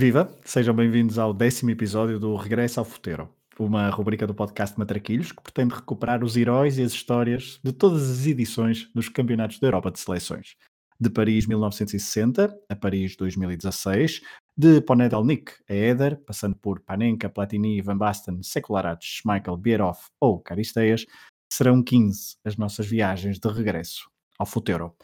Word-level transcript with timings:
Viva! 0.00 0.34
Sejam 0.46 0.74
bem-vindos 0.74 1.18
ao 1.18 1.34
décimo 1.34 1.68
episódio 1.72 2.18
do 2.18 2.34
Regresso 2.34 2.80
ao 2.80 2.86
Futeiro, 2.86 3.28
uma 3.58 3.90
rubrica 3.90 4.26
do 4.26 4.34
podcast 4.34 4.78
Matraquilhos 4.78 5.30
que 5.30 5.42
pretende 5.42 5.74
recuperar 5.74 6.24
os 6.24 6.38
heróis 6.38 6.78
e 6.78 6.82
as 6.82 6.92
histórias 6.92 7.60
de 7.62 7.70
todas 7.70 8.10
as 8.10 8.26
edições 8.26 8.88
dos 8.94 9.10
Campeonatos 9.10 9.58
da 9.58 9.66
Europa 9.66 9.90
de 9.90 10.00
Seleções. 10.00 10.56
De 10.98 11.10
Paris 11.10 11.46
1960 11.46 12.50
a 12.66 12.76
Paris 12.76 13.14
2016, 13.14 14.22
de 14.56 14.80
Ponedalnik 14.80 15.52
a 15.68 15.74
Éder, 15.74 16.16
passando 16.24 16.56
por 16.56 16.80
Panenka, 16.80 17.28
Platini, 17.28 17.82
Van 17.82 17.98
Basten, 17.98 18.42
Sekularac, 18.42 19.04
Schmeichel, 19.04 19.58
Bierhoff 19.58 20.08
ou 20.18 20.40
Caristeias, 20.40 21.04
serão 21.52 21.82
15 21.82 22.36
as 22.42 22.56
nossas 22.56 22.86
viagens 22.86 23.38
de 23.38 23.48
regresso 23.50 24.08
ao 24.38 24.46
Futeiro. 24.46 24.96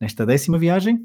Nesta 0.00 0.26
décima 0.26 0.58
viagem, 0.58 1.04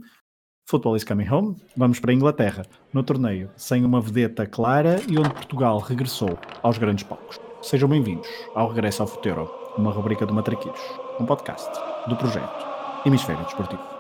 Football 0.67 0.95
is 0.95 1.03
coming 1.03 1.27
home. 1.29 1.55
Vamos 1.77 1.99
para 1.99 2.09
a 2.09 2.13
Inglaterra, 2.15 2.65
no 2.91 3.03
torneio 3.03 3.51
sem 3.55 3.85
uma 3.85 4.01
vedeta 4.01 4.47
clara 4.47 4.99
e 5.07 5.15
onde 5.15 5.29
Portugal 5.29 5.77
regressou 5.77 6.39
aos 6.63 6.79
grandes 6.79 7.03
palcos. 7.03 7.39
Sejam 7.61 7.87
bem-vindos 7.87 8.27
ao 8.55 8.69
Regresso 8.69 9.03
ao 9.03 9.07
Futuro, 9.07 9.47
uma 9.77 9.91
rubrica 9.91 10.25
do 10.25 10.33
Matraquilhos, 10.33 10.81
um 11.19 11.25
podcast 11.27 11.69
do 12.09 12.15
projeto 12.15 12.65
Hemisfério 13.05 13.45
Desportivo. 13.45 13.94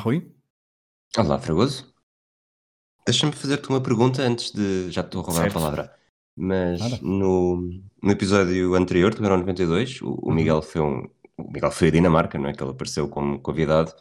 Rui. 0.00 0.30
Olá, 1.16 1.38
Fragoso. 1.38 1.92
Deixa-me 3.06 3.32
fazer-te 3.32 3.68
uma 3.68 3.80
pergunta 3.80 4.22
antes 4.22 4.52
de. 4.52 4.90
Já 4.90 5.02
te 5.02 5.06
estou 5.06 5.22
a 5.22 5.24
roubar 5.24 5.42
Certo. 5.42 5.56
a 5.56 5.60
palavra. 5.60 5.96
Mas 6.36 6.80
Nada. 6.80 6.98
no, 7.02 7.80
no 8.02 8.10
episódio 8.10 8.74
anterior, 8.74 9.14
do 9.14 9.24
Euro 9.24 9.38
92, 9.38 10.00
o, 10.02 10.10
o 10.22 10.28
Uhum. 10.28 10.34
Miguel 10.34 10.62
foi 10.62 10.80
um. 10.80 11.08
O 11.36 11.50
Miguel 11.52 11.70
foi 11.70 11.88
a 11.88 11.90
Dinamarca, 11.90 12.38
não 12.38 12.48
é? 12.48 12.52
Que 12.52 12.62
ele 12.62 12.70
apareceu 12.70 13.08
como 13.08 13.40
convidado 13.40 13.92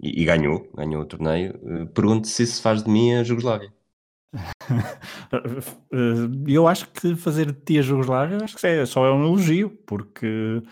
e, 0.00 0.22
e 0.22 0.24
ganhou, 0.24 0.70
ganhou 0.74 1.02
o 1.02 1.06
torneio. 1.06 1.58
Eh, 1.62 1.84
Pergunto 1.86 2.26
se 2.26 2.42
isso 2.42 2.62
faz 2.62 2.82
de 2.82 2.90
mim 2.90 3.14
a 3.14 3.24
Jugoslávia. 3.24 3.72
Eu 6.46 6.66
acho 6.68 6.90
que 6.90 7.14
fazer 7.16 7.52
de 7.52 7.60
ti 7.60 7.78
a 7.78 7.82
Jugoslávia 7.82 8.38
acho 8.42 8.56
que 8.56 8.66
é, 8.66 8.84
só 8.86 9.04
é 9.06 9.12
um 9.12 9.24
elogio, 9.24 9.70
porque 9.86 10.62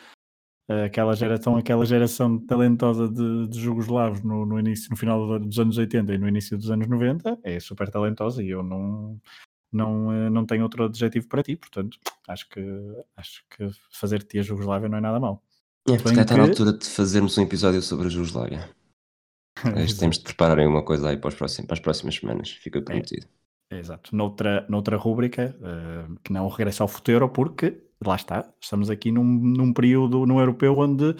aquela 0.84 1.14
geração, 1.14 1.56
aquela 1.56 1.84
geração 1.86 2.38
talentosa 2.38 3.08
de, 3.08 3.46
de 3.48 3.60
jugoslavos 3.60 4.22
no, 4.22 4.44
no 4.44 4.58
início, 4.58 4.90
no 4.90 4.96
final 4.96 5.38
dos 5.38 5.58
anos 5.58 5.78
80 5.78 6.12
e 6.14 6.18
no 6.18 6.28
início 6.28 6.56
dos 6.58 6.70
anos 6.70 6.88
90 6.88 7.38
é 7.44 7.60
super 7.60 7.88
talentosa 7.88 8.42
e 8.42 8.50
eu 8.50 8.62
não, 8.62 9.20
não, 9.72 10.12
eh, 10.12 10.30
não 10.30 10.44
tenho 10.44 10.62
outro 10.64 10.84
adjetivo 10.84 11.28
para 11.28 11.42
ti, 11.42 11.54
portanto, 11.56 11.98
acho 12.28 12.48
que 12.48 12.60
acho 13.16 13.44
que 13.50 13.70
fazer 13.92 14.18
de 14.20 14.26
ti 14.26 14.38
a 14.38 14.42
Jugoslávia 14.42 14.88
não 14.88 14.98
é 14.98 15.00
nada 15.00 15.20
mau. 15.20 15.42
É, 15.88 15.96
porque 15.98 16.18
está 16.20 16.36
na 16.36 16.44
que- 16.44 16.50
altura 16.50 16.72
de 16.72 16.84
fazermos 16.86 17.38
um 17.38 17.42
episódio 17.42 17.80
sobre 17.80 18.08
a 18.08 18.10
Jugoslávia. 18.10 18.68
Temos 20.00 20.18
de 20.18 20.24
preparar 20.24 20.58
aí 20.58 20.66
uma 20.66 20.82
coisa 20.84 21.08
aí 21.10 21.16
para, 21.16 21.28
os 21.28 21.34
próximos, 21.34 21.66
para 21.66 21.74
as 21.74 21.80
próximas 21.80 22.16
semanas. 22.16 22.50
Fica 22.50 22.82
prometido. 22.82 23.26
Exato, 23.70 24.14
noutra, 24.14 24.66
noutra 24.68 24.96
rúbrica, 24.96 25.56
eh, 25.62 26.06
que 26.24 26.32
não 26.32 26.44
o 26.44 26.48
regresso 26.48 26.82
ao 26.82 26.88
futuro, 26.88 27.28
porque 27.28 27.82
lá 28.04 28.16
está, 28.16 28.52
estamos 28.60 28.90
aqui 28.90 29.10
num, 29.10 29.24
num 29.24 29.72
período 29.72 30.26
no 30.26 30.38
europeu 30.38 30.76
onde 30.78 31.16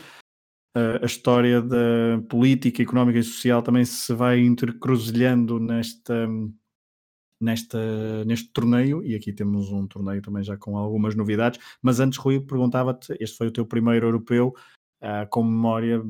eh, 0.76 1.00
a 1.02 1.06
história 1.06 1.62
da 1.62 2.20
política, 2.28 2.82
económica 2.82 3.18
e 3.18 3.22
social 3.22 3.62
também 3.62 3.84
se 3.84 4.12
vai 4.12 4.40
intercruzilhando 4.40 5.58
nesta, 5.58 6.28
nesta, 7.40 8.24
neste 8.26 8.52
torneio, 8.52 9.02
e 9.02 9.14
aqui 9.14 9.32
temos 9.32 9.72
um 9.72 9.86
torneio 9.86 10.20
também 10.20 10.44
já 10.44 10.54
com 10.56 10.76
algumas 10.76 11.14
novidades, 11.14 11.58
mas 11.80 11.98
antes, 11.98 12.18
Rui, 12.18 12.40
perguntava-te, 12.40 13.16
este 13.18 13.38
foi 13.38 13.46
o 13.46 13.52
teu 13.52 13.64
primeiro 13.64 14.06
europeu 14.06 14.54
ah, 15.00 15.26
com 15.26 15.42
memória 15.42 16.02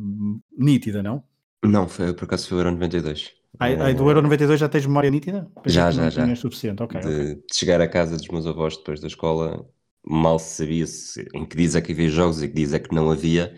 nítida, 0.58 1.00
não? 1.00 1.22
Não, 1.64 1.88
foi, 1.88 2.12
por 2.12 2.24
acaso 2.24 2.48
foi 2.48 2.58
o 2.58 2.60
Euro 2.60 2.72
92. 2.72 3.34
Ai, 3.58 3.74
ai, 3.76 3.94
do 3.94 4.08
Euro 4.08 4.20
92 4.20 4.60
já 4.60 4.68
tens 4.68 4.84
memória 4.86 5.10
nítida? 5.10 5.50
Pensei 5.62 5.80
Já, 5.80 5.90
já, 5.90 6.10
já. 6.10 6.24
tinhas 6.24 6.40
suficiente, 6.40 6.82
ok, 6.82 7.00
de, 7.00 7.34
de 7.36 7.42
chegar 7.52 7.80
à 7.80 7.88
casa 7.88 8.16
dos 8.16 8.28
meus 8.28 8.46
avós 8.46 8.76
depois 8.76 9.00
da 9.00 9.06
escola, 9.06 9.64
mal 10.06 10.38
se 10.38 10.56
sabia 10.62 10.86
se, 10.86 11.26
em 11.34 11.44
que 11.44 11.56
dias 11.56 11.74
é 11.74 11.80
que 11.80 11.92
havia 11.92 12.08
jogos 12.08 12.42
e 12.42 12.48
que 12.48 12.54
dias 12.54 12.72
é 12.72 12.78
que 12.78 12.94
não 12.94 13.10
havia, 13.10 13.54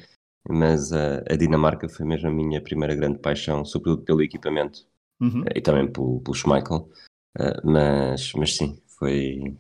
mas 0.49 0.93
a, 0.93 1.19
a 1.29 1.37
Dinamarca 1.37 1.89
foi 1.89 2.07
mesmo 2.07 2.29
a 2.29 2.33
minha 2.33 2.61
primeira 2.63 2.95
grande 2.95 3.19
paixão, 3.19 3.65
sobretudo 3.65 4.03
pelo 4.05 4.23
equipamento 4.23 4.87
Uhum. 5.21 5.43
eh, 5.47 5.59
e 5.59 5.61
também 5.61 5.91
pelo, 5.91 6.21
pelo 6.21 6.35
Schmeichel, 6.35 6.89
eh, 7.39 7.61
mas, 7.65 8.33
mas 8.35 8.57
sim, 8.57 8.81
foi, 8.87 9.57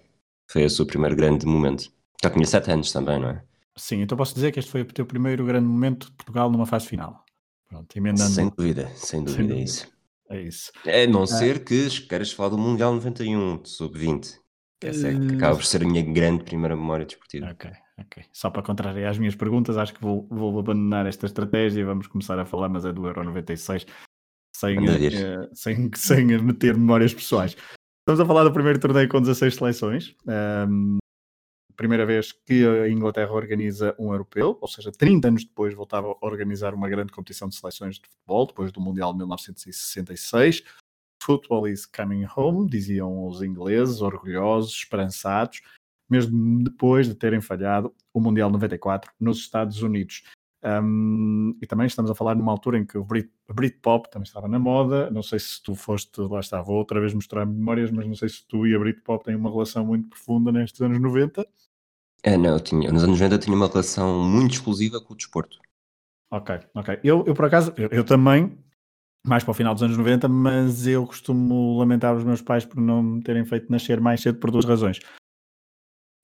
foi 0.49 0.65
o 0.65 0.71
seu 0.71 0.87
primeiro 0.87 1.17
grande 1.17 1.45
momento. 1.47 1.91
Já 2.23 2.31
tinha 2.31 2.47
sete 2.47 2.71
anos 2.71 2.93
também, 2.93 3.19
não 3.21 3.31
é? 3.31 3.43
Sim, 3.77 4.01
então 4.03 4.17
posso 4.17 4.35
dizer 4.35 4.53
que 4.53 4.59
este 4.59 4.71
foi 4.71 4.83
o 4.83 4.87
teu 4.87 5.05
primeiro 5.07 5.45
grande 5.45 5.67
momento 5.67 6.07
de 6.07 6.13
Portugal 6.13 6.51
numa 6.51 6.67
fase 6.67 6.87
final. 6.87 7.25
Pronto, 7.69 7.97
emendando. 7.97 8.31
Sem 8.31 8.49
dúvida, 8.49 8.89
sem 8.95 9.23
dúvida, 9.23 9.43
dúvida. 9.43 9.61
é 9.61 9.63
isso. 9.65 9.89
É 10.31 10.43
isso. 10.43 10.73
A 10.85 11.07
não 11.11 11.27
ser 11.27 11.65
que 11.65 11.89
queiras 12.07 12.33
falar 12.33 12.51
do 12.51 12.59
Mundial 12.59 12.93
91, 12.95 13.63
de 13.63 13.69
sub-20. 13.69 14.39
Essa 14.83 15.09
é 15.09 15.13
que 15.13 15.33
Eh, 15.33 15.37
acaba 15.37 15.57
por 15.57 15.65
ser 15.65 15.83
a 15.83 15.87
minha 15.87 16.03
grande 16.03 16.45
primeira 16.45 16.77
memória 16.77 17.05
desportiva. 17.05 17.51
Ok, 17.51 17.71
ok. 17.99 18.25
Só 18.33 18.51
para 18.51 18.63
contrariar 18.63 19.11
as 19.11 19.19
minhas 19.19 19.35
perguntas, 19.35 19.77
acho 19.77 19.95
que 19.95 20.01
vou, 20.01 20.27
vou 20.31 20.59
abandonar 20.59 21.07
esta 21.07 21.27
estratégia 21.27 21.81
e 21.81 21.85
vamos 21.85 22.07
começar 22.07 22.39
a 22.39 22.45
falar, 22.45 22.69
mas 22.69 22.85
é 22.85 22.93
do 22.93 23.07
Euro 23.07 23.25
96, 23.25 23.87
sem, 24.55 24.77
Manda 24.77 24.99
vir. 24.99 25.15
eh, 25.15 25.49
sem, 25.53 25.91
sem 25.95 26.25
meter 26.27 26.77
memórias 26.77 27.13
pessoais. 27.13 27.57
Estamos 28.01 28.21
a 28.21 28.27
falar 28.27 28.45
do 28.45 28.53
primeiro 28.53 28.79
torneio 28.79 29.09
com 29.09 29.21
16 29.21 29.55
seleções. 29.57 30.15
Ahm, 30.27 30.99
primeira 31.77 32.05
vez 32.07 32.33
que 32.33 32.67
a 32.67 32.89
Inglaterra 32.89 33.31
organiza 33.33 33.95
um 33.99 34.11
europeu, 34.13 34.59
ou 34.61 34.67
seja, 34.67 34.91
30 34.91 35.29
anos 35.29 35.45
depois 35.45 35.75
voltava 35.75 36.09
a 36.09 36.27
organizar 36.27 36.75
uma 36.75 36.89
grande 36.89 37.13
competição 37.13 37.49
de 37.49 37.55
seleções 37.55 37.97
de 37.97 38.09
futebol, 38.09 38.47
depois 38.47 38.73
do 38.73 38.81
Mundial 38.81 39.13
de 39.13 39.19
1966. 39.19 40.65
Football 41.29 41.69
is 41.69 41.85
coming 41.85 42.27
home, 42.35 42.67
diziam 42.71 43.27
os 43.27 43.43
ingleses, 43.43 44.01
orgulhosos, 44.01 44.73
esperançados, 44.73 45.61
mesmo 46.09 46.65
depois 46.65 47.07
de 47.07 47.15
terem 47.15 47.39
falhado 47.39 47.95
o 48.15 48.19
Mundial 48.19 48.49
94 48.49 49.13
nos 49.21 49.37
Estados 49.37 49.83
Unidos. 49.83 50.23
Um, 50.65 51.55
e 51.61 51.67
também 51.67 51.87
estamos 51.87 52.11
a 52.11 52.15
falar 52.15 52.35
numa 52.35 52.51
altura 52.51 52.79
em 52.79 52.87
que 52.87 52.97
o 52.97 53.05
Brit, 53.05 53.31
Britpop 53.47 54.11
também 54.11 54.25
estava 54.27 54.49
na 54.49 54.59
moda. 54.59 55.11
Não 55.11 55.23
sei 55.23 55.39
se 55.39 55.63
tu 55.63 55.75
foste, 55.75 56.19
lá 56.19 56.41
está, 56.41 56.63
vou 56.63 56.77
outra 56.77 56.99
vez 56.99 57.13
mostrar 57.13 57.45
memórias, 57.45 57.91
mas 57.91 58.07
não 58.07 58.15
sei 58.15 58.31
se 58.31 58.47
tu 58.49 58.67
e 58.67 58.75
a 58.75 58.79
Britpop 58.79 59.23
têm 59.23 59.37
uma 59.37 59.51
relação 59.51 59.85
muito 59.85 60.09
profunda 60.09 60.51
nestes 60.51 60.81
anos 60.81 60.99
90. 60.99 61.47
É, 62.23 62.39
não, 62.39 62.55
eu 62.55 62.61
tinha, 62.61 62.91
nos 62.91 63.05
anos 63.05 63.21
90 63.21 63.35
eu 63.35 63.39
tinha 63.39 63.55
uma 63.55 63.69
relação 63.69 64.25
muito 64.25 64.55
exclusiva 64.55 64.99
com 64.99 65.13
o 65.13 65.17
desporto. 65.17 65.59
Ok, 66.31 66.59
ok. 66.75 67.01
Eu, 67.05 67.23
eu 67.27 67.35
por 67.35 67.45
acaso, 67.45 67.75
eu, 67.77 67.91
eu 67.91 68.05
também, 68.05 68.59
mais 69.27 69.45
para 69.45 69.51
o 69.51 69.55
final 69.55 69.75
dos 69.75 69.83
anos 69.83 69.97
90, 69.97 70.29
mas 70.29 70.87
eu 70.87 71.07
costumo 71.07 71.79
lamentar 71.79 72.15
os 72.17 72.25
meus 72.25 72.41
pais 72.41 72.65
por 72.65 72.81
não 72.81 73.03
me 73.03 73.23
terem 73.23 73.45
feito 73.45 73.71
nascer 73.71 74.01
mais 74.01 74.21
cedo 74.21 74.39
por 74.39 74.51
duas 74.51 74.65
razões. 74.65 74.99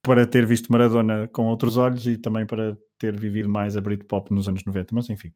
Para 0.05 0.27
ter 0.27 0.45
visto 0.45 0.71
Maradona 0.71 1.29
com 1.29 1.47
outros 1.47 1.77
olhos 1.77 2.07
e 2.07 2.19
também 2.19 2.45
para 2.47 2.77
ter 2.99 3.19
vivido 3.19 3.49
mais 3.49 3.77
a 3.77 3.81
Britpop 3.81 4.33
nos 4.33 4.49
anos 4.49 4.63
90, 4.65 4.95
mas 4.95 5.09
enfim. 5.09 5.33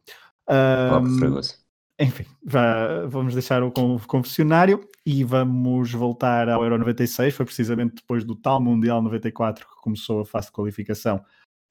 Fragoso. 1.19 1.55
enfim, 2.01 2.25
vá- 2.45 3.07
vamos 3.07 3.33
deixar 3.35 3.63
o 3.63 3.71
con- 3.73 3.99
confessionário 4.07 4.87
e 5.05 5.25
vamos 5.25 5.93
voltar 5.93 6.49
ao 6.49 6.63
Euro 6.63 6.79
96. 6.79 7.35
Foi 7.35 7.47
precisamente 7.47 7.97
depois 7.97 8.25
do 8.25 8.35
tal 8.37 8.61
Mundial 8.61 9.03
94 9.03 9.67
que 9.67 9.75
começou 9.83 10.21
a 10.21 10.27
fase 10.27 10.47
de 10.47 10.53
qualificação 10.53 11.23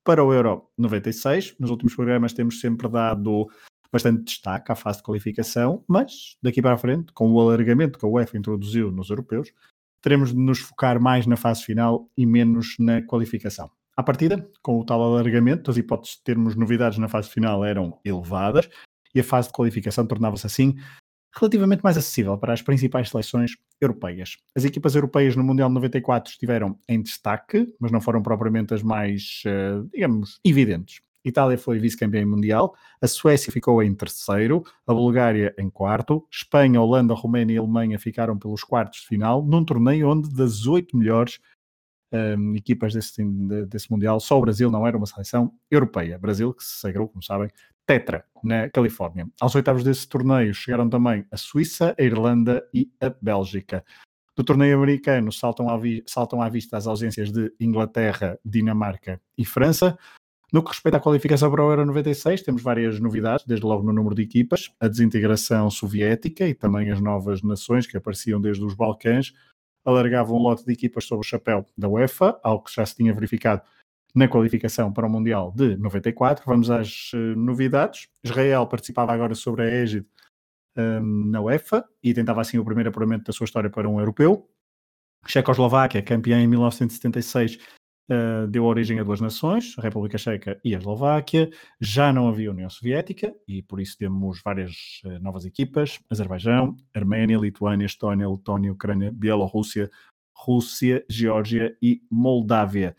para 0.03 0.23
o 0.23 0.33
Euro 0.33 0.67
96. 0.77 1.55
Nos 1.59 1.69
últimos 1.69 1.95
programas 1.95 2.33
temos 2.33 2.59
sempre 2.59 2.87
dado 2.89 3.47
bastante 3.91 4.23
destaque 4.23 4.71
à 4.71 4.75
fase 4.75 4.99
de 4.99 5.03
qualificação, 5.03 5.83
mas 5.87 6.37
daqui 6.41 6.61
para 6.61 6.73
a 6.73 6.77
frente, 6.77 7.11
com 7.13 7.31
o 7.31 7.39
alargamento 7.39 7.97
que 7.97 8.05
a 8.05 8.09
UEFA 8.09 8.37
introduziu 8.37 8.91
nos 8.91 9.09
europeus, 9.09 9.51
teremos 10.01 10.31
de 10.31 10.37
nos 10.37 10.59
focar 10.59 11.01
mais 11.01 11.25
na 11.25 11.35
fase 11.35 11.63
final 11.63 12.09
e 12.17 12.25
menos 12.25 12.75
na 12.79 13.01
qualificação. 13.01 13.69
À 13.95 14.03
partida, 14.03 14.47
com 14.61 14.79
o 14.79 14.85
tal 14.85 15.01
alargamento, 15.01 15.71
as 15.71 15.77
hipóteses 15.77 16.17
de 16.17 16.23
termos 16.23 16.55
novidades 16.55 16.99
na 16.99 17.07
fase 17.07 17.29
final 17.29 17.65
eram 17.65 17.99
elevadas 18.05 18.69
e 19.13 19.19
a 19.19 19.23
fase 19.23 19.47
de 19.47 19.53
qualificação 19.53 20.05
tornava-se 20.05 20.45
assim 20.45 20.75
relativamente 21.35 21.83
mais 21.83 21.97
acessível 21.97 22.37
para 22.37 22.53
as 22.53 22.61
principais 22.61 23.09
seleções 23.09 23.51
europeias. 23.79 24.37
As 24.55 24.65
equipas 24.65 24.95
europeias 24.95 25.35
no 25.35 25.43
Mundial 25.43 25.69
94 25.69 26.31
estiveram 26.31 26.77
em 26.87 27.01
destaque, 27.01 27.67
mas 27.79 27.91
não 27.91 28.01
foram 28.01 28.21
propriamente 28.21 28.73
as 28.73 28.81
mais, 28.81 29.43
eh, 29.45 29.81
digamos, 29.93 30.39
evidentes. 30.43 31.01
Itália 31.29 31.57
foi 31.57 31.79
vice-campeã 31.79 32.25
mundial, 32.25 32.75
a 33.01 33.07
Suécia 33.07 33.51
ficou 33.51 33.81
em 33.83 33.93
terceiro, 33.93 34.63
a 34.85 34.93
Bulgária 34.93 35.53
em 35.57 35.69
quarto, 35.69 36.25
Espanha, 36.31 36.81
Holanda, 36.81 37.13
Roménia 37.13 37.55
e 37.55 37.57
Alemanha 37.57 37.99
ficaram 37.99 38.37
pelos 38.37 38.63
quartos 38.63 39.01
de 39.01 39.07
final, 39.07 39.43
num 39.43 39.63
torneio 39.63 40.09
onde 40.09 40.29
das 40.29 40.65
oito 40.65 40.95
melhores, 40.97 41.39
um, 42.11 42.55
equipas 42.55 42.93
desse, 42.93 43.23
desse 43.67 43.91
Mundial, 43.91 44.19
só 44.19 44.37
o 44.37 44.41
Brasil 44.41 44.71
não 44.71 44.87
era 44.87 44.97
uma 44.97 45.05
seleção 45.05 45.53
europeia. 45.69 46.17
Brasil, 46.17 46.53
que 46.53 46.63
se 46.63 46.79
sagrou, 46.79 47.07
como 47.07 47.21
sabem, 47.21 47.49
tetra 47.85 48.25
na 48.43 48.69
Califórnia. 48.69 49.27
Aos 49.39 49.55
oitavos 49.55 49.83
desse 49.83 50.07
torneio 50.07 50.53
chegaram 50.53 50.89
também 50.89 51.25
a 51.31 51.37
Suíça, 51.37 51.95
a 51.97 52.03
Irlanda 52.03 52.67
e 52.73 52.91
a 53.01 53.09
Bélgica. 53.21 53.83
Do 54.35 54.43
torneio 54.43 54.77
americano 54.77 55.31
saltam 55.31 55.67
à, 55.67 55.79
saltam 56.05 56.41
à 56.41 56.49
vista 56.49 56.77
as 56.77 56.85
ausências 56.85 57.31
de 57.31 57.51
Inglaterra, 57.59 58.37
Dinamarca 58.45 59.19
e 59.37 59.43
França. 59.43 59.97
No 60.51 60.63
que 60.63 60.69
respeita 60.69 60.97
à 60.97 61.01
qualificação 61.01 61.51
para 61.51 61.63
o 61.63 61.69
Euro 61.69 61.85
96, 61.85 62.41
temos 62.41 62.61
várias 62.61 62.99
novidades, 63.01 63.45
desde 63.45 63.65
logo 63.65 63.83
no 63.83 63.91
número 63.91 64.15
de 64.15 64.21
equipas, 64.21 64.71
a 64.79 64.87
desintegração 64.87 65.69
soviética 65.69 66.47
e 66.47 66.53
também 66.53 66.89
as 66.89 67.01
novas 67.01 67.41
nações 67.43 67.85
que 67.85 67.97
apareciam 67.97 68.39
desde 68.39 68.63
os 68.63 68.73
Balcãs, 68.73 69.33
alargava 69.83 70.31
um 70.31 70.37
lote 70.37 70.65
de 70.65 70.71
equipas 70.71 71.05
sob 71.05 71.19
o 71.19 71.23
chapéu 71.23 71.65
da 71.77 71.89
UEFA, 71.89 72.39
algo 72.43 72.63
que 72.63 72.73
já 72.73 72.85
se 72.85 72.95
tinha 72.95 73.13
verificado 73.13 73.61
na 74.15 74.27
qualificação 74.27 74.91
para 74.91 75.05
o 75.05 75.09
Mundial 75.09 75.53
de 75.55 75.75
94. 75.77 76.43
Vamos 76.45 76.71
às 76.71 77.11
uh, 77.13 77.17
novidades. 77.35 78.07
Israel 78.23 78.65
participava 78.67 79.11
agora 79.11 79.35
sobre 79.35 79.63
a 79.63 79.65
égide 79.65 80.07
um, 80.77 81.25
na 81.25 81.41
UEFA 81.41 81.85
e 82.01 82.13
tentava 82.13 82.41
assim 82.41 82.57
o 82.57 82.65
primeiro 82.65 82.89
apuramento 82.89 83.25
da 83.25 83.33
sua 83.33 83.45
história 83.45 83.69
para 83.69 83.87
um 83.87 83.99
europeu. 83.99 84.49
Checoslováquia, 85.25 86.01
campeã 86.01 86.39
em 86.39 86.47
1976, 86.47 87.59
uh, 88.09 88.47
deu 88.47 88.65
origem 88.65 88.99
a 88.99 89.03
duas 89.03 89.21
nações, 89.21 89.75
a 89.77 89.81
República 89.81 90.17
Checa 90.17 90.59
e 90.63 90.73
a 90.73 90.77
Eslováquia. 90.77 91.49
Já 91.79 92.11
não 92.11 92.27
havia 92.27 92.51
União 92.51 92.69
Soviética 92.69 93.33
e 93.47 93.61
por 93.61 93.79
isso 93.79 93.97
temos 93.97 94.41
várias 94.43 95.01
uh, 95.05 95.19
novas 95.19 95.45
equipas: 95.45 95.99
Azerbaijão, 96.09 96.75
Arménia, 96.93 97.37
Lituânia, 97.37 97.85
Estónia, 97.85 98.29
Letónia, 98.29 98.71
Ucrânia, 98.71 99.11
Bielorrússia, 99.11 99.89
Rússia, 100.33 101.05
Geórgia 101.09 101.75
e 101.81 102.01
Moldávia. 102.09 102.95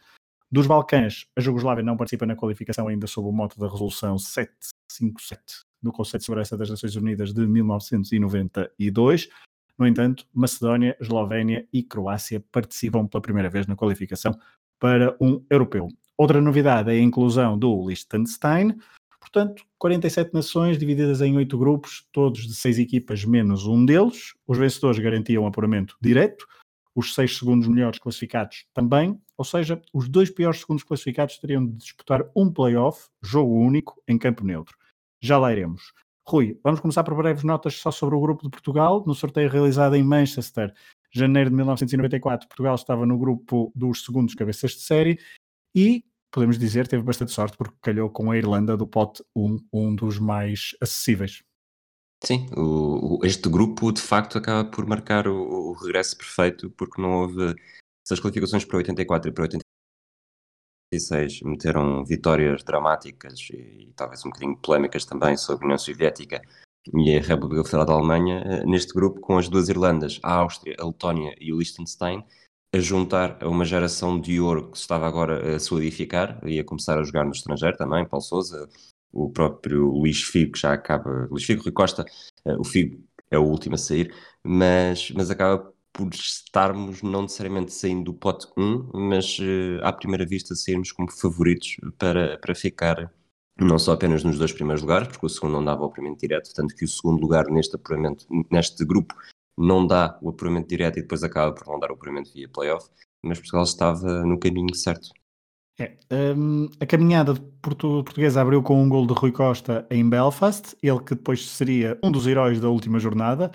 Dos 0.51 0.67
Balcãs, 0.67 1.27
a 1.37 1.41
Jugoslávia 1.41 1.85
não 1.85 1.97
participa 1.97 2.25
na 2.25 2.35
qualificação 2.35 2.89
ainda 2.89 3.07
sob 3.07 3.29
o 3.29 3.33
moto 3.33 3.59
da 3.59 3.69
Resolução 3.69 4.19
757 4.19 5.69
do 5.83 5.93
Conselho 5.93 6.19
de 6.19 6.25
Segurança 6.25 6.57
das 6.57 6.71
Nações 6.71 6.97
Unidas 6.97 7.33
de 7.33 7.47
1992. 7.47 9.29
No 9.79 9.87
entanto, 9.87 10.27
Macedónia, 10.35 10.97
Eslovénia 11.01 11.69
e 11.73 11.83
Croácia 11.83 12.43
participam 12.51 13.07
pela 13.07 13.23
primeira 13.23 13.49
vez 13.49 13.67
na 13.67 13.77
qualificação 13.77 14.37
para 14.79 15.17
um 15.21 15.45
europeu. 15.51 15.89
Outra 16.17 16.41
novidade 16.41 16.91
é 16.91 16.95
a 16.95 17.03
inclusão 17.03 17.59
do 17.59 17.87
Liechtenstein, 17.87 18.77
portanto, 19.21 19.63
47 19.79 20.35
nações 20.35 20.79
divididas 20.79 21.21
em 21.21 21.37
oito 21.37 21.57
grupos, 21.57 22.07
todos 22.13 22.47
de 22.47 22.55
seis 22.55 22.79
equipas 22.79 23.25
menos 23.25 23.67
um 23.67 23.85
deles. 23.85 24.35
Os 24.47 24.59
vencedores 24.59 24.99
garantiam 24.99 25.47
apuramento 25.47 25.97
direto, 26.01 26.47
os 26.95 27.15
seis 27.15 27.37
segundos 27.37 27.69
melhores 27.69 28.01
classificados 28.01 28.67
também, 28.75 29.21
ou 29.37 29.45
seja, 29.45 29.81
os 29.93 30.09
dois 30.09 30.31
piores 30.31 30.61
segundos 30.61 30.83
classificados 30.83 31.39
teriam 31.39 31.65
de 31.65 31.73
disputar 31.75 32.29
um 32.35 32.53
playoff, 32.53 33.09
jogo 33.23 33.55
único, 33.55 34.03
em 34.09 34.19
campo 34.19 34.45
neutro. 34.45 34.77
Já 35.21 35.39
lá 35.39 35.53
iremos. 35.53 35.93
Rui, 36.27 36.59
vamos 36.63 36.81
começar 36.81 37.05
por 37.05 37.17
breves 37.17 37.45
notas 37.45 37.77
só 37.77 37.91
sobre 37.91 38.17
o 38.17 38.21
grupo 38.21 38.43
de 38.43 38.51
Portugal. 38.51 39.05
No 39.07 39.15
sorteio 39.15 39.49
realizado 39.49 39.95
em 39.95 40.03
Manchester, 40.03 40.75
janeiro 41.11 41.51
de 41.51 41.57
1994, 41.57 42.49
Portugal 42.49 42.75
estava 42.75 43.07
no 43.07 43.19
grupo 43.19 43.73
dos 43.75 44.05
segundos 44.05 44.35
cabeças 44.35 44.73
de 44.73 44.81
série 44.81 45.19
e, 45.75 46.05
podemos 46.31 46.59
dizer, 46.59 46.87
teve 46.89 47.03
bastante 47.03 47.33
sorte 47.33 47.57
porque 47.57 47.77
calhou 47.81 48.11
com 48.11 48.31
a 48.31 48.37
Irlanda 48.37 48.77
do 48.77 48.87
pote 48.87 49.23
1, 49.35 49.59
um 49.73 49.95
dos 49.95 50.19
mais 50.19 50.77
acessíveis. 50.81 51.43
Sim, 52.25 52.47
o, 52.57 53.19
o, 53.21 53.25
este 53.25 53.49
grupo 53.49 53.93
de 53.93 54.01
facto 54.01 54.39
acaba 54.39 54.69
por 54.69 54.85
marcar 54.87 55.29
o, 55.29 55.71
o, 55.71 55.73
regresso 55.73 56.17
perfeito 56.17 56.69
porque 56.71 57.01
não 57.01 57.23
houve 57.23 57.55
essas 58.05 58.19
qualificações 58.21 58.65
para 58.65 58.79
84 58.79 59.31
e 59.31 59.33
para 59.33 59.45
86 59.45 61.43
meteram 61.43 62.05
vitórias 62.05 62.65
dramáticas 62.65 63.49
e, 63.51 63.89
e 63.89 63.93
talvez 63.95 64.25
um 64.25 64.31
bocadinho 64.31 64.57
polémicas 64.57 65.05
também 65.05 65.37
sobre 65.37 65.65
a 65.65 65.67
União 65.67 65.79
Soviética 65.79 66.43
e 66.95 67.17
a 67.17 67.21
República 67.21 67.65
Federal 67.65 67.87
da 67.87 67.93
Alemanha, 67.95 68.43
eh, 68.47 68.65
neste 68.65 68.93
grupo 68.95 69.21
com 69.21 69.39
as 69.39 69.49
duas 69.49 69.69
Irlandas, 69.69 70.21
a 70.23 70.35
Áustria, 70.35 70.77
a 70.79 70.87
Letónia 70.87 71.35
e 71.41 71.53
o 71.53 71.59
Liechtenstein, 71.59 72.25
a 72.73 72.79
juntar 72.79 73.39
a 73.43 73.49
uma 73.49 73.65
geração 73.65 74.21
de 74.21 74.41
ouro 74.41 74.71
que 74.71 74.79
se 74.79 74.83
estava 74.83 75.07
agora 75.07 75.57
a 75.57 75.61
solidificar 75.61 76.41
e 76.47 76.59
a 76.59 76.65
começar 76.65 76.99
a 76.99 77.03
jogar 77.03 77.25
no 77.25 77.33
estrangeiro 77.33 77.77
também, 77.77 78.07
Paulo 78.07 78.25
Sousa, 78.25 78.69
o 79.13 79.31
próprio 79.31 79.87
Luís 79.87 80.23
Figo, 80.23 80.53
que 80.53 80.61
já 80.61 80.73
acaba, 80.73 81.27
Luís 81.31 81.45
Figo, 81.45 81.63
Rui 81.63 81.73
Costa, 81.73 82.05
uh, 82.45 82.61
o 82.61 82.65
Figo 82.65 83.03
é 83.31 83.39
o 83.39 83.45
último 83.45 83.75
a 83.75 83.79
sair, 83.79 84.15
mas, 84.45 85.11
mas 85.13 85.31
acaba 85.31 85.73
por 85.93 86.13
estarmos 86.15 87.03
não 87.03 87.23
necessariamente 87.23 87.73
saindo 87.73 88.05
do 88.05 88.15
pote 88.15 88.47
1, 88.57 88.91
mas 88.95 89.39
uh, 89.39 89.83
à 89.83 89.93
primeira 89.93 90.27
vista 90.27 90.55
sairmos 90.55 90.93
como 90.93 91.11
favoritos 91.11 91.77
para, 91.99 92.39
para 92.39 92.55
ficar 92.55 93.13
não 93.61 93.79
só 93.79 93.93
apenas 93.93 94.23
nos 94.23 94.39
dois 94.39 94.53
primeiros 94.53 94.83
lugares, 94.83 95.09
porque 95.09 95.27
o 95.27 95.29
segundo 95.29 95.53
não 95.53 95.65
dava 95.65 95.83
o 95.83 95.87
apuramento 95.87 96.21
direto, 96.21 96.53
tanto 96.55 96.75
que 96.75 96.85
o 96.85 96.89
segundo 96.89 97.21
lugar 97.21 97.47
neste 97.47 97.75
apuramento, 97.75 98.27
neste 98.51 98.85
grupo, 98.85 99.15
não 99.57 99.87
dá 99.87 100.17
o 100.23 100.29
apuramento 100.29 100.69
direto 100.69 100.99
e 100.99 101.03
depois 101.03 101.25
acaba 101.25 101.53
por 101.53 101.67
não 101.67 101.81
dar 101.81 101.91
o 101.91 101.95
apuramento 101.95 102.33
via 102.33 102.49
playoff, 102.49 102.89
mas 103.23 103.39
Portugal 103.39 103.65
estava 103.65 104.25
no 104.25 104.39
caminho 104.39 104.75
certo. 104.75 105.09
É, 105.81 105.97
um, 106.37 106.69
a 106.81 106.87
caminhada 106.87 107.35
portu 107.63 108.03
portuguesa 108.03 108.41
abriu 108.41 108.63
com 108.63 108.83
um 108.83 108.89
gol 108.89 109.07
de 109.07 109.15
Rui 109.15 109.31
Costa 109.31 109.87
em 109.91 110.09
Belfast, 110.09 110.77
ele 110.83 111.01
que 111.01 111.15
depois 111.15 111.49
seria 111.49 111.99
um 112.03 112.11
dos 112.11 112.27
heróis 112.27 112.61
da 112.61 112.69
última 112.69 112.99
jornada, 112.99 113.53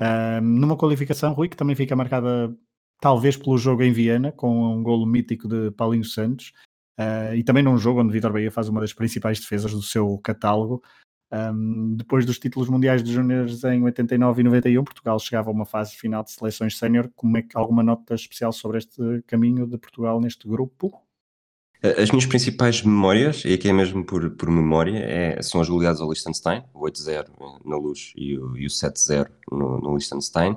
um, 0.00 0.40
numa 0.40 0.76
qualificação, 0.76 1.32
Rui, 1.32 1.48
que 1.48 1.56
também 1.56 1.74
fica 1.74 1.96
marcada 1.96 2.56
talvez 3.00 3.36
pelo 3.36 3.58
jogo 3.58 3.82
em 3.82 3.92
Viena, 3.92 4.32
com 4.32 4.74
um 4.74 4.82
golo 4.82 5.04
mítico 5.04 5.48
de 5.48 5.70
Paulinho 5.72 6.04
Santos, 6.04 6.52
uh, 6.98 7.34
e 7.34 7.42
também 7.42 7.62
num 7.62 7.78
jogo 7.78 8.00
onde 8.00 8.12
Vitor 8.12 8.32
Bahia 8.32 8.50
faz 8.50 8.68
uma 8.68 8.80
das 8.80 8.92
principais 8.92 9.40
defesas 9.40 9.72
do 9.72 9.82
seu 9.82 10.18
catálogo. 10.18 10.82
Um, 11.32 11.96
depois 11.96 12.24
dos 12.24 12.38
títulos 12.38 12.68
mundiais 12.68 13.02
de 13.02 13.12
júniores 13.12 13.64
em 13.64 13.82
89 13.82 14.40
e 14.40 14.44
91, 14.44 14.84
Portugal 14.84 15.18
chegava 15.18 15.50
a 15.50 15.52
uma 15.52 15.66
fase 15.66 15.96
final 15.96 16.22
de 16.22 16.30
seleções 16.30 16.78
sénior. 16.78 17.10
Como 17.16 17.36
é 17.36 17.42
que 17.42 17.56
alguma 17.56 17.82
nota 17.82 18.14
especial 18.14 18.52
sobre 18.52 18.78
este 18.78 19.22
caminho 19.26 19.66
de 19.66 19.76
Portugal 19.76 20.20
neste 20.20 20.46
grupo? 20.46 21.04
As 21.82 22.10
minhas 22.10 22.24
principais 22.24 22.82
memórias, 22.82 23.44
e 23.44 23.52
aqui 23.52 23.68
é 23.68 23.72
mesmo 23.72 24.06
por, 24.06 24.30
por 24.30 24.50
memória, 24.50 24.98
é, 25.00 25.42
são 25.42 25.60
as 25.60 25.68
goleadas 25.68 26.00
ao 26.00 26.08
Liechtenstein, 26.08 26.62
o 26.72 26.80
8-0 26.80 27.26
na 27.62 27.76
Luz 27.76 28.14
e 28.16 28.38
o, 28.38 28.56
e 28.56 28.64
o 28.64 28.70
7-0 28.70 29.28
no, 29.52 29.78
no 29.80 29.92
Liechtenstein, 29.92 30.56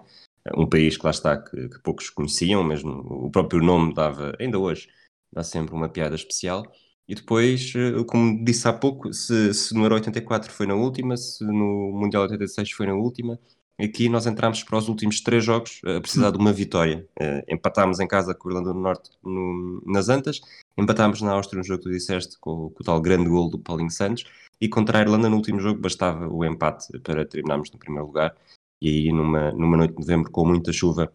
um 0.56 0.66
país 0.66 0.95
que 0.95 1.04
lá 1.04 1.12
está 1.12 1.38
que, 1.38 1.68
que, 1.68 1.80
poucos 1.80 2.10
conheciam, 2.10 2.63
mesmo 2.63 2.92
o 3.25 3.30
próprio 3.30 3.62
nome 3.62 3.94
dava, 3.94 4.38
ainda 4.39 4.57
hoje, 4.57 4.88
dá 5.31 5.44
sempre 5.44 5.74
uma 5.74 5.89
piada 5.89 6.15
especial. 6.15 6.63
E 7.07 7.15
depois, 7.15 7.74
eh, 7.75 8.03
como 8.06 8.44
disse 8.44 8.68
há 8.68 8.74
pouco, 8.74 9.13
se, 9.13 9.53
se 9.53 9.74
no 9.74 9.83
Euro 9.83 9.95
84 9.95 10.51
foi 10.51 10.68
na 10.68 10.75
última, 10.75 11.15
se 11.15 11.43
no 11.46 11.91
Mundial 11.93 12.24
86 12.24 12.72
foi 12.72 12.88
na 12.88 12.96
última, 12.96 13.39
aqui 13.79 14.10
nós 14.10 14.25
entramos 14.25 14.63
para 14.63 14.77
os 14.77 14.89
últimos 14.89 15.22
três 15.22 15.43
jogos 15.43 15.79
a 15.86 16.01
precisar 16.01 16.31
de 16.31 16.38
uma 16.38 16.51
vitória. 16.51 17.07
Uh, 17.19 17.53
empatámos 17.53 18.00
em 18.00 18.07
casa 18.07 18.34
com 18.36 18.50
a 18.50 18.51
Irlanda 18.51 18.74
do 18.74 18.79
Norte 18.79 19.12
no, 19.24 19.81
nas 19.86 20.10
Antas, 20.10 20.41
empatámos 20.77 21.22
na 21.22 21.31
Áustria 21.31 21.60
no 21.60 21.63
jogo 21.63 21.84
que 21.84 21.89
tu 21.89 21.93
disseste 21.93 22.38
com, 22.39 22.69
com, 22.72 22.81
o 22.81 22.84
tal 22.84 23.00
grande 23.01 23.29
gol 23.29 23.50
do 23.50 23.60
Paulinho 23.60 23.91
Santos 23.91 24.25
e 24.60 24.67
contra 24.67 25.00
a 25.00 25.01
Irlanda 25.01 25.29
no 25.29 25.38
último 25.38 25.60
jogo 25.60 25.79
bastava 25.79 26.27
o 26.27 26.43
empate 26.43 26.88
para 27.00 27.25
terminarmos 27.25 27.72
no 27.72 27.79
primeiro 27.79 28.07
lugar. 28.07 28.36
E 28.81 28.89
aí 28.89 29.12
numa, 29.12 29.51
numa 29.53 29.77
noite 29.77 29.93
de 29.93 30.00
novembro 30.00 30.31
com 30.31 30.46
muita 30.46 30.74
chuva 30.74 31.12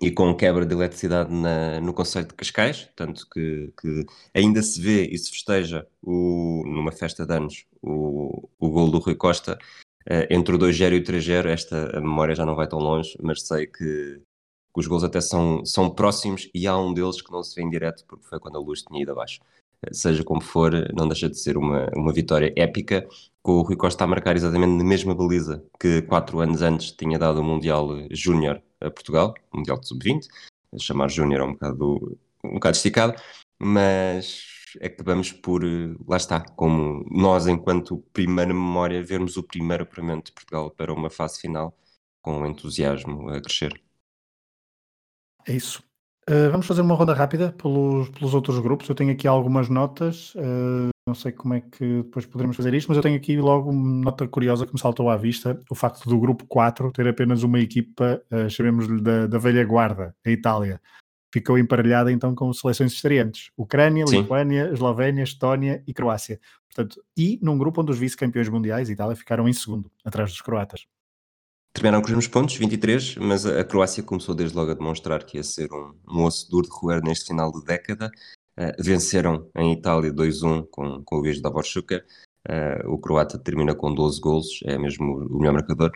e 0.00 0.10
com 0.10 0.34
quebra 0.34 0.64
de 0.64 0.74
eletricidade 0.74 1.32
na, 1.32 1.80
no 1.80 1.92
Conselho 1.92 2.26
de 2.26 2.34
Cascais, 2.34 2.88
tanto 2.96 3.28
que, 3.28 3.72
que, 3.80 4.06
ainda 4.34 4.62
se 4.62 4.80
vê 4.80 5.06
e 5.06 5.18
se 5.18 5.30
festeja 5.30 5.86
o, 6.02 6.62
numa 6.64 6.92
festa 6.92 7.26
de 7.26 7.34
anos 7.34 7.66
o, 7.82 8.48
o 8.58 8.70
gol 8.70 8.90
do 8.90 8.98
Rui 8.98 9.14
Costa 9.14 9.58
Uh, 10.02 10.26
entre 10.30 10.54
o 10.54 10.58
2-0 10.58 10.94
e 10.94 10.98
o 10.98 11.02
3-0, 11.04 11.46
esta 11.46 12.00
memória 12.00 12.34
já 12.34 12.44
não 12.44 12.56
vai 12.56 12.66
tão 12.66 12.78
longe, 12.80 13.16
mas 13.22 13.42
sei 13.42 13.66
que, 13.66 14.20
que, 14.74 14.80
os 14.80 14.86
gols 14.86 15.04
até 15.04 15.20
são, 15.20 15.64
são 15.64 15.88
próximos 15.88 16.50
e 16.52 16.66
há 16.66 16.76
um 16.76 16.92
deles 16.92 17.22
que 17.22 17.30
não 17.30 17.42
se 17.42 17.54
vê 17.54 17.62
em 17.62 17.70
direto 17.70 18.04
porque 18.06 18.26
foi 18.26 18.40
quando 18.40 18.56
a 18.56 18.60
luz 18.60 18.82
tinha 18.82 19.00
ido 19.00 19.12
abaixo. 19.12 19.40
Uh, 19.86 19.94
seja 19.94 20.24
como 20.24 20.40
for, 20.40 20.72
não 20.92 21.06
deixa 21.06 21.28
de 21.30 21.38
ser 21.38 21.56
uma, 21.56 21.88
uma 21.94 22.12
vitória 22.12 22.52
épica, 22.56 23.06
com 23.42 23.52
o 23.52 23.62
Rui 23.62 23.76
Costa 23.76 24.04
a 24.04 24.06
marcar 24.06 24.36
exatamente 24.36 24.72
na 24.72 24.84
mesma 24.84 25.14
baliza 25.14 25.64
que 25.78 26.02
quatro 26.02 26.40
anos 26.40 26.62
antes 26.62 26.92
tinha 26.92 27.18
dado 27.18 27.40
o 27.40 27.44
Mundial 27.44 27.88
Júnior 28.10 28.62
a 28.80 28.90
Portugal, 28.90 29.34
Mundial 29.52 29.78
de 29.78 29.88
Sub-20, 29.88 30.26
chamar 30.78 31.08
Júnior 31.10 31.40
é 31.40 31.44
um 31.44 31.52
bocado, 31.52 32.18
um 32.44 32.54
bocado 32.54 32.76
esticado, 32.76 33.14
mas 33.60 34.44
acabamos 34.80 35.32
por, 35.32 35.64
eh, 35.64 35.94
lá 36.06 36.16
está, 36.16 36.40
como 36.40 37.04
nós, 37.10 37.46
enquanto 37.46 37.98
primeira 38.12 38.52
memória, 38.52 39.04
vermos 39.04 39.36
o 39.36 39.42
primeiro 39.42 39.82
apuramento 39.82 40.26
de 40.26 40.32
Portugal 40.32 40.70
para 40.70 40.92
uma 40.92 41.10
fase 41.10 41.40
final 41.40 41.76
com 42.22 42.46
entusiasmo 42.46 43.28
a 43.28 43.40
crescer. 43.40 43.80
É 45.46 45.52
isso. 45.52 45.82
Uh, 46.30 46.50
vamos 46.52 46.66
fazer 46.66 46.82
uma 46.82 46.94
ronda 46.94 47.12
rápida 47.12 47.52
pelos, 47.52 48.08
pelos 48.10 48.32
outros 48.32 48.58
grupos. 48.60 48.88
Eu 48.88 48.94
tenho 48.94 49.12
aqui 49.12 49.26
algumas 49.26 49.68
notas. 49.68 50.32
Uh, 50.36 50.91
não 51.06 51.14
sei 51.14 51.32
como 51.32 51.54
é 51.54 51.60
que 51.60 52.02
depois 52.02 52.26
poderemos 52.26 52.56
fazer 52.56 52.72
isto, 52.74 52.88
mas 52.88 52.96
eu 52.96 53.02
tenho 53.02 53.16
aqui 53.16 53.36
logo 53.36 53.70
uma 53.70 54.04
nota 54.04 54.26
curiosa 54.28 54.66
que 54.66 54.72
me 54.72 54.80
saltou 54.80 55.10
à 55.10 55.16
vista: 55.16 55.60
o 55.68 55.74
facto 55.74 56.08
do 56.08 56.18
grupo 56.18 56.46
4 56.46 56.92
ter 56.92 57.08
apenas 57.08 57.42
uma 57.42 57.58
equipa, 57.58 58.22
uh, 58.30 58.48
chamemos-lhe 58.48 59.00
da, 59.00 59.26
da 59.26 59.38
velha 59.38 59.64
guarda, 59.64 60.14
a 60.24 60.30
Itália. 60.30 60.80
ficou 61.32 61.58
emparelhada 61.58 62.12
então 62.12 62.34
com 62.34 62.52
seleções 62.52 62.92
estreantes: 62.92 63.50
Ucrânia, 63.56 64.06
Sim. 64.06 64.20
Lituânia, 64.20 64.70
Eslovénia, 64.72 65.24
Estónia 65.24 65.82
e 65.86 65.92
Croácia. 65.92 66.40
Portanto, 66.72 67.02
e 67.16 67.38
num 67.42 67.58
grupo 67.58 67.82
onde 67.82 67.90
os 67.90 67.98
vice-campeões 67.98 68.48
mundiais, 68.48 68.88
Itália, 68.88 69.16
ficaram 69.16 69.48
em 69.48 69.52
segundo, 69.52 69.90
atrás 70.04 70.30
dos 70.30 70.40
croatas. 70.40 70.86
Terminaram 71.74 72.02
com 72.02 72.06
os 72.06 72.10
mesmos 72.10 72.28
pontos, 72.28 72.54
23, 72.54 73.16
mas 73.16 73.46
a 73.46 73.64
Croácia 73.64 74.02
começou 74.02 74.34
desde 74.34 74.54
logo 74.54 74.70
a 74.70 74.74
demonstrar 74.74 75.24
que 75.24 75.38
ia 75.38 75.42
ser 75.42 75.72
um, 75.72 75.94
um 76.06 76.24
osso 76.24 76.50
duro 76.50 76.68
de 76.68 76.72
roer 76.72 77.02
neste 77.02 77.28
final 77.28 77.50
de 77.50 77.64
década. 77.64 78.10
Uh, 78.58 78.82
venceram 78.82 79.50
em 79.56 79.72
Itália 79.72 80.12
2-1 80.12 80.66
com, 80.70 81.02
com 81.04 81.16
o 81.16 81.20
Luís 81.20 81.40
Davor 81.40 81.64
Šuker. 81.64 82.04
Uh, 82.48 82.90
o 82.90 82.98
croata 82.98 83.38
termina 83.38 83.74
com 83.74 83.94
12 83.94 84.20
golos, 84.20 84.60
é 84.64 84.76
mesmo 84.76 85.26
o 85.26 85.38
melhor 85.38 85.54
marcador. 85.54 85.90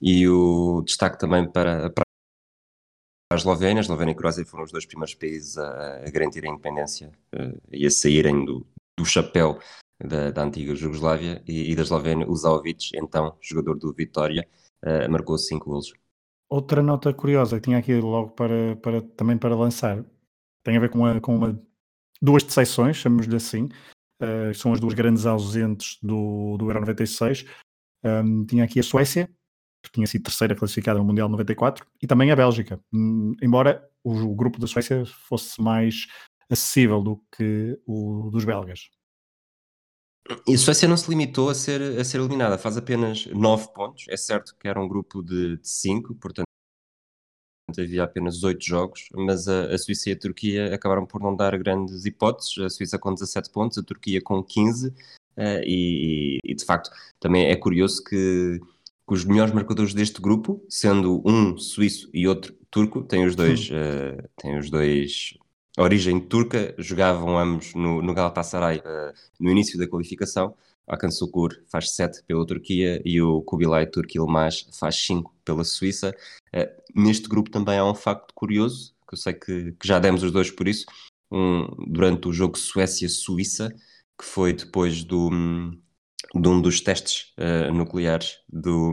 E 0.00 0.28
o 0.28 0.82
destaque 0.82 1.18
também 1.18 1.50
para, 1.50 1.90
para 1.90 2.04
a 3.32 3.36
Eslovénia. 3.36 3.80
A 3.80 3.82
Eslovénia 3.82 4.12
e 4.12 4.14
a 4.14 4.18
Croácia 4.18 4.46
foram 4.46 4.64
os 4.64 4.72
dois 4.72 4.86
primeiros 4.86 5.14
países 5.14 5.58
a, 5.58 6.06
a 6.06 6.10
garantir 6.10 6.44
a 6.44 6.48
independência 6.48 7.12
uh, 7.34 7.60
e 7.70 7.86
a 7.86 7.90
saírem 7.90 8.44
do, 8.44 8.66
do 8.98 9.04
chapéu 9.04 9.58
da, 10.02 10.30
da 10.30 10.42
antiga 10.44 10.74
Jugoslávia. 10.74 11.42
E, 11.46 11.72
e 11.72 11.76
da 11.76 11.82
Eslovénia, 11.82 12.28
o 12.28 12.36
Zaovic, 12.36 12.90
então 12.94 13.36
jogador 13.40 13.74
do 13.74 13.92
Vitória, 13.92 14.48
uh, 14.84 15.10
marcou 15.10 15.36
5 15.36 15.68
golos. 15.68 15.92
Outra 16.48 16.82
nota 16.82 17.12
curiosa 17.12 17.56
que 17.56 17.64
tinha 17.64 17.78
aqui 17.78 18.00
logo 18.00 18.30
para, 18.30 18.76
para, 18.76 19.02
também 19.02 19.36
para 19.36 19.54
lançar 19.54 20.02
tem 20.64 20.76
a 20.76 20.80
ver 20.80 20.90
com, 20.90 21.20
com 21.20 21.36
uma, 21.36 21.67
duas 22.20 22.42
decepções, 22.42 22.96
chamamos-lhe 22.96 23.36
assim, 23.36 23.68
uh, 24.22 24.54
são 24.54 24.72
as 24.72 24.80
duas 24.80 24.94
grandes 24.94 25.26
ausentes 25.26 25.98
do, 26.02 26.56
do 26.58 26.66
Euro 26.66 26.80
96. 26.80 27.44
Um, 28.04 28.44
tinha 28.46 28.64
aqui 28.64 28.80
a 28.80 28.82
Suécia, 28.82 29.28
que 29.82 29.90
tinha 29.92 30.06
sido 30.06 30.24
terceira 30.24 30.54
classificada 30.54 30.98
no 30.98 31.04
Mundial 31.04 31.28
94, 31.28 31.86
e 32.02 32.06
também 32.06 32.30
a 32.30 32.36
Bélgica, 32.36 32.80
um, 32.92 33.34
embora 33.42 33.88
o, 34.02 34.12
o, 34.12 34.34
grupo 34.34 34.58
da 34.58 34.66
Suécia 34.66 35.04
fosse 35.06 35.60
mais 35.60 36.06
acessível 36.50 37.02
do 37.02 37.22
que 37.36 37.78
o 37.86 38.30
dos 38.30 38.44
belgas. 38.44 38.90
E 40.46 40.54
a 40.54 40.58
Suécia 40.58 40.86
não 40.86 40.96
se 40.96 41.08
limitou 41.08 41.48
a 41.48 41.54
ser, 41.54 41.80
a 41.98 42.04
ser 42.04 42.18
eliminada, 42.18 42.58
faz 42.58 42.76
apenas 42.76 43.26
9 43.26 43.72
pontos. 43.72 44.04
É 44.08 44.16
certo 44.16 44.54
que 44.56 44.68
era 44.68 44.80
um 44.80 44.86
grupo 44.86 45.22
de 45.22 45.58
5, 45.62 46.14
portanto 46.16 46.48
havia 47.76 48.04
apenas 48.04 48.42
8 48.42 48.64
jogos, 48.64 49.08
mas 49.14 49.48
a, 49.48 49.66
a, 49.66 49.78
Suíça 49.78 50.10
e 50.10 50.12
a 50.12 50.18
Turquia 50.18 50.74
acabaram 50.74 51.04
por 51.04 51.20
não 51.20 51.34
dar 51.34 51.56
grandes 51.58 52.04
hipóteses. 52.04 52.56
A 52.58 52.70
Suíça 52.70 52.98
com 52.98 53.12
17 53.12 53.50
pontos, 53.50 53.76
a 53.78 53.82
Turquia 53.82 54.22
com 54.22 54.42
15, 54.42 54.88
uh, 54.88 54.94
eh, 55.36 55.62
e, 55.66 56.38
e, 56.44 56.54
de 56.54 56.64
facto 56.64 56.90
também 57.20 57.46
é 57.46 57.56
curioso 57.56 58.02
que, 58.02 58.60
que, 58.60 59.14
os 59.14 59.24
melhores 59.24 59.52
marcadores 59.52 59.92
deste 59.92 60.20
grupo, 60.20 60.64
sendo 60.68 61.22
um 61.24 61.58
suíço 61.58 62.08
e 62.14 62.26
outro 62.26 62.54
turco, 62.70 63.02
têm 63.02 63.26
os 63.26 63.34
dois, 63.34 63.68
uh, 63.70 64.28
têm 64.36 64.58
os 64.58 64.70
dois 64.70 65.36
origem 65.78 66.18
turca, 66.20 66.74
jogavam 66.78 67.38
ambos 67.38 67.74
no, 67.74 68.02
no 68.02 68.14
Galatasaray 68.14 68.78
uh, 68.78 69.12
no 69.38 69.50
início 69.50 69.78
da 69.78 69.86
qualificação. 69.86 70.54
Hakan 70.88 71.10
Sukur 71.10 71.50
faz 71.68 71.90
7 71.90 72.22
pela 72.24 72.46
Turquia 72.46 73.00
e 73.04 73.20
o 73.20 73.42
Kubilay 73.42 73.86
Turk 73.86 74.16
Ilmaz 74.16 74.66
faz 74.78 74.96
5 74.96 75.34
pela 75.44 75.64
Suíça. 75.64 76.14
Uh, 76.54 77.00
neste 77.00 77.28
grupo 77.28 77.50
também 77.50 77.78
há 77.78 77.84
um 77.84 77.94
facto 77.94 78.32
curioso, 78.34 78.94
que 79.06 79.14
eu 79.14 79.18
sei 79.18 79.34
que, 79.34 79.72
que 79.72 79.86
já 79.86 79.98
demos 79.98 80.22
os 80.22 80.32
dois 80.32 80.50
por 80.50 80.66
isso, 80.66 80.86
um, 81.30 81.66
durante 81.86 82.28
o 82.28 82.32
jogo 82.32 82.58
Suécia-Suíça, 82.58 83.74
que 84.18 84.24
foi 84.24 84.52
depois 84.52 85.04
do, 85.04 85.30
de 86.34 86.48
um 86.48 86.60
dos 86.60 86.80
testes 86.80 87.32
uh, 87.38 87.72
nucleares 87.72 88.38
do, 88.48 88.92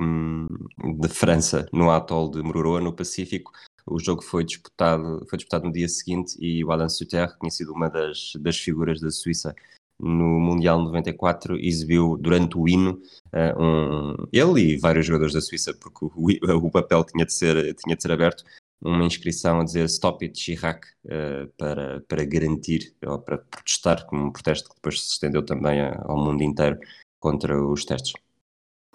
de 0.99 1.07
França 1.09 1.65
no 1.73 1.89
atol 1.89 2.29
de 2.29 2.41
Mururoa, 2.41 2.81
no 2.81 2.93
Pacífico, 2.93 3.51
o 3.85 3.99
jogo 3.99 4.23
foi 4.23 4.43
disputado, 4.43 5.25
foi 5.29 5.37
disputado 5.37 5.65
no 5.65 5.71
dia 5.71 5.87
seguinte 5.87 6.35
e 6.39 6.63
o 6.63 6.71
Alan 6.71 6.89
Suter, 6.89 7.31
que 7.31 7.39
tinha 7.39 7.51
sido 7.51 7.71
uma 7.71 7.87
das, 7.87 8.33
das 8.39 8.57
figuras 8.57 8.99
da 8.99 9.11
Suíça 9.11 9.55
no 9.99 10.39
Mundial 10.39 10.81
94, 10.81 11.57
exibiu 11.57 12.17
durante 12.17 12.57
o 12.57 12.67
hino 12.67 12.99
uh, 13.33 13.61
um, 13.61 14.15
ele 14.31 14.73
e 14.73 14.77
vários 14.77 15.05
jogadores 15.05 15.33
da 15.33 15.41
Suíça, 15.41 15.73
porque 15.73 16.05
o, 16.05 16.11
o, 16.67 16.71
papel 16.71 17.03
tinha 17.03 17.25
de, 17.25 17.33
ser, 17.33 17.73
tinha 17.75 17.95
de 17.95 18.01
ser 18.01 18.11
aberto, 18.11 18.43
uma 18.81 19.05
inscrição 19.05 19.59
a 19.61 19.63
dizer 19.63 19.85
Stop 19.85 20.23
it 20.25 20.37
Chirac 20.37 20.85
uh, 21.05 21.47
para, 21.57 22.01
para 22.07 22.25
garantir 22.25 22.93
ou 23.05 23.19
para 23.19 23.37
protestar, 23.37 24.05
como 24.05 24.25
um 24.25 24.31
protesto 24.31 24.69
que 24.69 24.75
depois 24.75 25.01
se 25.01 25.11
estendeu 25.13 25.43
também 25.43 25.79
ao 25.81 26.17
mundo 26.17 26.43
inteiro 26.43 26.77
contra 27.19 27.59
os 27.59 27.85
testes. 27.85 28.13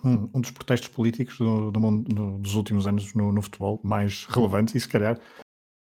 Um, 0.04 0.26
dos 0.40 0.50
protestos 0.50 0.88
políticos 0.88 1.36
do, 1.38 1.70
do 1.70 1.80
mundo, 1.80 2.08
do, 2.08 2.38
dos 2.38 2.54
últimos 2.54 2.86
anos 2.86 3.12
no, 3.12 3.32
no, 3.32 3.42
futebol, 3.42 3.80
mais 3.82 4.24
relevantes 4.26 4.74
e 4.74 4.80
se 4.80 4.88
calhar, 4.88 5.20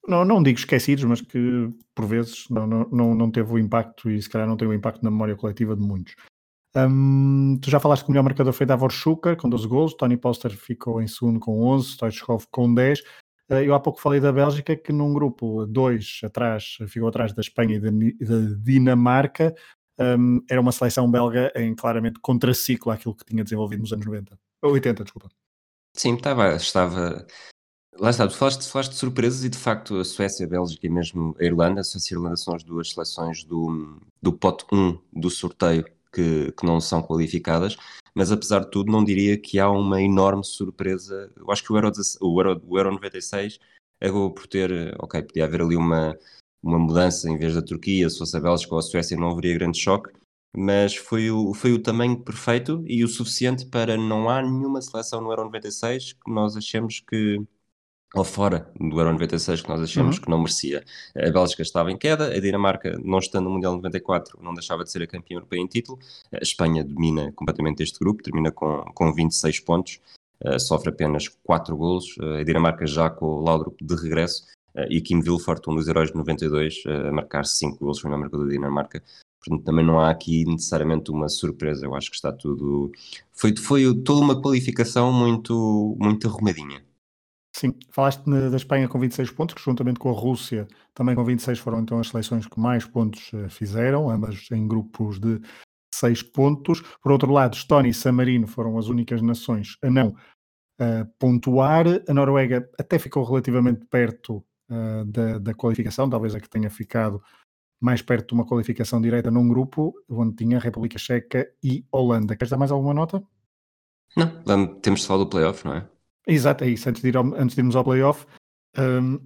não, 0.07 0.25
não 0.25 0.43
digo 0.43 0.59
esquecidos, 0.59 1.05
mas 1.05 1.21
que 1.21 1.69
por 1.95 2.07
vezes 2.07 2.45
não, 2.51 2.67
não, 2.67 3.15
não 3.15 3.31
teve 3.31 3.53
o 3.53 3.59
impacto 3.59 4.11
e 4.11 4.21
se 4.21 4.29
calhar 4.29 4.49
não 4.49 4.57
tem 4.57 4.67
o 4.67 4.75
impacto 4.75 5.03
na 5.03 5.11
memória 5.11 5.37
coletiva 5.37 5.77
de 5.77 5.83
muitos. 5.83 6.15
Um, 6.75 7.59
tu 7.61 7.71
já 7.71 7.79
falaste 7.79 8.03
que 8.03 8.09
o 8.09 8.13
melhor 8.13 8.23
marcador 8.23 8.53
foi 8.53 8.65
Davor 8.65 8.91
Schuker 8.91 9.37
com 9.37 9.49
12 9.49 9.69
gols, 9.69 9.95
Tony 9.95 10.17
Poster 10.17 10.51
ficou 10.51 11.03
em 11.03 11.07
segundo 11.07 11.39
com 11.39 11.63
11, 11.63 11.89
Stoichkov 11.91 12.47
com 12.51 12.73
10. 12.75 13.01
Uh, 13.51 13.55
eu 13.57 13.75
há 13.75 13.81
pouco 13.81 14.01
falei 14.01 14.21
da 14.21 14.33
Bélgica 14.33 14.75
que 14.75 14.93
num 14.93 15.13
grupo 15.13 15.67
2 15.67 16.21
atrás, 16.25 16.79
ficou 16.89 17.09
atrás 17.09 17.33
da 17.33 17.41
Espanha 17.41 17.77
e 17.77 17.81
da, 17.81 17.91
da 17.91 18.55
Dinamarca, 18.59 19.55
um, 20.01 20.41
era 20.51 20.61
uma 20.61 20.73
seleção 20.73 21.11
belga 21.11 21.53
em 21.55 21.75
claramente 21.75 22.19
contraciclo 22.21 22.91
àquilo 22.91 23.15
que 23.15 23.25
tinha 23.25 23.45
desenvolvido 23.45 23.81
nos 23.81 23.93
anos 23.93 24.07
90. 24.07 24.39
80, 24.63 25.05
desculpa. 25.05 25.29
Sim, 25.95 26.15
estava, 26.15 26.57
estava. 26.57 27.27
Lá 27.99 28.11
está, 28.11 28.27
tu 28.27 28.35
falaste, 28.35 28.69
falaste 28.69 28.93
de 28.93 28.97
surpresas 28.97 29.45
e 29.45 29.49
de 29.49 29.59
facto 29.59 29.97
a 29.97 30.05
Suécia, 30.05 30.47
a 30.47 30.49
Bélgica 30.49 30.87
e 30.87 30.91
mesmo 30.91 31.37
a 31.39 31.45
Irlanda, 31.45 31.81
a 31.83 31.85
Suécia 31.85 32.15
e 32.15 32.17
a 32.17 32.19
Irlanda 32.19 32.37
são 32.37 32.55
as 32.55 32.63
duas 32.63 32.91
seleções 32.91 33.45
do, 33.45 34.01
do 34.21 34.33
pote 34.33 34.65
1 34.73 34.99
do 35.13 35.29
sorteio 35.29 35.85
que, 36.13 36.53
que 36.53 36.67
não 36.67 36.81
são 36.81 37.03
qualificadas, 37.03 37.77
mas 38.15 38.33
apesar 38.33 38.61
de 38.61 38.71
tudo 38.71 38.91
não 38.91 39.05
diria 39.05 39.37
que 39.39 39.59
há 39.59 39.71
uma 39.71 40.01
enorme 40.01 40.45
surpresa. 40.45 41.31
Eu 41.37 41.51
acho 41.51 41.63
que 41.63 41.73
o 41.73 41.77
Euro, 41.77 41.93
o 42.21 42.41
Euro, 42.41 42.63
o 42.67 42.79
Euro 42.79 42.93
96 42.93 43.59
acabou 44.01 44.31
por 44.33 44.47
ter, 44.47 44.97
ok, 44.99 45.23
podia 45.23 45.45
haver 45.45 45.61
ali 45.63 45.77
uma, 45.77 46.17
uma 46.63 46.79
mudança 46.79 47.31
em 47.31 47.39
vez 47.39 47.55
da 47.55 47.63
Turquia, 47.63 48.09
se 48.09 48.19
fosse 48.19 48.37
a 48.37 48.41
Bélgica 48.41 48.75
ou 48.75 48.79
a 48.79 48.83
Suécia 48.83 49.17
não 49.17 49.31
haveria 49.31 49.55
grande 49.55 49.79
choque, 49.79 50.11
mas 50.57 50.97
foi 50.97 51.31
o, 51.31 51.55
foi 51.55 51.73
o 51.73 51.83
tamanho 51.83 52.19
perfeito 52.19 52.83
e 52.87 53.05
o 53.05 53.09
suficiente 53.09 53.67
para 53.67 53.97
não 53.97 54.29
há 54.29 54.43
nenhuma 54.43 54.83
seleção 54.83 55.21
no 55.21 55.31
Euro 55.31 55.45
96 55.45 56.15
que 56.15 56.31
nós 56.31 56.57
achemos 56.57 57.01
que 57.01 57.41
ou 58.15 58.25
fora 58.25 58.71
do 58.79 58.99
Euro 58.99 59.13
96 59.13 59.63
que 59.63 59.69
nós 59.69 59.81
achamos 59.81 60.17
uhum. 60.17 60.23
que 60.23 60.31
não 60.31 60.39
merecia. 60.39 60.85
A 61.17 61.31
Bélgica 61.31 61.63
estava 61.63 61.91
em 61.91 61.97
queda, 61.97 62.27
a 62.27 62.41
Dinamarca, 62.41 62.99
não 63.03 63.19
estando 63.19 63.45
no 63.45 63.51
Mundial 63.51 63.75
94, 63.75 64.39
não 64.43 64.53
deixava 64.53 64.85
de 64.85 64.91
ser 64.91 65.03
a 65.03 65.07
campeã 65.07 65.37
europeia 65.37 65.61
em 65.61 65.67
título. 65.67 65.99
A 66.33 66.43
Espanha 66.43 66.85
domina 66.85 67.33
completamente 67.33 67.83
este 67.83 67.99
grupo, 67.99 68.23
termina 68.23 68.51
com, 68.51 68.85
com 68.95 69.13
26 69.13 69.61
pontos, 69.61 70.01
uh, 70.45 70.61
sofre 70.61 70.91
apenas 70.91 71.29
4 71.29 71.77
golos. 71.77 72.17
Uh, 72.19 72.41
a 72.41 72.45
Dinamarca 72.45 72.87
já 72.87 73.09
com 73.09 73.27
o 73.27 73.41
Laudrup 73.43 73.77
de 73.83 73.95
regresso 73.95 74.45
Uh, 74.75 74.89
e 74.89 75.01
Kim 75.01 75.19
Wilford, 75.19 75.61
um 75.69 75.75
dos 75.75 75.87
heróis 75.87 76.11
de 76.11 76.17
92, 76.17 76.85
uh, 76.87 76.89
eh, 76.89 77.09
a 77.09 77.13
marcar 77.13 77.45
5 77.45 77.79
gols 77.79 78.01
foi 78.01 78.11
na 78.11 78.17
marca 78.17 78.39
da 78.39 78.47
Dinamarca. 78.47 79.03
Portanto, 79.39 79.65
também 79.65 79.85
não 79.85 80.01
há 80.01 80.11
aqui 80.11 80.45
necessariamente 80.45 81.11
uma 81.11 81.29
surpresa. 81.29 81.85
Eu 81.85 81.95
acho 81.95 82.11
que 82.11 82.17
está 82.17 82.33
tudo. 82.33 82.91
Foi, 83.33 83.55
foi 83.57 83.95
toda 84.03 84.21
uma 84.21 84.41
qualificação 84.41 85.13
muito, 85.13 85.97
muito 85.99 86.29
arrumadinha. 86.29 86.83
Sim, 87.55 87.75
falaste 87.91 88.25
da 88.25 88.57
Espanha 88.57 88.89
com 88.89 88.99
26 88.99 89.31
pontos, 89.31 89.55
que 89.55 89.63
juntamente 89.63 90.01
com 90.01 90.09
a 90.09 90.13
Rússia, 90.13 90.67
também 90.95 91.15
com 91.15 91.23
26, 91.23 91.59
foram 91.59 91.81
então 91.81 91.99
as 91.99 92.09
seleções 92.09 92.47
que 92.47 92.59
mais 92.59 92.85
pontos 92.87 93.31
eh, 93.35 93.49
fizeram, 93.51 94.09
ambas 94.09 94.51
em 94.51 94.67
grupos 94.67 95.21
de 95.21 95.39
6 95.95 96.23
pontos. 96.23 96.81
Por 97.03 97.13
outro 97.13 97.31
lado, 97.31 97.55
Estónia 97.55 97.91
e 97.91 97.95
San 97.95 98.13
Marino 98.13 98.47
foram 98.47 98.79
as 98.79 98.89
únicas 98.89 99.21
nações 99.21 99.77
a 99.83 99.91
não 99.91 100.09
uh, 100.09 101.07
pontuar. 101.19 101.87
A 102.09 102.15
Noruega 102.15 102.69
até 102.79 102.99
ficou 102.99 103.23
relativamente 103.23 103.85
perto 103.87 104.43
uh, 104.71 105.05
da, 105.05 105.39
da, 105.39 105.55
qualificação, 105.55 106.09
talvez 106.09 106.35
a 106.35 106.41
que 106.41 106.49
tenha 106.49 106.71
ficado 106.71 107.23
mais 107.79 108.01
perto 108.01 108.29
de 108.29 108.35
uma 108.35 108.47
qualificação 108.47 109.01
direta 109.01 109.31
num 109.31 109.47
grupo 109.49 109.93
onde 110.09 110.37
tinha 110.37 110.59
República 110.59 110.99
Checa 110.99 111.49
e 111.63 111.85
Holanda. 111.93 112.35
Queres 112.35 112.51
dar 112.51 112.57
mais 112.57 112.71
alguma 112.71 112.95
nota? 112.95 113.23
Não, 114.47 114.67
temos 114.67 115.05
falar 115.05 115.25
do 115.25 115.29
playoff, 115.29 115.65
não 115.65 115.75
é? 115.75 115.92
Exato, 116.27 116.65
é 116.65 116.69
isso. 116.69 116.89
Antes 116.89 117.03
de, 117.03 117.09
ir 117.09 117.17
ao, 117.17 117.25
antes 117.35 117.55
de 117.55 117.61
irmos 117.61 117.77
ao 117.77 117.85
playoff, 117.85 118.27
um, 118.79 119.19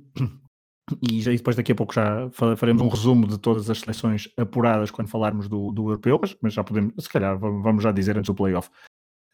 e 1.11 1.21
já, 1.21 1.33
depois 1.33 1.57
daqui 1.57 1.73
a 1.73 1.75
pouco 1.75 1.93
já 1.93 2.31
faremos 2.31 2.83
um 2.83 2.89
resumo 2.89 3.27
de 3.27 3.39
todas 3.39 3.69
as 3.69 3.81
seleções 3.81 4.29
apuradas 4.37 4.91
quando 4.91 5.09
falarmos 5.09 5.49
do, 5.49 5.73
do 5.73 5.89
europeu, 5.89 6.19
mas, 6.21 6.37
mas 6.41 6.55
já 6.55 6.63
podemos, 6.63 6.93
se 6.99 7.09
calhar, 7.09 7.39
vamos 7.39 7.83
já 7.83 7.93
dizer 7.93 8.17
antes 8.17 8.29
do 8.29 8.35
playoff. 8.35 8.71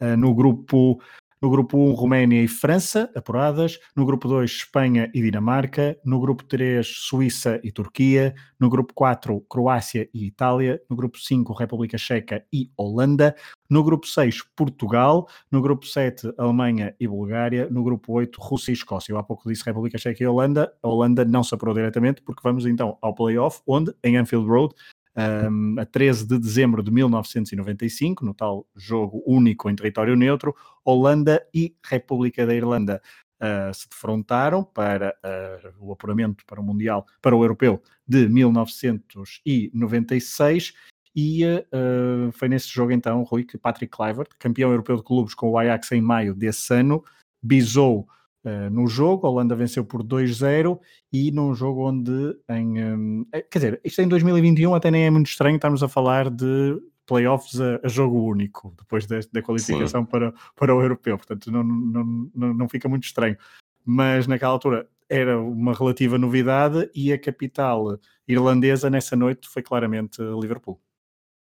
Uh, 0.00 0.16
no 0.16 0.34
grupo 0.34 1.00
No 1.42 1.50
grupo 1.50 1.76
1, 1.76 1.94
Roménia 1.94 2.40
e 2.40 2.46
França, 2.46 3.10
apuradas. 3.16 3.80
No 3.96 4.06
grupo 4.06 4.28
2, 4.28 4.48
Espanha 4.48 5.10
e 5.12 5.20
Dinamarca. 5.20 5.98
No 6.04 6.20
grupo 6.20 6.44
3, 6.44 6.86
Suíça 6.86 7.60
e 7.64 7.72
Turquia. 7.72 8.32
No 8.60 8.70
grupo 8.70 8.94
4, 8.94 9.40
Croácia 9.50 10.08
e 10.14 10.24
Itália. 10.24 10.80
No 10.88 10.94
grupo 10.94 11.18
5, 11.18 11.52
República 11.52 11.98
Checa 11.98 12.44
e 12.52 12.70
Holanda. 12.76 13.34
No 13.68 13.82
grupo 13.82 14.06
6, 14.06 14.40
Portugal. 14.54 15.26
No 15.50 15.60
grupo 15.60 15.84
7, 15.84 16.32
Alemanha 16.38 16.94
e 17.00 17.08
Bulgária. 17.08 17.68
No 17.68 17.82
grupo 17.82 18.12
8, 18.12 18.40
Rússia 18.40 18.70
e 18.70 18.74
Escócia. 18.74 19.12
Eu 19.12 19.18
há 19.18 19.24
pouco 19.24 19.48
disse 19.48 19.64
República 19.64 19.98
Checa 19.98 20.22
e 20.22 20.26
Holanda. 20.28 20.72
A 20.80 20.86
Holanda 20.86 21.24
não 21.24 21.42
se 21.42 21.52
apurou 21.52 21.74
diretamente, 21.74 22.22
porque 22.22 22.42
vamos 22.44 22.66
então 22.66 22.96
ao 23.02 23.16
playoff, 23.16 23.60
onde, 23.66 23.92
em 24.04 24.16
Anfield 24.16 24.46
Road, 24.46 24.76
um, 25.16 25.76
a 25.78 25.84
13 25.84 26.26
de 26.26 26.36
dezembro 26.38 26.82
de 26.82 26.90
1995, 26.90 28.24
no 28.24 28.32
tal 28.34 28.66
jogo 28.74 29.22
único 29.26 29.68
em 29.70 29.76
território 29.76 30.16
neutro, 30.16 30.56
Holanda 30.84 31.46
e 31.54 31.76
República 31.84 32.44
da 32.46 32.54
Irlanda 32.54 33.02
uh, 33.40 33.74
se 33.74 33.88
defrontaram 33.88 34.64
para 34.64 35.14
uh, 35.24 35.72
o 35.78 35.92
apuramento 35.92 36.44
para 36.46 36.60
o 36.60 36.64
Mundial, 36.64 37.06
para 37.20 37.36
o 37.36 37.42
Europeu 37.42 37.82
de 38.06 38.28
1996 38.28 40.74
e 41.14 41.44
uh, 41.44 42.32
foi 42.32 42.48
nesse 42.48 42.68
jogo 42.68 42.90
então, 42.92 43.22
Rui, 43.22 43.44
que 43.44 43.58
Patrick 43.58 43.94
Kluivert, 43.94 44.30
campeão 44.38 44.70
europeu 44.70 44.96
de 44.96 45.02
clubes 45.02 45.34
com 45.34 45.50
o 45.50 45.58
Ajax 45.58 45.92
em 45.92 46.00
maio 46.00 46.34
desse 46.34 46.72
ano, 46.72 47.04
bisou 47.42 48.08
Uh, 48.44 48.68
no 48.70 48.88
jogo, 48.88 49.24
a 49.24 49.30
Holanda 49.30 49.54
venceu 49.54 49.84
por 49.84 50.02
2-0 50.02 50.76
e 51.12 51.30
num 51.30 51.54
jogo 51.54 51.88
onde 51.88 52.36
em, 52.48 52.84
um, 52.84 53.26
é, 53.32 53.40
quer 53.40 53.58
dizer, 53.58 53.80
isto 53.84 54.02
em 54.02 54.08
2021 54.08 54.74
até 54.74 54.90
nem 54.90 55.04
é 55.04 55.10
muito 55.10 55.28
estranho 55.28 55.54
estarmos 55.54 55.80
a 55.80 55.88
falar 55.88 56.28
de 56.28 56.76
playoffs 57.06 57.60
a, 57.60 57.78
a 57.84 57.88
jogo 57.88 58.20
único 58.20 58.74
depois 58.76 59.06
de, 59.06 59.20
da 59.32 59.42
qualificação 59.42 60.04
para, 60.04 60.34
para 60.56 60.74
o 60.74 60.82
europeu, 60.82 61.16
portanto 61.16 61.52
não, 61.52 61.62
não, 61.62 62.30
não, 62.34 62.54
não 62.54 62.68
fica 62.68 62.88
muito 62.88 63.04
estranho, 63.04 63.36
mas 63.84 64.26
naquela 64.26 64.52
altura 64.52 64.88
era 65.08 65.40
uma 65.40 65.72
relativa 65.72 66.18
novidade 66.18 66.90
e 66.92 67.12
a 67.12 67.18
capital 67.18 67.96
irlandesa 68.26 68.90
nessa 68.90 69.14
noite 69.14 69.48
foi 69.48 69.62
claramente 69.62 70.20
Liverpool, 70.20 70.80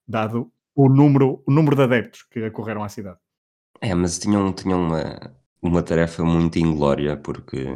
dado 0.06 0.52
o 0.74 0.88
número, 0.88 1.42
o 1.46 1.50
número 1.50 1.76
de 1.76 1.82
adeptos 1.82 2.24
que 2.24 2.44
acorreram 2.44 2.82
à 2.82 2.88
cidade. 2.88 3.18
É, 3.80 3.94
mas 3.94 4.18
tinham, 4.18 4.52
tinham 4.52 4.82
uma, 4.82 5.34
uma 5.62 5.82
tarefa 5.82 6.24
muito 6.24 6.58
inglória, 6.58 7.16
porque 7.16 7.66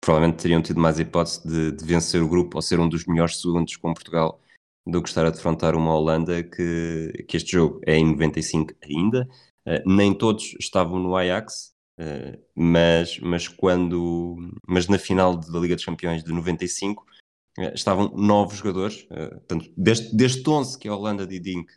provavelmente 0.00 0.42
teriam 0.42 0.62
tido 0.62 0.80
mais 0.80 0.98
hipótese 0.98 1.46
de, 1.48 1.72
de, 1.72 1.84
vencer 1.84 2.22
o 2.22 2.28
grupo 2.28 2.58
ou 2.58 2.62
ser 2.62 2.78
um 2.78 2.88
dos 2.88 3.06
melhores 3.06 3.40
segundos 3.40 3.76
com 3.76 3.94
Portugal 3.94 4.40
do 4.86 5.02
que 5.02 5.08
estar 5.08 5.24
a 5.24 5.30
defrontar 5.30 5.74
uma 5.74 5.94
Holanda 5.94 6.42
que, 6.42 7.24
que 7.26 7.36
este 7.36 7.52
jogo 7.52 7.80
é 7.86 7.96
em 7.96 8.04
95 8.04 8.74
ainda. 8.82 9.28
Uh, 9.66 9.80
nem 9.90 10.12
todos 10.12 10.54
estavam 10.60 10.98
no 10.98 11.16
Ajax, 11.16 11.74
uh, 11.98 12.38
mas, 12.54 13.18
mas 13.20 13.48
quando 13.48 14.36
mas 14.68 14.86
na 14.88 14.98
final 14.98 15.38
da 15.38 15.58
Liga 15.58 15.74
dos 15.74 15.86
Campeões 15.86 16.22
de 16.22 16.30
95 16.30 17.02
uh, 17.02 17.62
eh, 17.62 17.72
estavam 17.74 18.12
nove 18.14 18.56
jogadores, 18.56 19.04
portanto, 19.04 19.72
deste, 19.74 20.14
deste 20.14 20.48
11 20.48 20.78
que 20.78 20.88
a 20.88 20.94
Holanda 20.94 21.26
de 21.26 21.38
Dink 21.38 21.72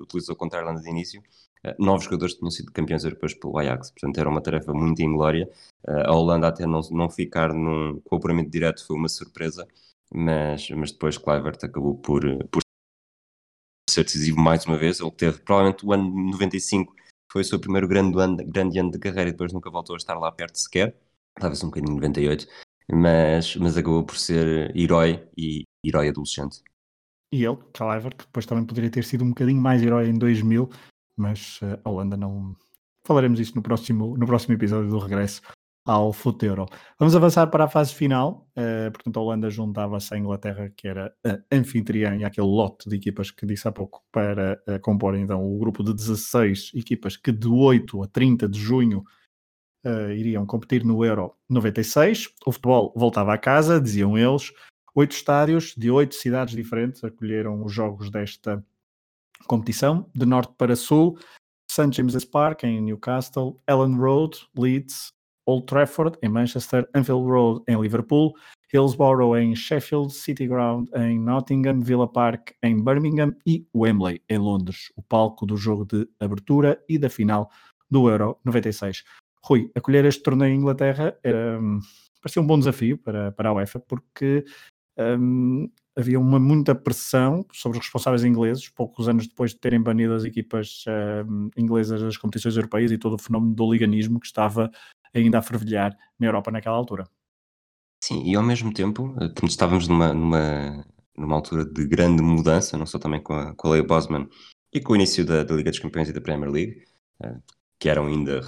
utilizou 0.00 0.36
contra 0.36 0.60
a 0.60 0.62
Irlanda 0.62 0.82
de 0.82 0.90
início, 0.90 1.20
nove 1.78 2.04
jogadores 2.04 2.34
tinham 2.34 2.50
sido 2.50 2.72
campeões 2.72 3.04
europeus 3.04 3.34
pelo 3.34 3.58
Ajax, 3.58 3.90
portanto 3.90 4.18
era 4.18 4.28
uma 4.28 4.40
tarefa 4.40 4.72
muito 4.72 5.02
inglória. 5.02 5.48
Uh, 5.86 6.10
a 6.10 6.14
Holanda 6.14 6.48
até 6.48 6.66
não, 6.66 6.80
não 6.90 7.08
ficar 7.08 7.52
num 7.52 8.00
cooperamento 8.00 8.50
direto 8.50 8.84
foi 8.86 8.96
uma 8.96 9.08
surpresa, 9.08 9.66
mas, 10.12 10.68
mas 10.70 10.92
depois 10.92 11.18
Kluivert 11.18 11.58
acabou 11.64 11.96
por, 11.96 12.22
por 12.48 12.62
ser 13.88 14.04
decisivo 14.04 14.40
mais 14.40 14.66
uma 14.66 14.76
vez. 14.76 15.00
Ele 15.00 15.10
teve 15.10 15.38
provavelmente 15.40 15.86
o 15.86 15.92
ano 15.92 16.10
95 16.32 16.94
foi 17.32 17.42
o 17.42 17.44
seu 17.44 17.58
primeiro 17.58 17.88
grande 17.88 18.18
ano, 18.20 18.36
grande 18.36 18.78
ano 18.78 18.90
de 18.90 18.98
carreira 18.98 19.30
e 19.30 19.32
depois 19.32 19.52
nunca 19.52 19.70
voltou 19.70 19.94
a 19.94 19.96
estar 19.96 20.18
lá 20.18 20.30
perto 20.30 20.58
sequer, 20.58 20.94
talvez 21.34 21.62
um 21.64 21.68
bocadinho 21.68 21.94
98, 21.94 22.46
mas, 22.92 23.56
mas 23.56 23.76
acabou 23.76 24.04
por 24.04 24.18
ser 24.18 24.76
herói 24.76 25.26
e 25.36 25.62
herói 25.84 26.10
adolescente. 26.10 26.62
E 27.32 27.42
ele, 27.46 27.56
Kluivert, 27.72 28.16
que 28.16 28.26
depois 28.26 28.44
também 28.44 28.66
poderia 28.66 28.90
ter 28.90 29.04
sido 29.04 29.24
um 29.24 29.30
bocadinho 29.30 29.60
mais 29.60 29.82
herói 29.82 30.08
em 30.08 30.18
2000, 30.18 30.68
mas 31.22 31.60
uh, 31.62 31.80
a 31.84 31.90
Holanda 31.90 32.16
não. 32.16 32.54
Falaremos 33.06 33.40
isso 33.40 33.54
no 33.56 33.62
próximo, 33.62 34.16
no 34.16 34.26
próximo 34.26 34.54
episódio 34.54 34.90
do 34.90 34.98
regresso 34.98 35.40
ao 35.84 36.12
Futuro. 36.12 36.66
Vamos 36.98 37.16
avançar 37.16 37.46
para 37.48 37.64
a 37.64 37.68
fase 37.68 37.94
final. 37.94 38.48
Uh, 38.56 38.90
portanto, 38.92 39.18
a 39.18 39.22
Holanda 39.22 39.50
juntava-se 39.50 40.14
à 40.14 40.18
Inglaterra, 40.18 40.72
que 40.76 40.86
era 40.86 41.12
a 41.24 41.38
anfitriã, 41.50 42.16
e 42.16 42.24
aquele 42.24 42.46
lote 42.46 42.88
de 42.88 42.96
equipas 42.96 43.30
que 43.30 43.46
disse 43.46 43.66
há 43.66 43.72
pouco, 43.72 44.02
para 44.12 44.60
uh, 44.68 44.80
compor 44.80 45.16
então 45.16 45.44
o 45.44 45.58
grupo 45.58 45.82
de 45.82 45.92
16 45.94 46.72
equipas 46.74 47.16
que 47.16 47.32
de 47.32 47.48
8 47.48 48.02
a 48.02 48.06
30 48.06 48.48
de 48.48 48.58
junho 48.58 49.02
uh, 49.84 50.10
iriam 50.12 50.46
competir 50.46 50.84
no 50.84 51.04
Euro 51.04 51.34
96. 51.48 52.30
O 52.46 52.52
futebol 52.52 52.92
voltava 52.96 53.34
a 53.34 53.38
casa, 53.38 53.80
diziam 53.80 54.16
eles. 54.16 54.52
Oito 54.94 55.12
estádios 55.12 55.74
de 55.76 55.90
oito 55.90 56.14
cidades 56.14 56.54
diferentes 56.54 57.02
acolheram 57.02 57.64
os 57.64 57.72
jogos 57.72 58.10
desta 58.10 58.62
competição, 59.46 60.08
de 60.14 60.26
norte 60.26 60.52
para 60.56 60.76
sul, 60.76 61.18
St. 61.70 61.90
James's 61.92 62.24
Park 62.24 62.64
em 62.64 62.80
Newcastle, 62.80 63.60
Ellen 63.66 63.96
Road, 63.96 64.38
Leeds, 64.56 65.12
Old 65.46 65.66
Trafford 65.66 66.18
em 66.22 66.28
Manchester, 66.28 66.88
Anfield 66.94 67.24
Road 67.24 67.62
em 67.66 67.80
Liverpool, 67.80 68.34
Hillsborough 68.72 69.36
em 69.36 69.54
Sheffield, 69.54 70.12
City 70.12 70.46
Ground 70.46 70.88
em 70.94 71.18
Nottingham, 71.18 71.80
Villa 71.80 72.06
Park 72.06 72.52
em 72.62 72.82
Birmingham 72.82 73.34
e 73.46 73.66
Wembley 73.74 74.22
em 74.28 74.38
Londres, 74.38 74.92
o 74.96 75.02
palco 75.02 75.44
do 75.44 75.56
jogo 75.56 75.84
de 75.84 76.08
abertura 76.20 76.82
e 76.88 76.98
da 76.98 77.10
final 77.10 77.50
do 77.90 78.08
Euro 78.08 78.38
96. 78.44 79.04
Rui, 79.44 79.70
acolher 79.74 80.04
este 80.04 80.22
torneio 80.22 80.54
em 80.54 80.58
Inglaterra 80.58 81.18
era, 81.22 81.60
hum, 81.60 81.80
parecia 82.22 82.40
um 82.40 82.46
bom 82.46 82.58
desafio 82.58 82.96
para, 82.96 83.32
para 83.32 83.48
a 83.48 83.52
UEFA, 83.52 83.80
porque 83.80 84.44
um, 84.98 85.70
havia 85.96 86.18
uma 86.18 86.38
muita 86.38 86.74
pressão 86.74 87.44
sobre 87.52 87.78
os 87.78 87.84
responsáveis 87.84 88.24
ingleses, 88.24 88.68
poucos 88.68 89.08
anos 89.08 89.26
depois 89.26 89.52
de 89.52 89.58
terem 89.58 89.80
banido 89.80 90.14
as 90.14 90.24
equipas 90.24 90.84
uh, 90.86 91.50
inglesas 91.56 92.00
das 92.00 92.16
competições 92.16 92.56
europeias 92.56 92.90
e 92.90 92.98
todo 92.98 93.14
o 93.14 93.18
fenómeno 93.18 93.54
do 93.54 93.70
liganismo 93.70 94.18
que 94.18 94.26
estava 94.26 94.70
ainda 95.14 95.38
a 95.38 95.42
fervilhar 95.42 95.96
na 96.18 96.26
Europa 96.26 96.50
naquela 96.50 96.76
altura. 96.76 97.04
Sim, 98.02 98.22
e 98.24 98.34
ao 98.34 98.42
mesmo 98.42 98.72
tempo, 98.72 99.14
eh, 99.20 99.46
estávamos 99.46 99.86
numa, 99.86 100.12
numa, 100.12 100.84
numa 101.16 101.36
altura 101.36 101.64
de 101.64 101.86
grande 101.86 102.20
mudança, 102.22 102.76
não 102.76 102.86
só 102.86 102.98
também 102.98 103.22
com 103.22 103.32
a, 103.32 103.54
com 103.54 103.68
a 103.68 103.70
Leia 103.72 103.84
Bosman 103.84 104.28
e 104.72 104.80
com 104.80 104.94
o 104.94 104.96
início 104.96 105.24
da, 105.24 105.44
da, 105.44 105.54
Liga 105.54 105.70
dos 105.70 105.78
Campeões 105.78 106.08
e 106.08 106.12
da 106.12 106.20
Premier 106.20 106.50
League, 106.50 106.84
uh, 107.22 107.40
que 107.78 107.88
eram 107.88 108.06
ainda 108.06 108.40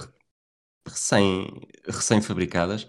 recém, 0.85 1.47
recém-fabricadas, 1.85 2.87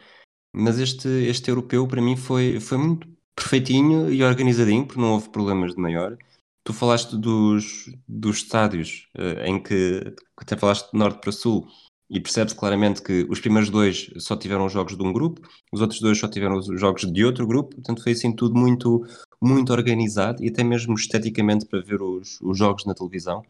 mas 0.53 0.81
este, 0.81 1.09
este 1.09 1.51
europeu 1.51 1.87
para 1.87 2.03
mim 2.03 2.17
foi, 2.17 2.59
foi 2.59 2.79
muito 2.79 3.16
perfeitinho 3.37 4.11
e 4.13 4.25
organizadinho, 4.25 4.87
porque 4.87 5.01
não 5.01 5.13
houve 5.13 5.29
problemas 5.29 5.75
de 5.75 5.81
maior. 5.81 6.17
Tu 6.65 6.73
falaste 6.73 7.17
dos, 7.17 7.85
dos 8.09 8.39
estádios 8.39 9.09
uh, 9.17 9.45
em 9.45 9.63
que 9.63 10.15
até 10.37 10.57
falaste 10.57 10.91
de 10.91 10.99
norte 10.99 11.21
para 11.21 11.31
sul 11.31 11.69
e 12.09 12.21
percebe-se 12.21 12.57
claramente 12.57 13.03
que 13.03 13.27
os 13.29 13.41
primeiros 13.41 13.69
dois 13.69 14.11
só 14.19 14.37
tiveram 14.37 14.69
jogos 14.69 14.97
de 14.97 15.03
um 15.03 15.13
grupo, 15.13 15.41
os 15.73 15.81
outros 15.81 16.01
dois 16.01 16.19
só 16.19 16.29
tiveram 16.29 16.57
os 16.57 16.67
jogos 16.81 17.11
de 17.13 17.25
outro 17.25 17.47
grupo, 17.47 17.75
portanto 17.77 18.03
foi 18.03 18.13
assim 18.13 18.35
tudo 18.35 18.55
muito, 18.59 19.05
muito 19.41 19.73
organizado 19.73 20.43
e 20.43 20.49
até 20.49 20.65
mesmo 20.65 20.95
esteticamente 20.95 21.67
para 21.67 21.81
ver 21.81 22.01
os, 22.03 22.41
os 22.41 22.57
jogos 22.57 22.85
na 22.85 22.95
televisão 22.95 23.41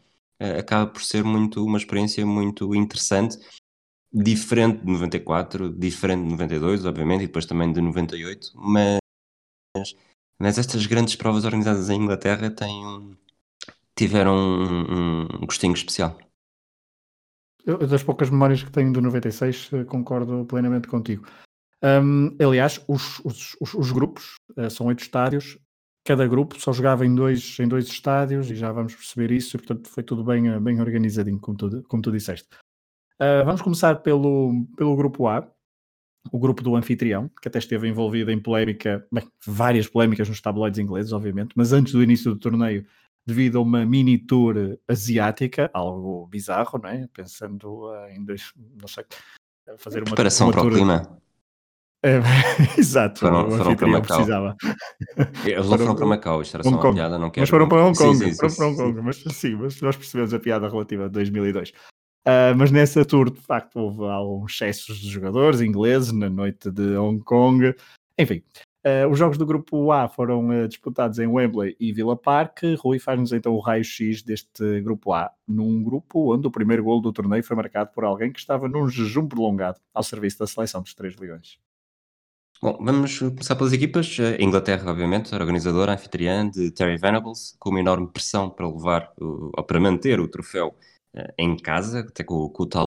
uh, 0.40 0.58
acaba 0.58 0.90
por 0.90 1.02
ser 1.02 1.22
muito 1.24 1.64
uma 1.64 1.78
experiência 1.78 2.24
muito 2.26 2.74
interessante, 2.74 3.38
diferente 4.12 4.84
de 4.84 4.92
94, 4.92 5.70
diferente 5.72 6.24
de 6.24 6.30
92, 6.30 6.84
obviamente, 6.86 7.24
e 7.24 7.26
depois 7.26 7.46
também 7.46 7.72
de 7.72 7.80
98, 7.80 8.52
mas 8.54 8.98
mas 10.38 10.58
estas 10.58 10.86
grandes 10.86 11.16
provas 11.16 11.44
organizadas 11.44 11.88
em 11.88 12.00
Inglaterra 12.00 12.50
têm, 12.50 13.16
tiveram 13.94 14.36
um, 14.36 15.22
um 15.22 15.46
gostinho 15.46 15.74
especial. 15.74 16.18
Eu, 17.64 17.78
das 17.78 18.02
poucas 18.02 18.30
memórias 18.30 18.62
que 18.62 18.70
tenho 18.70 18.92
do 18.92 19.00
96, 19.00 19.70
eh, 19.72 19.84
concordo 19.84 20.44
plenamente 20.44 20.86
contigo. 20.86 21.26
Um, 21.82 22.36
aliás, 22.40 22.82
os, 22.86 23.20
os, 23.24 23.56
os, 23.60 23.74
os 23.74 23.90
grupos 23.90 24.36
uh, 24.56 24.70
são 24.70 24.86
oito 24.86 25.02
estádios, 25.02 25.58
cada 26.04 26.26
grupo 26.28 26.58
só 26.60 26.72
jogava 26.72 27.04
em 27.04 27.12
dois, 27.12 27.58
em 27.58 27.66
dois 27.66 27.88
estádios 27.88 28.50
e 28.50 28.54
já 28.54 28.70
vamos 28.70 28.94
perceber 28.94 29.32
isso, 29.32 29.56
e 29.56 29.58
portanto 29.58 29.88
foi 29.88 30.04
tudo 30.04 30.22
bem, 30.22 30.48
eh, 30.48 30.60
bem 30.60 30.80
organizadinho, 30.80 31.40
como 31.40 31.58
tu, 31.58 31.82
como 31.88 32.02
tu 32.02 32.12
disseste. 32.12 32.48
Uh, 33.20 33.44
vamos 33.44 33.60
começar 33.60 33.96
pelo, 33.96 34.64
pelo 34.76 34.94
grupo 34.94 35.26
A, 35.26 35.50
o 36.32 36.38
grupo 36.38 36.62
do 36.62 36.76
anfitrião, 36.76 37.30
que 37.40 37.48
até 37.48 37.58
esteve 37.58 37.88
envolvido 37.88 38.30
em 38.30 38.38
polémica, 38.40 39.06
bem, 39.10 39.26
várias 39.44 39.88
polémicas 39.88 40.28
nos 40.28 40.40
tabloides 40.40 40.78
ingleses, 40.78 41.12
obviamente, 41.12 41.52
mas 41.56 41.72
antes 41.72 41.92
do 41.92 42.02
início 42.02 42.32
do 42.32 42.38
torneio, 42.38 42.84
devido 43.26 43.58
a 43.58 43.62
uma 43.62 43.84
mini 43.84 44.18
tour 44.18 44.78
asiática, 44.88 45.70
algo 45.74 46.26
bizarro, 46.26 46.80
não 46.82 46.88
é? 46.88 47.08
Pensando 47.12 47.90
em 48.10 48.24
dois, 48.24 48.52
não 48.80 48.88
sei, 48.88 49.04
fazer 49.78 49.98
uma 50.00 50.06
preparação 50.06 50.46
uma 50.46 50.52
para 50.52 50.62
tour... 50.62 50.72
o 50.72 50.74
clima. 50.74 51.20
É, 52.02 52.20
exato, 52.78 53.20
foram, 53.20 53.48
o 53.48 53.50
foram 53.50 53.74
para 53.74 53.88
Macau. 53.88 54.16
precisava. 54.16 54.56
Eles 55.44 55.68
não 55.68 55.78
foram 55.78 55.96
para 55.96 56.06
Macau, 56.06 56.42
isto 56.42 56.54
era 56.54 56.62
só 56.62 56.70
uma 56.70 56.94
piada, 56.94 57.18
não 57.18 57.30
quero. 57.30 57.42
Mas 57.42 57.50
foram 57.50 57.68
para 57.68 57.84
Hong 57.84 57.98
Kong, 57.98 58.16
sim, 58.16 58.32
sim, 58.32 58.36
foram 58.36 58.54
para 58.54 58.66
Hong 58.66 58.76
Kong, 58.76 59.00
mas 59.02 59.24
sim, 59.34 59.54
mas 59.56 59.80
nós 59.80 59.96
percebemos 59.96 60.32
a 60.32 60.38
piada 60.38 60.68
relativa 60.68 61.06
a 61.06 61.08
2002. 61.08 61.72
Uh, 62.26 62.50
mas 62.56 62.72
nessa 62.72 63.04
tour, 63.04 63.30
de 63.30 63.40
facto, 63.40 63.76
houve 63.76 64.02
alguns 64.02 64.52
excessos 64.54 64.98
de 64.98 65.08
jogadores 65.08 65.60
ingleses 65.60 66.10
na 66.10 66.28
noite 66.28 66.72
de 66.72 66.96
Hong 66.96 67.22
Kong. 67.22 67.72
Enfim, 68.18 68.42
uh, 68.84 69.08
os 69.08 69.16
jogos 69.16 69.38
do 69.38 69.46
grupo 69.46 69.92
A 69.92 70.08
foram 70.08 70.48
uh, 70.48 70.66
disputados 70.66 71.20
em 71.20 71.28
Wembley 71.28 71.76
e 71.78 71.92
Villa 71.92 72.16
Park. 72.16 72.62
Rui 72.80 72.98
faz-nos 72.98 73.32
então 73.32 73.52
o 73.52 73.60
raio-x 73.60 74.22
deste 74.22 74.80
grupo 74.80 75.12
A, 75.12 75.30
num 75.46 75.80
grupo 75.84 76.34
onde 76.34 76.48
o 76.48 76.50
primeiro 76.50 76.82
gol 76.82 77.00
do 77.00 77.12
torneio 77.12 77.44
foi 77.44 77.54
marcado 77.54 77.92
por 77.94 78.02
alguém 78.02 78.32
que 78.32 78.40
estava 78.40 78.68
num 78.68 78.88
jejum 78.88 79.28
prolongado 79.28 79.78
ao 79.94 80.02
serviço 80.02 80.40
da 80.40 80.48
seleção 80.48 80.82
dos 80.82 80.94
Três 80.94 81.16
Leões. 81.16 81.60
Bom, 82.60 82.76
vamos 82.80 83.20
começar 83.20 83.54
pelas 83.54 83.72
equipas. 83.72 84.16
A 84.18 84.42
Inglaterra, 84.42 84.90
obviamente, 84.90 85.32
organizadora, 85.32 85.92
anfitriã 85.92 86.48
de 86.48 86.72
Terry 86.72 86.96
Venables, 86.96 87.54
com 87.60 87.70
uma 87.70 87.78
enorme 87.78 88.08
pressão 88.08 88.50
para 88.50 88.66
levar, 88.66 89.12
ou 89.20 89.62
para 89.62 89.78
manter 89.78 90.18
o 90.18 90.26
troféu 90.26 90.74
em 91.38 91.56
casa, 91.56 92.00
até 92.00 92.24
com, 92.24 92.48
com 92.48 92.62
o 92.62 92.66
tal 92.66 92.84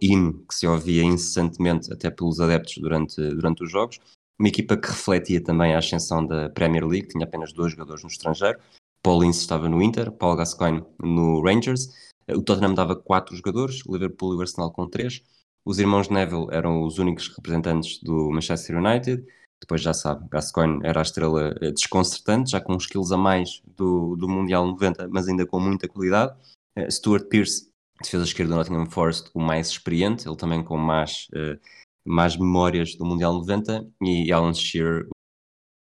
hino 0.00 0.44
que 0.46 0.54
se 0.54 0.66
ouvia 0.66 1.02
incessantemente 1.02 1.92
até 1.92 2.10
pelos 2.10 2.40
adeptos 2.40 2.76
durante, 2.78 3.16
durante 3.16 3.64
os 3.64 3.70
jogos. 3.70 3.98
Uma 4.38 4.48
equipa 4.48 4.76
que 4.76 4.88
refletia 4.88 5.42
também 5.42 5.74
a 5.74 5.78
ascensão 5.78 6.26
da 6.26 6.48
Premier 6.48 6.86
League, 6.86 7.08
tinha 7.08 7.24
apenas 7.24 7.52
dois 7.52 7.72
jogadores 7.72 8.02
no 8.02 8.08
estrangeiro. 8.08 8.58
Paul 9.02 9.24
Ince 9.24 9.40
estava 9.40 9.68
no 9.68 9.82
Inter, 9.82 10.10
Paul 10.12 10.36
Gascoigne 10.36 10.84
no 10.98 11.42
Rangers. 11.42 12.10
O 12.28 12.42
Tottenham 12.42 12.74
dava 12.74 12.94
quatro 12.94 13.34
jogadores, 13.34 13.82
Liverpool 13.86 14.34
e 14.34 14.36
o 14.36 14.40
Arsenal 14.40 14.72
com 14.72 14.88
três. 14.88 15.22
Os 15.64 15.78
irmãos 15.78 16.08
Neville 16.08 16.46
eram 16.50 16.82
os 16.82 16.98
únicos 16.98 17.28
representantes 17.28 18.00
do 18.02 18.30
Manchester 18.30 18.78
United. 18.78 19.24
Depois 19.60 19.82
já 19.82 19.92
sabe, 19.92 20.26
Gascoigne 20.30 20.80
era 20.82 21.00
a 21.00 21.02
estrela 21.02 21.54
eh, 21.60 21.70
desconcertante, 21.70 22.52
já 22.52 22.60
com 22.60 22.74
uns 22.74 22.86
quilos 22.86 23.12
a 23.12 23.16
mais 23.16 23.60
do, 23.76 24.16
do 24.16 24.26
Mundial 24.26 24.66
90, 24.66 25.08
mas 25.08 25.28
ainda 25.28 25.44
com 25.44 25.60
muita 25.60 25.86
qualidade. 25.86 26.34
Uh, 26.78 26.90
Stuart 26.90 27.28
Pearce, 27.28 27.70
defesa 28.02 28.24
esquerda 28.24 28.52
do 28.52 28.56
Nottingham 28.56 28.90
Forest, 28.90 29.30
o 29.34 29.40
mais 29.40 29.68
experiente, 29.68 30.28
ele 30.28 30.36
também 30.36 30.62
com 30.62 30.76
mais, 30.76 31.28
uh, 31.34 31.58
mais 32.04 32.36
memórias 32.36 32.94
do 32.94 33.04
Mundial 33.04 33.34
90. 33.34 33.86
E 34.02 34.32
Alan 34.32 34.54
Shearer, 34.54 35.08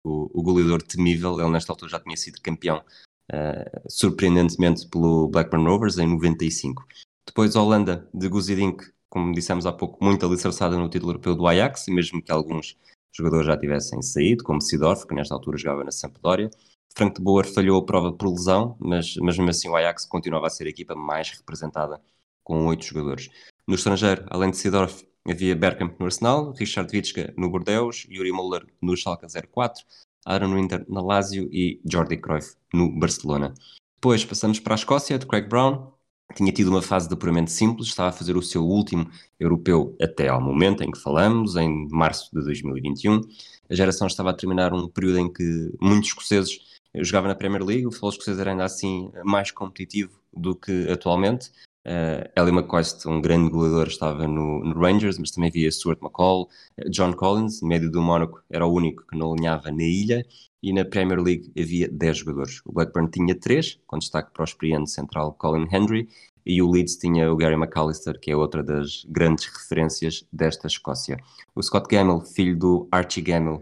o, 0.05 0.29
o 0.39 0.43
goleador 0.43 0.81
temível, 0.81 1.39
ele 1.39 1.49
nesta 1.49 1.71
altura 1.71 1.91
já 1.91 1.99
tinha 1.99 2.17
sido 2.17 2.41
campeão, 2.41 2.83
uh, 3.31 3.89
surpreendentemente, 3.89 4.87
pelo 4.87 5.27
Blackburn 5.29 5.65
Rovers 5.65 5.97
em 5.97 6.07
95. 6.07 6.85
Depois 7.25 7.55
a 7.55 7.61
Holanda, 7.61 8.09
de 8.13 8.27
Guzidink, 8.27 8.91
como 9.09 9.33
dissemos 9.33 9.65
há 9.65 9.71
pouco, 9.71 10.03
muito 10.03 10.25
alicerçada 10.25 10.75
no 10.77 10.89
título 10.89 11.11
europeu 11.11 11.35
do 11.35 11.47
Ajax, 11.47 11.85
mesmo 11.87 12.21
que 12.21 12.31
alguns 12.31 12.75
jogadores 13.15 13.45
já 13.45 13.55
tivessem 13.55 14.01
saído, 14.01 14.43
como 14.43 14.59
Sidorf, 14.59 15.05
que 15.05 15.13
nesta 15.13 15.35
altura 15.35 15.57
jogava 15.57 15.83
na 15.83 15.91
Sampdoria. 15.91 16.49
Frank 16.95 17.15
de 17.15 17.21
Boer 17.21 17.51
falhou 17.51 17.79
a 17.79 17.85
prova 17.85 18.13
por 18.13 18.29
lesão, 18.29 18.75
mas, 18.79 19.15
mas 19.17 19.37
mesmo 19.37 19.49
assim 19.49 19.69
o 19.69 19.75
Ajax 19.75 20.05
continuava 20.05 20.47
a 20.47 20.49
ser 20.49 20.67
a 20.67 20.69
equipa 20.69 20.95
mais 20.95 21.31
representada, 21.31 21.99
com 22.43 22.67
oito 22.67 22.85
jogadores. 22.85 23.29
No 23.67 23.75
estrangeiro, 23.75 24.25
além 24.29 24.51
de 24.51 24.57
Sidorf, 24.57 25.03
havia 25.27 25.55
Bergkamp 25.55 25.99
no 25.99 26.05
Arsenal, 26.05 26.51
Richard 26.51 26.95
Witschka 26.95 27.33
no 27.35 27.49
Bordeaux, 27.49 28.05
Yuri 28.09 28.31
Müller 28.31 28.65
no 28.81 28.95
Schalke 28.95 29.25
04, 29.25 29.83
Aaron 30.25 30.53
Winter 30.53 30.85
na 30.87 31.01
Lazio 31.01 31.49
e 31.51 31.81
Jordi 31.89 32.17
Cruyff 32.17 32.55
no 32.73 32.91
Barcelona. 32.91 33.53
Depois 33.95 34.23
passamos 34.23 34.59
para 34.59 34.73
a 34.73 34.75
Escócia, 34.75 35.17
de 35.17 35.25
Craig 35.25 35.47
Brown, 35.47 35.93
tinha 36.35 36.51
tido 36.51 36.69
uma 36.69 36.81
fase 36.81 37.07
de 37.07 37.13
apuramento 37.13 37.51
simples, 37.51 37.87
estava 37.87 38.09
a 38.09 38.11
fazer 38.11 38.35
o 38.35 38.41
seu 38.41 38.63
último 38.65 39.09
europeu 39.39 39.95
até 40.01 40.27
ao 40.27 40.41
momento 40.41 40.83
em 40.83 40.91
que 40.91 40.99
falamos, 40.99 41.55
em 41.55 41.87
março 41.89 42.29
de 42.33 42.43
2021. 42.43 43.21
A 43.69 43.75
geração 43.75 44.07
estava 44.07 44.31
a 44.31 44.33
terminar 44.33 44.73
um 44.73 44.87
período 44.87 45.19
em 45.19 45.31
que 45.31 45.71
muitos 45.79 46.09
escoceses 46.09 46.72
jogavam 46.95 47.29
na 47.29 47.35
Premier 47.35 47.63
League, 47.63 47.87
o 47.87 47.91
futebol 47.91 48.09
escocês 48.11 48.39
era 48.39 48.51
ainda 48.51 48.63
assim 48.63 49.11
mais 49.23 49.51
competitivo 49.51 50.19
do 50.35 50.55
que 50.55 50.89
atualmente. 50.91 51.51
Uh, 51.85 52.23
Ellie 52.39 52.53
McCoist, 52.53 53.05
um 53.07 53.19
grande 53.19 53.49
goleador, 53.49 53.87
estava 53.87 54.25
no, 54.25 54.63
no, 54.63 54.79
Rangers, 54.79 55.17
mas 55.17 55.31
também 55.31 55.49
havia 55.49 55.69
Stuart 55.69 55.99
McCall, 56.01 56.47
John 56.89 57.11
Collins, 57.11 57.61
médio 57.61 57.91
do 57.91 58.01
Mónaco, 58.01 58.41
era 58.49 58.65
o 58.65 58.73
único 58.73 59.05
que 59.05 59.17
não 59.17 59.33
alinhava 59.33 59.69
na 59.69 59.83
ilha, 59.83 60.25
e 60.61 60.71
na 60.71 60.85
Premier 60.85 61.19
League 61.19 61.51
havia 61.59 61.89
10 61.89 62.17
jogadores. 62.19 62.61
O 62.65 62.71
Blackburn 62.71 63.09
tinha 63.11 63.35
3, 63.35 63.81
com 63.85 63.99
destaque 63.99 64.31
para 64.31 64.43
o 64.43 64.45
experiente 64.45 64.91
central 64.91 65.33
Colin 65.33 65.67
Hendry, 65.69 66.07
e 66.45 66.61
o 66.61 66.69
Leeds 66.69 66.95
tinha 66.95 67.31
o 67.31 67.35
Gary 67.35 67.55
McAllister, 67.55 68.17
que 68.17 68.31
é 68.31 68.35
outra 68.35 68.63
das 68.63 69.05
grandes 69.09 69.45
referências 69.45 70.25
desta 70.31 70.67
Escócia. 70.67 71.17
O 71.53 71.61
Scott 71.61 71.87
Gamble, 71.89 72.25
filho 72.25 72.57
do 72.57 72.87
Archie 72.91 73.21
Gamble, 73.21 73.59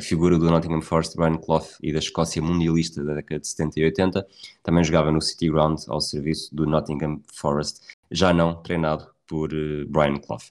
figura 0.00 0.38
do 0.38 0.50
Nottingham 0.50 0.80
Forest, 0.80 1.16
Brian 1.16 1.36
Clough 1.36 1.66
e 1.82 1.92
da 1.92 1.98
Escócia 1.98 2.40
mundialista 2.40 3.02
da 3.04 3.14
década 3.14 3.40
de 3.40 3.48
70 3.48 3.80
e 3.80 3.84
80, 3.84 4.26
também 4.62 4.84
jogava 4.84 5.10
no 5.10 5.20
City 5.20 5.50
Ground 5.50 5.80
ao 5.88 6.00
serviço 6.00 6.54
do 6.54 6.66
Nottingham 6.66 7.20
Forest, 7.32 7.80
já 8.10 8.32
não 8.32 8.62
treinado 8.62 9.14
por 9.26 9.52
uh, 9.52 9.86
Brian 9.88 10.18
Clough. 10.18 10.42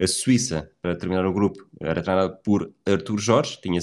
A 0.00 0.06
Suíça, 0.06 0.70
para 0.80 0.96
terminar 0.96 1.26
o 1.26 1.32
grupo, 1.32 1.66
era 1.80 2.02
treinada 2.02 2.34
por 2.34 2.72
Arthur 2.86 3.18
Jorge, 3.18 3.60
tinha 3.60 3.80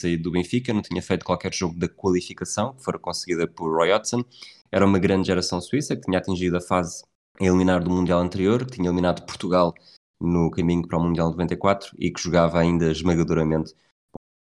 saído 0.00 0.24
do 0.24 0.30
Benfica, 0.32 0.72
não 0.72 0.82
tinha 0.82 1.02
feito 1.02 1.24
qualquer 1.24 1.52
jogo 1.54 1.78
da 1.78 1.88
qualificação, 1.88 2.74
que 2.74 2.82
fora 2.82 2.98
conseguida 2.98 3.46
por 3.46 3.70
Roy 3.74 3.92
Hodgson. 3.92 4.24
Era 4.72 4.86
uma 4.86 4.98
grande 4.98 5.26
geração 5.26 5.60
suíça 5.60 5.94
que 5.94 6.02
tinha 6.02 6.18
atingido 6.18 6.56
a 6.56 6.60
fase 6.60 7.04
a 7.38 7.44
eliminar 7.44 7.82
do 7.82 7.90
Mundial 7.90 8.20
anterior, 8.20 8.64
que 8.64 8.72
tinha 8.72 8.88
eliminado 8.88 9.24
Portugal 9.26 9.74
no 10.20 10.50
caminho 10.50 10.86
para 10.86 10.98
o 10.98 11.02
Mundial 11.02 11.30
94 11.30 11.94
e 11.98 12.10
que 12.10 12.20
jogava 12.20 12.58
ainda 12.58 12.90
esmagadoramente 12.90 13.74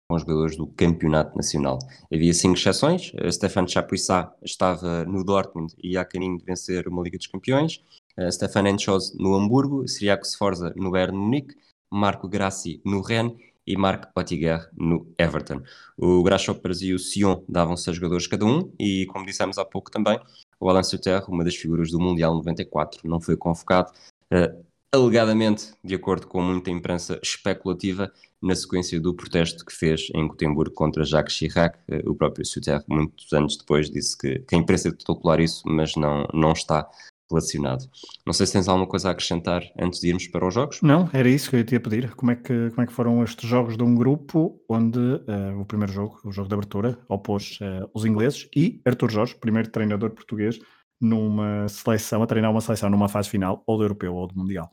com 0.09 0.17
os 0.17 0.23
jogadores 0.23 0.57
do 0.57 0.67
Campeonato 0.67 1.37
Nacional. 1.37 1.79
Havia 2.13 2.35
cinco 2.35 2.59
exceções. 2.59 3.13
Stefan 3.31 3.67
Chapuissat 3.67 4.33
estava 4.43 5.05
no 5.05 5.25
Dortmund 5.25 5.75
e 5.83 5.97
a 5.97 6.05
caminho 6.05 6.39
de 6.39 6.45
vencer 6.45 6.87
uma 6.89 7.03
Liga 7.03 7.17
dos 7.17 7.27
Campeões. 7.27 7.83
Stefan 8.31 8.69
Enchoz 8.69 9.15
no 9.19 9.35
Hamburgo, 9.35 9.89
Siriaco 9.89 10.27
Sforza 10.27 10.73
no 10.77 10.91
Bayern 10.91 11.17
Munique, 11.17 11.55
Marco 11.91 12.29
Grassi 12.29 12.81
no 12.85 13.01
Rennes 13.01 13.37
e 13.67 13.77
Marc 13.77 14.11
Ottiguer 14.17 14.69
no 14.77 15.07
Everton. 15.19 15.63
O 15.97 16.23
Grasshoppers 16.23 16.83
e 16.83 16.93
o 16.93 16.99
Sion 16.99 17.43
davam 17.49 17.77
seis 17.77 17.97
jogadores 17.97 18.27
cada 18.27 18.45
um 18.45 18.73
e, 18.79 19.07
como 19.07 19.25
dissemos 19.25 19.59
há 19.59 19.65
pouco 19.65 19.91
também, 19.91 20.19
o 20.59 20.69
Alain 20.69 20.83
Suter, 20.83 21.29
uma 21.31 21.45
das 21.45 21.57
figuras 21.57 21.91
do 21.91 22.01
Mundial 22.01 22.35
94, 22.35 23.09
não 23.09 23.21
foi 23.21 23.37
convocado, 23.37 23.93
uh, 24.33 24.65
alegadamente, 24.95 25.73
de 25.83 25.95
acordo 25.95 26.27
com 26.27 26.43
muita 26.43 26.71
imprensa 26.71 27.19
especulativa, 27.23 28.13
na 28.43 28.55
sequência 28.55 29.01
do 29.01 29.15
protesto 29.15 29.65
que 29.65 29.73
fez 29.73 30.09
em 30.15 30.27
Gotemburgo 30.27 30.75
contra 30.75 31.05
Jacques 31.05 31.35
Chirac. 31.35 31.79
Uh, 31.89 32.11
o 32.11 32.15
próprio 32.15 32.45
Suter, 32.45 32.83
muitos 32.89 33.33
anos 33.33 33.57
depois, 33.57 33.89
disse 33.89 34.19
que, 34.19 34.41
que 34.41 34.55
a 34.55 34.59
imprensa 34.59 34.91
tentou 34.91 35.17
colar 35.17 35.41
isso, 35.41 35.63
mas 35.65 35.95
não, 35.97 36.27
não 36.35 36.53
está 36.53 36.91
relacionado. 37.31 37.89
Não 38.27 38.33
sei 38.33 38.47
se 38.47 38.53
tens 38.53 38.69
alguma 38.69 38.87
coisa 38.87 39.09
a 39.09 39.13
acrescentar 39.13 39.63
antes 39.79 40.01
de 40.01 40.09
irmos 40.09 40.27
para 40.27 40.47
os 40.47 40.53
jogos. 40.53 40.81
Não, 40.83 41.09
era 41.13 41.29
isso 41.29 41.49
que 41.49 41.57
eu 41.57 41.61
ia 41.61 41.81
pedir. 41.81 42.15
Como 42.15 42.33
é 42.33 42.37
que, 42.37 42.71
como 42.71 42.83
é 42.83 42.87
que 42.87 42.93
foram 42.93 43.23
estes 43.23 43.49
jogos 43.49 43.77
de 43.77 43.83
um 43.85 43.95
grupo 43.95 44.61
onde 44.69 44.99
uh, 44.99 45.59
o 45.59 45.65
primeiro 45.65 45.93
jogo, 45.93 46.21
o 46.25 46.33
jogo 46.33 46.49
de 46.49 46.55
abertura, 46.55 46.99
opôs 47.09 47.59
uh, 47.63 47.89
os 47.95 48.05
ingleses 48.05 48.49
e 48.55 48.83
Artur 48.85 49.11
Jorge, 49.11 49.37
primeiro 49.37 49.71
treinador 49.71 50.11
português, 50.11 50.59
numa 51.01 51.67
seleção, 51.69 52.23
a 52.23 52.27
treinar 52.27 52.51
uma 52.51 52.61
seleção 52.61 52.91
numa 52.91 53.09
fase 53.09 53.31
final, 53.31 53.63
ou 53.67 53.79
do 53.79 53.85
europeu 53.85 54.15
ou 54.15 54.27
do 54.27 54.37
mundial. 54.37 54.71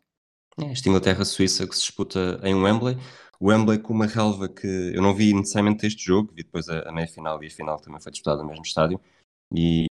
É, 0.57 0.71
esta 0.71 0.89
Inglaterra-Suíça 0.89 1.67
que 1.67 1.75
se 1.75 1.81
disputa 1.81 2.39
em 2.43 2.55
Wembley. 2.55 2.97
Wembley 3.41 3.79
com 3.79 3.93
uma 3.93 4.05
relva 4.05 4.49
que 4.49 4.67
eu 4.67 5.01
não 5.01 5.13
vi 5.13 5.33
necessariamente 5.33 5.85
este 5.85 6.05
jogo, 6.05 6.33
vi 6.33 6.43
depois 6.43 6.67
a, 6.67 6.89
a 6.89 6.91
meia-final 6.91 7.41
e 7.43 7.47
a 7.47 7.51
final 7.51 7.79
também 7.79 8.01
foi 8.01 8.11
disputada 8.11 8.41
no 8.41 8.49
mesmo 8.49 8.65
estádio. 8.65 8.99
E, 9.55 9.85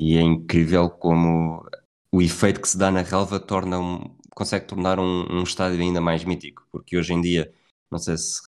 e 0.00 0.16
é 0.16 0.20
incrível 0.20 0.90
como 0.90 1.66
o 2.12 2.22
efeito 2.22 2.60
que 2.60 2.68
se 2.68 2.78
dá 2.78 2.90
na 2.90 3.02
relva 3.02 3.40
torna 3.40 3.78
um, 3.78 4.16
consegue 4.34 4.66
tornar 4.66 4.98
um, 5.00 5.26
um, 5.30 5.42
estádio 5.42 5.80
ainda 5.80 6.00
mais 6.00 6.24
mítico, 6.24 6.66
porque 6.70 6.96
hoje 6.96 7.12
em 7.12 7.20
dia, 7.20 7.52
não 7.90 7.98
sei 7.98 8.16
se 8.16 8.42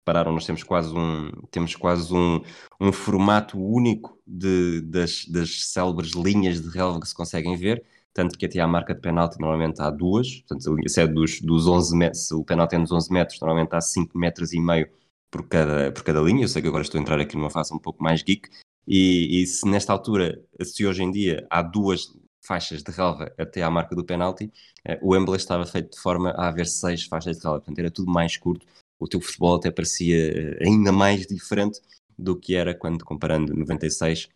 repararam, 0.00 0.32
nós 0.32 0.46
temos 0.46 0.62
quase 0.62 0.94
um, 0.94 1.30
temos 1.50 1.76
quase 1.76 2.12
um, 2.14 2.42
um 2.80 2.92
formato 2.92 3.58
único 3.58 4.18
de, 4.26 4.80
das, 4.82 5.24
das 5.26 5.66
célebres 5.66 6.12
linhas 6.12 6.60
de 6.60 6.68
relva 6.68 7.00
que 7.00 7.08
se 7.08 7.14
conseguem 7.14 7.56
ver, 7.56 7.84
tanto 8.12 8.38
que 8.38 8.46
até 8.46 8.60
à 8.60 8.66
marca 8.66 8.94
de 8.94 9.00
penalti 9.00 9.40
normalmente 9.40 9.80
há 9.80 9.90
duas, 9.90 10.40
portanto, 10.40 10.76
se 10.88 11.00
é 11.00 11.06
dos, 11.06 11.40
dos 11.40 11.66
11 11.66 11.96
metros, 11.96 12.28
se 12.28 12.34
o 12.34 12.44
penalti 12.44 12.74
é 12.74 12.78
nos 12.78 12.92
11 12.92 13.12
metros, 13.12 13.40
normalmente 13.40 13.74
há 13.74 13.80
5 13.80 14.16
metros 14.18 14.52
e 14.52 14.60
meio 14.60 14.88
por 15.30 15.48
cada, 15.48 15.90
por 15.92 16.04
cada 16.04 16.20
linha, 16.20 16.44
eu 16.44 16.48
sei 16.48 16.60
que 16.60 16.68
agora 16.68 16.82
estou 16.82 16.98
a 16.98 17.02
entrar 17.02 17.18
aqui 17.20 17.36
numa 17.36 17.50
fase 17.50 17.74
um 17.74 17.78
pouco 17.78 18.02
mais 18.02 18.22
geek, 18.22 18.48
e, 18.86 19.42
e 19.42 19.46
se 19.46 19.66
nesta 19.68 19.92
altura, 19.92 20.40
se 20.62 20.86
hoje 20.86 21.02
em 21.02 21.10
dia 21.10 21.46
há 21.50 21.62
duas 21.62 22.12
faixas 22.44 22.82
de 22.82 22.90
relva 22.90 23.32
até 23.38 23.62
à 23.62 23.70
marca 23.70 23.94
do 23.94 24.04
penalti, 24.04 24.52
eh, 24.84 24.98
o 25.00 25.10
Wembley 25.12 25.36
estava 25.36 25.64
feito 25.64 25.92
de 25.92 26.00
forma 26.00 26.30
a 26.30 26.48
haver 26.48 26.66
seis 26.66 27.04
faixas 27.04 27.38
de 27.38 27.42
relva, 27.44 27.60
portanto 27.60 27.78
era 27.78 27.90
tudo 27.90 28.10
mais 28.10 28.36
curto, 28.36 28.66
o 28.98 29.08
teu 29.08 29.20
futebol 29.20 29.56
até 29.56 29.70
parecia 29.70 30.58
eh, 30.60 30.64
ainda 30.66 30.92
mais 30.92 31.26
diferente 31.26 31.80
do 32.18 32.36
que 32.36 32.54
era 32.54 32.74
quando 32.74 33.04
comparando 33.04 33.54
96 33.54 34.28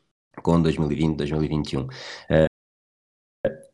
com 0.43 0.61
2020, 0.61 1.17
2021. 1.17 1.83
Uh, 1.83 1.89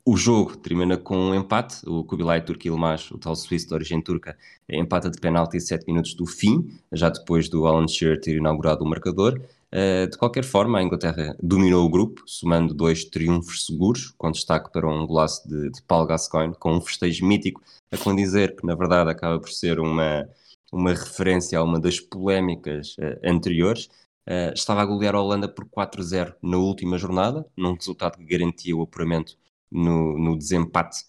o 0.05 0.17
jogo 0.17 0.57
termina 0.57 0.97
com 0.97 1.17
um 1.17 1.35
empate, 1.35 1.89
o 1.89 2.03
Kubilay 2.03 2.43
Ilmaz, 2.65 3.11
o 3.13 3.19
tal 3.19 3.37
suíço 3.37 3.69
de 3.69 3.75
origem 3.75 4.03
turca, 4.03 4.37
empata 4.69 5.09
de 5.09 5.19
penalti 5.21 5.59
a 5.59 5.61
7 5.61 5.87
minutos 5.87 6.15
do 6.15 6.27
fim, 6.27 6.77
já 6.91 7.09
depois 7.09 7.49
do 7.49 7.67
Alan 7.67 7.87
Shearer 7.87 8.21
ter 8.21 8.37
inaugurado 8.37 8.85
o 8.85 8.89
marcador. 8.89 9.41
Uh, 9.73 10.07
de 10.11 10.19
qualquer 10.19 10.45
forma, 10.45 10.79
a 10.79 10.83
Inglaterra 10.83 11.37
dominou 11.41 11.87
o 11.87 11.89
grupo, 11.89 12.23
somando 12.27 12.75
dois 12.75 13.05
triunfos 13.05 13.65
seguros, 13.65 14.13
com 14.19 14.31
destaque 14.31 14.73
para 14.73 14.89
um 14.89 15.07
golaço 15.07 15.49
de, 15.49 15.71
de 15.71 15.81
Paul 15.83 16.05
Gascoigne, 16.05 16.55
com 16.59 16.75
um 16.75 16.81
festejo 16.81 17.25
mítico, 17.25 17.63
a 17.91 17.97
condizer 17.97 18.57
que, 18.57 18.67
na 18.67 18.75
verdade, 18.75 19.09
acaba 19.09 19.39
por 19.39 19.51
ser 19.51 19.79
uma, 19.79 20.29
uma 20.73 20.91
referência 20.91 21.59
a 21.59 21.63
uma 21.63 21.79
das 21.79 22.01
polémicas 22.01 22.97
uh, 22.99 23.19
anteriores. 23.25 23.87
Uh, 24.29 24.53
estava 24.53 24.83
a 24.83 24.85
golear 24.85 25.15
a 25.15 25.23
Holanda 25.23 25.49
por 25.49 25.65
4-0 25.65 26.35
na 26.43 26.59
última 26.59 26.99
jornada, 26.99 27.47
num 27.57 27.75
resultado 27.75 28.19
que 28.19 28.25
garantia 28.25 28.77
o 28.77 28.83
apuramento 28.83 29.37
no, 29.73 30.19
no 30.19 30.37
desempate 30.37 31.05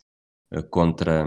contra, 0.69 1.25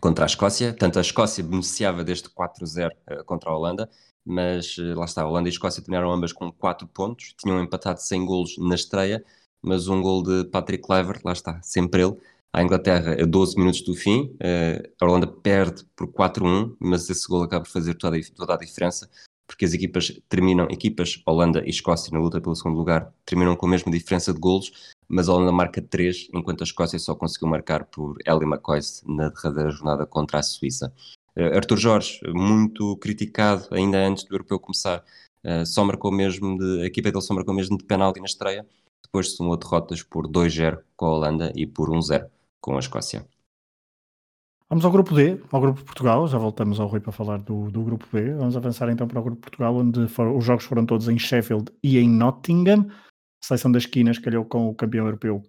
contra 0.00 0.24
a 0.24 0.26
Escócia. 0.26 0.72
Tanto 0.72 0.98
a 0.98 1.02
Escócia 1.02 1.44
beneficiava 1.44 2.04
deste 2.04 2.28
4-0 2.30 2.90
contra 3.24 3.50
a 3.50 3.56
Holanda, 3.56 3.90
mas 4.26 4.76
eh, 4.78 4.94
lá 4.94 5.04
está, 5.04 5.22
a 5.22 5.28
Holanda 5.28 5.48
e 5.48 5.50
a 5.50 5.52
Escócia 5.52 5.82
terminaram 5.82 6.12
ambas 6.12 6.32
com 6.32 6.50
4 6.50 6.88
pontos, 6.88 7.34
tinham 7.38 7.60
empatado 7.62 8.00
100 8.00 8.26
golos 8.26 8.58
na 8.58 8.74
estreia, 8.74 9.24
mas 9.62 9.88
um 9.88 10.02
gol 10.02 10.22
de 10.22 10.44
Patrick 10.50 10.82
Kluivert, 10.84 11.20
lá 11.24 11.32
está, 11.32 11.60
sempre 11.62 12.02
ele. 12.02 12.16
A 12.52 12.62
Inglaterra 12.62 13.16
a 13.20 13.26
12 13.26 13.56
minutos 13.56 13.82
do 13.82 13.94
fim, 13.94 14.34
eh, 14.40 14.90
a 15.00 15.04
Holanda 15.04 15.26
perde 15.26 15.84
por 15.94 16.08
4-1, 16.08 16.74
mas 16.80 17.08
esse 17.08 17.28
gol 17.28 17.42
acaba 17.42 17.64
por 17.64 17.70
fazer 17.70 17.94
toda 17.94 18.16
a, 18.16 18.20
toda 18.34 18.54
a 18.54 18.56
diferença, 18.56 19.08
porque 19.46 19.64
as 19.64 19.74
equipas 19.74 20.12
terminam, 20.28 20.66
equipas 20.70 21.22
Holanda 21.26 21.62
e 21.64 21.70
Escócia 21.70 22.10
na 22.12 22.18
luta 22.18 22.40
pelo 22.40 22.56
segundo 22.56 22.76
lugar, 22.76 23.12
terminam 23.24 23.54
com 23.54 23.66
a 23.66 23.70
mesma 23.70 23.92
diferença 23.92 24.32
de 24.32 24.40
golos, 24.40 24.72
mas 25.08 25.28
a 25.28 25.34
Holanda 25.34 25.52
marca 25.52 25.80
3, 25.80 26.28
enquanto 26.34 26.62
a 26.62 26.64
Escócia 26.64 26.98
só 26.98 27.14
conseguiu 27.14 27.48
marcar 27.48 27.84
por 27.84 28.16
Ellie 28.26 28.46
McCoy 28.46 28.80
na 29.06 29.28
derradeira 29.28 29.70
jornada 29.70 30.06
contra 30.06 30.38
a 30.38 30.42
Suíça. 30.42 30.92
Uh, 31.36 31.54
Arthur 31.56 31.76
Jorge, 31.76 32.20
muito 32.28 32.96
criticado 32.96 33.68
ainda 33.70 33.98
antes 33.98 34.24
do 34.24 34.34
europeu 34.34 34.58
começar, 34.58 35.04
uh, 35.44 35.64
só 35.66 35.84
marcou 35.84 36.10
mesmo 36.10 36.58
de, 36.58 36.82
a 36.82 36.86
equipa 36.86 37.10
dele 37.10 37.22
só 37.22 37.34
marcou 37.34 37.54
mesmo 37.54 37.76
de 37.76 37.84
penalti 37.84 38.20
na 38.20 38.26
estreia, 38.26 38.66
depois 39.02 39.36
somou 39.36 39.56
derrotas 39.56 40.02
por 40.02 40.26
2-0 40.26 40.80
com 40.96 41.06
a 41.06 41.10
Holanda 41.10 41.52
e 41.54 41.66
por 41.66 41.90
1-0 41.90 42.28
com 42.60 42.76
a 42.76 42.80
Escócia. 42.80 43.26
Vamos 44.68 44.84
ao 44.84 44.90
grupo 44.90 45.14
D, 45.14 45.40
ao 45.52 45.60
grupo 45.60 45.84
Portugal, 45.84 46.26
já 46.26 46.38
voltamos 46.38 46.80
ao 46.80 46.88
Rui 46.88 46.98
para 46.98 47.12
falar 47.12 47.38
do, 47.38 47.70
do 47.70 47.84
grupo 47.84 48.04
B. 48.12 48.34
Vamos 48.34 48.56
avançar 48.56 48.88
então 48.88 49.06
para 49.06 49.20
o 49.20 49.22
grupo 49.22 49.42
Portugal, 49.42 49.76
onde 49.76 50.08
for, 50.08 50.26
os 50.36 50.44
jogos 50.44 50.64
foram 50.64 50.84
todos 50.84 51.08
em 51.08 51.16
Sheffield 51.16 51.70
e 51.84 51.98
em 51.98 52.08
Nottingham. 52.08 52.88
Seleção 53.42 53.70
das 53.70 53.84
esquinas 53.84 54.18
calhou 54.18 54.44
com 54.44 54.68
o 54.68 54.74
campeão 54.74 55.06
europeu 55.06 55.42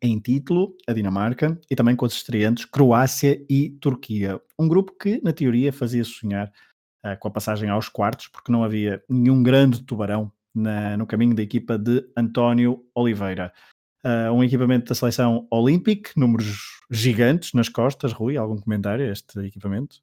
em 0.00 0.18
título, 0.18 0.76
a 0.86 0.92
Dinamarca, 0.92 1.58
e 1.70 1.74
também 1.74 1.96
com 1.96 2.06
os 2.06 2.14
estreantes 2.14 2.64
Croácia 2.64 3.44
e 3.48 3.70
Turquia. 3.80 4.40
Um 4.58 4.68
grupo 4.68 4.92
que, 4.98 5.20
na 5.22 5.32
teoria, 5.32 5.72
fazia 5.72 6.04
sonhar 6.04 6.52
uh, 7.04 7.18
com 7.18 7.28
a 7.28 7.30
passagem 7.30 7.68
aos 7.68 7.88
quartos, 7.88 8.28
porque 8.28 8.52
não 8.52 8.64
havia 8.64 9.02
nenhum 9.08 9.42
grande 9.42 9.82
tubarão 9.82 10.32
na, 10.54 10.96
no 10.96 11.06
caminho 11.06 11.34
da 11.34 11.42
equipa 11.42 11.78
de 11.78 12.04
António 12.16 12.84
Oliveira. 12.94 13.52
Uh, 14.04 14.32
um 14.32 14.42
equipamento 14.42 14.86
da 14.86 14.94
seleção 14.94 15.46
Olympic, 15.50 16.10
números 16.16 16.80
gigantes 16.90 17.52
nas 17.52 17.68
costas. 17.68 18.12
Rui, 18.12 18.36
algum 18.36 18.56
comentário 18.56 19.08
a 19.08 19.12
este 19.12 19.38
equipamento? 19.40 19.96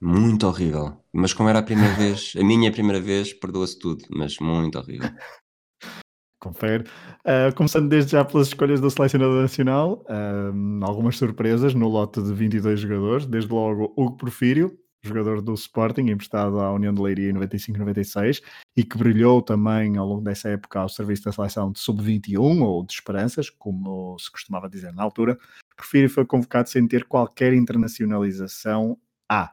Muito 0.00 0.46
horrível. 0.46 1.00
Mas 1.12 1.32
como 1.32 1.48
era 1.48 1.60
a 1.60 1.62
primeira 1.62 1.94
vez, 1.94 2.34
a 2.36 2.44
minha 2.44 2.70
primeira 2.70 3.00
vez, 3.00 3.32
perdoa-se 3.32 3.78
tudo, 3.78 4.04
mas 4.10 4.38
muito 4.38 4.78
horrível 4.78 5.08
confere. 6.44 6.84
Uh, 7.24 7.54
começando 7.56 7.88
desde 7.88 8.12
já 8.12 8.24
pelas 8.24 8.48
escolhas 8.48 8.80
do 8.80 8.90
selecionador 8.90 9.40
nacional, 9.42 10.04
uh, 10.08 10.84
algumas 10.84 11.16
surpresas 11.16 11.74
no 11.74 11.88
lote 11.88 12.22
de 12.22 12.32
22 12.32 12.80
jogadores, 12.80 13.26
desde 13.26 13.52
logo 13.52 13.92
Hugo 13.96 14.16
Porfírio, 14.16 14.78
jogador 15.02 15.40
do 15.42 15.54
Sporting, 15.54 16.08
emprestado 16.10 16.60
à 16.60 16.72
União 16.72 16.92
de 16.92 17.00
Leiria 17.00 17.30
em 17.30 17.34
95-96 17.34 18.42
e 18.76 18.84
que 18.84 18.96
brilhou 18.96 19.42
também 19.42 19.96
ao 19.96 20.06
longo 20.06 20.22
dessa 20.22 20.48
época 20.48 20.80
ao 20.80 20.88
serviço 20.88 21.24
da 21.24 21.32
seleção 21.32 21.70
de 21.70 21.78
sub-21 21.78 22.62
ou 22.62 22.84
de 22.84 22.94
esperanças, 22.94 23.50
como 23.50 24.18
se 24.18 24.30
costumava 24.30 24.68
dizer 24.68 24.92
na 24.92 25.02
altura. 25.02 25.38
Porfírio 25.76 26.08
foi 26.08 26.24
convocado 26.24 26.68
sem 26.68 26.86
ter 26.86 27.04
qualquer 27.04 27.52
internacionalização 27.52 28.96
A. 29.28 29.52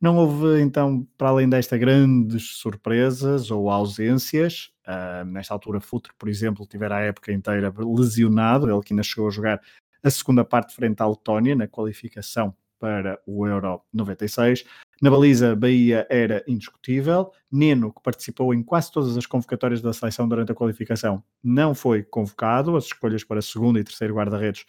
Não 0.00 0.16
houve, 0.16 0.62
então, 0.62 1.06
para 1.18 1.28
além 1.28 1.48
desta, 1.48 1.76
grandes 1.76 2.56
surpresas 2.56 3.50
ou 3.50 3.68
ausências. 3.68 4.72
Uh, 4.86 5.24
nesta 5.26 5.52
altura, 5.52 5.78
Futre, 5.78 6.12
por 6.18 6.28
exemplo, 6.28 6.66
tivera 6.66 6.96
a 6.96 7.00
época 7.00 7.32
inteira 7.32 7.72
lesionado, 7.78 8.70
ele 8.70 8.82
que 8.82 8.94
ainda 8.94 9.02
chegou 9.02 9.28
a 9.28 9.30
jogar 9.30 9.60
a 10.02 10.10
segunda 10.10 10.42
parte 10.44 10.74
frente 10.74 11.02
à 11.02 11.06
Letónia, 11.06 11.54
na 11.54 11.68
qualificação 11.68 12.54
para 12.78 13.20
o 13.26 13.46
Euro 13.46 13.82
96. 13.92 14.64
Na 15.02 15.10
baliza, 15.10 15.54
Bahia 15.54 16.06
era 16.10 16.42
indiscutível. 16.48 17.30
Neno, 17.52 17.92
que 17.92 18.02
participou 18.02 18.54
em 18.54 18.62
quase 18.62 18.90
todas 18.90 19.16
as 19.16 19.26
convocatórias 19.26 19.82
da 19.82 19.92
seleção 19.92 20.26
durante 20.26 20.50
a 20.50 20.54
qualificação, 20.54 21.22
não 21.44 21.74
foi 21.74 22.02
convocado. 22.02 22.74
As 22.74 22.84
escolhas 22.84 23.22
para 23.22 23.42
segundo 23.42 23.78
e 23.78 23.84
terceiro 23.84 24.14
guarda-redes 24.14 24.64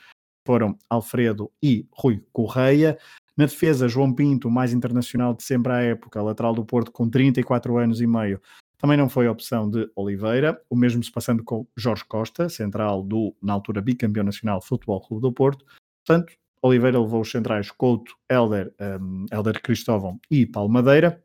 foram 0.45 0.77
Alfredo 0.89 1.51
e 1.63 1.87
Rui 1.93 2.21
Correia. 2.33 2.97
Na 3.41 3.47
defesa, 3.47 3.87
João 3.87 4.13
Pinto, 4.13 4.51
mais 4.51 4.71
internacional 4.71 5.33
de 5.33 5.41
sempre 5.41 5.73
à 5.73 5.81
época, 5.81 6.21
lateral 6.21 6.53
do 6.53 6.63
Porto 6.63 6.91
com 6.91 7.09
34 7.09 7.75
anos 7.75 7.99
e 7.99 8.05
meio, 8.05 8.39
também 8.77 8.95
não 8.95 9.09
foi 9.09 9.27
opção 9.27 9.67
de 9.67 9.89
Oliveira, 9.95 10.61
o 10.69 10.75
mesmo 10.75 11.03
se 11.03 11.11
passando 11.11 11.43
com 11.43 11.65
Jorge 11.75 12.05
Costa, 12.05 12.49
central 12.49 13.01
do, 13.01 13.35
na 13.41 13.53
altura, 13.53 13.81
bicampeão 13.81 14.23
nacional 14.23 14.61
Futebol 14.61 15.01
Clube 15.01 15.23
do 15.23 15.33
Porto. 15.33 15.65
Portanto, 16.05 16.33
Oliveira 16.61 17.01
levou 17.01 17.21
os 17.21 17.31
centrais 17.31 17.71
Couto, 17.71 18.15
Helder, 18.29 18.71
um, 19.01 19.25
Helder 19.31 19.59
Cristóvão 19.59 20.19
e 20.29 20.45
Paulo 20.45 20.69
Madeira. 20.69 21.19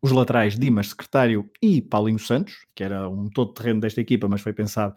Os 0.00 0.12
laterais 0.12 0.56
Dimas, 0.56 0.90
secretário 0.90 1.50
e 1.60 1.82
Paulinho 1.82 2.20
Santos, 2.20 2.64
que 2.76 2.84
era 2.84 3.08
um 3.08 3.28
todo 3.28 3.54
terreno 3.54 3.80
desta 3.80 4.00
equipa, 4.00 4.28
mas 4.28 4.40
foi 4.40 4.52
pensado 4.52 4.94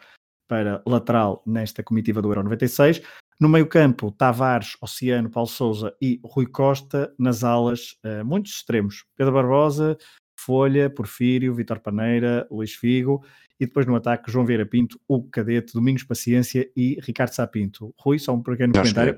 para 0.48 0.84
lateral 0.86 1.42
nesta 1.48 1.82
comitiva 1.82 2.22
do 2.22 2.30
Euro 2.30 2.44
96. 2.44 3.02
No 3.44 3.50
meio-campo, 3.50 4.10
Tavares, 4.10 4.78
Oceano, 4.80 5.30
Paulo 5.30 5.50
Souza 5.50 5.94
e 6.02 6.18
Rui 6.24 6.46
Costa. 6.46 7.14
Nas 7.20 7.44
alas, 7.44 7.98
uh, 8.06 8.24
muitos 8.24 8.54
extremos: 8.54 9.04
Pedro 9.18 9.34
Barbosa, 9.34 9.98
Folha, 10.40 10.90
Porfírio, 10.90 11.54
Vitor 11.54 11.82
Paneira, 11.82 12.48
Luís 12.50 12.74
Figo. 12.74 13.22
E 13.60 13.66
depois 13.66 13.86
no 13.86 13.98
ataque, 13.98 14.32
João 14.32 14.46
Vieira 14.46 14.66
Pinto, 14.66 14.98
o 15.10 15.22
Cadete, 15.24 15.74
Domingos 15.74 16.06
Paciência 16.06 16.72
e 16.74 16.98
Ricardo 17.02 17.34
Sapinto. 17.34 17.94
Rui, 18.00 18.18
só 18.18 18.34
um 18.34 18.42
pequeno 18.42 18.72
comentário. 18.72 19.14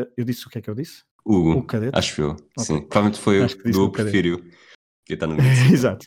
Uh, 0.00 0.06
eu 0.16 0.24
disse 0.24 0.46
o 0.46 0.48
que 0.48 0.56
é 0.56 0.62
que 0.62 0.70
eu 0.70 0.74
disse? 0.74 1.02
Hugo, 1.22 1.58
o 1.58 1.62
Cadete? 1.62 1.98
acho 1.98 2.22
eu. 2.22 2.30
Okay. 2.30 2.64
Sim, 2.64 2.80
provavelmente 2.80 3.20
foi 3.20 3.42
o 3.42 3.70
do 3.70 3.92
Porfírio. 3.92 4.42
Que 5.04 5.12
está 5.12 5.26
no 5.26 5.36
Exato. 5.70 6.06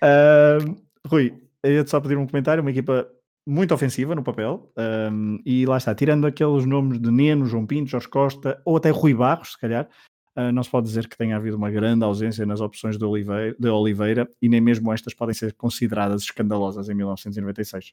Uh, 0.00 0.80
Rui, 1.04 1.34
eu 1.64 1.72
ia-te 1.72 1.90
só 1.90 2.00
pedir 2.00 2.16
um 2.16 2.28
comentário. 2.28 2.62
Uma 2.62 2.70
equipa 2.70 3.10
muito 3.46 3.74
ofensiva 3.74 4.14
no 4.14 4.22
papel, 4.22 4.70
um, 5.12 5.38
e 5.44 5.66
lá 5.66 5.76
está, 5.76 5.94
tirando 5.94 6.26
aqueles 6.26 6.64
nomes 6.64 7.00
de 7.00 7.10
Neno, 7.10 7.46
João 7.46 7.66
Pinto, 7.66 7.90
Jorge 7.90 8.08
Costa, 8.08 8.60
ou 8.64 8.76
até 8.76 8.90
Rui 8.90 9.14
Barros, 9.14 9.52
se 9.52 9.58
calhar, 9.58 9.88
uh, 10.36 10.52
não 10.52 10.62
se 10.62 10.70
pode 10.70 10.86
dizer 10.86 11.08
que 11.08 11.16
tenha 11.16 11.36
havido 11.36 11.56
uma 11.56 11.70
grande 11.70 12.04
ausência 12.04 12.44
nas 12.46 12.60
opções 12.60 12.98
de 12.98 13.04
Oliveira, 13.04 13.56
de 13.58 13.68
Oliveira, 13.68 14.28
e 14.40 14.48
nem 14.48 14.60
mesmo 14.60 14.92
estas 14.92 15.14
podem 15.14 15.34
ser 15.34 15.54
consideradas 15.54 16.22
escandalosas 16.22 16.88
em 16.88 16.94
1996. 16.94 17.92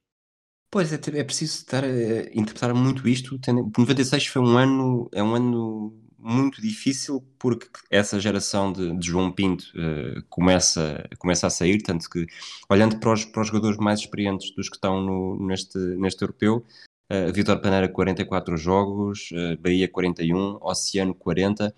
Pois 0.70 0.92
é, 0.92 0.96
é 0.96 1.24
preciso 1.24 1.60
estar 1.60 1.84
a 1.84 2.22
interpretar 2.34 2.74
muito 2.74 3.08
isto. 3.08 3.40
Tendo, 3.40 3.72
96 3.78 4.28
foi 4.28 4.42
um 4.42 4.58
ano, 4.58 5.10
é 5.14 5.24
um 5.24 5.34
ano 5.34 6.07
muito 6.18 6.62
difícil 6.62 7.24
porque 7.38 7.68
essa 7.90 8.20
geração 8.20 8.72
de, 8.74 8.98
de 8.98 9.08
João 9.08 9.32
Pinto 9.32 9.66
uh, 9.76 10.24
começa, 10.30 11.08
começa 11.20 11.48
a 11.48 11.50
sair, 11.50 11.82
tanto 11.82 12.10
que, 12.10 12.26
olhando 12.70 13.00
para 13.00 13.14
os, 13.14 13.26
para 13.26 13.42
os 13.42 13.48
jogadores 13.48 13.78
mais 13.78 14.00
experientes 14.00 14.52
dos 14.56 14.70
que 14.70 14.76
estão 14.76 15.02
no, 15.02 15.48
neste, 15.48 15.78
neste 15.78 16.22
europeu, 16.22 16.66
uh, 17.12 17.32
Vitor 17.34 17.60
Paneira 17.62 17.88
44 17.88 18.58
jogos, 18.58 19.30
uh, 19.32 19.62
Bahia 19.62 19.88
41, 19.88 20.58
Oceano 20.62 21.14
40, 21.14 21.74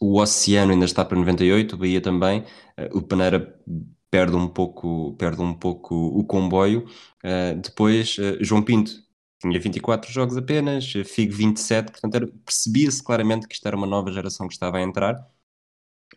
o 0.00 0.18
Oceano 0.18 0.72
ainda 0.72 0.86
está 0.86 1.04
para 1.04 1.18
98, 1.18 1.74
o 1.74 1.78
Bahia 1.78 2.00
também, 2.00 2.44
o 2.92 3.02
Paneira 3.02 3.54
perde 4.10 4.34
um 4.34 4.48
pouco, 4.48 5.14
perde 5.18 5.42
um 5.42 5.52
pouco 5.54 5.94
o 5.94 6.24
comboio, 6.24 6.86
depois 7.62 8.16
João 8.40 8.62
Pinto 8.62 8.92
tinha 9.42 9.58
24 9.60 10.10
jogos 10.10 10.36
apenas, 10.36 10.90
Figo 11.04 11.34
27, 11.34 11.90
portanto 11.90 12.32
percebia-se 12.44 13.02
claramente 13.02 13.46
que 13.48 13.54
isto 13.54 13.66
era 13.66 13.76
uma 13.76 13.86
nova 13.86 14.12
geração 14.12 14.46
que 14.46 14.54
estava 14.54 14.78
a 14.78 14.82
entrar 14.82 15.16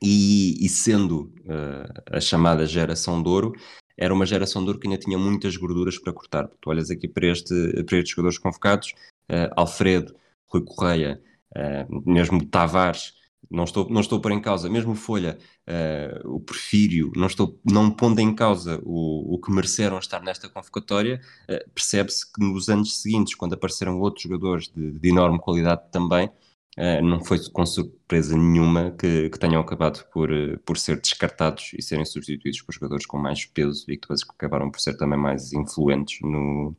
e, 0.01 0.63
e 0.63 0.69
sendo 0.69 1.33
uh, 1.41 2.15
a 2.17 2.19
chamada 2.19 2.65
geração 2.65 3.21
de 3.21 3.29
ouro, 3.29 3.53
era 3.97 4.13
uma 4.13 4.25
geração 4.25 4.61
de 4.61 4.67
ouro 4.67 4.79
que 4.79 4.88
ainda 4.88 4.99
tinha 4.99 5.17
muitas 5.17 5.55
gorduras 5.55 5.97
para 5.97 6.13
cortar. 6.13 6.47
Tu 6.61 6.69
olhas 6.69 6.91
aqui 6.91 7.07
para, 7.07 7.27
este, 7.27 7.53
para 7.83 7.97
estes 7.97 8.11
jogadores 8.11 8.38
convocados, 8.38 8.93
uh, 9.31 9.51
Alfredo, 9.55 10.15
Rui 10.47 10.63
Correia, 10.63 11.21
uh, 11.55 12.11
mesmo 12.11 12.45
Tavares, 12.45 13.13
não 13.49 13.63
estou, 13.63 13.89
não 13.89 14.01
estou 14.01 14.19
por 14.19 14.31
em 14.31 14.41
causa, 14.41 14.69
mesmo 14.69 14.95
Folha, 14.95 15.38
uh, 15.67 16.36
o 16.36 16.39
Porfírio, 16.39 17.12
não 17.15 17.27
estou 17.27 17.60
não 17.63 17.91
pondo 17.91 18.19
em 18.19 18.34
causa 18.34 18.81
o, 18.84 19.36
o 19.36 19.39
que 19.39 19.51
mereceram 19.51 19.97
estar 19.97 20.21
nesta 20.21 20.49
convocatória, 20.49 21.21
uh, 21.49 21.69
percebe-se 21.71 22.31
que 22.31 22.41
nos 22.41 22.69
anos 22.69 23.01
seguintes, 23.01 23.36
quando 23.36 23.53
apareceram 23.53 23.99
outros 23.99 24.23
jogadores 24.23 24.71
de, 24.75 24.91
de 24.91 25.10
enorme 25.10 25.39
qualidade 25.39 25.81
também, 25.91 26.27
uh, 26.27 27.01
não 27.03 27.23
foi 27.23 27.39
com 27.49 27.65
surpresa 27.65 28.38
nenhuma 28.38 28.91
que, 28.91 29.29
que 29.29 29.39
tenham 29.39 29.62
acabado 29.62 30.05
por, 30.12 30.29
por 30.65 30.77
ser 30.77 30.99
descartados 30.99 31.71
e 31.77 31.81
serem 31.81 32.05
substituídos 32.05 32.62
por 32.62 32.73
jogadores 32.73 33.05
com 33.05 33.17
mais 33.17 33.45
peso 33.45 33.86
e 33.88 33.95
que 33.95 34.01
depois 34.01 34.21
acabaram 34.23 34.71
por 34.71 34.79
ser 34.79 34.97
também 34.97 35.19
mais 35.19 35.53
influentes 35.53 36.19
no, 36.21 36.75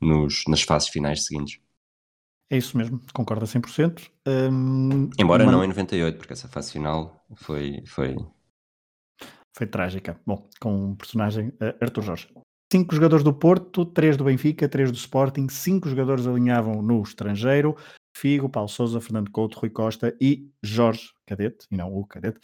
nos, 0.00 0.44
nas 0.48 0.62
fases 0.62 0.88
finais 0.88 1.24
seguintes. 1.24 1.58
É 2.50 2.56
isso 2.56 2.78
mesmo, 2.78 3.00
concordo 3.12 3.44
a 3.44 3.48
100%. 3.48 4.08
Um, 4.26 5.10
Embora 5.18 5.42
uma... 5.42 5.52
não 5.52 5.64
em 5.64 5.68
98, 5.68 6.16
porque 6.16 6.32
essa 6.32 6.48
fase 6.48 6.72
final 6.72 7.24
foi, 7.34 7.82
foi... 7.86 8.16
Foi 9.56 9.66
trágica. 9.66 10.20
Bom, 10.24 10.48
com 10.60 10.92
o 10.92 10.96
personagem 10.96 11.48
uh, 11.48 11.74
Arthur 11.80 12.02
Jorge. 12.02 12.28
Cinco 12.72 12.94
jogadores 12.94 13.24
do 13.24 13.32
Porto, 13.32 13.84
três 13.84 14.16
do 14.16 14.24
Benfica, 14.24 14.68
três 14.68 14.90
do 14.90 14.96
Sporting, 14.96 15.48
cinco 15.48 15.88
jogadores 15.88 16.26
alinhavam 16.26 16.82
no 16.82 17.02
estrangeiro. 17.02 17.76
Figo, 18.16 18.48
Paulo 18.48 18.68
Sousa, 18.68 19.00
Fernando 19.00 19.30
Couto, 19.30 19.58
Rui 19.58 19.70
Costa 19.70 20.16
e 20.20 20.50
Jorge 20.62 21.10
Cadete, 21.26 21.66
e 21.70 21.76
não 21.76 21.94
o 21.94 22.06
Cadete. 22.06 22.38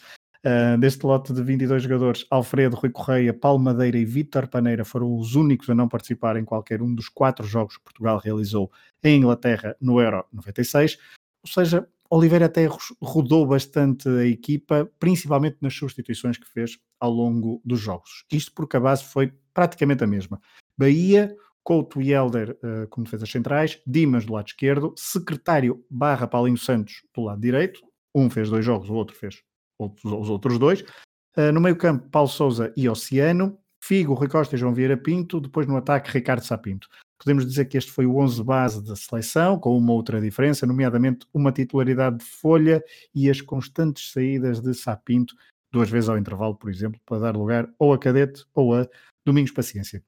Uh, 0.45 0.77
deste 0.77 1.05
lote 1.05 1.31
de 1.33 1.41
22 1.41 1.83
jogadores, 1.83 2.25
Alfredo, 2.29 2.75
Rui 2.75 2.89
Correia, 2.89 3.33
Paulo 3.33 3.59
Madeira 3.59 3.97
e 3.97 4.03
Vítor 4.03 4.47
Paneira 4.47 4.83
foram 4.83 5.15
os 5.15 5.35
únicos 5.35 5.69
a 5.69 5.75
não 5.75 5.87
participar 5.87 6.35
em 6.35 6.43
qualquer 6.43 6.81
um 6.81 6.93
dos 6.93 7.07
quatro 7.07 7.45
jogos 7.45 7.77
que 7.77 7.83
Portugal 7.83 8.17
realizou 8.17 8.69
em 9.03 9.17
Inglaterra 9.17 9.75
no 9.81 9.99
Euro 9.99 10.25
96. 10.31 10.97
Ou 11.43 11.51
seja, 11.51 11.87
Oliveira 12.09 12.45
até 12.45 12.67
rodou 13.01 13.45
bastante 13.45 14.07
a 14.07 14.25
equipa, 14.25 14.89
principalmente 14.99 15.57
nas 15.61 15.73
substituições 15.73 16.37
que 16.37 16.47
fez 16.47 16.77
ao 16.99 17.11
longo 17.11 17.61
dos 17.65 17.79
jogos. 17.79 18.23
Isto 18.31 18.53
porque 18.53 18.77
a 18.77 18.79
base 18.79 19.03
foi 19.03 19.33
praticamente 19.53 20.03
a 20.03 20.07
mesma. 20.07 20.39
Bahia, 20.77 21.35
Couto 21.63 22.01
e 22.01 22.11
Helder 22.11 22.51
uh, 22.51 22.87
como 22.89 23.05
defesas 23.05 23.31
centrais, 23.31 23.81
Dimas 23.87 24.25
do 24.25 24.33
lado 24.33 24.47
esquerdo, 24.47 24.93
secretário 24.97 25.83
barra 25.89 26.27
Paulinho 26.27 26.57
Santos 26.57 27.01
do 27.15 27.23
lado 27.23 27.41
direito, 27.41 27.81
um 28.13 28.29
fez 28.29 28.49
dois 28.49 28.63
jogos, 28.63 28.89
o 28.89 28.93
outro 28.93 29.15
fez 29.15 29.41
outros, 29.79 30.03
os 30.03 30.29
outros 30.29 30.59
dois. 30.59 30.81
Uh, 31.35 31.51
no 31.53 31.61
meio 31.61 31.75
campo, 31.75 32.09
Paulo 32.09 32.29
Souza 32.29 32.71
e 32.77 32.87
Oceano, 32.87 33.57
Figo, 33.83 34.13
Rui 34.13 34.27
Costa 34.27 34.55
e 34.55 34.59
João 34.59 34.73
Vieira 34.73 34.95
Pinto, 34.95 35.39
depois 35.41 35.65
no 35.65 35.77
ataque, 35.77 36.11
Ricardo 36.11 36.43
Sapinto. 36.43 36.87
Podemos 37.17 37.45
dizer 37.45 37.65
que 37.65 37.77
este 37.77 37.91
foi 37.91 38.05
o 38.05 38.17
11 38.17 38.43
base 38.43 38.83
da 38.83 38.95
seleção, 38.95 39.57
com 39.57 39.77
uma 39.77 39.93
outra 39.93 40.19
diferença, 40.19 40.65
nomeadamente 40.65 41.25
uma 41.33 41.51
titularidade 41.51 42.17
de 42.17 42.25
Folha 42.25 42.83
e 43.13 43.29
as 43.29 43.41
constantes 43.41 44.11
saídas 44.11 44.59
de 44.59 44.73
Sapinto, 44.73 45.35
duas 45.71 45.89
vezes 45.89 46.09
ao 46.09 46.17
intervalo, 46.17 46.55
por 46.55 46.69
exemplo, 46.69 46.99
para 47.05 47.19
dar 47.19 47.35
lugar 47.35 47.69
ou 47.79 47.93
a 47.93 47.97
Cadete 47.97 48.45
ou 48.53 48.75
a 48.75 48.87
Domingos 49.25 49.51
Paciência. 49.51 50.03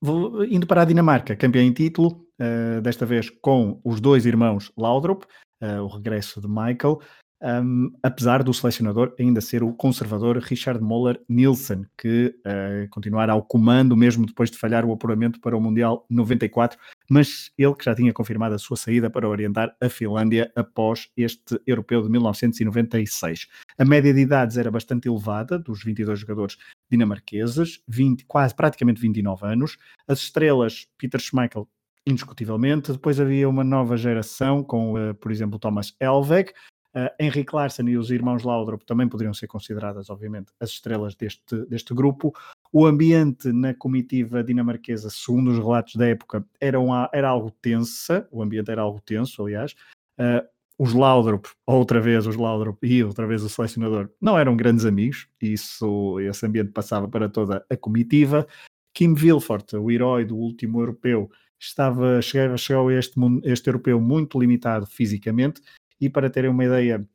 Vou, 0.00 0.44
indo 0.44 0.66
para 0.66 0.82
a 0.82 0.84
Dinamarca, 0.84 1.36
campeã 1.36 1.62
em 1.62 1.72
título, 1.72 2.26
uh, 2.40 2.80
desta 2.82 3.06
vez 3.06 3.30
com 3.30 3.80
os 3.84 4.00
dois 4.00 4.26
irmãos 4.26 4.72
Laudrup, 4.76 5.24
uh, 5.62 5.82
o 5.82 5.88
regresso 5.88 6.40
de 6.40 6.48
Michael, 6.48 7.00
um, 7.44 7.92
apesar 8.02 8.42
do 8.42 8.54
selecionador 8.54 9.14
ainda 9.20 9.40
ser 9.40 9.62
o 9.62 9.72
conservador 9.74 10.38
Richard 10.38 10.82
Moller 10.82 11.20
Nielsen, 11.28 11.84
que 11.98 12.34
uh, 12.38 12.88
continuará 12.88 13.34
ao 13.34 13.42
comando 13.42 13.94
mesmo 13.94 14.24
depois 14.24 14.50
de 14.50 14.56
falhar 14.56 14.84
o 14.84 14.92
apuramento 14.92 15.38
para 15.40 15.54
o 15.54 15.60
Mundial 15.60 16.06
94, 16.08 16.78
mas 17.10 17.50
ele 17.58 17.74
que 17.74 17.84
já 17.84 17.94
tinha 17.94 18.12
confirmado 18.14 18.54
a 18.54 18.58
sua 18.58 18.78
saída 18.78 19.10
para 19.10 19.28
orientar 19.28 19.76
a 19.78 19.88
Finlândia 19.90 20.50
após 20.56 21.10
este 21.16 21.60
europeu 21.66 22.02
de 22.02 22.08
1996. 22.08 23.46
A 23.78 23.84
média 23.84 24.14
de 24.14 24.20
idades 24.20 24.56
era 24.56 24.70
bastante 24.70 25.06
elevada, 25.06 25.58
dos 25.58 25.84
22 25.84 26.20
jogadores 26.20 26.56
dinamarqueses, 26.90 27.82
20, 27.86 28.24
quase 28.24 28.54
praticamente 28.54 29.00
29 29.00 29.46
anos. 29.46 29.76
As 30.08 30.20
estrelas, 30.20 30.86
Peter 30.96 31.20
Schmeichel 31.20 31.68
indiscutivelmente. 32.06 32.92
Depois 32.92 33.18
havia 33.18 33.48
uma 33.48 33.64
nova 33.64 33.96
geração 33.96 34.62
com, 34.62 34.94
uh, 34.94 35.14
por 35.14 35.32
exemplo, 35.32 35.58
Thomas 35.58 35.94
Elveg, 35.98 36.52
Uh, 36.94 37.10
Henrique 37.18 37.54
Larsen 37.54 37.88
e 37.88 37.98
os 37.98 38.10
irmãos 38.12 38.44
Laudrup 38.44 38.84
também 38.84 39.08
poderiam 39.08 39.34
ser 39.34 39.48
consideradas, 39.48 40.10
obviamente, 40.10 40.52
as 40.60 40.70
estrelas 40.70 41.16
deste, 41.16 41.66
deste 41.66 41.92
grupo. 41.92 42.32
O 42.72 42.86
ambiente 42.86 43.52
na 43.52 43.74
comitiva 43.74 44.44
dinamarquesa, 44.44 45.10
segundo 45.10 45.50
os 45.50 45.58
relatos 45.58 45.96
da 45.96 46.06
época, 46.06 46.46
era, 46.60 46.78
uma, 46.78 47.10
era 47.12 47.28
algo 47.28 47.50
tensa, 47.50 48.28
o 48.30 48.40
ambiente 48.40 48.70
era 48.70 48.82
algo 48.82 49.00
tenso, 49.00 49.42
aliás. 49.42 49.74
Uh, 50.18 50.46
os 50.78 50.92
Laudrup, 50.92 51.46
outra 51.66 52.00
vez 52.00 52.26
os 52.26 52.36
Laudrup 52.36 52.78
e 52.84 53.02
outra 53.02 53.26
vez 53.26 53.42
o 53.42 53.48
selecionador, 53.48 54.10
não 54.20 54.38
eram 54.38 54.56
grandes 54.56 54.84
amigos, 54.84 55.28
isso, 55.40 56.18
esse 56.20 56.46
ambiente 56.46 56.72
passava 56.72 57.08
para 57.08 57.28
toda 57.28 57.64
a 57.68 57.76
comitiva. 57.76 58.46
Kim 58.92 59.14
Vilfort, 59.14 59.74
o 59.74 59.90
herói 59.90 60.24
do 60.24 60.36
último 60.36 60.80
europeu, 60.80 61.30
estava, 61.58 62.20
chegou, 62.22 62.56
chegou 62.56 62.88
a 62.88 62.94
este, 62.94 63.14
este 63.44 63.68
europeu 63.68 64.00
muito 64.00 64.38
limitado 64.38 64.86
fisicamente 64.86 65.60
e 66.04 66.10
para 66.10 66.28
terem 66.28 66.50
uma 66.50 66.64
ideia 66.64 67.06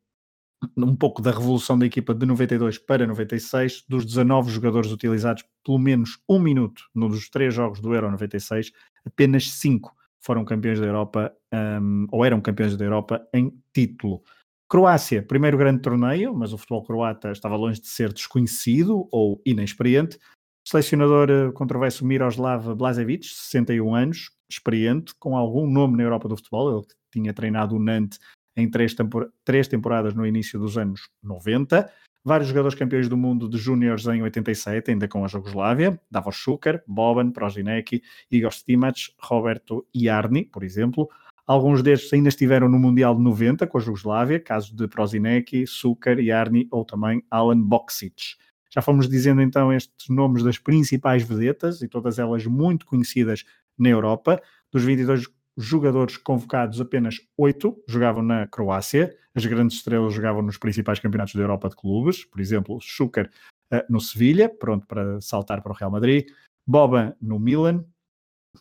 um 0.75 0.95
pouco 0.95 1.21
da 1.21 1.32
revolução 1.32 1.78
da 1.78 1.86
equipa 1.86 2.13
de 2.13 2.25
92 2.25 2.78
para 2.78 3.08
96, 3.08 3.86
dos 3.88 4.06
19 4.06 4.52
jogadores 4.52 4.91
utilizados 4.91 5.43
pelo 5.63 5.78
menos 5.78 6.19
um 6.28 6.39
minuto 6.39 6.84
nos 6.93 7.30
três 7.30 7.54
jogos 7.54 7.80
do 7.80 7.93
Euro 7.93 8.12
96, 8.12 8.71
apenas 9.06 9.49
5 9.52 9.95
foram 10.19 10.43
campeões 10.43 10.80
da 10.80 10.86
Europa 10.86 11.34
um, 11.54 12.08
ou 12.12 12.25
eram 12.25 12.41
campeões 12.41 12.75
da 12.75 12.84
Europa 12.84 13.25
em 13.34 13.54
título. 13.73 14.21
Croácia, 14.67 15.23
primeiro 15.23 15.58
grande 15.58 15.82
torneio, 15.82 16.34
mas 16.36 16.52
o 16.52 16.58
futebol 16.58 16.84
croata 16.84 17.32
estava 17.32 17.56
longe 17.56 17.80
de 17.80 17.88
ser 17.88 18.12
desconhecido 18.12 19.08
ou 19.12 19.41
inexperiente. 19.45 20.19
Selecionador 20.67 21.30
eh, 21.32 21.52
controverso 21.54 22.06
Miroslav 22.06 22.75
Blazevic, 22.75 23.25
61 23.25 23.95
anos, 23.95 24.30
experiente, 24.52 25.13
com 25.17 25.36
algum 25.36 25.65
nome 25.65 25.97
na 25.97 26.04
Europa 26.04 26.28
do 26.28 26.36
futebol, 26.36 26.78
ele 26.78 26.86
tinha 27.12 27.34
treinado 27.34 27.75
o 27.75 27.80
Nantes 27.80 28.19
em 28.60 28.69
três, 28.69 28.93
tempor 28.93 29.32
três 29.43 29.67
temporadas 29.67 30.13
no 30.13 30.26
início 30.26 30.60
dos 30.60 30.78
anos 30.78 31.10
90. 31.24 31.89
Vários 32.24 32.50
jogadores 32.50 32.78
campeões 32.78 33.08
do 33.08 33.15
mundo 33.15 33.48
de 33.50 33.58
júniores 33.58 34.06
em 34.06 34.22
87, 34.22 34.91
ainda 34.91 35.08
com 35.08 35.24
a 35.24 35.28
Jugoslávia, 35.28 36.00
Davos 36.12 36.36
Šuker, 36.36 36.84
Boban, 36.86 37.32
Prozinecki, 37.32 38.04
Igor 38.30 38.52
Stimac, 38.52 39.13
Roberto 39.19 39.86
Iarni, 39.95 40.45
por 40.45 40.63
exemplo. 40.63 41.10
Alguns 41.48 41.82
destes 41.82 42.13
ainda 42.13 42.30
estiveram 42.30 42.69
no 42.69 42.78
Mundial 42.78 43.15
de 43.15 43.24
90 43.24 43.65
com 43.65 43.78
a 43.78 43.82
Jugoslávia, 43.82 44.39
caso 44.39 44.76
de 44.76 44.88
Prozinecki, 44.88 45.65
Šuker, 45.65 46.19
Iarni 46.19 46.67
ou 46.69 46.86
também 46.86 47.24
Alan 47.32 47.60
Boksic. 47.60 48.36
Já 48.69 48.82
fomos 48.82 49.10
dizendo 49.10 49.41
então 49.41 49.74
estes 49.74 50.10
nomes 50.10 50.43
das 50.43 50.60
principais 50.60 51.24
vedetas 51.24 51.82
e 51.82 51.88
todas 51.88 52.19
elas 52.19 52.45
muito 52.45 52.86
conhecidas 52.86 53.45
na 53.78 53.89
Europa. 53.89 54.39
Dos 54.72 54.84
22 54.84 55.26
jogadores 55.60 56.15
convocados, 56.15 56.80
apenas 56.80 57.19
oito 57.38 57.84
jogavam 57.86 58.24
na 58.24 58.48
Croácia. 58.48 59.13
As 59.36 59.45
grandes 59.45 59.78
estrelas 59.78 60.13
jogavam 60.13 60.41
nos 60.41 60.58
principais 60.58 61.00
campeonatos 61.00 61.36
da 61.36 61.41
Europa 61.41 61.67
de 61.67 61.76
clubes, 61.76 62.24
por 62.24 62.39
exemplo, 62.39 62.80
Schuker 62.82 63.30
uh, 63.74 63.84
no 63.89 64.00
Sevilha, 64.00 64.48
pronto 64.48 64.88
para 64.88 65.19
saltar 65.19 65.62
para 65.62 65.74
o 65.74 65.76
Real 65.76 65.91
Madrid, 65.91 66.32
Boban 66.65 67.13
no 67.22 67.38
Milan, 67.38 67.86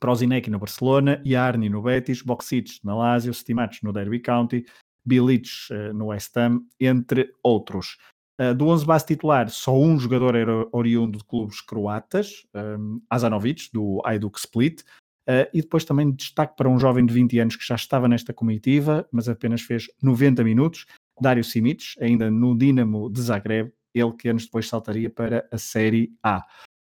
Prozinecki 0.01 0.51
no 0.51 0.59
Barcelona, 0.59 1.23
Yarni 1.25 1.69
no 1.69 1.81
Betis, 1.81 2.21
Boksic 2.21 2.81
na 2.83 2.97
Lazio, 2.97 3.33
Stimac 3.33 3.79
no 3.83 3.93
Derby 3.93 4.19
County, 4.19 4.67
Bilic 5.07 5.49
uh, 5.71 5.95
no 5.95 6.07
West 6.07 6.37
Ham, 6.37 6.67
entre 6.81 7.33
outros. 7.45 7.97
Uh, 8.41 8.55
do 8.55 8.67
11 8.67 8.85
base 8.85 9.07
titular, 9.07 9.49
só 9.51 9.77
um 9.77 9.99
jogador 9.99 10.35
era 10.35 10.69
oriundo 10.73 11.19
de 11.19 11.25
clubes 11.25 11.61
croatas, 11.61 12.45
um, 12.55 13.01
Azanovic, 13.09 13.71
do 13.73 14.01
Hajduk 14.05 14.39
Split, 14.39 14.85
Uh, 15.29 15.45
e 15.53 15.61
depois 15.61 15.85
também 15.85 16.11
destaque 16.11 16.57
para 16.57 16.71
um 16.71 16.79
jovem 16.79 17.05
de 17.05 17.13
20 17.13 17.39
anos 17.39 17.57
que 17.57 17.67
já 17.67 17.75
estava 17.75 18.09
nesta 18.09 18.33
comitiva, 18.33 19.07
mas 19.13 19.29
apenas 19.29 19.61
fez 19.61 19.87
90 20.03 20.43
minutos, 20.43 20.87
Dário 21.21 21.45
Simic, 21.45 21.95
ainda 22.01 22.31
no 22.31 22.57
Dinamo 22.57 23.11
de 23.11 23.21
Zagreb, 23.21 23.71
ele 23.95 24.13
que 24.13 24.29
anos 24.29 24.47
depois 24.47 24.67
saltaria 24.67 25.11
para 25.11 25.47
a 25.53 25.59
Série 25.59 26.13
A. 26.23 26.43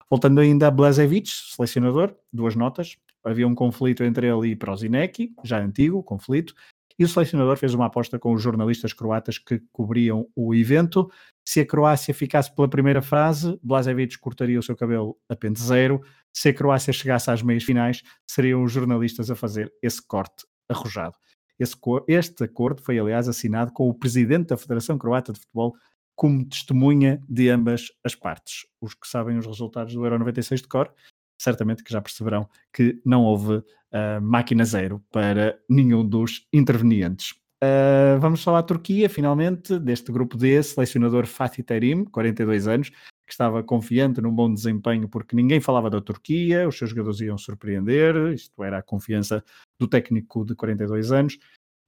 Voltando 0.10 0.40
ainda 0.40 0.68
a 0.68 0.72
Blazevic, 0.72 1.28
selecionador, 1.30 2.16
duas 2.32 2.56
notas. 2.56 2.98
Havia 3.24 3.48
um 3.48 3.54
conflito 3.54 4.04
entre 4.04 4.28
ele 4.28 4.52
e 4.52 4.56
Prozinecki, 4.56 5.34
já 5.44 5.60
antigo 5.60 6.02
conflito, 6.02 6.56
e 7.00 7.06
o 7.06 7.08
selecionador 7.08 7.56
fez 7.56 7.74
uma 7.74 7.86
aposta 7.86 8.20
com 8.20 8.34
os 8.34 8.42
jornalistas 8.42 8.92
croatas 8.92 9.38
que 9.38 9.62
cobriam 9.72 10.28
o 10.36 10.54
evento. 10.54 11.10
Se 11.48 11.62
a 11.62 11.66
Croácia 11.66 12.14
ficasse 12.14 12.54
pela 12.54 12.70
primeira 12.70 13.02
fase, 13.02 13.58
Blazevic 13.64 14.20
cortaria 14.20 14.60
o 14.60 14.64
seu 14.64 14.76
cabelo 14.76 15.18
a 15.30 15.36
pente 15.36 15.62
zero, 15.62 16.02
se 16.34 16.50
a 16.50 16.54
Croácia 16.54 16.92
chegasse 16.92 17.32
às 17.32 17.42
meias 17.42 17.64
finais, 17.64 18.04
seriam 18.28 18.62
os 18.64 18.72
jornalistas 18.74 19.32
a 19.32 19.36
fazer 19.36 19.72
esse 19.82 20.06
corte 20.06 20.46
arrojado. 20.68 21.16
Esse, 21.58 21.76
este 22.08 22.44
acordo 22.44 22.82
foi, 22.82 23.00
aliás, 23.00 23.30
assinado 23.30 23.72
com 23.72 23.88
o 23.88 23.94
presidente 23.94 24.48
da 24.48 24.58
Federação 24.58 24.98
Croata 24.98 25.32
de 25.32 25.40
Futebol 25.40 25.76
como 26.16 26.46
testemunha 26.46 27.24
de 27.30 27.50
ambas 27.50 27.94
as 28.04 28.14
partes. 28.14 28.66
Os 28.82 28.94
que 28.94 29.08
sabem 29.08 29.38
os 29.38 29.46
resultados 29.46 29.94
do 29.94 30.04
Euro 30.04 30.20
96 30.20 30.62
de 30.62 30.68
cor, 30.68 30.94
certamente 31.40 31.84
que 31.84 31.92
já 31.92 32.02
perceberão 32.02 32.48
que 32.74 33.02
não 33.06 33.24
houve 33.24 33.56
uh, 33.56 34.22
máquina 34.22 34.66
zero 34.66 35.02
para 35.12 35.60
nenhum 35.68 36.08
dos 36.08 36.48
intervenientes. 36.54 37.32
Uh, 37.64 38.20
vamos 38.20 38.42
só 38.42 38.56
à 38.56 38.64
Turquia, 38.64 39.10
finalmente, 39.10 39.78
deste 39.80 40.12
grupo 40.12 40.38
D, 40.38 40.62
selecionador 40.64 41.26
Fatih 41.26 41.64
Terim, 41.64 42.06
42 42.06 42.68
anos, 42.68 42.90
que 42.90 43.34
estava 43.34 43.62
confiante 43.62 44.22
num 44.22 44.34
bom 44.34 44.52
desempenho 44.54 45.10
porque 45.10 45.36
ninguém 45.36 45.60
falava 45.60 45.90
da 45.90 46.02
Turquia, 46.02 46.68
os 46.68 46.78
seus 46.78 46.90
jogadores 46.90 47.20
iam 47.20 47.38
surpreender, 47.38 48.34
isto 48.34 48.64
era 48.64 48.80
a 48.80 48.82
confiança 48.82 49.44
do 49.80 49.88
técnico 49.88 50.46
de 50.46 50.56
42 50.56 51.12
anos. 51.12 51.38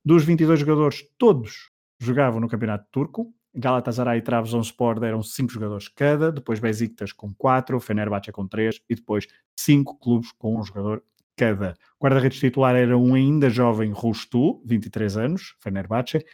Dos 0.04 0.24
22 0.26 0.60
jogadores, 0.60 1.08
todos 1.18 1.72
jogavam 1.99 2.39
no 2.39 2.49
campeonato 2.49 2.86
turco. 2.91 3.34
Galatasaray 3.54 4.20
e 4.20 4.22
Trabzonspor 4.22 4.99
deram 4.99 5.22
5 5.22 5.52
jogadores 5.52 5.88
cada, 5.88 6.32
depois 6.32 6.60
Besiktas 6.60 7.12
com 7.12 7.34
4, 7.34 7.80
Fenerbahçe 7.80 8.32
com 8.32 8.47
3 8.47 8.82
e 8.89 8.95
depois 8.95 9.28
5 9.60 9.97
clubes 9.99 10.32
com 10.32 10.58
um 10.60 10.64
jogador 10.64 11.04
cada. 11.36 11.76
O 11.99 12.06
guarda-redes 12.06 12.39
titular 12.39 12.76
era 12.76 12.97
um 12.97 13.14
ainda 13.14 13.49
jovem 13.49 13.91
Rustu, 13.91 14.62
23 14.66 15.18
anos, 15.18 15.56
Fenerbahçe. 15.60 16.26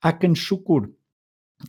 Hakan 0.00 0.34
Şukur, 0.34 0.90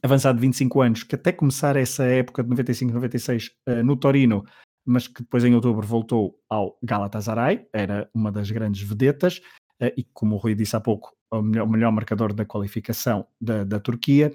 avançado 0.02 0.38
de 0.38 0.42
25 0.42 0.82
anos, 0.82 1.04
que 1.04 1.16
até 1.16 1.32
começar 1.32 1.76
essa 1.76 2.04
época 2.04 2.44
de 2.44 2.50
95-96 2.50 3.52
uh, 3.68 3.84
no 3.84 3.96
Torino, 3.96 4.44
mas 4.86 5.08
que 5.08 5.22
depois 5.22 5.44
em 5.44 5.54
outubro 5.54 5.86
voltou 5.86 6.40
ao 6.50 6.78
Galatasaray, 6.82 7.68
era 7.72 8.10
uma 8.14 8.32
das 8.32 8.50
grandes 8.50 8.82
vedetas, 8.82 9.38
uh, 9.82 9.92
e 9.96 10.04
como 10.14 10.36
o 10.36 10.38
Rui 10.38 10.56
disse 10.56 10.76
há 10.76 10.80
pouco, 10.80 11.16
o 11.32 11.42
melhor, 11.42 11.68
o 11.68 11.70
melhor 11.70 11.92
marcador 11.92 12.34
da 12.34 12.46
qualificação 12.46 13.28
da, 13.40 13.64
da 13.64 13.80
Turquia. 13.80 14.32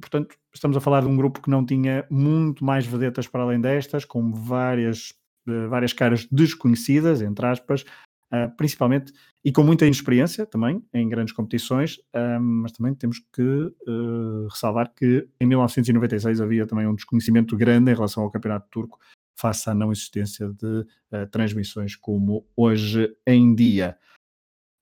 Portanto, 0.00 0.36
estamos 0.54 0.76
a 0.76 0.80
falar 0.80 1.02
de 1.02 1.06
um 1.06 1.16
grupo 1.16 1.42
que 1.42 1.50
não 1.50 1.64
tinha 1.64 2.06
muito 2.10 2.64
mais 2.64 2.86
vedetas 2.86 3.26
para 3.26 3.42
além 3.42 3.60
destas, 3.60 4.04
com 4.04 4.32
várias, 4.32 5.10
uh, 5.46 5.68
várias 5.68 5.92
caras 5.92 6.26
desconhecidas, 6.30 7.20
entre 7.20 7.44
aspas, 7.44 7.84
uh, 8.32 8.54
principalmente, 8.56 9.12
e 9.44 9.52
com 9.52 9.62
muita 9.62 9.84
inexperiência 9.84 10.46
também 10.46 10.82
em 10.94 11.08
grandes 11.08 11.34
competições, 11.34 11.96
uh, 12.14 12.40
mas 12.40 12.72
também 12.72 12.94
temos 12.94 13.18
que 13.32 13.42
uh, 13.42 14.48
ressalvar 14.48 14.92
que 14.94 15.28
em 15.38 15.46
1996 15.46 16.40
havia 16.40 16.66
também 16.66 16.86
um 16.86 16.94
desconhecimento 16.94 17.56
grande 17.56 17.90
em 17.90 17.94
relação 17.94 18.22
ao 18.22 18.30
campeonato 18.30 18.68
turco, 18.70 18.98
face 19.38 19.68
à 19.68 19.74
não 19.74 19.90
existência 19.90 20.48
de 20.48 20.86
transmissões 21.30 21.96
como 21.96 22.46
hoje 22.54 23.12
em 23.26 23.54
dia. 23.54 23.98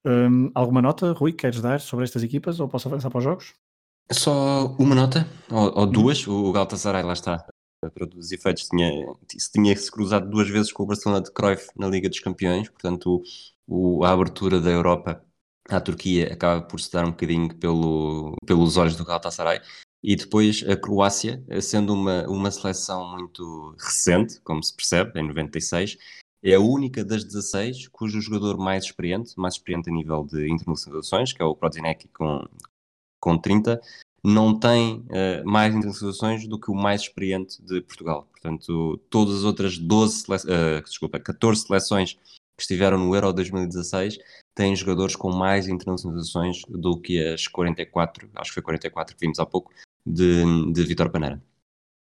Um, 0.05 0.51
alguma 0.55 0.83
nota, 0.83 1.13
Rui, 1.13 1.33
queres 1.33 1.63
dar 1.63 1.81
sobre 1.81 2.05
estas 2.05 2.23
equipas 2.23 2.59
ou 2.59 2.69
posso 2.69 2.89
avançar 2.89 3.11
para 3.11 3.19
os 3.19 3.25
jogos? 3.25 3.55
Só 4.13 4.75
uma 4.79 4.95
nota, 4.95 5.27
ou, 5.51 5.79
ou 5.79 5.87
duas, 5.87 6.27
o 6.27 6.51
Galatasaray 6.51 7.03
lá 7.05 7.13
está, 7.13 7.47
para 7.81 8.09
os 8.17 8.33
efeitos, 8.33 8.69
tinha, 8.69 8.91
tinha 9.53 9.77
se 9.77 9.91
cruzado 9.91 10.29
duas 10.29 10.49
vezes 10.49 10.73
com 10.73 10.83
o 10.83 10.87
Barcelona 10.87 11.23
de 11.23 11.33
Cruyff 11.33 11.69
na 11.77 11.87
Liga 11.87 12.09
dos 12.09 12.19
Campeões, 12.19 12.69
portanto 12.69 13.23
o, 13.69 14.05
a 14.05 14.11
abertura 14.11 14.61
da 14.61 14.71
Europa 14.71 15.25
à 15.69 15.81
Turquia 15.81 16.33
acaba 16.33 16.61
por 16.61 16.81
se 16.81 16.91
dar 16.91 17.07
um 17.07 17.11
bocadinho 17.11 17.55
pelo, 17.55 18.35
pelos 18.45 18.77
olhos 18.77 18.97
do 18.97 19.05
Galatasaray. 19.05 19.61
E 20.03 20.17
depois 20.17 20.65
a 20.69 20.77
Croácia, 20.77 21.45
sendo 21.61 21.95
uma, 21.95 22.27
uma 22.27 22.51
seleção 22.51 23.09
muito 23.13 23.77
recente, 23.79 24.41
como 24.41 24.63
se 24.63 24.75
percebe, 24.75 25.21
em 25.21 25.29
96, 25.29 25.97
é 26.43 26.55
a 26.55 26.61
única 26.61 27.05
das 27.05 27.23
16 27.23 27.89
cujo 27.89 28.21
jogador 28.21 28.59
mais 28.59 28.85
experiente, 28.85 29.35
mais 29.37 29.55
experiente 29.55 29.91
a 29.91 29.93
nível 29.93 30.25
de 30.25 30.51
internacionalizações, 30.51 31.33
que 31.33 31.43
é 31.43 31.45
o 31.45 31.55
Prozinecki 31.55 32.09
com, 32.09 32.43
com 33.21 33.37
30, 33.39 33.81
não 34.25 34.59
tem 34.59 35.05
uh, 35.09 35.45
mais 35.45 35.75
internacionalizações 35.75 36.47
do 36.47 36.59
que 36.59 36.71
o 36.71 36.75
mais 36.75 37.03
experiente 37.03 37.63
de 37.63 37.81
Portugal. 37.81 38.27
Portanto, 38.33 39.01
todas 39.09 39.37
as 39.37 39.45
outras 39.45 39.79
12 39.79 40.25
uh, 40.25 40.83
desculpa, 40.85 41.19
14 41.19 41.63
seleções 41.63 42.15
que 42.15 42.63
estiveram 42.63 42.99
no 42.99 43.15
Euro 43.15 43.33
2016 43.33 44.19
têm 44.55 44.77
jogadores 44.77 45.17
com 45.17 45.33
mais 45.33 45.69
internacionalizações 45.69 46.61
do 46.69 47.01
que 47.01 47.23
as 47.27 47.47
44, 47.47 48.29
acho 48.35 48.51
que 48.51 48.55
foi 48.55 48.63
44 48.63 49.15
que 49.15 49.21
vimos 49.21 49.39
há 49.39 49.47
pouco, 49.47 49.73
de, 50.07 50.73
de 50.73 50.83
Vitor 50.85 51.11
Paneira. 51.11 51.43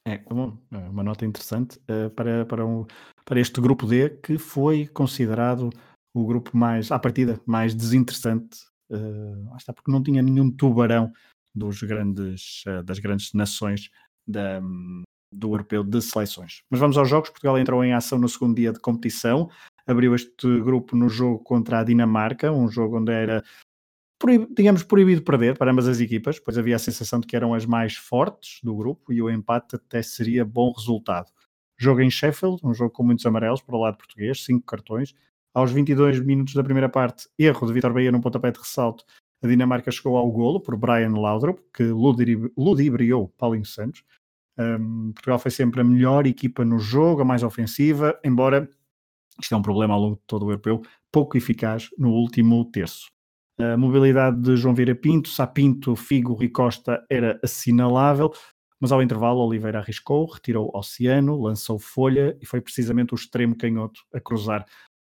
É, 0.07 0.19
bom, 0.19 0.55
é 0.71 0.77
uma 0.77 1.03
nota 1.03 1.25
interessante 1.25 1.79
uh, 1.89 2.09
para, 2.11 2.45
para, 2.45 2.63
um, 2.63 2.85
para 3.23 3.39
este 3.39 3.59
grupo 3.59 3.87
D, 3.87 4.11
que 4.21 4.37
foi 4.37 4.85
considerado 4.87 5.71
o 6.13 6.25
grupo 6.25 6.55
mais, 6.55 6.91
à 6.91 6.99
partida, 6.99 7.41
mais 7.45 7.73
desinteressante, 7.73 8.59
uh, 8.91 9.55
está 9.57 9.73
porque 9.73 9.91
não 9.91 10.03
tinha 10.03 10.21
nenhum 10.21 10.51
tubarão 10.51 11.11
dos 11.53 11.81
grandes, 11.81 12.63
uh, 12.67 12.83
das 12.83 12.99
grandes 12.99 13.33
nações 13.33 13.89
da, 14.27 14.61
do 15.31 15.53
europeu 15.53 15.83
de 15.83 16.01
seleções. 16.01 16.61
Mas 16.69 16.79
vamos 16.79 16.97
aos 16.97 17.09
jogos. 17.09 17.29
Portugal 17.29 17.57
entrou 17.57 17.83
em 17.83 17.93
ação 17.93 18.17
no 18.17 18.29
segundo 18.29 18.55
dia 18.55 18.71
de 18.71 18.79
competição. 18.79 19.49
Abriu 19.85 20.15
este 20.15 20.59
grupo 20.61 20.95
no 20.95 21.09
jogo 21.09 21.39
contra 21.39 21.79
a 21.79 21.83
Dinamarca, 21.83 22.51
um 22.51 22.67
jogo 22.67 22.99
onde 22.99 23.11
era, 23.11 23.43
digamos, 24.55 24.83
proibido 24.83 25.21
perder 25.21 25.57
para 25.57 25.71
ambas 25.71 25.87
as 25.87 25.99
equipas, 25.99 26.39
pois 26.39 26.57
havia 26.57 26.75
a 26.75 26.79
sensação 26.79 27.19
de 27.19 27.27
que 27.27 27.35
eram 27.35 27.53
as 27.53 27.65
mais 27.65 27.95
fortes 27.95 28.59
do 28.63 28.75
grupo 28.75 29.13
e 29.13 29.21
o 29.21 29.29
empate 29.29 29.75
até 29.75 30.01
seria 30.01 30.43
bom 30.43 30.71
resultado. 30.71 31.31
Jogo 31.77 32.01
em 32.01 32.09
Sheffield, 32.09 32.61
um 32.63 32.73
jogo 32.73 32.91
com 32.91 33.03
muitos 33.03 33.25
amarelos 33.25 33.61
para 33.61 33.75
o 33.75 33.81
lado 33.81 33.97
português, 33.97 34.43
cinco 34.43 34.65
cartões. 34.65 35.13
Aos 35.55 35.71
22 35.71 36.19
minutos 36.19 36.53
da 36.53 36.63
primeira 36.63 36.89
parte, 36.89 37.29
erro 37.39 37.65
de 37.65 37.73
Vitor 37.73 37.93
Bahia 37.93 38.11
num 38.11 38.19
pontapé 38.19 38.51
de 38.51 38.59
ressalto 38.59 39.05
a 39.45 39.47
Dinamarca 39.47 39.91
chegou 39.91 40.17
ao 40.17 40.29
golo 40.31 40.59
por 40.59 40.75
Brian 40.75 41.13
Laudrup, 41.13 41.59
que 41.73 41.83
ludibriou 41.83 43.29
Paulinho 43.37 43.65
Santos. 43.65 44.03
Um, 44.57 45.11
Portugal 45.13 45.39
foi 45.39 45.51
sempre 45.51 45.81
a 45.81 45.83
melhor 45.83 46.25
equipa 46.25 46.65
no 46.65 46.79
jogo, 46.79 47.21
a 47.21 47.25
mais 47.25 47.43
ofensiva, 47.43 48.19
embora 48.23 48.69
isto 49.39 49.53
é 49.53 49.57
um 49.57 49.61
problema 49.61 49.93
ao 49.93 49.99
longo 49.99 50.15
de 50.15 50.23
todo 50.25 50.45
o 50.45 50.51
europeu, 50.51 50.81
pouco 51.11 51.37
eficaz 51.37 51.89
no 51.97 52.11
último 52.11 52.63
terço. 52.71 53.07
A 53.59 53.77
mobilidade 53.77 54.41
de 54.41 54.57
João 54.57 54.73
Vieira 54.73 54.95
Pinto, 54.95 55.29
Sapinto, 55.29 55.95
Figo 55.95 56.41
e 56.43 56.49
Costa 56.49 57.05
era 57.09 57.39
assinalável, 57.43 58.33
mas 58.79 58.91
ao 58.91 59.01
intervalo 59.01 59.39
Oliveira 59.39 59.79
arriscou, 59.79 60.25
retirou 60.25 60.71
Oceano, 60.73 61.39
lançou 61.41 61.77
Folha 61.77 62.37
e 62.41 62.45
foi 62.45 62.61
precisamente 62.61 63.13
o 63.13 63.15
extremo 63.15 63.55
canhoto 63.55 64.01
a 64.13 64.19
cruzar 64.19 64.65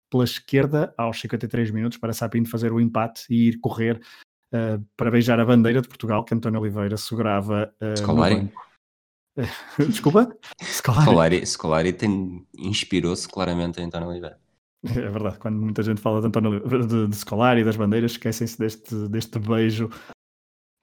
pela 0.09 0.23
esquerda 0.23 0.93
aos 0.97 1.19
53 1.19 1.71
minutos 1.71 1.97
para 1.97 2.13
Sapinto 2.13 2.49
fazer 2.49 2.71
o 2.71 2.79
empate 2.79 3.25
e 3.29 3.49
ir 3.49 3.59
correr 3.59 4.01
uh, 4.53 4.83
para 4.97 5.11
beijar 5.11 5.39
a 5.39 5.45
bandeira 5.45 5.81
de 5.81 5.87
Portugal 5.87 6.23
que 6.23 6.33
António 6.33 6.59
Oliveira 6.59 6.97
segurava 6.97 7.73
uh. 7.81 8.49
Desculpa? 9.87 10.35
Scolari. 10.61 11.45
Scolari, 11.45 11.93
tem, 11.93 12.45
inspirou-se 12.57 13.27
claramente 13.27 13.79
em 13.79 13.85
António 13.85 14.09
Oliveira. 14.09 14.37
É 14.83 15.09
verdade, 15.09 15.37
quando 15.39 15.57
muita 15.57 15.83
gente 15.83 16.01
fala 16.01 16.21
de, 16.21 16.27
António, 16.27 16.59
de, 16.59 17.07
de 17.07 17.15
Scolari 17.15 17.61
e 17.61 17.63
das 17.63 17.75
bandeiras, 17.75 18.11
esquecem-se 18.11 18.57
deste, 18.57 18.95
deste 19.09 19.37
beijo 19.39 19.89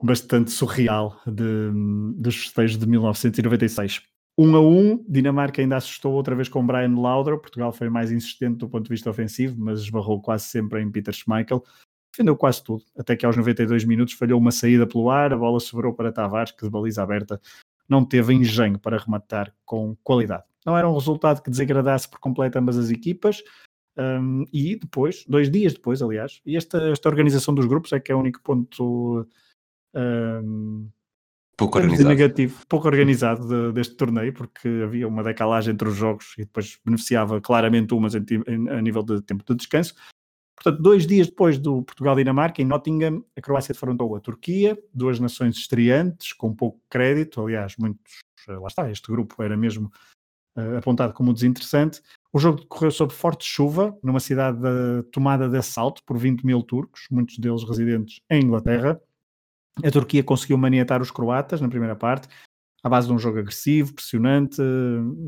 bastante 0.02 0.50
surreal 0.50 1.18
de, 1.26 1.70
dos 2.16 2.36
festejos 2.36 2.78
de 2.78 2.86
1996. 2.86 4.02
1 4.38 4.46
um 4.46 4.56
a 4.56 4.60
1, 4.60 4.64
um, 4.64 5.04
Dinamarca 5.08 5.62
ainda 5.62 5.76
assustou 5.76 6.12
outra 6.12 6.34
vez 6.34 6.48
com 6.48 6.66
Brian 6.66 6.94
Lauder, 6.94 7.38
Portugal 7.38 7.72
foi 7.72 7.88
mais 7.88 8.12
insistente 8.12 8.58
do 8.58 8.68
ponto 8.68 8.84
de 8.84 8.90
vista 8.90 9.08
ofensivo, 9.08 9.56
mas 9.58 9.80
esbarrou 9.80 10.20
quase 10.20 10.44
sempre 10.44 10.82
em 10.82 10.90
Peter 10.90 11.14
Schmeichel, 11.14 11.64
defendeu 12.12 12.36
quase 12.36 12.62
tudo, 12.62 12.84
até 12.98 13.16
que 13.16 13.24
aos 13.24 13.36
92 13.36 13.84
minutos 13.84 14.14
falhou 14.14 14.38
uma 14.38 14.50
saída 14.50 14.86
pelo 14.86 15.10
ar, 15.10 15.32
a 15.32 15.36
bola 15.36 15.58
sobrou 15.58 15.94
para 15.94 16.12
Tavares, 16.12 16.52
que 16.52 16.64
de 16.64 16.70
baliza 16.70 17.02
aberta 17.02 17.40
não 17.88 18.04
teve 18.04 18.34
engenho 18.34 18.78
para 18.78 18.98
rematar 18.98 19.54
com 19.64 19.96
qualidade. 20.02 20.44
Não 20.64 20.76
era 20.76 20.88
um 20.88 20.94
resultado 20.94 21.40
que 21.40 21.50
desagradasse 21.50 22.08
por 22.08 22.18
completo 22.18 22.58
ambas 22.58 22.76
as 22.76 22.90
equipas, 22.90 23.42
um, 23.96 24.44
e 24.52 24.76
depois, 24.76 25.24
dois 25.26 25.50
dias 25.50 25.72
depois, 25.72 26.02
aliás, 26.02 26.40
e 26.44 26.56
esta, 26.56 26.78
esta 26.90 27.08
organização 27.08 27.54
dos 27.54 27.66
grupos 27.66 27.92
é 27.92 28.00
que 28.00 28.12
é 28.12 28.14
o 28.14 28.18
único 28.18 28.42
ponto 28.42 29.26
um, 29.94 30.88
pouco 31.56 31.78
organizado. 31.78 32.08
negativo, 32.08 32.66
pouco 32.68 32.86
organizado 32.86 33.48
de, 33.48 33.72
deste 33.72 33.94
torneio, 33.94 34.32
porque 34.32 34.68
havia 34.84 35.08
uma 35.08 35.22
decalagem 35.22 35.72
entre 35.72 35.88
os 35.88 35.96
jogos 35.96 36.34
e 36.36 36.44
depois 36.44 36.78
beneficiava 36.84 37.40
claramente 37.40 37.94
umas 37.94 38.14
em, 38.14 38.24
em, 38.46 38.68
a 38.68 38.82
nível 38.82 39.02
de 39.02 39.22
tempo 39.22 39.42
de 39.44 39.54
descanso. 39.54 39.94
Portanto, 40.54 40.82
dois 40.82 41.06
dias 41.06 41.26
depois 41.28 41.58
do 41.58 41.82
Portugal-Dinamarca, 41.82 42.62
em 42.62 42.64
Nottingham, 42.64 43.22
a 43.36 43.40
Croácia 43.40 43.74
defrontou 43.74 44.16
a 44.16 44.20
Turquia, 44.20 44.76
duas 44.92 45.20
nações 45.20 45.56
estreantes, 45.56 46.32
com 46.32 46.54
pouco 46.54 46.80
crédito, 46.88 47.42
aliás, 47.42 47.76
muitos, 47.78 48.20
eh, 48.48 48.52
lá 48.52 48.66
está, 48.66 48.90
este 48.90 49.10
grupo 49.12 49.42
era 49.42 49.54
mesmo 49.54 49.92
uh, 50.56 50.78
apontado 50.78 51.12
como 51.12 51.34
desinteressante. 51.34 52.00
O 52.32 52.38
jogo 52.38 52.60
decorreu 52.60 52.90
sob 52.90 53.12
forte 53.12 53.44
chuva, 53.44 53.96
numa 54.02 54.18
cidade 54.18 54.58
de, 54.58 55.02
tomada 55.10 55.46
de 55.48 55.58
assalto 55.58 56.02
por 56.04 56.16
20 56.16 56.44
mil 56.44 56.62
turcos, 56.62 57.06
muitos 57.10 57.38
deles 57.38 57.62
residentes 57.62 58.20
em 58.30 58.42
Inglaterra. 58.42 59.00
A 59.84 59.90
Turquia 59.90 60.24
conseguiu 60.24 60.56
maniatar 60.56 61.02
os 61.02 61.10
croatas 61.10 61.60
na 61.60 61.68
primeira 61.68 61.94
parte, 61.94 62.28
à 62.82 62.88
base 62.88 63.08
de 63.08 63.12
um 63.12 63.18
jogo 63.18 63.38
agressivo, 63.38 63.94
pressionante, 63.94 64.62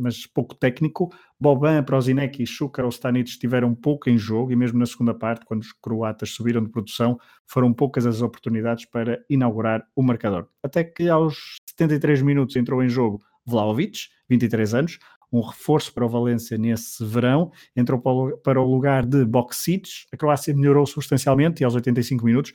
mas 0.00 0.26
pouco 0.26 0.54
técnico. 0.54 1.10
Boban, 1.40 1.82
Prozinec 1.82 2.42
e 2.42 2.46
Šuker 2.46 2.84
ou 2.84 2.90
Stanic 2.90 3.28
estiveram 3.28 3.74
pouco 3.74 4.08
em 4.08 4.16
jogo 4.16 4.52
e 4.52 4.56
mesmo 4.56 4.78
na 4.78 4.86
segunda 4.86 5.12
parte, 5.12 5.44
quando 5.44 5.62
os 5.62 5.72
croatas 5.72 6.30
subiram 6.30 6.62
de 6.62 6.70
produção, 6.70 7.18
foram 7.46 7.74
poucas 7.74 8.06
as 8.06 8.22
oportunidades 8.22 8.86
para 8.86 9.18
inaugurar 9.28 9.84
o 9.94 10.02
marcador. 10.02 10.46
Até 10.62 10.84
que 10.84 11.08
aos 11.08 11.56
73 11.70 12.22
minutos 12.22 12.56
entrou 12.56 12.82
em 12.82 12.88
jogo 12.88 13.20
Vlaovic, 13.44 14.08
23 14.28 14.74
anos, 14.74 14.98
um 15.32 15.40
reforço 15.40 15.92
para 15.92 16.06
o 16.06 16.08
Valência 16.08 16.56
nesse 16.56 17.04
verão, 17.04 17.50
entrou 17.76 18.00
para 18.42 18.60
o 18.60 18.64
lugar 18.64 19.04
de 19.04 19.24
Boksic, 19.24 20.06
a 20.12 20.16
Croácia 20.16 20.54
melhorou 20.54 20.86
substancialmente 20.86 21.62
e 21.62 21.64
aos 21.64 21.74
85 21.74 22.24
minutos 22.24 22.54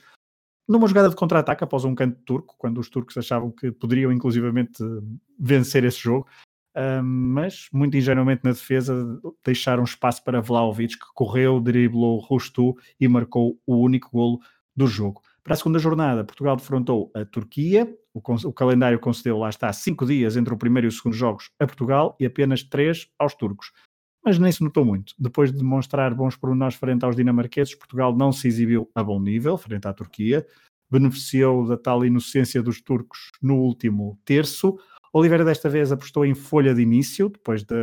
numa 0.68 0.86
jogada 0.88 1.10
de 1.10 1.16
contra-ataque 1.16 1.64
após 1.64 1.84
um 1.84 1.94
canto 1.94 2.18
turco, 2.24 2.54
quando 2.58 2.78
os 2.78 2.88
turcos 2.88 3.16
achavam 3.16 3.50
que 3.50 3.70
poderiam 3.70 4.12
inclusivamente 4.12 4.82
vencer 5.38 5.84
esse 5.84 5.98
jogo, 5.98 6.26
mas 7.02 7.68
muito 7.72 7.96
ingenuamente 7.96 8.42
na 8.44 8.50
defesa 8.50 9.20
deixaram 9.44 9.84
espaço 9.84 10.24
para 10.24 10.40
Vlaovic, 10.40 10.98
que 10.98 11.06
correu, 11.14 11.60
driblou 11.60 12.18
Rustu 12.18 12.74
e 12.98 13.06
marcou 13.06 13.58
o 13.66 13.76
único 13.76 14.10
golo 14.10 14.40
do 14.74 14.86
jogo. 14.86 15.22
Para 15.42 15.54
a 15.54 15.56
segunda 15.56 15.78
jornada, 15.78 16.24
Portugal 16.24 16.56
defrontou 16.56 17.12
a 17.14 17.24
Turquia. 17.24 17.86
O, 18.14 18.20
o, 18.48 18.52
calendário 18.52 18.98
concedeu, 18.98 19.38
lá 19.38 19.50
está, 19.50 19.72
cinco 19.72 20.06
dias 20.06 20.36
entre 20.36 20.54
o 20.54 20.56
primeiro 20.56 20.86
e 20.86 20.88
o 20.88 20.92
segundo 20.92 21.14
jogos 21.14 21.50
a 21.58 21.66
Portugal 21.66 22.16
e 22.18 22.24
apenas 22.24 22.62
três 22.62 23.08
aos 23.18 23.34
turcos. 23.34 23.70
Mas 24.24 24.38
nem 24.38 24.50
se 24.50 24.62
notou 24.62 24.84
muito. 24.84 25.14
Depois 25.18 25.52
de 25.52 25.58
demonstrar 25.58 26.14
bons 26.14 26.36
pormenores 26.36 26.76
frente 26.76 27.04
aos 27.04 27.14
dinamarqueses, 27.14 27.74
Portugal 27.74 28.16
não 28.16 28.32
se 28.32 28.48
exibiu 28.48 28.90
a 28.94 29.02
bom 29.02 29.20
nível 29.20 29.58
frente 29.58 29.86
à 29.86 29.92
Turquia. 29.92 30.46
Beneficiou 30.90 31.66
da 31.66 31.76
tal 31.76 32.04
inocência 32.04 32.62
dos 32.62 32.80
turcos 32.80 33.30
no 33.42 33.56
último 33.56 34.18
terço. 34.24 34.78
Oliveira 35.12 35.44
desta 35.44 35.68
vez 35.68 35.92
apostou 35.92 36.24
em 36.24 36.34
folha 36.34 36.74
de 36.74 36.80
início, 36.80 37.28
depois 37.28 37.62
de, 37.62 37.74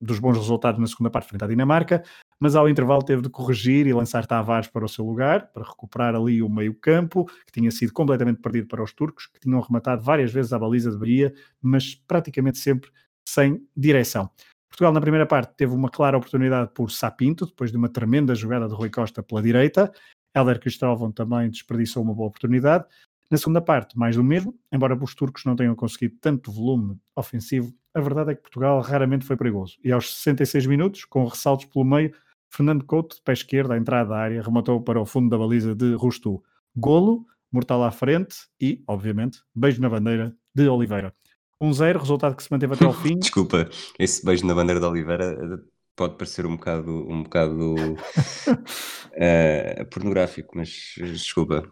dos 0.00 0.18
bons 0.18 0.36
resultados 0.36 0.80
na 0.80 0.86
segunda 0.86 1.10
parte 1.10 1.28
frente 1.28 1.44
à 1.44 1.46
Dinamarca, 1.46 2.02
mas 2.40 2.54
ao 2.54 2.68
intervalo 2.68 3.02
teve 3.02 3.22
de 3.22 3.28
corrigir 3.28 3.86
e 3.86 3.92
lançar 3.92 4.26
Tavares 4.26 4.68
para 4.68 4.84
o 4.84 4.88
seu 4.88 5.04
lugar, 5.04 5.52
para 5.52 5.64
recuperar 5.64 6.14
ali 6.14 6.42
o 6.42 6.48
meio-campo, 6.48 7.26
que 7.46 7.52
tinha 7.52 7.70
sido 7.70 7.92
completamente 7.92 8.40
perdido 8.40 8.68
para 8.68 8.82
os 8.82 8.92
turcos, 8.92 9.26
que 9.26 9.40
tinham 9.40 9.60
rematado 9.60 10.02
várias 10.02 10.32
vezes 10.32 10.52
a 10.52 10.58
baliza 10.58 10.90
de 10.90 10.98
Bahia, 10.98 11.34
mas 11.60 11.94
praticamente 11.94 12.58
sempre 12.58 12.90
sem 13.28 13.60
direção. 13.76 14.30
Portugal, 14.68 14.92
na 14.92 15.00
primeira 15.00 15.26
parte, 15.26 15.54
teve 15.56 15.74
uma 15.74 15.90
clara 15.90 16.16
oportunidade 16.16 16.70
por 16.74 16.90
Sapinto, 16.90 17.46
depois 17.46 17.70
de 17.70 17.76
uma 17.76 17.88
tremenda 17.88 18.34
jogada 18.34 18.68
de 18.68 18.74
Rui 18.74 18.90
Costa 18.90 19.22
pela 19.22 19.42
direita. 19.42 19.92
Helder 20.34 20.60
Cristóvão 20.60 21.10
também 21.10 21.50
desperdiçou 21.50 22.02
uma 22.02 22.14
boa 22.14 22.28
oportunidade. 22.28 22.84
Na 23.30 23.36
segunda 23.36 23.60
parte, 23.60 23.98
mais 23.98 24.16
do 24.16 24.24
mesmo, 24.24 24.54
embora 24.72 24.96
os 25.02 25.14
turcos 25.14 25.44
não 25.44 25.54
tenham 25.54 25.74
conseguido 25.74 26.16
tanto 26.20 26.50
volume 26.50 26.98
ofensivo, 27.14 27.74
a 27.94 28.00
verdade 28.00 28.32
é 28.32 28.34
que 28.34 28.42
Portugal 28.42 28.80
raramente 28.80 29.24
foi 29.24 29.36
perigoso. 29.36 29.76
E 29.84 29.92
aos 29.92 30.14
66 30.14 30.66
minutos, 30.66 31.04
com 31.04 31.24
ressaltos 31.26 31.66
pelo 31.66 31.84
meio, 31.84 32.14
Fernando 32.48 32.84
Couto, 32.84 33.16
de 33.16 33.22
pé 33.22 33.32
esquerdo, 33.32 33.72
à 33.72 33.76
entrada 33.76 34.10
da 34.10 34.16
área, 34.16 34.42
rematou 34.42 34.80
para 34.80 35.00
o 35.00 35.04
fundo 35.04 35.28
da 35.28 35.36
baliza 35.36 35.74
de 35.74 35.94
Rustu. 35.94 36.42
Golo, 36.76 37.26
mortal 37.52 37.82
à 37.82 37.90
frente 37.90 38.36
e, 38.60 38.82
obviamente, 38.86 39.40
beijo 39.54 39.80
na 39.80 39.88
bandeira 39.88 40.34
de 40.54 40.68
Oliveira. 40.68 41.14
1-0, 41.62 41.98
resultado 41.98 42.36
que 42.36 42.42
se 42.42 42.50
manteve 42.50 42.74
até 42.74 42.84
ao 42.84 42.92
fim. 42.94 43.18
Desculpa, 43.18 43.68
esse 43.98 44.24
beijo 44.24 44.46
na 44.46 44.54
bandeira 44.54 44.80
de 44.80 44.86
Oliveira 44.86 45.24
eh, 45.24 45.58
pode 45.96 46.16
parecer 46.16 46.46
um 46.46 46.56
bocado, 46.56 47.10
um 47.10 47.24
bocado 47.24 47.74
uh, 47.74 49.86
pornográfico, 49.90 50.56
mas 50.56 50.94
desculpa, 50.96 51.68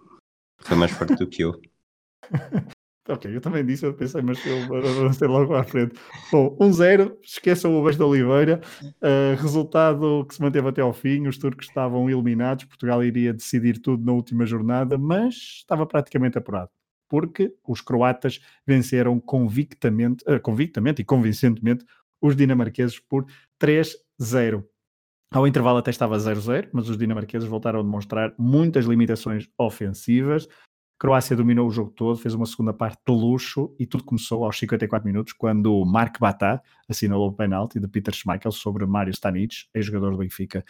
foi 0.59 0.77
mais 0.77 0.91
forte 0.91 1.15
do 1.15 1.29
que 1.29 1.45
eu. 1.45 1.53
ok, 3.09 3.37
eu 3.37 3.41
também 3.41 3.65
disse, 3.65 3.87
eu 3.87 3.95
pensei, 3.95 4.21
mas 4.23 4.45
eu 4.45 4.75
avancei 4.75 5.29
logo 5.29 5.55
à 5.55 5.63
frente. 5.63 5.95
Bom, 6.33 6.57
1-0, 6.61 7.13
um 7.13 7.17
esqueçam 7.23 7.79
o 7.79 7.85
beijo 7.85 7.99
de 7.99 8.05
Oliveira. 8.05 8.61
Uh, 8.83 9.41
resultado 9.41 10.27
que 10.29 10.35
se 10.35 10.43
manteve 10.43 10.69
até 10.69 10.83
ao 10.83 10.93
fim. 10.93 11.29
Os 11.29 11.39
turcos 11.39 11.69
estavam 11.69 12.11
eliminados. 12.11 12.65
Portugal 12.65 13.05
iria 13.05 13.33
decidir 13.33 13.81
tudo 13.81 14.05
na 14.05 14.13
última 14.13 14.45
jornada, 14.45 14.99
mas 14.99 15.35
estava 15.35 15.87
praticamente 15.87 16.37
apurado. 16.37 16.71
Porque 17.09 17.55
os 17.67 17.81
croatas 17.81 18.41
venceram 18.67 19.21
convictamente, 19.21 20.25
uh, 20.29 20.41
convictamente 20.41 21.03
e 21.03 21.05
convincentemente 21.05 21.85
os 22.21 22.35
dinamarqueses 22.35 22.99
por 22.99 23.27
3-0. 23.61 24.65
Ao 25.33 25.47
intervalo 25.47 25.79
até 25.79 25.91
estava 25.91 26.17
0-0, 26.17 26.71
mas 26.73 26.89
os 26.89 26.97
dinamarqueses 26.97 27.49
voltaram 27.49 27.81
a 27.81 27.83
demonstrar 27.83 28.33
muitas 28.39 28.87
limitações 28.87 29.49
ofensivas. 29.59 30.49
Croácia 30.99 31.37
dominou 31.37 31.69
o 31.69 31.71
jogo 31.71 31.91
todo, 31.91 32.17
fez 32.17 32.33
uma 32.33 32.47
segunda 32.47 32.73
parte 32.73 33.01
de 33.07 33.13
luxo 33.13 33.75
e 33.79 33.87
tudo 33.87 34.05
começou 34.05 34.45
aos 34.45 34.59
54 34.59 35.07
minutos, 35.07 35.35
quando 35.35 35.85
Mark 35.85 36.19
Batá 36.19 36.63
assinalou 36.89 37.29
o 37.29 37.33
penalti 37.35 37.79
de 37.79 37.87
Peter 37.87 38.15
Schmeichel 38.15 38.51
sobre 38.51 38.87
Mário 38.87 39.11
Stanic, 39.11 39.67
ex-jogador 39.75 40.13
do 40.13 40.19
Benfica. 40.19 40.65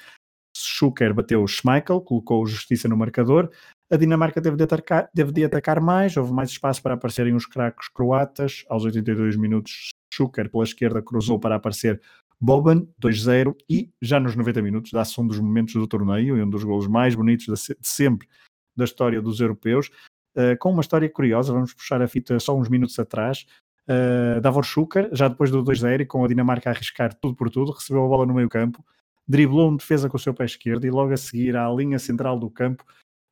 Schuker 0.66 1.14
bateu 1.14 1.46
Schmeichel, 1.46 2.00
colocou 2.00 2.46
justiça 2.46 2.88
no 2.88 2.96
marcador. 2.96 3.50
A 3.90 3.96
Dinamarca 3.96 4.42
teve 4.42 4.56
de, 4.56 4.64
atacar, 4.64 5.08
de 5.14 5.44
atacar 5.44 5.80
mais, 5.80 6.16
houve 6.16 6.32
mais 6.32 6.50
espaço 6.50 6.82
para 6.82 6.94
aparecerem 6.94 7.34
os 7.34 7.46
craques 7.46 7.88
croatas. 7.88 8.64
Aos 8.68 8.84
82 8.84 9.36
minutos, 9.36 9.90
Schuker 10.12 10.50
pela 10.50 10.64
esquerda 10.64 11.00
cruzou 11.00 11.38
para 11.38 11.54
aparecer 11.54 12.00
Boban, 12.40 12.86
2-0, 13.00 13.54
e 13.68 13.90
já 14.02 14.20
nos 14.20 14.36
90 14.36 14.60
minutos 14.60 14.92
dá-se 14.92 15.18
um 15.20 15.26
dos 15.26 15.38
momentos 15.38 15.74
do 15.74 15.86
torneio 15.86 16.36
e 16.36 16.42
um 16.42 16.50
dos 16.50 16.64
golos 16.64 16.86
mais 16.86 17.14
bonitos 17.14 17.46
de 17.46 17.76
sempre 17.80 18.28
da 18.76 18.84
história 18.84 19.22
dos 19.22 19.40
europeus, 19.40 19.90
uh, 20.36 20.56
com 20.58 20.70
uma 20.70 20.82
história 20.82 21.08
curiosa, 21.08 21.52
vamos 21.52 21.72
puxar 21.72 22.02
a 22.02 22.08
fita 22.08 22.38
só 22.38 22.54
uns 22.54 22.68
minutos 22.68 22.98
atrás, 22.98 23.46
uh, 23.88 24.40
Davor 24.42 24.64
Schuker, 24.64 25.08
já 25.12 25.28
depois 25.28 25.50
do 25.50 25.64
2-0 25.64 26.02
e 26.02 26.06
com 26.06 26.22
a 26.22 26.28
Dinamarca 26.28 26.68
a 26.68 26.72
arriscar 26.74 27.14
tudo 27.14 27.34
por 27.34 27.48
tudo, 27.48 27.72
recebeu 27.72 28.04
a 28.04 28.08
bola 28.08 28.26
no 28.26 28.34
meio 28.34 28.50
campo, 28.50 28.84
driblou 29.26 29.70
um 29.70 29.76
defesa 29.76 30.08
com 30.08 30.16
o 30.16 30.20
seu 30.20 30.32
pé 30.32 30.44
esquerdo 30.44 30.84
e 30.86 30.90
logo 30.90 31.12
a 31.12 31.16
seguir 31.16 31.56
à 31.56 31.68
linha 31.70 31.98
central 31.98 32.38
do 32.38 32.48
campo, 32.48 32.84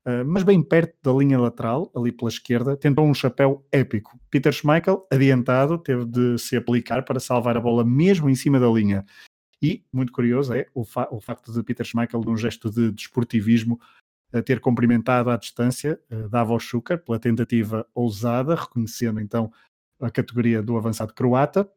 uh, 0.06 0.24
mas 0.26 0.42
bem 0.42 0.62
perto 0.62 0.94
da 1.02 1.12
linha 1.12 1.38
lateral, 1.38 1.90
ali 1.94 2.10
pela 2.10 2.28
esquerda, 2.28 2.76
tentou 2.76 3.06
um 3.06 3.14
chapéu 3.14 3.64
épico. 3.70 4.18
Peter 4.30 4.52
Schmeichel, 4.52 5.06
adiantado, 5.10 5.78
teve 5.78 6.04
de 6.04 6.38
se 6.38 6.56
aplicar 6.56 7.04
para 7.04 7.20
salvar 7.20 7.56
a 7.56 7.60
bola 7.60 7.84
mesmo 7.84 8.28
em 8.28 8.34
cima 8.34 8.58
da 8.58 8.68
linha. 8.68 9.04
E, 9.62 9.82
muito 9.92 10.12
curioso, 10.12 10.52
é 10.52 10.66
o, 10.74 10.84
fa 10.84 11.08
o 11.10 11.20
facto 11.20 11.52
de 11.52 11.62
Peter 11.62 11.86
Schmeichel, 11.86 12.20
num 12.20 12.36
gesto 12.36 12.70
de 12.70 12.90
desportivismo, 12.90 13.80
a 14.32 14.42
ter 14.42 14.58
cumprimentado 14.60 15.30
à 15.30 15.36
distância 15.36 16.00
uh, 16.10 16.28
Davos 16.28 16.64
Schuker 16.64 16.98
pela 16.98 17.18
tentativa 17.18 17.86
ousada, 17.94 18.56
reconhecendo 18.56 19.20
então 19.20 19.52
a 20.00 20.10
categoria 20.10 20.60
do 20.60 20.76
avançado 20.76 21.14
croata. 21.14 21.70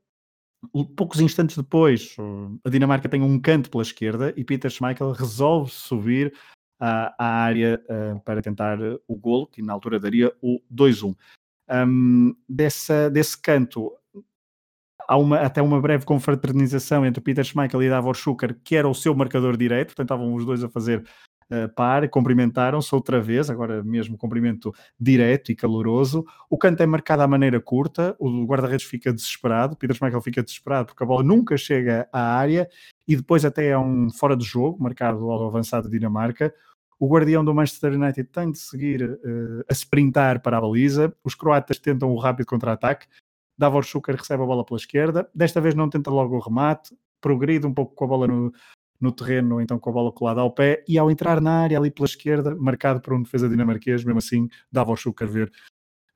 Poucos 0.95 1.19
instantes 1.19 1.57
depois, 1.57 2.15
a 2.63 2.69
Dinamarca 2.69 3.09
tem 3.09 3.21
um 3.21 3.39
canto 3.39 3.69
pela 3.69 3.83
esquerda 3.83 4.33
e 4.35 4.43
Peter 4.43 4.69
Schmeichel 4.69 5.11
resolve 5.11 5.71
subir 5.71 6.33
à, 6.79 7.13
à 7.17 7.43
área 7.43 7.81
uh, 7.89 8.19
para 8.21 8.41
tentar 8.41 8.77
o 9.07 9.15
golo, 9.15 9.47
que 9.47 9.61
na 9.61 9.73
altura 9.73 9.99
daria 9.99 10.33
o 10.41 10.61
2-1. 10.73 11.15
Um, 11.69 12.35
dessa, 12.47 13.09
desse 13.09 13.41
canto, 13.41 13.91
há 15.07 15.17
uma, 15.17 15.39
até 15.39 15.61
uma 15.61 15.81
breve 15.81 16.05
confraternização 16.05 17.05
entre 17.05 17.21
Peter 17.21 17.43
Schmeichel 17.43 17.83
e 17.83 17.89
Davor 17.89 18.15
Schuker, 18.15 18.57
que 18.63 18.75
era 18.75 18.87
o 18.87 18.93
seu 18.93 19.15
marcador 19.15 19.57
direito, 19.57 19.87
portanto 19.87 20.05
estavam 20.05 20.33
os 20.33 20.45
dois 20.45 20.63
a 20.63 20.69
fazer 20.69 21.03
uh, 21.51 21.73
par, 21.75 22.07
cumprimentaram-se 22.09 22.93
outra 22.93 23.21
vez, 23.21 23.49
agora 23.49 23.83
mesmo 23.83 24.17
cumprimento 24.17 24.73
direto 24.99 25.51
e 25.51 25.55
caloroso. 25.55 26.25
O 26.49 26.57
canto 26.57 26.81
é 26.81 26.85
marcado 26.85 27.21
à 27.23 27.27
maneira 27.27 27.59
curta, 27.59 28.15
o 28.19 28.45
guarda-redes 28.45 28.85
fica 28.85 29.13
desesperado, 29.13 29.75
Peter 29.75 29.95
Schmeichel 29.95 30.21
fica 30.21 30.43
desesperado 30.43 30.87
porque 30.87 31.03
a 31.03 31.07
bola 31.07 31.23
nunca 31.23 31.57
chega 31.57 32.07
à 32.11 32.37
área 32.37 32.69
e 33.07 33.15
depois 33.15 33.45
até 33.45 33.67
é 33.67 33.77
um 33.77 34.09
fora 34.09 34.35
de 34.35 34.45
jogo, 34.45 34.81
marcado 34.81 35.29
ao 35.29 35.47
avançado 35.47 35.89
de 35.89 35.97
Dinamarca. 35.97 36.53
O 36.99 37.07
guardião 37.07 37.45
do 37.45 37.53
Manchester 37.53 37.93
United 37.93 38.29
tem 38.29 38.51
de 38.51 38.57
seguir 38.57 39.03
uh, 39.03 39.63
a 39.69 39.73
sprintar 39.73 40.41
para 40.41 40.57
a 40.57 40.61
baliza. 40.61 41.13
Os 41.23 41.35
croatas 41.35 41.77
tentam 41.77 42.11
o 42.11 42.17
rápido 42.17 42.47
contra-ataque. 42.47 43.07
Davor 43.57 43.83
Schuker 43.83 44.15
recebe 44.15 44.43
a 44.43 44.45
bola 44.45 44.65
pela 44.65 44.79
esquerda. 44.79 45.29
Desta 45.33 45.61
vez 45.61 45.75
não 45.75 45.89
tenta 45.89 46.09
logo 46.09 46.35
o 46.35 46.39
remate. 46.39 46.95
Progride 47.21 47.67
um 47.67 47.73
pouco 47.73 47.93
com 47.93 48.05
a 48.05 48.07
bola 48.07 48.27
no, 48.27 48.51
no 48.99 49.11
terreno, 49.11 49.61
então 49.61 49.79
com 49.79 49.89
a 49.89 49.93
bola 49.93 50.11
colada 50.11 50.41
ao 50.41 50.51
pé, 50.51 50.83
e 50.87 50.97
ao 50.97 51.11
entrar 51.11 51.39
na 51.39 51.61
área 51.61 51.77
ali 51.77 51.91
pela 51.91 52.07
esquerda, 52.07 52.55
marcado 52.55 52.99
por 52.99 53.13
um 53.13 53.21
defesa 53.21 53.47
dinamarquês, 53.47 54.03
mesmo 54.03 54.19
assim 54.19 54.49
dava 54.71 54.91
ao 54.91 54.97
Schuker 54.97 55.27
ver, 55.27 55.51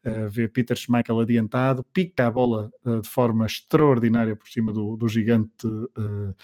uh, 0.05 0.29
ver 0.29 0.51
Peter 0.51 0.75
Schmeichel 0.75 1.19
adiantado, 1.19 1.83
pica 1.93 2.27
a 2.27 2.31
bola 2.31 2.71
uh, 2.83 3.01
de 3.01 3.07
forma 3.07 3.45
extraordinária 3.45 4.35
por 4.35 4.47
cima 4.49 4.73
do, 4.73 4.97
do 4.97 5.07
gigante 5.07 5.67
uh, 5.67 6.35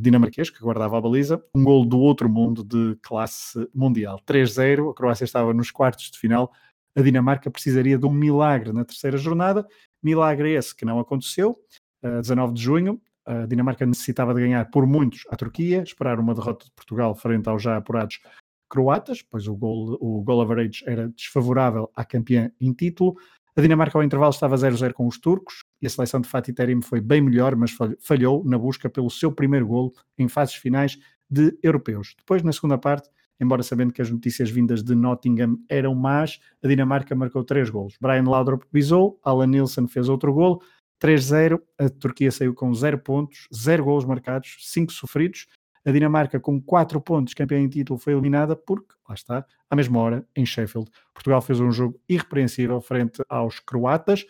dinamarquês 0.00 0.50
que 0.50 0.60
guardava 0.60 0.98
a 0.98 1.00
baliza, 1.00 1.44
um 1.54 1.62
gol 1.62 1.84
do 1.84 1.98
outro 1.98 2.28
mundo 2.28 2.64
de 2.64 2.96
classe 3.02 3.68
mundial. 3.72 4.20
3-0, 4.26 4.90
a 4.90 4.94
Croácia 4.94 5.24
estava 5.24 5.54
nos 5.54 5.70
quartos 5.70 6.10
de 6.10 6.18
final, 6.18 6.52
a 6.96 7.02
Dinamarca 7.02 7.50
precisaria 7.50 7.96
de 7.96 8.06
um 8.06 8.10
milagre 8.10 8.72
na 8.72 8.84
terceira 8.84 9.16
jornada, 9.16 9.66
milagre 10.02 10.52
esse 10.54 10.74
que 10.74 10.84
não 10.84 10.98
aconteceu, 10.98 11.56
19 12.02 12.52
de 12.52 12.62
junho, 12.62 13.00
a 13.26 13.46
Dinamarca 13.46 13.86
necessitava 13.86 14.34
de 14.34 14.40
ganhar 14.40 14.70
por 14.70 14.86
muitos 14.86 15.22
a 15.30 15.36
Turquia, 15.36 15.82
esperar 15.82 16.18
uma 16.18 16.34
derrota 16.34 16.64
de 16.66 16.72
Portugal 16.72 17.14
frente 17.14 17.48
aos 17.48 17.62
já 17.62 17.76
apurados 17.76 18.20
croatas, 18.68 19.22
pois 19.22 19.46
o 19.46 19.54
goal, 19.54 19.96
o 20.00 20.22
goal 20.22 20.42
average 20.42 20.82
era 20.86 21.08
desfavorável 21.08 21.90
à 21.94 22.04
campeã 22.04 22.50
em 22.60 22.72
título. 22.72 23.16
A 23.56 23.60
Dinamarca 23.60 23.96
ao 23.96 24.02
intervalo 24.02 24.32
estava 24.32 24.56
0-0 24.56 24.92
com 24.92 25.06
os 25.06 25.18
turcos 25.18 25.64
e 25.80 25.86
a 25.86 25.90
seleção 25.90 26.20
de 26.20 26.28
Fatih 26.28 26.52
Terim 26.52 26.82
foi 26.82 27.00
bem 27.00 27.20
melhor, 27.20 27.54
mas 27.54 27.76
falhou 28.00 28.44
na 28.44 28.58
busca 28.58 28.90
pelo 28.90 29.08
seu 29.08 29.30
primeiro 29.30 29.66
golo 29.66 29.92
em 30.18 30.26
fases 30.26 30.56
finais 30.56 30.98
de 31.30 31.56
europeus. 31.62 32.14
Depois, 32.18 32.42
na 32.42 32.52
segunda 32.52 32.76
parte, 32.76 33.08
embora 33.40 33.62
sabendo 33.62 33.92
que 33.92 34.02
as 34.02 34.10
notícias 34.10 34.50
vindas 34.50 34.82
de 34.82 34.94
Nottingham 34.94 35.56
eram 35.68 35.94
más, 35.94 36.40
a 36.62 36.66
Dinamarca 36.66 37.14
marcou 37.14 37.44
três 37.44 37.70
golos. 37.70 37.96
Brian 38.00 38.28
Laudrup 38.28 38.64
bisou, 38.72 39.20
Alan 39.22 39.46
Nilsson 39.46 39.86
fez 39.86 40.08
outro 40.08 40.32
golo, 40.32 40.60
3-0, 41.04 41.60
a 41.78 41.90
Turquia 41.90 42.30
saiu 42.32 42.54
com 42.54 42.72
0 42.72 42.98
pontos, 42.98 43.46
0 43.54 43.84
golos 43.84 44.06
marcados, 44.06 44.56
5 44.60 44.90
sofridos. 44.90 45.46
A 45.84 45.92
Dinamarca, 45.92 46.40
com 46.40 46.58
4 46.58 46.98
pontos, 46.98 47.34
campeã 47.34 47.58
em 47.58 47.68
título, 47.68 47.98
foi 47.98 48.14
eliminada 48.14 48.56
porque, 48.56 48.94
lá 49.06 49.14
está, 49.14 49.44
à 49.68 49.76
mesma 49.76 50.00
hora, 50.00 50.26
em 50.34 50.46
Sheffield. 50.46 50.90
Portugal 51.12 51.42
fez 51.42 51.60
um 51.60 51.70
jogo 51.70 52.00
irrepreensível 52.08 52.80
frente 52.80 53.22
aos 53.28 53.60
croatas. 53.60 54.24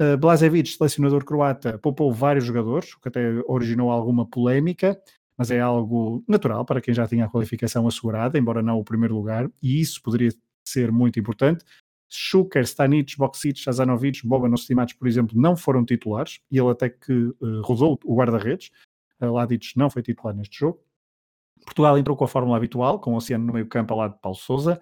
Uh, 0.00 0.16
Blazevic, 0.18 0.70
selecionador 0.70 1.24
croata, 1.24 1.78
poupou 1.78 2.12
vários 2.12 2.44
jogadores, 2.44 2.94
o 2.94 3.00
que 3.00 3.06
até 3.06 3.40
originou 3.46 3.88
alguma 3.88 4.26
polémica. 4.26 5.00
mas 5.38 5.52
é 5.52 5.60
algo 5.60 6.24
natural 6.28 6.64
para 6.64 6.80
quem 6.80 6.92
já 6.92 7.06
tinha 7.06 7.26
a 7.26 7.28
qualificação 7.28 7.86
assegurada, 7.86 8.36
embora 8.38 8.60
não 8.60 8.78
o 8.78 8.84
primeiro 8.84 9.14
lugar, 9.14 9.48
e 9.62 9.80
isso 9.80 10.02
poderia 10.02 10.30
ser 10.64 10.90
muito 10.90 11.18
importante. 11.20 11.64
Schuker, 12.14 12.62
Stanic, 12.66 13.16
Boksic, 13.16 13.58
Shazanovic, 13.58 14.26
Boban 14.26 14.52
Ostimac, 14.52 14.94
por 14.94 15.08
exemplo, 15.08 15.40
não 15.40 15.56
foram 15.56 15.82
titulares, 15.84 16.40
e 16.50 16.58
ele 16.58 16.70
até 16.70 16.90
que 16.90 17.12
uh, 17.12 17.62
rodou 17.62 17.98
o 18.04 18.14
guarda-redes. 18.14 18.70
Uh, 19.20 19.32
Ladic 19.32 19.76
não 19.76 19.88
foi 19.88 20.02
titular 20.02 20.34
neste 20.34 20.58
jogo. 20.58 20.78
Portugal 21.64 21.96
entrou 21.96 22.16
com 22.16 22.24
a 22.24 22.28
fórmula 22.28 22.56
habitual, 22.56 23.00
com 23.00 23.14
o 23.14 23.16
Oceano 23.16 23.46
no 23.46 23.52
meio 23.54 23.66
campo 23.66 23.94
ao 23.94 24.00
lado 24.00 24.14
de 24.14 24.20
Paulo 24.20 24.36
Souza. 24.36 24.78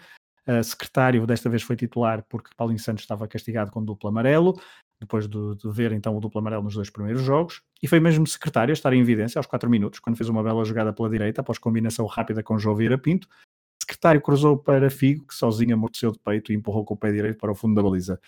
Uh, 0.49 0.65
secretário 0.65 1.25
desta 1.25 1.49
vez 1.49 1.63
foi 1.63 1.77
titular 1.77 2.25
porque 2.29 2.51
Paulinho 2.57 2.81
Santos 2.81 3.05
estava 3.05 3.29
castigado 3.29 3.71
com 3.71 3.85
duplo 3.85 4.09
amarelo, 4.09 4.61
depois 4.99 5.29
de, 5.29 5.55
de, 5.55 5.71
ver 5.71 5.93
então 5.93 6.17
o 6.17 6.21
duplo 6.21 6.41
amarelo 6.41 6.65
nos 6.65 6.75
dois 6.75 6.91
primeiros 6.91 7.23
jogos. 7.23 7.63
E 7.81 7.87
foi 7.87 8.01
mesmo 8.01 8.27
secretário 8.27 8.73
a 8.73 8.75
estar 8.75 8.93
em 8.93 9.01
evidência 9.01 9.39
aos 9.39 9.47
4 9.47 9.71
minutos, 9.71 10.01
quando 10.01 10.17
fez 10.17 10.29
uma 10.29 10.43
bela 10.43 10.65
jogada 10.65 10.93
pela 10.93 11.09
direita, 11.09 11.43
após 11.43 11.59
combinação 11.59 12.07
rápida 12.07 12.43
com 12.43 12.59
João 12.59 12.75
Vieira 12.75 12.99
Pinto. 12.99 13.29
Secretário 13.91 14.21
cruzou 14.21 14.57
para 14.57 14.89
Figo, 14.89 15.27
que 15.27 15.35
sozinho 15.35 15.75
amorteceu 15.75 16.13
de 16.13 16.19
peito 16.21 16.53
e 16.53 16.55
empurrou 16.55 16.85
com 16.85 16.95
o 16.95 16.97
pé 16.97 17.11
direito 17.11 17.39
para 17.39 17.51
o 17.51 17.55
fundo 17.57 17.75
da 17.75 17.83
baliza. 17.83 18.21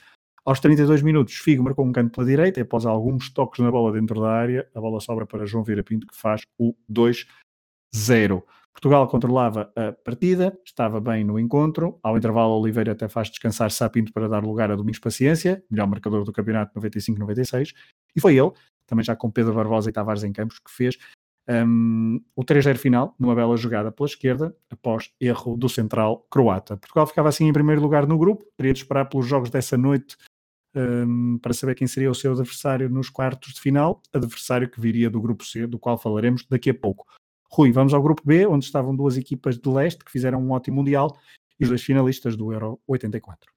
Aos 0.44 0.58
32 0.58 1.02
minutos, 1.02 1.34
Figo 1.34 1.62
marcou 1.62 1.86
um 1.86 1.92
canto 1.92 2.10
pela 2.10 2.26
direita 2.26 2.58
e 2.58 2.64
após 2.64 2.84
alguns 2.84 3.30
toques 3.30 3.64
na 3.64 3.70
bola 3.70 3.92
dentro 3.92 4.20
da 4.20 4.28
área, 4.28 4.68
a 4.74 4.80
bola 4.80 5.00
sobra 5.00 5.24
para 5.24 5.46
João 5.46 5.62
Vieira 5.62 5.84
Pinto, 5.84 6.04
que 6.08 6.16
faz 6.16 6.42
o 6.58 6.74
2-0. 6.90 8.42
Portugal 8.72 9.06
controlava 9.06 9.72
a 9.76 9.92
partida, 9.92 10.58
estava 10.64 11.00
bem 11.00 11.22
no 11.22 11.38
encontro. 11.38 11.96
Ao 12.02 12.16
intervalo, 12.18 12.58
Oliveira 12.58 12.90
até 12.90 13.08
faz 13.08 13.28
descansar 13.28 13.70
Sapinto 13.70 14.12
para 14.12 14.28
dar 14.28 14.42
lugar 14.42 14.68
a 14.72 14.74
Domingos 14.74 14.98
Paciência, 14.98 15.62
melhor 15.70 15.86
marcador 15.86 16.24
do 16.24 16.32
campeonato 16.32 16.76
95-96. 16.80 17.72
E 18.16 18.20
foi 18.20 18.36
ele, 18.36 18.50
também 18.84 19.04
já 19.04 19.14
com 19.14 19.30
Pedro 19.30 19.54
Barbosa 19.54 19.90
e 19.90 19.92
Tavares 19.92 20.24
em 20.24 20.32
campos, 20.32 20.58
que 20.58 20.72
fez 20.72 20.98
um, 21.48 22.20
o 22.36 22.44
3-0 22.44 22.76
final, 22.76 23.14
numa 23.18 23.34
bela 23.34 23.56
jogada 23.56 23.90
pela 23.90 24.06
esquerda, 24.06 24.56
após 24.70 25.10
erro 25.20 25.56
do 25.56 25.68
central 25.68 26.26
croata. 26.30 26.76
Portugal 26.76 27.06
ficava 27.06 27.28
assim 27.28 27.48
em 27.48 27.52
primeiro 27.52 27.80
lugar 27.80 28.06
no 28.06 28.18
grupo, 28.18 28.44
teria 28.56 28.72
de 28.72 28.80
esperar 28.80 29.06
pelos 29.06 29.26
jogos 29.26 29.50
dessa 29.50 29.76
noite 29.76 30.16
um, 30.74 31.38
para 31.38 31.52
saber 31.52 31.74
quem 31.74 31.86
seria 31.86 32.10
o 32.10 32.14
seu 32.14 32.32
adversário 32.32 32.88
nos 32.88 33.10
quartos 33.10 33.54
de 33.54 33.60
final, 33.60 34.00
adversário 34.12 34.70
que 34.70 34.80
viria 34.80 35.10
do 35.10 35.20
grupo 35.20 35.44
C, 35.44 35.66
do 35.66 35.78
qual 35.78 35.98
falaremos 35.98 36.46
daqui 36.48 36.70
a 36.70 36.74
pouco. 36.74 37.06
Rui, 37.50 37.70
vamos 37.70 37.92
ao 37.92 38.02
grupo 38.02 38.22
B, 38.24 38.46
onde 38.46 38.64
estavam 38.64 38.94
duas 38.94 39.16
equipas 39.16 39.58
de 39.58 39.68
leste 39.68 40.04
que 40.04 40.10
fizeram 40.10 40.40
um 40.40 40.52
ótimo 40.52 40.76
Mundial 40.76 41.18
e 41.60 41.64
os 41.64 41.68
dois 41.68 41.82
finalistas 41.82 42.36
do 42.36 42.52
Euro 42.52 42.80
84. 42.86 43.52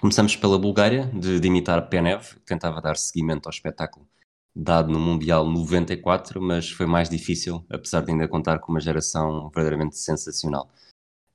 Começamos 0.00 0.36
pela 0.36 0.58
Bulgária, 0.58 1.06
de 1.14 1.40
Dimitar 1.40 1.88
Penev, 1.88 2.34
que 2.34 2.44
tentava 2.44 2.82
dar 2.82 2.96
seguimento 2.96 3.48
ao 3.48 3.50
espetáculo 3.50 4.06
dado 4.54 4.92
no 4.92 5.00
Mundial 5.00 5.48
94, 5.48 6.40
mas 6.40 6.70
foi 6.70 6.86
mais 6.86 7.08
difícil, 7.08 7.64
apesar 7.68 8.02
de 8.02 8.12
ainda 8.12 8.28
contar 8.28 8.58
com 8.58 8.72
uma 8.72 8.80
geração 8.80 9.50
verdadeiramente 9.50 9.96
sensacional. 9.96 10.70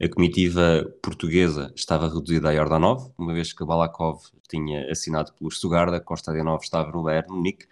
A 0.02 0.08
comitiva 0.08 0.86
portuguesa 1.04 1.74
estava 1.76 2.08
reduzida 2.08 2.50
a 2.50 2.56
Jordanov, 2.56 3.12
uma 3.18 3.34
vez 3.34 3.52
que 3.52 3.66
Balakov 3.66 4.22
tinha 4.50 4.90
assinado 4.90 5.34
pelo 5.34 5.52
Stuttgart, 5.52 6.02
Kostadinov 6.04 6.64
estava 6.64 6.92
no 6.92 7.04
Bayern 7.04 7.30
Munique 7.30 7.68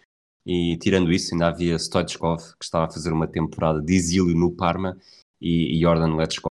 e 0.48 0.78
tirando 0.78 1.12
isso, 1.12 1.34
ainda 1.34 1.48
havia 1.48 1.78
Stoichkov, 1.78 2.56
que 2.58 2.64
estava 2.64 2.86
a 2.86 2.89
fazer 2.89 3.12
uma 3.12 3.28
temporada 3.28 3.82
de 3.82 3.93
exílio 3.93 4.34
no 4.34 4.50
Parma, 4.50 4.98
e 5.41 5.78
Jordan 5.82 6.16
Letchkov 6.16 6.52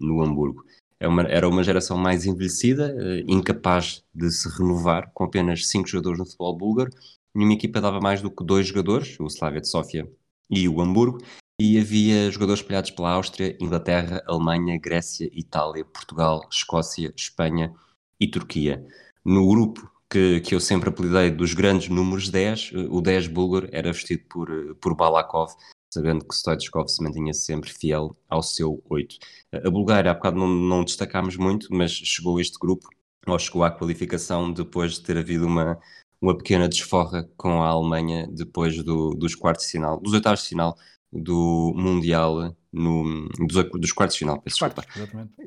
no 0.00 0.20
Hamburgo. 0.22 0.64
É 0.98 1.06
era 1.28 1.48
uma 1.48 1.62
geração 1.62 1.96
mais 1.96 2.26
envelhecida, 2.26 2.94
eh, 2.98 3.24
incapaz 3.28 4.04
de 4.12 4.30
se 4.30 4.48
renovar, 4.48 5.12
com 5.14 5.24
apenas 5.24 5.66
cinco 5.68 5.88
jogadores 5.88 6.18
no 6.18 6.26
futebol 6.26 6.58
búlgaro. 6.58 6.90
Nenhuma 7.34 7.54
equipa 7.54 7.80
dava 7.80 8.00
mais 8.00 8.20
do 8.20 8.30
que 8.30 8.44
dois 8.44 8.66
jogadores, 8.66 9.18
o 9.20 9.26
Slavia 9.26 9.60
de 9.60 9.68
Sofia 9.68 10.10
e 10.50 10.68
o 10.68 10.80
Hamburgo, 10.80 11.18
e 11.60 11.78
havia 11.78 12.30
jogadores 12.30 12.60
espalhados 12.60 12.90
pela 12.90 13.10
Áustria, 13.10 13.56
Inglaterra, 13.60 14.22
Alemanha, 14.26 14.78
Grécia, 14.78 15.30
Itália, 15.32 15.84
Portugal, 15.84 16.48
Escócia, 16.50 17.12
Espanha 17.14 17.72
e 18.18 18.26
Turquia. 18.26 18.84
No 19.24 19.46
grupo 19.46 19.90
que, 20.08 20.40
que 20.40 20.54
eu 20.54 20.60
sempre 20.60 20.88
apelidei 20.88 21.30
dos 21.30 21.54
grandes 21.54 21.88
números 21.88 22.28
10, 22.28 22.72
o 22.90 23.00
10 23.00 23.28
búlgaro 23.28 23.68
era 23.70 23.92
vestido 23.92 24.24
por, 24.28 24.74
por 24.80 24.96
Balakov, 24.96 25.52
sabendo 25.92 26.24
que 26.24 26.34
Stoichkov 26.34 26.88
se 26.88 27.02
mantinha 27.02 27.32
sempre 27.32 27.70
fiel 27.70 28.16
ao 28.28 28.42
seu 28.42 28.82
8. 28.88 29.16
A 29.52 29.70
Bulgária, 29.70 30.10
há 30.10 30.14
bocado 30.14 30.38
não, 30.38 30.48
não 30.48 30.84
destacámos 30.84 31.36
muito, 31.36 31.68
mas 31.70 31.92
chegou 31.92 32.40
este 32.40 32.58
grupo, 32.58 32.88
ou 33.26 33.38
chegou 33.38 33.62
à 33.62 33.70
qualificação 33.70 34.52
depois 34.52 34.94
de 34.94 35.02
ter 35.02 35.18
havido 35.18 35.46
uma, 35.46 35.78
uma 36.20 36.36
pequena 36.36 36.68
desforra 36.68 37.28
com 37.36 37.62
a 37.62 37.68
Alemanha 37.68 38.28
depois 38.30 38.82
do, 38.82 39.14
dos 39.14 39.34
quartos 39.34 39.66
de 39.66 39.72
final, 39.72 40.00
dos 40.00 40.12
oitavos 40.12 40.42
de 40.42 40.48
final 40.48 40.76
do 41.12 41.72
Mundial, 41.74 42.56
no, 42.72 43.28
dos, 43.46 43.70
dos 43.80 43.92
quartos 43.92 44.14
de 44.14 44.20
final, 44.20 44.40
peço 44.40 44.58
desculpa. 44.58 44.84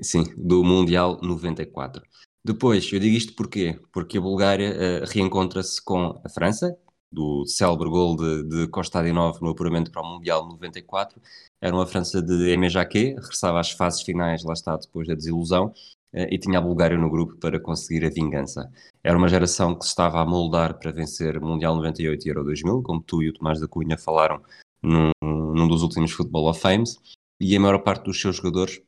Sim, 0.02 0.24
do 0.36 0.64
Mundial 0.64 1.20
94. 1.22 2.04
Depois, 2.46 2.92
eu 2.92 3.00
digo 3.00 3.16
isto 3.16 3.34
porquê? 3.36 3.80
Porque 3.94 4.18
a 4.18 4.22
Bulgária 4.22 4.72
uh, 4.72 5.10
reencontra-se 5.10 5.82
com 5.82 6.20
a 6.24 6.30
França, 6.30 6.78
do 7.10 7.46
célebre 7.46 7.88
gol 7.88 8.18
de, 8.18 8.44
de 8.44 8.68
Kostadinov 8.68 9.40
no 9.40 9.52
apuramento 9.52 9.92
para 9.92 10.02
o 10.02 10.06
Mundial 10.06 10.48
94. 10.50 11.22
Era 11.62 11.74
uma 11.74 11.86
França 11.86 12.22
de 12.22 12.52
Aimé 12.52 12.68
Jacquet, 12.68 13.14
regressava 13.14 13.60
às 13.60 13.72
fases 13.72 14.02
finais, 14.02 14.44
lá 14.44 14.54
está, 14.54 14.76
depois 14.76 15.08
da 15.08 15.14
desilusão, 15.14 15.72
e 16.14 16.38
tinha 16.38 16.60
a 16.60 16.62
Bulgária 16.62 16.98
no 16.98 17.10
grupo 17.10 17.36
para 17.38 17.60
conseguir 17.60 18.06
a 18.06 18.10
vingança. 18.10 18.72
Era 19.04 19.18
uma 19.18 19.28
geração 19.28 19.76
que 19.76 19.84
se 19.84 19.90
estava 19.90 20.22
a 20.22 20.26
moldar 20.26 20.78
para 20.78 20.92
vencer 20.92 21.40
Mundial 21.42 21.76
98 21.76 22.26
e 22.26 22.30
Euro 22.30 22.44
2000, 22.44 22.84
como 22.84 23.02
tu 23.02 23.24
e 23.24 23.30
o 23.30 23.34
Tomás 23.34 23.60
da 23.60 23.68
Cunha 23.68 23.98
falaram 23.98 24.42
num, 24.82 25.12
num 25.22 25.68
dos 25.68 25.82
últimos 25.82 26.12
Football 26.12 26.50
of 26.50 26.60
Fames, 26.60 27.00
e 27.40 27.56
a 27.56 27.60
maior 27.60 27.80
parte 27.80 28.06
dos 28.06 28.22
seus 28.22 28.36
jogadores 28.36 28.82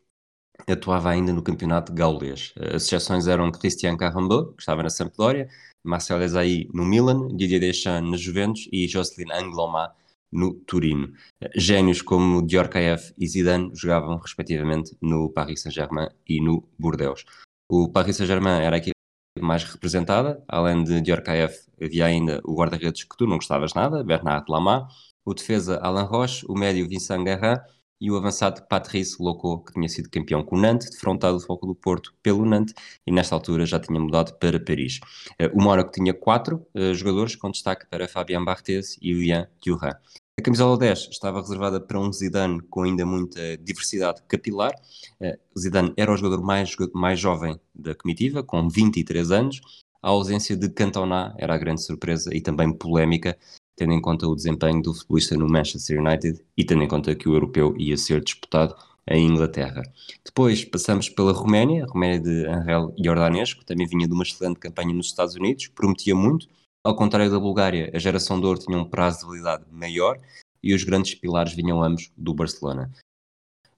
atuava 0.67 1.09
ainda 1.09 1.33
no 1.33 1.41
campeonato 1.41 1.93
gaulês. 1.93 2.53
As 2.57 2.83
exceções 2.83 3.27
eram 3.27 3.51
Christian 3.51 3.97
Carambeu, 3.97 4.53
que 4.53 4.61
estava 4.61 4.83
na 4.83 4.89
Sampdoria, 4.89 5.49
Marcel 5.83 6.19
Desailly 6.19 6.69
no 6.73 6.85
Milan, 6.85 7.27
Didier 7.35 7.59
Deschamps 7.59 8.09
na 8.09 8.17
Juventus 8.17 8.67
e 8.71 8.87
Jocelyn 8.87 9.31
Angloma 9.31 9.93
no 10.35 10.53
Turino. 10.53 11.11
Gênios 11.55 12.01
como 12.01 12.45
Djorkaeff 12.45 13.13
e 13.17 13.27
Zidane 13.27 13.71
jogavam 13.73 14.17
respectivamente 14.17 14.95
no 15.01 15.29
Paris 15.31 15.61
Saint-Germain 15.61 16.09
e 16.27 16.41
no 16.41 16.67
Bordeaux. 16.77 17.23
O 17.69 17.89
Paris 17.89 18.17
Saint-Germain 18.17 18.61
era 18.61 18.75
a 18.75 18.79
equipe 18.79 18.95
mais 19.39 19.63
representada, 19.63 20.43
além 20.47 20.83
de 20.83 21.01
Djorkaeff 21.01 21.65
havia 21.81 22.05
ainda 22.05 22.41
o 22.43 22.55
guarda-redes 22.55 23.03
que 23.03 23.17
tu 23.17 23.25
não 23.25 23.37
gostavas 23.37 23.73
nada, 23.73 24.03
Bernard 24.03 24.45
Lama, 24.49 24.87
o 25.25 25.33
defesa 25.33 25.77
Alain 25.81 26.05
Roche, 26.05 26.45
o 26.47 26.53
médio 26.53 26.87
Vincent 26.87 27.23
Guerrin 27.23 27.57
e 27.99 28.11
o 28.11 28.17
avançado 28.17 28.61
Patrice 28.67 29.15
Loco, 29.21 29.63
que 29.63 29.73
tinha 29.73 29.87
sido 29.87 30.09
campeão 30.09 30.43
com 30.43 30.55
o 30.55 30.59
Nantes, 30.59 30.89
defrontado 30.89 31.37
do 31.37 31.43
Foco 31.43 31.65
do 31.65 31.75
Porto 31.75 32.13
pelo 32.21 32.45
Nantes 32.45 32.73
e 33.07 33.11
nesta 33.11 33.35
altura 33.35 33.65
já 33.65 33.79
tinha 33.79 33.99
mudado 33.99 34.33
para 34.37 34.59
Paris. 34.59 34.99
Eh, 35.39 35.49
o 35.53 35.61
Mónaco 35.61 35.91
tinha 35.91 36.13
quatro 36.13 36.65
uh, 36.75 36.93
jogadores, 36.93 37.35
com 37.35 37.49
destaque 37.49 37.87
para 37.89 38.07
Fabien 38.07 38.43
Barthez 38.43 38.97
e 39.01 39.13
Lian 39.13 39.47
Thuram. 39.61 39.93
A 40.37 40.41
camisola 40.41 40.77
10 40.77 41.07
estava 41.11 41.39
reservada 41.39 41.79
para 41.79 41.97
um 41.97 42.11
Zidane 42.11 42.59
com 42.69 42.83
ainda 42.83 43.05
muita 43.05 43.57
diversidade 43.57 44.21
capilar. 44.27 44.73
Uh, 45.21 45.39
Zidane 45.57 45.93
era 45.95 46.11
o 46.11 46.17
jogador 46.17 46.43
mais, 46.43 46.75
mais 46.93 47.17
jovem 47.17 47.57
da 47.73 47.95
comitiva, 47.95 48.43
com 48.43 48.67
23 48.67 49.31
anos. 49.31 49.61
A 50.03 50.09
ausência 50.09 50.57
de 50.57 50.67
Cantona 50.67 51.33
era 51.37 51.55
a 51.55 51.57
grande 51.57 51.81
surpresa 51.81 52.35
e 52.35 52.41
também 52.41 52.73
polémica, 52.73 53.37
tendo 53.77 53.93
em 53.93 54.01
conta 54.01 54.27
o 54.27 54.35
desempenho 54.35 54.81
do 54.81 54.93
futebolista 54.93 55.37
no 55.37 55.47
Manchester 55.47 56.01
United 56.01 56.43
e 56.57 56.65
tendo 56.65 56.83
em 56.83 56.87
conta 56.89 57.15
que 57.15 57.29
o 57.29 57.33
europeu 57.33 57.73
ia 57.77 57.95
ser 57.95 58.21
disputado 58.21 58.75
em 59.07 59.25
Inglaterra. 59.25 59.83
Depois 60.23 60.65
passamos 60.65 61.07
pela 61.07 61.31
Roménia, 61.31 61.85
a 61.85 61.87
Roménia 61.87 62.19
de 62.19 62.45
Angel 62.45 62.93
Jordanesco, 63.01 63.63
também 63.63 63.87
vinha 63.87 64.05
de 64.05 64.13
uma 64.13 64.23
excelente 64.23 64.59
campanha 64.59 64.93
nos 64.93 65.07
Estados 65.07 65.35
Unidos, 65.35 65.67
prometia 65.67 66.13
muito. 66.13 66.49
Ao 66.85 66.95
contrário 66.95 67.31
da 67.31 67.39
Bulgária, 67.39 67.89
a 67.95 67.97
geração 67.97 68.39
de 68.39 68.45
ouro 68.45 68.59
tinha 68.59 68.77
um 68.77 68.87
prazo 68.87 69.21
de 69.21 69.25
validade 69.25 69.65
maior 69.71 70.19
e 70.61 70.71
os 70.71 70.83
grandes 70.83 71.15
pilares 71.15 71.55
vinham 71.55 71.81
ambos 71.81 72.11
do 72.15 72.31
Barcelona. 72.31 72.91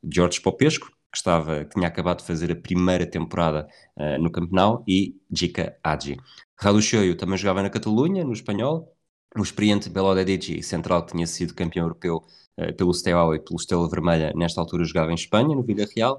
George 0.03 0.41
Popesco, 0.41 0.87
que, 0.87 1.15
estava, 1.15 1.63
que 1.63 1.75
tinha 1.75 1.87
acabado 1.87 2.17
de 2.17 2.25
fazer 2.25 2.51
a 2.51 2.55
primeira 2.57 3.09
temporada 3.09 3.65
uh, 3.95 4.21
no 4.21 4.29
Campeonato, 4.29 4.83
e 4.85 5.15
Jica 5.31 5.77
Agi. 5.81 6.17
Raduchoio 6.59 7.15
também 7.15 7.37
jogava 7.37 7.63
na 7.63 7.69
Catalunha, 7.69 8.25
no 8.25 8.33
espanhol, 8.33 8.93
o 9.37 9.41
experiente 9.41 9.89
Belodedici, 9.89 10.61
central 10.61 11.05
que 11.05 11.13
tinha 11.13 11.27
sido 11.27 11.55
campeão 11.55 11.85
europeu 11.85 12.25
uh, 12.59 12.73
pelo 12.75 12.93
Steaua 12.93 13.37
e 13.37 13.39
pelo 13.39 13.55
Estrela 13.55 13.89
Vermelha, 13.89 14.33
nesta 14.35 14.59
altura 14.59 14.83
jogava 14.83 15.11
em 15.13 15.15
Espanha, 15.15 15.55
no 15.55 15.63
Villarreal. 15.63 16.17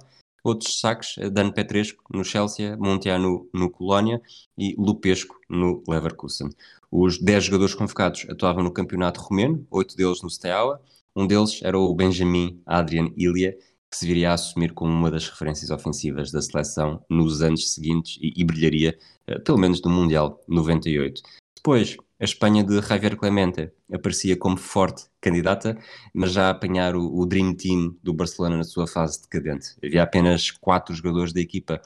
Outros 0.48 0.80
saques, 0.80 1.16
Dan 1.30 1.50
Petresco 1.50 2.02
no 2.10 2.24
Chelsea, 2.24 2.74
Montiano 2.78 3.46
no 3.52 3.68
Colónia 3.68 4.18
e 4.56 4.74
Lupesco 4.78 5.36
no 5.46 5.82
Leverkusen. 5.86 6.48
Os 6.90 7.18
10 7.18 7.44
jogadores 7.44 7.74
convocados 7.74 8.24
atuavam 8.30 8.64
no 8.64 8.72
campeonato 8.72 9.20
romeno, 9.20 9.66
oito 9.70 9.94
deles 9.94 10.22
no 10.22 10.30
Steaua. 10.30 10.80
Um 11.14 11.26
deles 11.26 11.60
era 11.62 11.78
o 11.78 11.94
Benjamin 11.94 12.62
Adrian 12.64 13.12
Ilia, 13.14 13.58
que 13.90 13.98
se 13.98 14.06
viria 14.06 14.30
a 14.30 14.34
assumir 14.34 14.72
como 14.72 14.90
uma 14.90 15.10
das 15.10 15.28
referências 15.28 15.70
ofensivas 15.70 16.32
da 16.32 16.40
seleção 16.40 17.04
nos 17.10 17.42
anos 17.42 17.74
seguintes 17.74 18.16
e, 18.18 18.32
e 18.34 18.42
brilharia, 18.42 18.98
uh, 19.30 19.38
pelo 19.44 19.58
menos 19.58 19.82
no 19.82 19.90
Mundial 19.90 20.42
98. 20.48 21.20
Depois, 21.56 21.94
a 22.20 22.24
Espanha 22.24 22.64
de 22.64 22.80
Javier 22.80 23.16
Clemente 23.16 23.70
aparecia 23.92 24.36
como 24.36 24.56
forte 24.56 25.04
candidata, 25.20 25.78
mas 26.12 26.32
já 26.32 26.48
a 26.48 26.50
apanhar 26.50 26.96
o, 26.96 27.16
o, 27.16 27.24
Dream 27.24 27.54
Team 27.54 27.96
do 28.02 28.12
Barcelona 28.12 28.56
na 28.56 28.64
sua 28.64 28.86
fase 28.86 29.22
decadente. 29.22 29.76
Havia 29.82 30.02
apenas 30.02 30.50
quatro 30.50 30.94
jogadores 30.94 31.32
da 31.32 31.40
equipa 31.40 31.80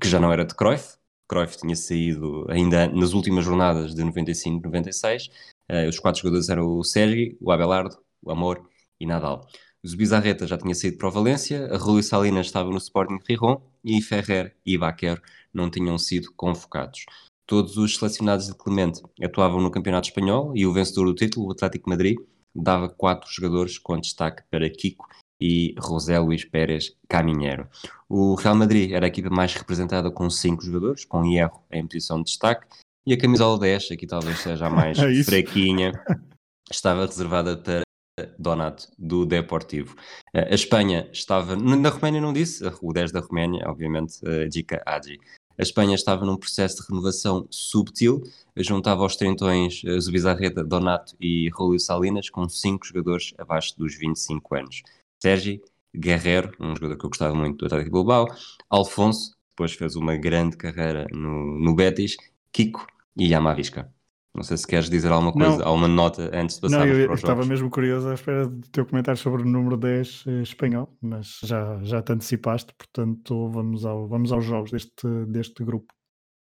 que 0.00 0.08
já 0.08 0.18
não 0.18 0.32
era 0.32 0.44
de 0.44 0.54
Cruyff. 0.54 0.96
Cruyff 1.28 1.58
tinha 1.58 1.76
saído 1.76 2.46
ainda 2.48 2.86
nas 2.88 3.12
últimas 3.12 3.44
jornadas 3.44 3.94
de 3.94 4.02
95-96. 4.02 5.30
Uh, 5.70 5.88
os 5.88 5.98
quatro 5.98 6.20
jogadores 6.20 6.48
eram 6.48 6.66
o 6.66 6.84
Sérgio, 6.84 7.36
o 7.40 7.50
Abelardo, 7.50 7.96
o 8.22 8.30
Amor 8.30 8.68
e 9.00 9.06
Nadal. 9.06 9.46
Zubizarreta 9.86 10.46
já 10.46 10.56
tinha 10.56 10.74
saído 10.74 10.96
para 10.96 11.08
o 11.08 11.10
Valência, 11.10 11.66
a 11.66 11.76
Rui 11.76 12.02
Salinas 12.02 12.46
estava 12.46 12.70
no 12.70 12.78
Sporting 12.78 13.18
Rijon 13.28 13.60
e 13.84 14.00
Ferrer 14.00 14.56
e 14.64 14.78
Baquer 14.78 15.20
não 15.52 15.70
tinham 15.70 15.98
sido 15.98 16.32
convocados. 16.34 17.04
Todos 17.46 17.76
os 17.76 17.96
selecionados 17.96 18.46
de 18.46 18.54
Clemente 18.54 19.02
atuavam 19.22 19.60
no 19.60 19.70
Campeonato 19.70 20.08
Espanhol 20.08 20.52
e 20.56 20.66
o 20.66 20.72
vencedor 20.72 21.06
do 21.06 21.14
título, 21.14 21.48
o 21.48 21.52
Atlético 21.52 21.90
Madrid, 21.90 22.16
dava 22.54 22.88
quatro 22.88 23.30
jogadores 23.30 23.78
com 23.78 24.00
destaque 24.00 24.42
para 24.50 24.68
Kiko 24.70 25.06
e 25.40 25.74
José 25.78 26.18
Luís 26.18 26.44
Pérez 26.44 26.96
Caminheiro. 27.08 27.68
O 28.08 28.34
Real 28.34 28.54
Madrid 28.54 28.92
era 28.92 29.06
a 29.06 29.08
equipa 29.08 29.28
mais 29.28 29.52
representada 29.54 30.10
com 30.10 30.30
cinco 30.30 30.62
jogadores, 30.62 31.04
com 31.04 31.24
Hierro 31.24 31.62
em 31.70 31.86
posição 31.86 32.18
de 32.18 32.24
destaque, 32.24 32.66
e 33.06 33.12
a 33.12 33.18
camisola 33.18 33.58
10, 33.58 33.90
aqui 33.92 34.06
talvez 34.06 34.38
seja 34.38 34.66
a 34.66 34.70
mais 34.70 34.96
é 34.98 35.22
fraquinha, 35.22 35.92
estava 36.70 37.04
reservada 37.04 37.56
para 37.56 37.82
Donato, 38.38 38.88
do 38.98 39.26
Deportivo. 39.26 39.96
A 40.34 40.54
Espanha 40.54 41.08
estava, 41.12 41.56
na 41.56 41.88
Roménia 41.90 42.20
não 42.20 42.32
disse, 42.32 42.64
o 42.80 42.92
10 42.92 43.12
da 43.12 43.20
Roménia, 43.20 43.68
obviamente, 43.68 44.20
Dika 44.48 44.80
Agi. 44.86 45.18
A 45.56 45.62
Espanha 45.62 45.94
estava 45.94 46.24
num 46.24 46.36
processo 46.36 46.82
de 46.82 46.88
renovação 46.88 47.46
subtil, 47.48 48.22
juntava 48.56 49.02
aos 49.02 49.14
trintões 49.14 49.82
Zubizarreta, 50.00 50.64
Donato 50.64 51.14
e 51.20 51.48
Julio 51.56 51.78
Salinas, 51.78 52.28
com 52.28 52.48
cinco 52.48 52.84
jogadores 52.84 53.32
abaixo 53.38 53.78
dos 53.78 53.94
25 53.96 54.54
anos. 54.56 54.82
Sérgio 55.22 55.62
Guerrero, 55.96 56.52
um 56.58 56.74
jogador 56.74 56.96
que 56.96 57.04
eu 57.04 57.10
gostava 57.10 57.34
muito 57.34 57.58
do 57.58 57.66
Atlético 57.66 57.92
Bilbao, 57.92 58.26
Alfonso, 58.68 59.36
depois 59.50 59.72
fez 59.72 59.94
uma 59.94 60.16
grande 60.16 60.56
carreira 60.56 61.06
no, 61.12 61.58
no 61.60 61.74
Betis, 61.74 62.16
Kiko 62.50 62.84
e 63.16 63.28
Yamavisca. 63.28 63.92
Não 64.36 64.42
sei 64.42 64.56
se 64.56 64.66
queres 64.66 64.90
dizer 64.90 65.12
alguma 65.12 65.32
coisa, 65.32 65.58
não. 65.58 65.66
alguma 65.68 65.86
nota 65.86 66.28
antes 66.34 66.56
de 66.56 66.62
passarmos 66.62 66.88
não, 66.88 67.04
eu, 67.04 67.12
os 67.12 67.20
estava 67.20 67.44
mesmo 67.44 67.70
curioso 67.70 68.08
à 68.08 68.14
espera 68.14 68.48
do 68.48 68.68
teu 68.68 68.84
comentário 68.84 69.20
sobre 69.20 69.42
o 69.42 69.44
número 69.44 69.76
10 69.76 70.24
eh, 70.26 70.42
espanhol, 70.42 70.92
mas 71.00 71.38
já, 71.44 71.78
já 71.84 72.02
te 72.02 72.12
antecipaste, 72.12 72.74
portanto 72.76 73.48
vamos, 73.48 73.84
ao, 73.84 74.08
vamos 74.08 74.32
aos 74.32 74.44
jogos 74.44 74.72
deste, 74.72 75.06
deste 75.28 75.62
grupo. 75.62 75.94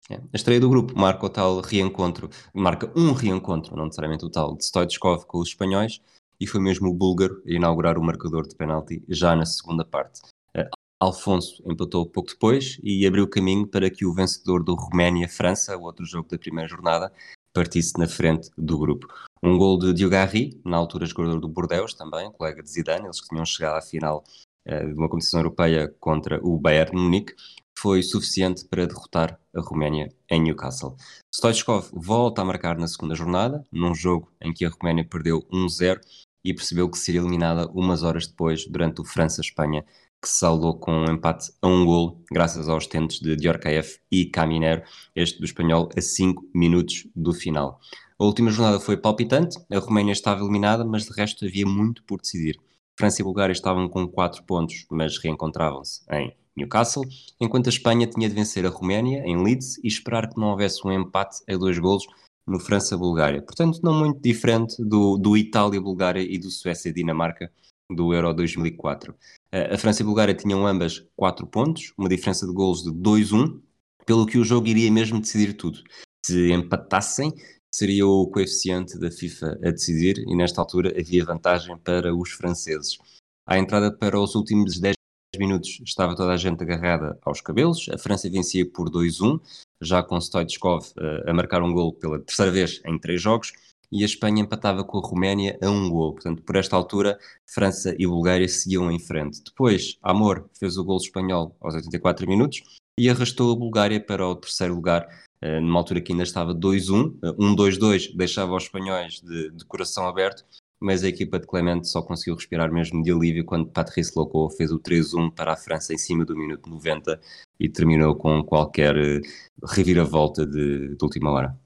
É. 0.08 0.14
A 0.14 0.36
estreia 0.36 0.58
do 0.58 0.70
grupo 0.70 0.98
marca 0.98 1.26
o 1.26 1.28
tal 1.28 1.60
reencontro, 1.60 2.30
marca 2.54 2.90
um 2.96 3.12
reencontro, 3.12 3.76
não 3.76 3.84
necessariamente 3.84 4.24
o 4.24 4.30
tal, 4.30 4.56
de 4.56 4.64
Stoichkov 4.64 5.26
com 5.26 5.38
os 5.38 5.48
espanhóis, 5.48 6.00
e 6.40 6.46
foi 6.46 6.60
mesmo 6.60 6.88
o 6.88 6.94
búlgaro 6.94 7.42
a 7.46 7.52
inaugurar 7.52 7.98
o 7.98 8.02
marcador 8.02 8.46
de 8.46 8.54
penalti 8.54 9.02
já 9.08 9.36
na 9.36 9.44
segunda 9.44 9.84
parte. 9.84 10.20
Uh, 10.56 10.68
Alfonso 10.98 11.62
empatou 11.66 12.06
pouco 12.06 12.30
depois 12.30 12.78
e 12.82 13.06
abriu 13.06 13.28
caminho 13.28 13.66
para 13.66 13.90
que 13.90 14.06
o 14.06 14.14
vencedor 14.14 14.62
do 14.62 14.74
Roménia-França, 14.74 15.76
o 15.76 15.82
outro 15.82 16.06
jogo 16.06 16.28
da 16.28 16.38
primeira 16.38 16.68
jornada, 16.68 17.12
partisse 17.56 17.98
na 17.98 18.06
frente 18.06 18.50
do 18.56 18.78
grupo. 18.78 19.08
Um 19.42 19.56
gol 19.56 19.78
de 19.78 19.94
Diogarri, 19.94 20.60
na 20.62 20.76
altura 20.76 21.06
jogador 21.06 21.40
do 21.40 21.48
Bordeaux 21.48 21.94
também, 21.94 22.30
colega 22.30 22.62
de 22.62 22.70
Zidane, 22.70 23.06
eles 23.06 23.18
que 23.18 23.28
tinham 23.28 23.46
chegado 23.46 23.78
à 23.78 23.80
final 23.80 24.22
uh, 24.68 24.86
de 24.86 24.92
uma 24.92 25.08
competição 25.08 25.40
europeia 25.40 25.88
contra 25.98 26.38
o 26.46 26.58
Bayern 26.58 26.94
Munique, 26.94 27.34
foi 27.78 28.02
suficiente 28.02 28.66
para 28.66 28.86
derrotar 28.86 29.40
a 29.54 29.60
Roménia 29.62 30.12
em 30.30 30.42
Newcastle. 30.42 30.96
Stoichkov 31.34 31.88
volta 31.94 32.42
a 32.42 32.44
marcar 32.44 32.76
na 32.76 32.88
segunda 32.88 33.14
jornada, 33.14 33.64
num 33.72 33.94
jogo 33.94 34.30
em 34.42 34.52
que 34.52 34.66
a 34.66 34.70
Roménia 34.70 35.08
perdeu 35.08 35.42
1-0 35.50 35.98
e 36.44 36.52
percebeu 36.52 36.90
que 36.90 36.98
seria 36.98 37.20
eliminada 37.20 37.70
umas 37.72 38.02
horas 38.02 38.26
depois, 38.26 38.66
durante 38.66 39.00
o 39.00 39.04
França-Espanha, 39.04 39.82
que 40.26 40.30
se 40.32 40.40
saldou 40.40 40.74
com 40.74 40.90
um 40.90 41.04
empate 41.04 41.52
a 41.62 41.68
um 41.68 41.84
gol, 41.84 42.20
graças 42.32 42.68
aos 42.68 42.88
tentes 42.88 43.20
de 43.20 43.36
Diorcaef 43.36 44.00
e 44.10 44.24
Caminero, 44.24 44.82
este 45.14 45.38
do 45.38 45.44
espanhol, 45.44 45.88
a 45.96 46.00
5 46.00 46.50
minutos 46.52 47.06
do 47.14 47.32
final. 47.32 47.78
A 48.18 48.24
última 48.24 48.50
jornada 48.50 48.80
foi 48.80 48.96
palpitante, 48.96 49.56
a 49.70 49.78
Roménia 49.78 50.10
estava 50.10 50.40
eliminada, 50.40 50.84
mas 50.84 51.04
de 51.04 51.12
resto 51.12 51.44
havia 51.44 51.64
muito 51.64 52.02
por 52.02 52.20
decidir. 52.20 52.58
França 52.98 53.22
e 53.22 53.24
Bulgária 53.24 53.52
estavam 53.52 53.88
com 53.88 54.04
4 54.08 54.42
pontos, 54.42 54.84
mas 54.90 55.16
reencontravam-se 55.16 56.00
em 56.10 56.34
Newcastle, 56.56 57.04
enquanto 57.40 57.68
a 57.68 57.70
Espanha 57.70 58.08
tinha 58.08 58.28
de 58.28 58.34
vencer 58.34 58.66
a 58.66 58.70
Roménia 58.70 59.22
em 59.24 59.40
Leeds 59.40 59.78
e 59.78 59.86
esperar 59.86 60.28
que 60.28 60.40
não 60.40 60.48
houvesse 60.48 60.84
um 60.84 60.90
empate 60.90 61.36
a 61.48 61.56
dois 61.56 61.78
golos 61.78 62.04
no 62.44 62.58
França-Bulgária. 62.58 63.42
Portanto, 63.42 63.78
não 63.80 63.94
muito 63.94 64.20
diferente 64.20 64.74
do, 64.82 65.16
do 65.18 65.36
Itália-Bulgária 65.36 66.20
e 66.20 66.36
do 66.36 66.50
Suécia-Dinamarca 66.50 67.48
do 67.90 68.12
Euro 68.12 68.32
2004. 68.34 69.14
A 69.52 69.78
França 69.78 70.02
e 70.02 70.04
a 70.04 70.06
Bulgária 70.06 70.34
tinham 70.34 70.66
ambas 70.66 71.04
4 71.16 71.46
pontos, 71.46 71.92
uma 71.96 72.08
diferença 72.08 72.46
de 72.46 72.52
golos 72.52 72.82
de 72.82 72.90
2-1, 72.90 73.60
pelo 74.04 74.26
que 74.26 74.38
o 74.38 74.44
jogo 74.44 74.66
iria 74.68 74.90
mesmo 74.90 75.20
decidir 75.20 75.54
tudo. 75.54 75.82
Se 76.24 76.52
empatassem, 76.52 77.32
seria 77.72 78.06
o 78.06 78.26
coeficiente 78.28 78.98
da 78.98 79.10
FIFA 79.10 79.58
a 79.62 79.70
decidir 79.70 80.18
e 80.18 80.34
nesta 80.34 80.60
altura 80.60 80.94
havia 80.98 81.24
vantagem 81.24 81.76
para 81.78 82.14
os 82.14 82.30
franceses. 82.30 82.98
À 83.46 83.58
entrada 83.58 83.92
para 83.92 84.18
os 84.18 84.34
últimos 84.34 84.78
10 84.78 84.96
minutos 85.38 85.80
estava 85.84 86.16
toda 86.16 86.32
a 86.32 86.36
gente 86.36 86.62
agarrada 86.62 87.18
aos 87.22 87.40
cabelos, 87.40 87.86
a 87.92 87.98
França 87.98 88.30
vencia 88.30 88.68
por 88.68 88.90
2-1, 88.90 89.40
já 89.80 90.02
com 90.02 90.20
Stoichkov 90.20 90.86
uh, 90.96 91.28
a 91.30 91.34
marcar 91.34 91.62
um 91.62 91.72
gol 91.72 91.92
pela 91.92 92.18
terceira 92.18 92.50
vez 92.50 92.80
em 92.84 92.98
três 92.98 93.20
jogos, 93.20 93.52
e 93.90 94.02
a 94.02 94.06
Espanha 94.06 94.42
empatava 94.42 94.84
com 94.84 94.98
a 94.98 95.00
Roménia 95.00 95.58
a 95.62 95.70
um 95.70 95.88
gol. 95.88 96.12
Portanto, 96.12 96.42
por 96.42 96.56
esta 96.56 96.76
altura, 96.76 97.18
França 97.46 97.94
e 97.98 98.06
Bulgária 98.06 98.48
seguiam 98.48 98.90
em 98.90 98.98
frente. 98.98 99.42
Depois, 99.44 99.96
Amor 100.02 100.48
fez 100.58 100.76
o 100.76 100.84
gol 100.84 100.96
espanhol 100.96 101.56
aos 101.60 101.74
84 101.74 102.28
minutos 102.28 102.62
e 102.98 103.10
arrastou 103.10 103.52
a 103.52 103.56
Bulgária 103.56 104.00
para 104.00 104.26
o 104.26 104.34
terceiro 104.34 104.74
lugar, 104.74 105.06
uh, 105.44 105.60
numa 105.60 105.78
altura 105.78 106.00
que 106.00 106.12
ainda 106.12 106.24
estava 106.24 106.54
2-1. 106.54 107.18
1-2-2 107.20 108.10
uh, 108.12 108.16
deixava 108.16 108.56
os 108.56 108.64
espanhóis 108.64 109.20
de, 109.20 109.50
de, 109.50 109.64
coração 109.66 110.06
aberto, 110.08 110.44
mas 110.80 111.04
a 111.04 111.08
equipa 111.08 111.38
de 111.38 111.46
Clemente 111.46 111.88
só 111.88 112.00
conseguiu 112.00 112.34
respirar 112.34 112.72
mesmo 112.72 113.02
de 113.02 113.12
alívio 113.12 113.44
quando 113.44 113.68
Patrice 113.68 114.12
Loco 114.16 114.48
fez 114.50 114.72
o 114.72 114.80
3-1 114.80 115.30
para 115.34 115.52
a 115.52 115.56
França 115.56 115.92
em 115.92 115.98
cima 115.98 116.24
do 116.24 116.36
minuto 116.36 116.68
90 116.70 117.20
e 117.60 117.68
terminou 117.68 118.14
com 118.14 118.42
qualquer 118.42 118.96
uh, 118.96 119.20
reviravolta 119.66 120.46
de, 120.46 120.96
de 120.96 121.04
última 121.04 121.30
hora. 121.30 121.65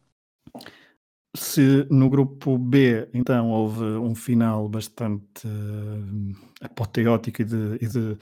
Se 1.36 1.86
no 1.90 2.10
grupo 2.10 2.58
B, 2.58 3.08
então, 3.14 3.50
houve 3.50 3.84
um 3.84 4.16
final 4.16 4.68
bastante 4.68 5.46
uh, 5.46 6.36
apoteótico 6.60 7.42
e 7.42 7.44
de, 7.44 7.78
e 7.80 7.86
de 7.86 8.18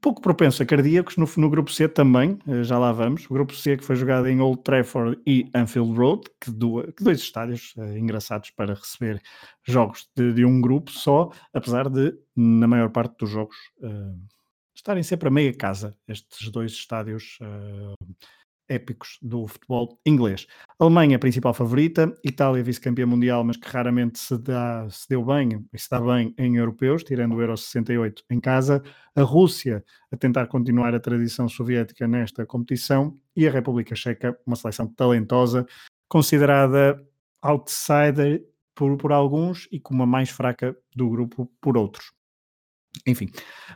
pouco 0.00 0.20
propenso 0.20 0.60
a 0.62 0.66
cardíacos, 0.66 1.16
no, 1.16 1.26
no, 1.36 1.48
grupo 1.48 1.70
C 1.70 1.88
também, 1.88 2.36
uh, 2.48 2.64
já 2.64 2.78
lá 2.78 2.90
vamos. 2.90 3.26
O 3.26 3.32
grupo 3.32 3.54
C 3.54 3.76
que 3.76 3.84
foi 3.84 3.94
jogado 3.94 4.26
em 4.26 4.40
Old 4.40 4.62
Trafford 4.64 5.20
e 5.24 5.48
Anfield 5.54 5.96
Road, 5.96 6.22
que, 6.40 6.50
do, 6.50 6.82
que 6.92 7.04
dois 7.04 7.20
estádios 7.20 7.72
uh, 7.76 7.96
engraçados 7.96 8.50
para 8.50 8.74
receber 8.74 9.22
jogos 9.62 10.10
de, 10.16 10.32
de, 10.32 10.44
um 10.44 10.60
grupo 10.60 10.90
só, 10.90 11.30
apesar 11.52 11.88
de, 11.88 12.12
na 12.34 12.66
maior 12.66 12.90
parte 12.90 13.16
dos 13.18 13.30
jogos, 13.30 13.56
estarem 14.74 15.04
sempre 15.04 15.28
a 15.28 15.30
meia 15.30 15.54
casa, 15.54 15.96
estes 16.08 16.50
dois 16.50 16.72
estádios 16.72 17.38
épicos 18.68 19.18
do 19.20 19.46
futebol 19.46 19.98
inglês. 20.06 20.46
Alemanha, 20.78 21.18
principal 21.18 21.52
favorita, 21.54 22.12
Itália, 22.24 22.62
vice-campeã 22.62 23.06
mundial, 23.06 23.44
mas 23.44 23.56
que 23.56 23.68
raramente 23.68 24.18
se, 24.18 24.36
dá, 24.38 24.88
se 24.90 25.08
deu 25.08 25.24
bem 25.24 25.64
se 25.76 25.90
dá 25.90 26.00
bem 26.00 26.34
em 26.38 26.56
europeus, 26.56 27.02
tirando 27.02 27.34
o 27.34 27.40
Euro 27.40 27.56
68 27.56 28.24
em 28.30 28.40
casa. 28.40 28.82
A 29.14 29.22
Rússia, 29.22 29.84
a 30.10 30.16
tentar 30.16 30.46
continuar 30.46 30.94
a 30.94 31.00
tradição 31.00 31.48
soviética 31.48 32.06
nesta 32.08 32.46
competição. 32.46 33.16
E 33.36 33.46
a 33.46 33.50
República 33.50 33.94
Checa, 33.94 34.38
uma 34.46 34.56
seleção 34.56 34.86
talentosa, 34.86 35.66
considerada 36.08 37.00
outsider 37.42 38.42
por, 38.74 38.96
por 38.96 39.12
alguns 39.12 39.68
e 39.70 39.78
como 39.78 40.02
a 40.02 40.06
mais 40.06 40.30
fraca 40.30 40.76
do 40.94 41.08
grupo 41.08 41.50
por 41.60 41.76
outros. 41.76 42.13
Enfim, 43.06 43.28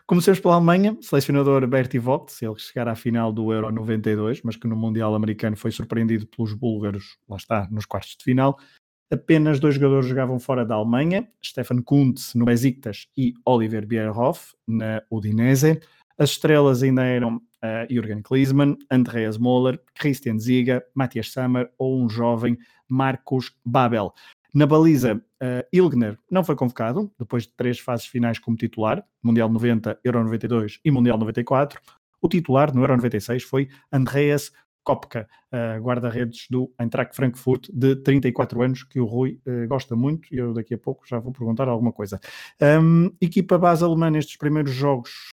comecemos 0.07 0.41
pela 0.41 0.55
Alemanha, 0.55 0.97
selecionador 1.01 1.67
Bertie 1.67 1.99
Vogt, 1.99 2.33
ele 2.43 2.59
chegar 2.59 2.89
à 2.89 2.95
final 2.95 3.33
do 3.33 3.53
Euro 3.53 3.71
92, 3.71 4.43
mas 4.43 4.57
que 4.57 4.67
no 4.67 4.77
Mundial 4.77 5.15
Americano 5.15 5.57
foi 5.57 5.71
surpreendido 5.71 6.27
pelos 6.27 6.55
búlgaros, 6.55 7.19
lá 7.29 7.37
está, 7.37 7.69
nos 7.71 7.85
quartos 7.85 8.17
de 8.17 8.25
final. 8.25 8.59
Apenas 9.11 9.59
dois 9.59 9.75
jogadores 9.75 10.07
jogavam 10.07 10.39
fora 10.39 10.65
da 10.65 10.75
Alemanha, 10.75 11.27
Stefan 11.43 11.83
Kuntz 11.83 12.35
no 12.35 12.45
Besiktas 12.45 13.07
e 13.17 13.35
Oliver 13.45 13.87
Bierhoff 13.87 14.55
na 14.67 15.03
Udinese. 15.11 15.81
As 16.19 16.31
estrelas 16.31 16.83
ainda 16.83 17.05
eram 17.05 17.37
uh, 17.37 17.87
Jürgen 17.91 18.23
Klinsmann, 18.23 18.77
Andreas 18.91 19.39
Moller, 19.39 19.81
Christian 19.95 20.39
Ziga, 20.39 20.85
Matthias 20.95 21.33
Sammer 21.33 21.71
ou 21.79 22.03
um 22.03 22.09
jovem 22.09 22.59
Marcos 22.89 23.53
Babel. 23.65 24.13
Na 24.55 24.67
baliza, 24.67 25.17
uh, 25.17 25.67
Ilgner 25.73 26.19
não 26.31 26.43
foi 26.43 26.57
convocado, 26.57 27.13
depois 27.19 27.45
de 27.45 27.53
três 27.53 27.79
fases 27.79 28.07
finais 28.07 28.39
como 28.39 28.57
titular, 28.57 29.05
Mundial 29.23 29.49
90, 29.49 30.01
Euro 30.03 30.25
92 30.25 30.81
e 30.85 30.91
Mundial 30.91 31.19
94. 31.19 31.81
O 32.21 32.29
titular 32.29 32.75
no 32.75 32.81
Euro 32.81 32.97
96 32.97 33.43
foi 33.43 33.69
Andreas 33.93 34.51
Kopka, 34.83 35.29
uh, 35.53 35.83
guarda-redes 35.83 36.47
do 36.49 36.73
Eintracht 36.81 37.15
Frankfurt, 37.15 37.69
de 37.71 37.95
34 37.97 38.63
anos, 38.63 38.83
que 38.85 38.99
o 38.99 39.05
Rui 39.05 39.39
uh, 39.47 39.69
gosta 39.69 39.95
muito, 39.95 40.35
e 40.35 40.39
eu 40.39 40.55
daqui 40.55 40.73
a 40.73 40.79
pouco 40.79 41.07
já 41.07 41.19
vou 41.19 41.31
perguntar 41.31 41.69
alguma 41.69 41.93
coisa. 41.93 42.19
Um, 42.81 43.15
equipa 43.21 43.59
base 43.59 43.85
alemã 43.85 44.11
nestes 44.11 44.39
primeiros 44.39 44.73
jogos. 44.73 45.29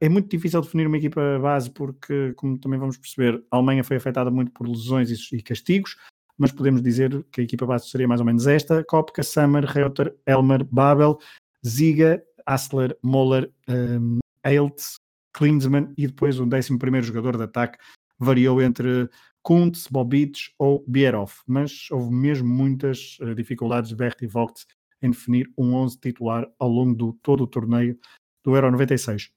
É 0.00 0.08
muito 0.08 0.28
difícil 0.28 0.60
definir 0.60 0.86
uma 0.86 0.96
equipa 0.96 1.40
base 1.40 1.70
porque, 1.70 2.34
como 2.34 2.56
também 2.56 2.78
vamos 2.78 2.96
perceber, 2.96 3.42
a 3.50 3.56
Alemanha 3.56 3.82
foi 3.82 3.96
afetada 3.96 4.30
muito 4.30 4.52
por 4.52 4.68
lesões 4.68 5.10
e, 5.10 5.36
e 5.36 5.42
castigos, 5.42 5.96
mas 6.38 6.52
podemos 6.52 6.82
dizer 6.82 7.24
que 7.30 7.40
a 7.40 7.44
equipa 7.44 7.66
base 7.66 7.88
seria 7.88 8.08
mais 8.08 8.20
ou 8.20 8.26
menos 8.26 8.46
esta: 8.46 8.84
Kopka, 8.84 9.22
Sammer, 9.22 9.64
Reuter, 9.64 10.14
Elmer, 10.26 10.64
Babel, 10.64 11.18
Ziga, 11.66 12.22
Asler, 12.46 12.96
Moller, 13.02 13.50
um, 13.68 14.18
Eiltz, 14.44 14.96
Klinsmann 15.32 15.92
e 15.96 16.06
depois 16.06 16.38
o 16.38 16.44
11 16.44 17.02
jogador 17.02 17.36
de 17.36 17.44
ataque 17.44 17.78
variou 18.18 18.62
entre 18.62 19.08
Kuntz, 19.42 19.88
Bobic 19.88 20.50
ou 20.58 20.84
Bierhoff, 20.86 21.42
mas 21.46 21.90
houve 21.90 22.12
mesmo 22.14 22.48
muitas 22.48 23.18
uh, 23.20 23.34
dificuldades 23.34 23.90
de 23.90 23.96
Berti 23.96 24.26
Vogt 24.26 24.64
em 25.02 25.10
definir 25.10 25.50
um 25.58 25.74
11 25.74 26.00
titular 26.00 26.50
ao 26.58 26.68
longo 26.68 26.94
do 26.94 27.12
todo 27.22 27.44
o 27.44 27.46
torneio 27.46 27.98
do 28.42 28.54
Euro 28.54 28.70
96. 28.70 29.30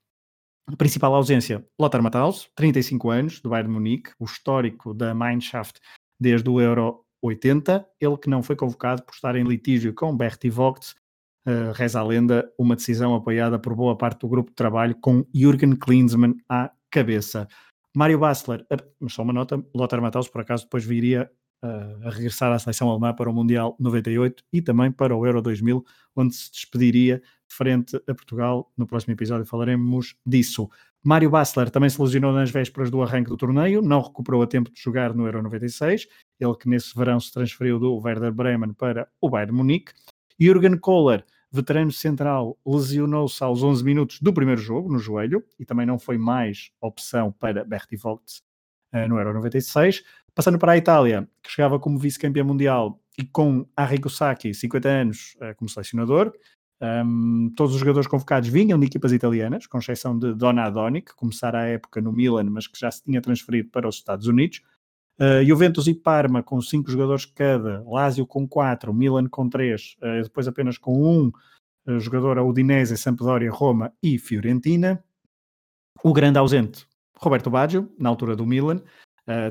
A 0.67 0.75
principal 0.75 1.15
ausência, 1.15 1.65
Lothar 1.79 2.01
Matthaus, 2.01 2.49
35 2.55 3.09
anos, 3.09 3.39
do 3.41 3.49
Bayern 3.49 3.71
Munique, 3.71 4.11
o 4.19 4.25
histórico 4.25 4.93
da 4.93 5.13
Mannschaft 5.13 5.79
desde 6.19 6.49
o 6.49 6.59
Euro 6.59 7.03
80, 7.21 7.85
ele 7.99 8.17
que 8.17 8.29
não 8.29 8.43
foi 8.43 8.55
convocado 8.55 9.03
por 9.03 9.13
estar 9.13 9.35
em 9.35 9.43
litígio 9.43 9.93
com 9.93 10.15
Berti 10.15 10.49
Vogt, 10.49 10.93
uh, 11.47 11.71
reza 11.73 11.99
a 11.99 12.03
lenda, 12.03 12.51
uma 12.57 12.75
decisão 12.75 13.15
apoiada 13.15 13.57
por 13.57 13.75
boa 13.75 13.97
parte 13.97 14.21
do 14.21 14.27
grupo 14.27 14.51
de 14.51 14.55
trabalho, 14.55 14.95
com 15.01 15.25
Jürgen 15.33 15.75
Klinsmann 15.75 16.35
à 16.47 16.71
cabeça. 16.89 17.47
Mário 17.95 18.19
Bassler, 18.19 18.65
uh, 18.71 19.09
só 19.09 19.23
uma 19.23 19.33
nota, 19.33 19.63
Lothar 19.73 20.01
Matthaus 20.01 20.27
por 20.27 20.41
acaso 20.41 20.63
depois 20.63 20.85
viria 20.85 21.29
uh, 21.63 22.07
a 22.07 22.09
regressar 22.11 22.51
à 22.51 22.59
seleção 22.59 22.89
alemã 22.89 23.13
para 23.13 23.29
o 23.29 23.33
Mundial 23.33 23.75
98 23.79 24.43
e 24.53 24.61
também 24.61 24.91
para 24.91 25.15
o 25.15 25.25
Euro 25.25 25.41
2000, 25.41 25.83
onde 26.15 26.35
se 26.35 26.51
despediria 26.51 27.21
frente 27.47 27.95
a 27.95 28.13
Portugal. 28.13 28.71
No 28.77 28.85
próximo 28.85 29.13
episódio 29.13 29.45
falaremos 29.45 30.15
disso. 30.25 30.69
Mário 31.07 31.29
Bassler 31.29 31.69
também 31.69 31.89
se 31.89 32.01
lesionou 32.01 32.33
nas 32.33 32.51
vésperas 32.51 32.91
do 32.91 33.01
arranque 33.01 33.29
do 33.29 33.37
torneio, 33.37 33.81
não 33.81 34.01
recuperou 34.01 34.41
a 34.41 34.45
tempo 34.45 34.69
de 34.69 34.81
jogar 34.81 35.13
no 35.13 35.25
Euro 35.25 35.41
96, 35.41 36.05
ele 36.37 36.55
que 36.57 36.67
nesse 36.67 36.93
verão 36.93 37.17
se 37.17 37.31
transferiu 37.31 37.79
do 37.79 37.95
Werder 37.95 38.33
Bremen 38.33 38.73
para 38.73 39.07
o 39.21 39.29
Bayern 39.29 39.53
Munique. 39.53 39.93
Jürgen 40.37 40.77
Kohler 40.77 41.23
veterano 41.49 41.93
central, 41.93 42.59
lesionou-se 42.65 43.41
aos 43.41 43.63
11 43.63 43.85
minutos 43.85 44.19
do 44.19 44.33
primeiro 44.33 44.59
jogo, 44.59 44.91
no 44.91 44.99
joelho, 44.99 45.41
e 45.57 45.63
também 45.63 45.85
não 45.85 45.97
foi 45.97 46.17
mais 46.17 46.71
opção 46.81 47.31
para 47.31 47.63
Berti 47.63 47.95
Vogts 47.95 48.41
uh, 48.93 49.07
no 49.07 49.17
Euro 49.17 49.33
96. 49.33 50.03
Passando 50.35 50.59
para 50.59 50.73
a 50.73 50.77
Itália, 50.77 51.25
que 51.41 51.49
chegava 51.49 51.79
como 51.79 51.97
vice-campeão 51.97 52.45
mundial 52.45 53.01
e 53.17 53.23
com 53.23 53.65
Arrigo 53.77 54.09
Sacchi, 54.09 54.53
50 54.53 54.89
anos, 54.89 55.37
uh, 55.37 55.55
como 55.55 55.69
selecionador. 55.69 56.33
Um, 56.79 57.51
todos 57.55 57.73
os 57.73 57.79
jogadores 57.79 58.07
convocados 58.07 58.49
vinham 58.49 58.79
de 58.79 58.85
equipas 58.85 59.11
italianas, 59.11 59.65
com 59.65 59.79
exceção 59.79 60.17
de 60.17 60.33
Donadoni, 60.33 61.01
que 61.01 61.15
começara 61.15 61.61
a 61.61 61.65
época 61.65 61.99
no 61.99 62.11
Milan, 62.11 62.43
mas 62.45 62.67
que 62.67 62.79
já 62.79 62.91
se 62.91 63.03
tinha 63.03 63.21
transferido 63.21 63.69
para 63.69 63.87
os 63.87 63.95
Estados 63.95 64.27
Unidos. 64.27 64.61
Uh, 65.19 65.43
Juventus 65.43 65.87
e 65.87 65.95
Parma 65.95 66.43
com 66.43 66.61
cinco 66.61 66.91
jogadores 66.91 67.25
cada, 67.25 67.83
Lazio 67.87 68.27
com 68.27 68.47
quatro, 68.47 68.93
Milan 68.93 69.27
com 69.27 69.49
três, 69.49 69.95
uh, 69.99 70.21
depois 70.21 70.47
apenas 70.47 70.77
com 70.77 71.01
um 71.01 71.31
uh, 71.87 71.99
jogador 71.99 72.37
a 72.37 72.43
Udinese, 72.43 72.95
Sampdoria, 72.95 73.49
Roma 73.49 73.91
e 74.01 74.19
Fiorentina. 74.19 75.03
O 76.03 76.13
grande 76.13 76.37
ausente, 76.37 76.85
Roberto 77.15 77.49
Baggio, 77.49 77.91
na 77.97 78.09
altura 78.09 78.35
do 78.35 78.45
Milan, 78.45 78.83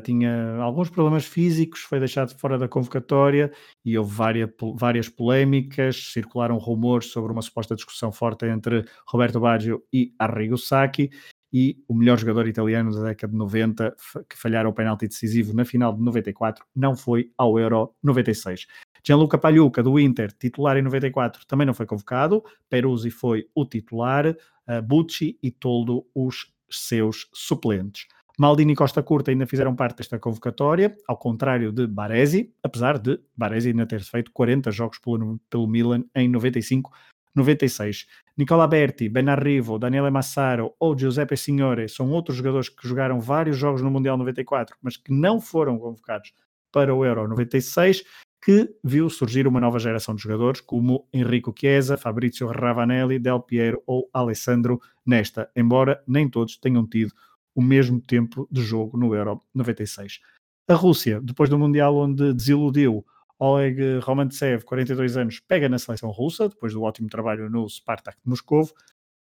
tinha 0.04 0.56
alguns 0.56 0.88
problemas 0.88 1.26
físicos, 1.26 1.80
foi 1.80 1.98
deixado 1.98 2.36
fora 2.38 2.58
da 2.58 2.66
convocatória 2.66 3.52
e 3.84 3.96
houve 3.98 4.14
várias, 4.14 4.50
várias 4.74 5.08
polémicas, 5.08 6.12
circularam 6.12 6.56
rumores 6.56 7.08
sobre 7.08 7.30
uma 7.30 7.42
suposta 7.42 7.74
discussão 7.74 8.10
forte 8.10 8.46
entre 8.46 8.84
Roberto 9.06 9.38
Baggio 9.38 9.82
e 9.92 10.14
Arrigo 10.18 10.56
Sacchi 10.56 11.10
e 11.52 11.82
o 11.88 11.94
melhor 11.94 12.18
jogador 12.18 12.46
italiano 12.46 12.92
da 12.92 13.04
década 13.04 13.32
de 13.32 13.38
90, 13.38 13.96
que 14.28 14.36
falhara 14.36 14.68
o 14.68 14.72
penalti 14.72 15.06
decisivo 15.08 15.54
na 15.54 15.64
final 15.64 15.92
de 15.92 16.02
94, 16.02 16.64
não 16.74 16.96
foi 16.96 17.30
ao 17.36 17.58
Euro 17.58 17.94
96. 18.02 18.66
Gianluca 19.06 19.38
Pagliuca, 19.38 19.82
do 19.82 19.98
Inter, 20.00 20.32
titular 20.32 20.76
em 20.76 20.82
94, 20.82 21.46
também 21.46 21.66
não 21.66 21.72
foi 21.72 21.86
convocado. 21.86 22.44
Peruzzi 22.68 23.10
foi 23.10 23.48
o 23.54 23.64
titular, 23.64 24.26
uh, 24.26 24.82
Bucci 24.82 25.38
e 25.42 25.50
Toldo 25.50 26.04
os 26.14 26.52
seus 26.68 27.28
suplentes. 27.32 28.06
Maldini 28.38 28.74
e 28.74 28.76
Costa 28.76 29.02
Curta 29.02 29.30
ainda 29.30 29.46
fizeram 29.46 29.74
parte 29.74 29.98
desta 29.98 30.18
convocatória, 30.18 30.94
ao 31.08 31.16
contrário 31.16 31.72
de 31.72 31.86
Baresi, 31.86 32.52
apesar 32.62 32.98
de 32.98 33.18
Baresi 33.34 33.68
ainda 33.68 33.86
ter 33.86 34.02
feito 34.02 34.30
40 34.30 34.70
jogos 34.70 34.98
pelo, 34.98 35.40
pelo 35.48 35.66
Milan 35.66 36.04
em 36.14 36.28
95 36.28 36.90
96. 37.36 38.06
Nicola 38.36 38.66
Berti, 38.66 39.08
Ben 39.08 39.28
Arrivo, 39.28 39.78
Daniele 39.78 40.10
Massaro 40.10 40.74
ou 40.80 40.98
Giuseppe 40.98 41.36
Signore 41.36 41.88
são 41.88 42.10
outros 42.10 42.38
jogadores 42.38 42.68
que 42.68 42.88
jogaram 42.88 43.20
vários 43.20 43.58
jogos 43.58 43.82
no 43.82 43.90
Mundial 43.90 44.16
94, 44.16 44.76
mas 44.82 44.96
que 44.96 45.12
não 45.12 45.40
foram 45.40 45.78
convocados 45.78 46.32
para 46.72 46.94
o 46.94 47.04
Euro 47.04 47.28
96, 47.28 48.04
que 48.42 48.74
viu 48.82 49.08
surgir 49.10 49.46
uma 49.46 49.60
nova 49.60 49.78
geração 49.78 50.14
de 50.14 50.22
jogadores 50.22 50.60
como 50.60 51.06
Enrico 51.12 51.54
Chiesa, 51.58 51.96
Fabrizio 51.96 52.48
Ravanelli, 52.48 53.18
Del 53.18 53.40
Piero 53.40 53.82
ou 53.86 54.08
Alessandro 54.12 54.80
Nesta, 55.04 55.50
embora 55.54 56.02
nem 56.06 56.28
todos 56.28 56.56
tenham 56.56 56.86
tido 56.86 57.12
o 57.56 57.62
mesmo 57.62 57.98
tempo 57.98 58.46
de 58.52 58.62
jogo 58.62 58.98
no 58.98 59.14
Euro 59.14 59.40
96. 59.54 60.20
A 60.68 60.74
Rússia, 60.74 61.20
depois 61.22 61.48
do 61.48 61.58
Mundial 61.58 61.96
onde 61.96 62.34
desiludiu 62.34 63.04
Oleg 63.38 63.98
Romantsev, 64.00 64.62
42 64.64 65.16
anos, 65.16 65.40
pega 65.40 65.68
na 65.68 65.78
seleção 65.78 66.10
russa, 66.10 66.50
depois 66.50 66.74
do 66.74 66.82
ótimo 66.82 67.08
trabalho 67.08 67.48
no 67.48 67.66
Spartak 67.68 68.18
de 68.22 68.28
Moscou. 68.28 68.68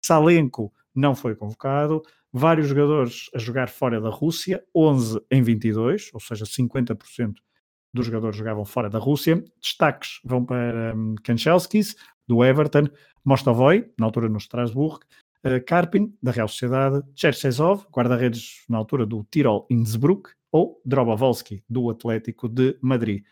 Salenko 0.05 0.73
não 0.93 1.15
foi 1.15 1.37
convocado. 1.37 2.03
Vários 2.33 2.67
jogadores 2.67 3.31
a 3.33 3.39
jogar 3.39 3.69
fora 3.69 4.01
da 4.01 4.11
Rússia, 4.11 4.65
11 4.75 5.21
em 5.31 5.43
22, 5.43 6.11
ou 6.13 6.19
seja, 6.19 6.45
50% 6.45 7.35
dos 7.93 8.07
jogadores 8.07 8.37
jogavam 8.37 8.65
fora 8.65 8.91
da 8.91 8.99
Rússia. 8.99 9.45
Destaques 9.63 10.21
vão 10.25 10.45
para 10.45 10.93
um, 10.97 11.15
Kanchelskis, 11.23 11.95
do 12.27 12.45
Everton, 12.45 12.89
Mostovoi, 13.25 13.93
na 13.99 14.07
altura 14.07 14.29
no 14.29 14.39
Strasbourg, 14.39 15.05
Karpin, 15.67 16.17
da 16.23 16.31
Real 16.31 16.49
Sociedade, 16.49 17.03
Cherchesov, 17.15 17.87
guarda-redes 17.93 18.65
na 18.69 18.79
altura 18.79 19.05
do 19.05 19.25
Tirol 19.31 19.67
Innsbruck, 19.71 20.31
ou 20.51 20.81
Drobovolski, 20.85 21.65
do 21.69 21.91
Atlético 21.91 22.49
de 22.49 22.79
Madrid. 22.81 23.25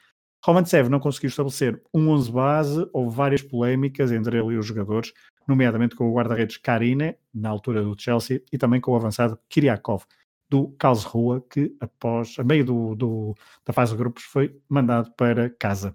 Romantsev 0.44 0.88
não 0.88 0.98
conseguiu 0.98 1.28
estabelecer 1.28 1.80
um 1.94 2.08
11 2.08 2.32
base, 2.32 2.90
houve 2.92 3.16
várias 3.16 3.42
polémicas 3.42 4.10
entre 4.10 4.38
ele 4.38 4.54
e 4.54 4.58
os 4.58 4.66
jogadores, 4.66 5.12
nomeadamente 5.46 5.94
com 5.94 6.10
o 6.10 6.14
guarda-redes 6.14 6.56
Karine, 6.56 7.16
na 7.32 7.48
altura 7.48 7.82
do 7.82 7.94
Chelsea, 7.96 8.42
e 8.52 8.58
também 8.58 8.80
com 8.80 8.90
o 8.90 8.96
avançado 8.96 9.38
Kiriakov, 9.48 10.04
do 10.50 10.68
Karlsruhe, 10.78 11.42
que 11.48 11.74
após, 11.80 12.36
a 12.38 12.44
meio 12.44 12.64
do, 12.64 12.94
do, 12.94 13.34
da 13.64 13.72
fase 13.72 13.92
de 13.92 13.98
grupos, 13.98 14.24
foi 14.24 14.60
mandado 14.68 15.12
para 15.12 15.48
casa. 15.48 15.92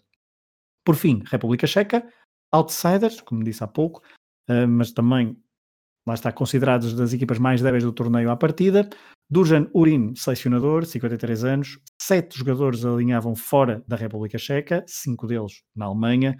Por 0.84 0.95
fim, 0.95 1.22
República 1.26 1.68
Checa, 1.68 2.07
outsiders, 2.51 3.20
como 3.20 3.43
disse 3.43 3.63
há 3.63 3.68
pouco, 3.68 4.01
eh, 4.47 4.65
mas 4.65 4.91
também 4.91 5.38
lá 6.08 6.14
está 6.14 6.32
considerados 6.32 6.93
das 6.93 7.12
equipas 7.12 7.38
mais 7.38 7.62
débeis 7.62 7.84
do 7.84 7.91
torneio 7.91 8.32
à 8.32 8.38
partida. 8.38 8.89
Dujan 9.30 9.68
Urin, 9.76 10.16
selecionador, 10.16 10.86
53 10.86 11.43
anos. 11.43 11.80
Sete 12.01 12.38
jogadores 12.38 12.86
alinhavam 12.86 13.36
fora 13.36 13.84
da 13.86 13.97
República 13.97 14.38
Checa, 14.38 14.86
cinco 14.88 15.28
deles 15.28 15.64
na 15.76 15.86
Alemanha. 15.86 16.38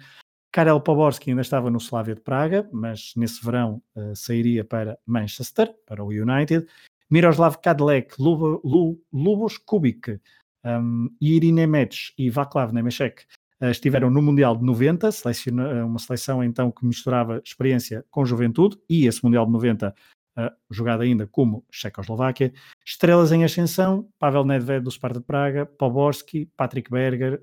Karel 0.50 0.80
Poborski 0.80 1.28
ainda 1.28 1.42
estava 1.42 1.70
no 1.70 1.76
Slavia 1.76 2.14
de 2.14 2.22
Praga, 2.22 2.66
mas 2.72 3.12
nesse 3.14 3.44
verão 3.44 3.82
uh, 3.94 4.16
sairia 4.16 4.64
para 4.64 4.98
Manchester, 5.06 5.70
para 5.86 6.02
o 6.02 6.08
United. 6.08 6.66
Miroslav 7.10 7.58
Kadlec, 7.58 8.14
Lubos 8.18 9.58
Kubik, 9.58 10.18
um, 10.64 11.10
Irine 11.20 11.66
Metz 11.66 12.14
e 12.16 12.30
Vaclav 12.30 12.72
Nemechek 12.72 13.22
uh, 13.22 13.26
estiveram 13.60 14.10
no 14.10 14.22
Mundial 14.22 14.56
de 14.56 14.64
90, 14.64 15.10
seleciona, 15.10 15.84
uma 15.84 15.98
seleção 15.98 16.42
então 16.42 16.70
que 16.70 16.86
misturava 16.86 17.40
experiência 17.44 18.04
com 18.10 18.24
juventude, 18.24 18.78
e 18.88 19.06
esse 19.06 19.22
Mundial 19.24 19.46
de 19.46 19.52
90 19.52 19.94
uh, 20.38 20.50
jogado 20.70 21.02
ainda 21.02 21.26
como 21.26 21.64
Checoslováquia. 21.70 22.52
Estrelas 22.84 23.32
em 23.32 23.44
ascensão, 23.44 24.08
Pavel 24.18 24.44
Nedved 24.44 24.84
do 24.84 24.90
Sparta 24.90 25.18
de 25.18 25.26
Praga, 25.26 25.66
Poborski, 25.66 26.46
Patrick 26.56 26.90
Berger, 26.90 27.42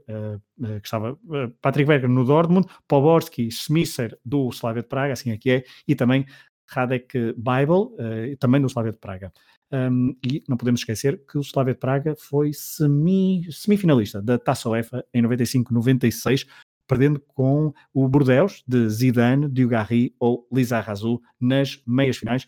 que 0.57 0.87
estava, 0.87 1.19
Patrick 1.61 1.87
Berger 1.87 2.09
no 2.09 2.23
Dortmund, 2.23 2.67
Poborski, 2.87 3.47
Smisser 3.47 4.17
do 4.23 4.49
Slavia 4.49 4.81
de 4.81 4.87
Praga, 4.87 5.13
assim 5.13 5.31
aqui 5.31 5.51
é, 5.51 5.63
e 5.87 5.95
também 5.95 6.25
Radek 6.67 7.35
Bible, 7.37 8.37
também 8.39 8.61
do 8.61 8.67
Slavia 8.67 8.91
de 8.91 8.97
Praga. 8.97 9.31
Um, 9.75 10.15
e 10.23 10.43
não 10.47 10.55
podemos 10.55 10.81
esquecer 10.81 11.21
que 11.25 11.37
o 11.37 11.41
Slavia 11.41 11.73
de 11.73 11.79
Praga 11.79 12.15
foi 12.15 12.53
semi, 12.53 13.51
semifinalista 13.51 14.21
da 14.21 14.37
Taça 14.37 14.69
UEFA 14.69 15.03
em 15.13 15.21
95-96, 15.23 16.47
perdendo 16.87 17.19
com 17.19 17.73
o 17.93 18.07
Bordeaux 18.07 18.63
de 18.65 18.87
Zidane, 18.87 19.49
Dugarry 19.49 20.15
ou 20.19 20.47
Lisa 20.53 20.79
Razou 20.79 21.21
nas 21.39 21.81
meias 21.85 22.17
finais 22.17 22.47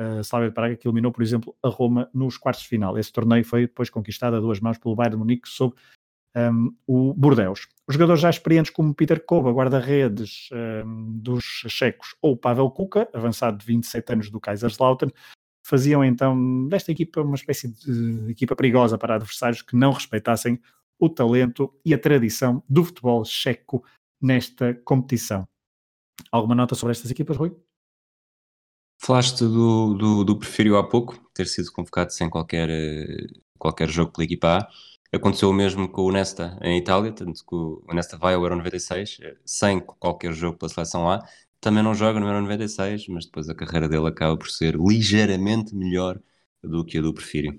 Uh, 0.00 0.20
Slavia 0.24 0.48
de 0.48 0.54
Praga 0.54 0.76
que 0.76 0.88
eliminou, 0.88 1.12
por 1.12 1.22
exemplo, 1.22 1.54
a 1.62 1.68
Roma 1.68 2.08
nos 2.14 2.38
quartos 2.38 2.62
de 2.62 2.68
final. 2.70 2.96
Esse 2.96 3.12
torneio 3.12 3.44
foi 3.44 3.66
depois 3.66 3.90
conquistado 3.90 4.34
a 4.34 4.40
duas 4.40 4.58
mãos 4.58 4.78
pelo 4.78 4.96
Bayern 4.96 5.14
de 5.14 5.18
Munique 5.18 5.46
sob 5.46 5.74
um, 6.34 6.74
o 6.86 7.12
Bordeus. 7.12 7.68
Os 7.86 7.94
jogadores 7.94 8.22
já 8.22 8.30
experientes 8.30 8.70
como 8.70 8.94
Peter 8.94 9.22
Kova, 9.22 9.52
guarda-redes 9.52 10.48
um, 10.52 11.18
dos 11.18 11.44
checos, 11.68 12.14
ou 12.22 12.34
Pavel 12.34 12.70
Kuka, 12.70 13.10
avançado 13.12 13.58
de 13.58 13.66
27 13.66 14.12
anos 14.14 14.30
do 14.30 14.40
Kaiserslautern, 14.40 15.12
faziam 15.62 16.04
então 16.04 16.68
desta 16.68 16.90
equipa 16.90 17.20
uma 17.20 17.36
espécie 17.36 17.68
de 17.68 18.30
equipa 18.30 18.56
perigosa 18.56 18.98
para 18.98 19.16
adversários 19.16 19.62
que 19.62 19.76
não 19.76 19.92
respeitassem 19.92 20.60
o 20.98 21.08
talento 21.08 21.72
e 21.84 21.94
a 21.94 21.98
tradição 21.98 22.62
do 22.68 22.84
futebol 22.84 23.24
checo 23.24 23.84
nesta 24.20 24.74
competição. 24.84 25.48
Alguma 26.30 26.54
nota 26.54 26.74
sobre 26.74 26.92
estas 26.92 27.10
equipas, 27.10 27.36
Rui? 27.36 27.56
Falaste 29.02 29.44
do, 29.44 29.94
do, 29.94 30.24
do 30.24 30.38
Prefiro 30.38 30.76
há 30.76 30.86
pouco, 30.86 31.18
ter 31.32 31.46
sido 31.46 31.72
convocado 31.72 32.12
sem 32.12 32.28
qualquer, 32.28 32.68
eh, 32.68 33.26
qualquer 33.58 33.88
jogo 33.88 34.12
pela 34.12 34.26
equipa 34.26 34.58
A. 34.58 34.68
Aconteceu 35.12 35.48
o 35.48 35.54
mesmo 35.54 35.88
com 35.88 36.02
o 36.02 36.12
Nesta 36.12 36.58
em 36.60 36.78
Itália, 36.78 37.10
tanto 37.10 37.44
que 37.44 37.54
o 37.54 37.82
Nesta 37.94 38.18
vai 38.18 38.34
ao 38.34 38.42
Euro 38.42 38.56
96 38.56 39.18
eh, 39.22 39.36
sem 39.42 39.80
qualquer 39.80 40.34
jogo 40.34 40.58
pela 40.58 40.68
seleção 40.68 41.10
A. 41.10 41.26
Também 41.60 41.82
não 41.82 41.94
joga 41.94 42.18
no 42.18 42.26
Euro 42.26 42.40
96, 42.42 43.08
mas 43.08 43.26
depois 43.26 43.48
a 43.48 43.54
carreira 43.54 43.88
dele 43.88 44.08
acaba 44.08 44.36
por 44.36 44.48
ser 44.48 44.76
ligeiramente 44.76 45.74
melhor 45.74 46.18
do 46.62 46.84
que 46.84 46.98
a 46.98 47.02
do 47.02 47.12
Prefiro. 47.12 47.58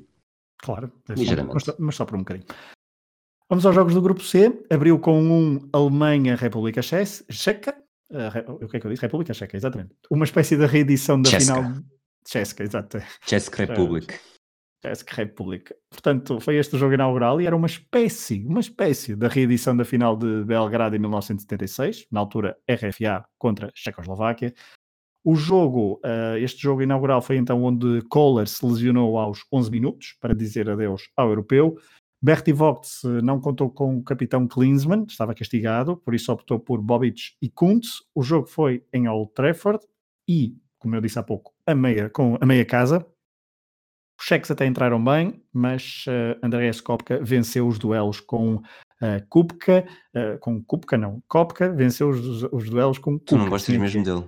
Claro, 0.58 0.92
é 1.10 1.14
ligeiramente. 1.14 1.54
Mas, 1.54 1.78
mas 1.78 1.96
só 1.96 2.06
por 2.06 2.16
um 2.16 2.20
bocadinho. 2.20 2.46
Vamos 3.50 3.66
aos 3.66 3.76
jogos 3.76 3.94
do 3.94 4.02
grupo 4.02 4.22
C. 4.22 4.64
Abriu 4.70 4.98
com 4.98 5.22
um 5.22 5.70
Alemanha-República 5.74 6.82
Checa. 6.82 7.76
Uh, 8.10 8.64
o 8.64 8.68
que 8.68 8.78
é 8.78 8.80
que 8.80 8.88
eu 8.88 8.92
disse? 8.92 9.02
República 9.02 9.34
Checa, 9.34 9.58
exatamente. 9.58 9.94
Uma 10.10 10.26
espécie 10.26 10.58
de 10.58 10.66
reedição 10.66 11.22
da 11.22 11.30
Chesca. 11.30 11.56
final. 11.56 11.84
Checa, 12.28 12.64
exato. 12.64 12.98
Czech 13.26 13.50
Republic. 13.58 14.20
Czech 14.82 15.16
Republic. 15.16 15.74
Portanto, 15.90 16.40
foi 16.40 16.58
este 16.58 16.76
o 16.76 16.80
jogo 16.80 16.94
inaugural 16.94 17.40
e 17.40 17.46
era 17.46 17.56
uma 17.56 17.68
espécie, 17.68 18.44
uma 18.46 18.60
espécie 18.60 19.16
da 19.16 19.28
reedição 19.28 19.78
da 19.78 19.86
final 19.86 20.18
de 20.18 20.44
Belgrado 20.44 20.96
em 20.96 21.00
1976, 21.00 22.08
na 22.12 22.20
altura 22.20 22.58
RFA 22.70 23.24
contra 23.38 23.72
Checoslováquia. 23.76 24.54
O 25.24 25.36
jogo, 25.36 26.02
uh, 26.04 26.36
este 26.38 26.60
jogo 26.60 26.82
inaugural 26.82 27.22
foi 27.22 27.38
então 27.38 27.64
onde 27.64 28.02
Kohler 28.10 28.48
se 28.48 28.66
lesionou 28.66 29.20
aos 29.20 29.46
11 29.54 29.70
minutos 29.70 30.18
para 30.20 30.34
dizer 30.34 30.68
adeus 30.68 31.10
ao 31.16 31.30
europeu. 31.30 31.78
Bertie 32.24 32.54
Vogts 32.54 33.02
não 33.24 33.40
contou 33.40 33.70
com 33.70 33.98
o 33.98 34.04
capitão 34.04 34.48
Klinsmann, 34.48 35.06
estava 35.08 35.34
castigado, 35.34 35.98
por 35.98 36.14
isso 36.14 36.32
optou 36.32 36.60
por 36.60 36.82
Bobic 36.82 37.34
e 37.42 37.50
Kuntz. 37.50 38.04
O 38.16 38.22
jogo 38.22 38.48
foi 38.48 38.84
em 38.94 39.08
Old 39.08 39.32
Trafford 39.34 39.84
e, 40.28 40.56
como 40.80 40.96
eu 40.96 41.02
disse 41.02 41.18
há 41.18 41.24
pouco, 41.24 41.54
a 41.66 41.74
meia, 41.74 42.10
com 42.10 42.38
a 42.40 42.46
meia 42.46 42.66
casa. 42.66 43.06
Os 44.22 44.28
cheques 44.28 44.52
até 44.52 44.68
entraram 44.68 45.04
bem, 45.04 45.42
mas 45.52 46.06
uh, 46.08 46.38
Andreas 46.46 46.80
Kopka 46.80 47.20
venceu 47.24 47.68
os 47.68 47.80
duelos 47.80 48.20
com 48.20 48.58
uh, 48.58 48.62
Kupka, 49.28 49.84
uh, 50.16 50.38
com 50.38 50.64
Kupka 50.64 50.96
não, 50.96 51.24
Kopka 51.28 51.74
venceu 51.74 52.10
os, 52.10 52.44
os 52.44 52.70
duelos 52.70 53.00
com 53.00 53.14
Kupka. 53.14 53.36
Tu 53.36 53.38
não 53.40 53.50
gostas 53.50 53.76
mesmo 53.76 54.04
dele? 54.04 54.24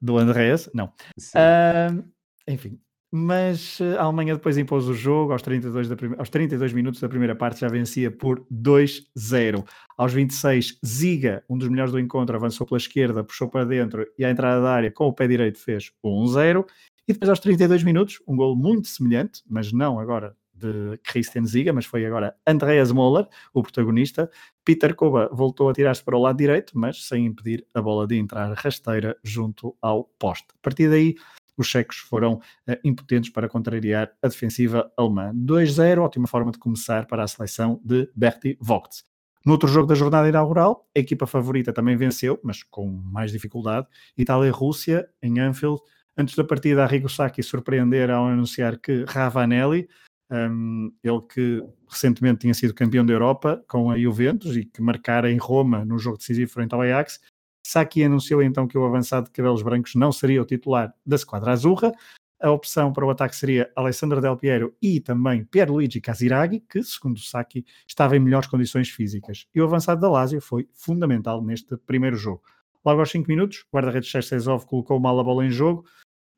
Do 0.00 0.16
Andreas? 0.16 0.70
Não. 0.72 0.92
Uh, 1.34 2.04
enfim, 2.46 2.78
mas 3.12 3.80
a 3.98 4.04
Alemanha 4.04 4.34
depois 4.34 4.56
impôs 4.56 4.86
o 4.86 4.94
jogo 4.94 5.32
aos 5.32 5.42
32, 5.42 5.88
da 5.88 5.96
prime... 5.96 6.14
aos 6.16 6.30
32 6.30 6.72
minutos 6.72 7.00
da 7.00 7.08
primeira 7.08 7.34
parte 7.34 7.60
já 7.60 7.68
vencia 7.68 8.08
por 8.12 8.46
2-0. 8.48 9.64
Aos 9.98 10.12
26, 10.12 10.78
Ziga, 10.86 11.42
um 11.50 11.58
dos 11.58 11.68
melhores 11.68 11.90
do 11.90 11.98
encontro, 11.98 12.36
avançou 12.36 12.64
pela 12.64 12.78
esquerda, 12.78 13.24
puxou 13.24 13.48
para 13.48 13.64
dentro 13.64 14.06
e 14.16 14.24
à 14.24 14.30
entrada 14.30 14.62
da 14.62 14.70
área 14.70 14.92
com 14.92 15.06
o 15.06 15.12
pé 15.12 15.26
direito 15.26 15.58
fez 15.58 15.90
1-0. 16.04 16.64
E 17.10 17.12
depois 17.12 17.28
aos 17.28 17.40
32 17.40 17.82
minutos, 17.82 18.22
um 18.24 18.36
gol 18.36 18.54
muito 18.54 18.86
semelhante, 18.86 19.42
mas 19.50 19.72
não 19.72 19.98
agora 19.98 20.36
de 20.54 20.96
Christian 20.98 21.44
Ziga, 21.44 21.72
mas 21.72 21.84
foi 21.84 22.06
agora 22.06 22.36
Andreas 22.46 22.92
Moller, 22.92 23.26
o 23.52 23.64
protagonista. 23.64 24.30
Peter 24.64 24.94
Koba 24.94 25.28
voltou 25.32 25.68
a 25.68 25.72
tirar-se 25.72 26.04
para 26.04 26.16
o 26.16 26.22
lado 26.22 26.36
direito, 26.36 26.78
mas 26.78 27.08
sem 27.08 27.26
impedir 27.26 27.66
a 27.74 27.82
bola 27.82 28.06
de 28.06 28.16
entrar 28.16 28.52
rasteira 28.52 29.16
junto 29.24 29.76
ao 29.82 30.04
poste. 30.20 30.46
A 30.54 30.62
partir 30.62 30.88
daí, 30.88 31.16
os 31.56 31.66
checos 31.66 31.96
foram 31.96 32.34
uh, 32.34 32.76
impotentes 32.84 33.30
para 33.30 33.48
contrariar 33.48 34.12
a 34.22 34.28
defensiva 34.28 34.88
alemã. 34.96 35.32
2-0, 35.34 35.98
ótima 35.98 36.28
forma 36.28 36.52
de 36.52 36.60
começar 36.60 37.08
para 37.08 37.24
a 37.24 37.26
seleção 37.26 37.80
de 37.84 38.08
Bertie 38.14 38.56
Vogts. 38.60 39.02
No 39.44 39.54
outro 39.54 39.68
jogo 39.68 39.88
da 39.88 39.96
jornada 39.96 40.28
inaugural, 40.28 40.88
a 40.96 41.00
equipa 41.00 41.26
favorita 41.26 41.72
também 41.72 41.96
venceu, 41.96 42.38
mas 42.44 42.62
com 42.62 42.86
mais 42.86 43.32
dificuldade, 43.32 43.88
Itália-Rússia 44.16 45.08
em 45.20 45.40
Anfield 45.40 45.80
Antes 46.20 46.34
da 46.34 46.44
partida, 46.44 46.84
Arrigo 46.84 47.08
Sacchi 47.08 47.42
surpreender 47.42 48.10
ao 48.10 48.26
anunciar 48.26 48.76
que 48.76 49.06
Ravanelli, 49.08 49.88
um, 50.30 50.92
ele 51.02 51.20
que 51.22 51.64
recentemente 51.88 52.40
tinha 52.40 52.52
sido 52.52 52.74
campeão 52.74 53.06
da 53.06 53.14
Europa 53.14 53.64
com 53.66 53.90
a 53.90 53.98
Juventus 53.98 54.54
e 54.54 54.66
que 54.66 54.82
marcara 54.82 55.32
em 55.32 55.38
Roma 55.38 55.82
no 55.82 55.98
jogo 55.98 56.18
decisivo 56.18 56.52
frente 56.52 56.74
ao 56.74 56.82
Ajax, 56.82 57.22
Sacchi 57.66 58.04
anunciou 58.04 58.42
então 58.42 58.68
que 58.68 58.76
o 58.76 58.84
avançado 58.84 59.28
de 59.28 59.32
cabelos 59.32 59.62
brancos 59.62 59.94
não 59.94 60.12
seria 60.12 60.42
o 60.42 60.44
titular 60.44 60.94
da 61.06 61.16
esquadra 61.16 61.52
azurra. 61.52 61.90
A 62.38 62.50
opção 62.50 62.92
para 62.92 63.06
o 63.06 63.10
ataque 63.10 63.34
seria 63.34 63.72
Alessandro 63.74 64.20
Del 64.20 64.36
Piero 64.36 64.76
e 64.82 65.00
também 65.00 65.44
Pierluigi 65.46 66.02
Casiraghi, 66.02 66.60
que, 66.60 66.82
segundo 66.82 67.18
Sacchi, 67.18 67.64
estava 67.88 68.14
em 68.14 68.20
melhores 68.20 68.46
condições 68.46 68.90
físicas. 68.90 69.46
E 69.54 69.60
o 69.62 69.64
avançado 69.64 70.02
da 70.02 70.10
Lazio 70.10 70.42
foi 70.42 70.68
fundamental 70.74 71.42
neste 71.42 71.78
primeiro 71.78 72.16
jogo. 72.16 72.42
Logo 72.84 73.00
aos 73.00 73.10
5 73.10 73.26
minutos, 73.26 73.64
o 73.72 73.76
guarda-redes 73.76 74.10
Chesezov 74.10 74.66
colocou 74.66 75.00
mal 75.00 75.18
a 75.18 75.24
bola 75.24 75.46
em 75.46 75.50
jogo, 75.50 75.86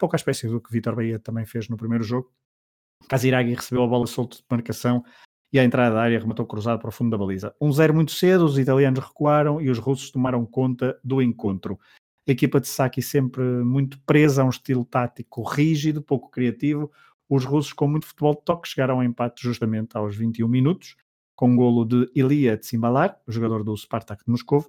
pouco 0.02 0.16
à 0.16 0.18
espécie 0.18 0.48
do 0.48 0.60
que 0.60 0.72
Vitor 0.72 0.96
Bahia 0.96 1.16
também 1.20 1.46
fez 1.46 1.68
no 1.68 1.76
primeiro 1.76 2.02
jogo. 2.02 2.28
Casiraghi 3.08 3.54
recebeu 3.54 3.84
a 3.84 3.86
bola 3.86 4.04
solta 4.08 4.36
de 4.36 4.44
marcação 4.50 5.04
e 5.52 5.60
à 5.60 5.64
entrada 5.64 5.94
da 5.94 6.02
área 6.02 6.18
rematou 6.18 6.44
cruzado 6.44 6.80
para 6.80 6.88
o 6.88 6.92
fundo 6.92 7.12
da 7.12 7.18
baliza. 7.18 7.54
Um 7.60 7.70
zero 7.70 7.94
muito 7.94 8.10
cedo, 8.10 8.44
os 8.44 8.58
italianos 8.58 8.98
recuaram 8.98 9.60
e 9.60 9.70
os 9.70 9.78
russos 9.78 10.10
tomaram 10.10 10.44
conta 10.44 10.98
do 11.04 11.22
encontro. 11.22 11.78
A 12.28 12.32
equipa 12.32 12.60
de 12.60 12.66
Saki 12.66 13.00
sempre 13.00 13.44
muito 13.44 13.96
presa 14.04 14.42
a 14.42 14.44
um 14.44 14.48
estilo 14.48 14.84
tático 14.84 15.44
rígido, 15.44 16.02
pouco 16.02 16.28
criativo. 16.32 16.90
Os 17.28 17.44
russos, 17.44 17.72
com 17.72 17.86
muito 17.86 18.06
futebol 18.06 18.34
de 18.34 18.42
toque, 18.44 18.68
chegaram 18.68 18.96
ao 18.96 19.04
empate 19.04 19.40
justamente 19.40 19.96
aos 19.96 20.16
21 20.16 20.48
minutos, 20.48 20.96
com 21.36 21.48
um 21.50 21.54
golo 21.54 21.84
de 21.84 22.10
Ilia 22.12 22.56
Tsimbalar, 22.56 23.20
jogador 23.28 23.62
do 23.62 23.76
Spartak 23.76 24.24
de 24.24 24.32
Moscou, 24.32 24.66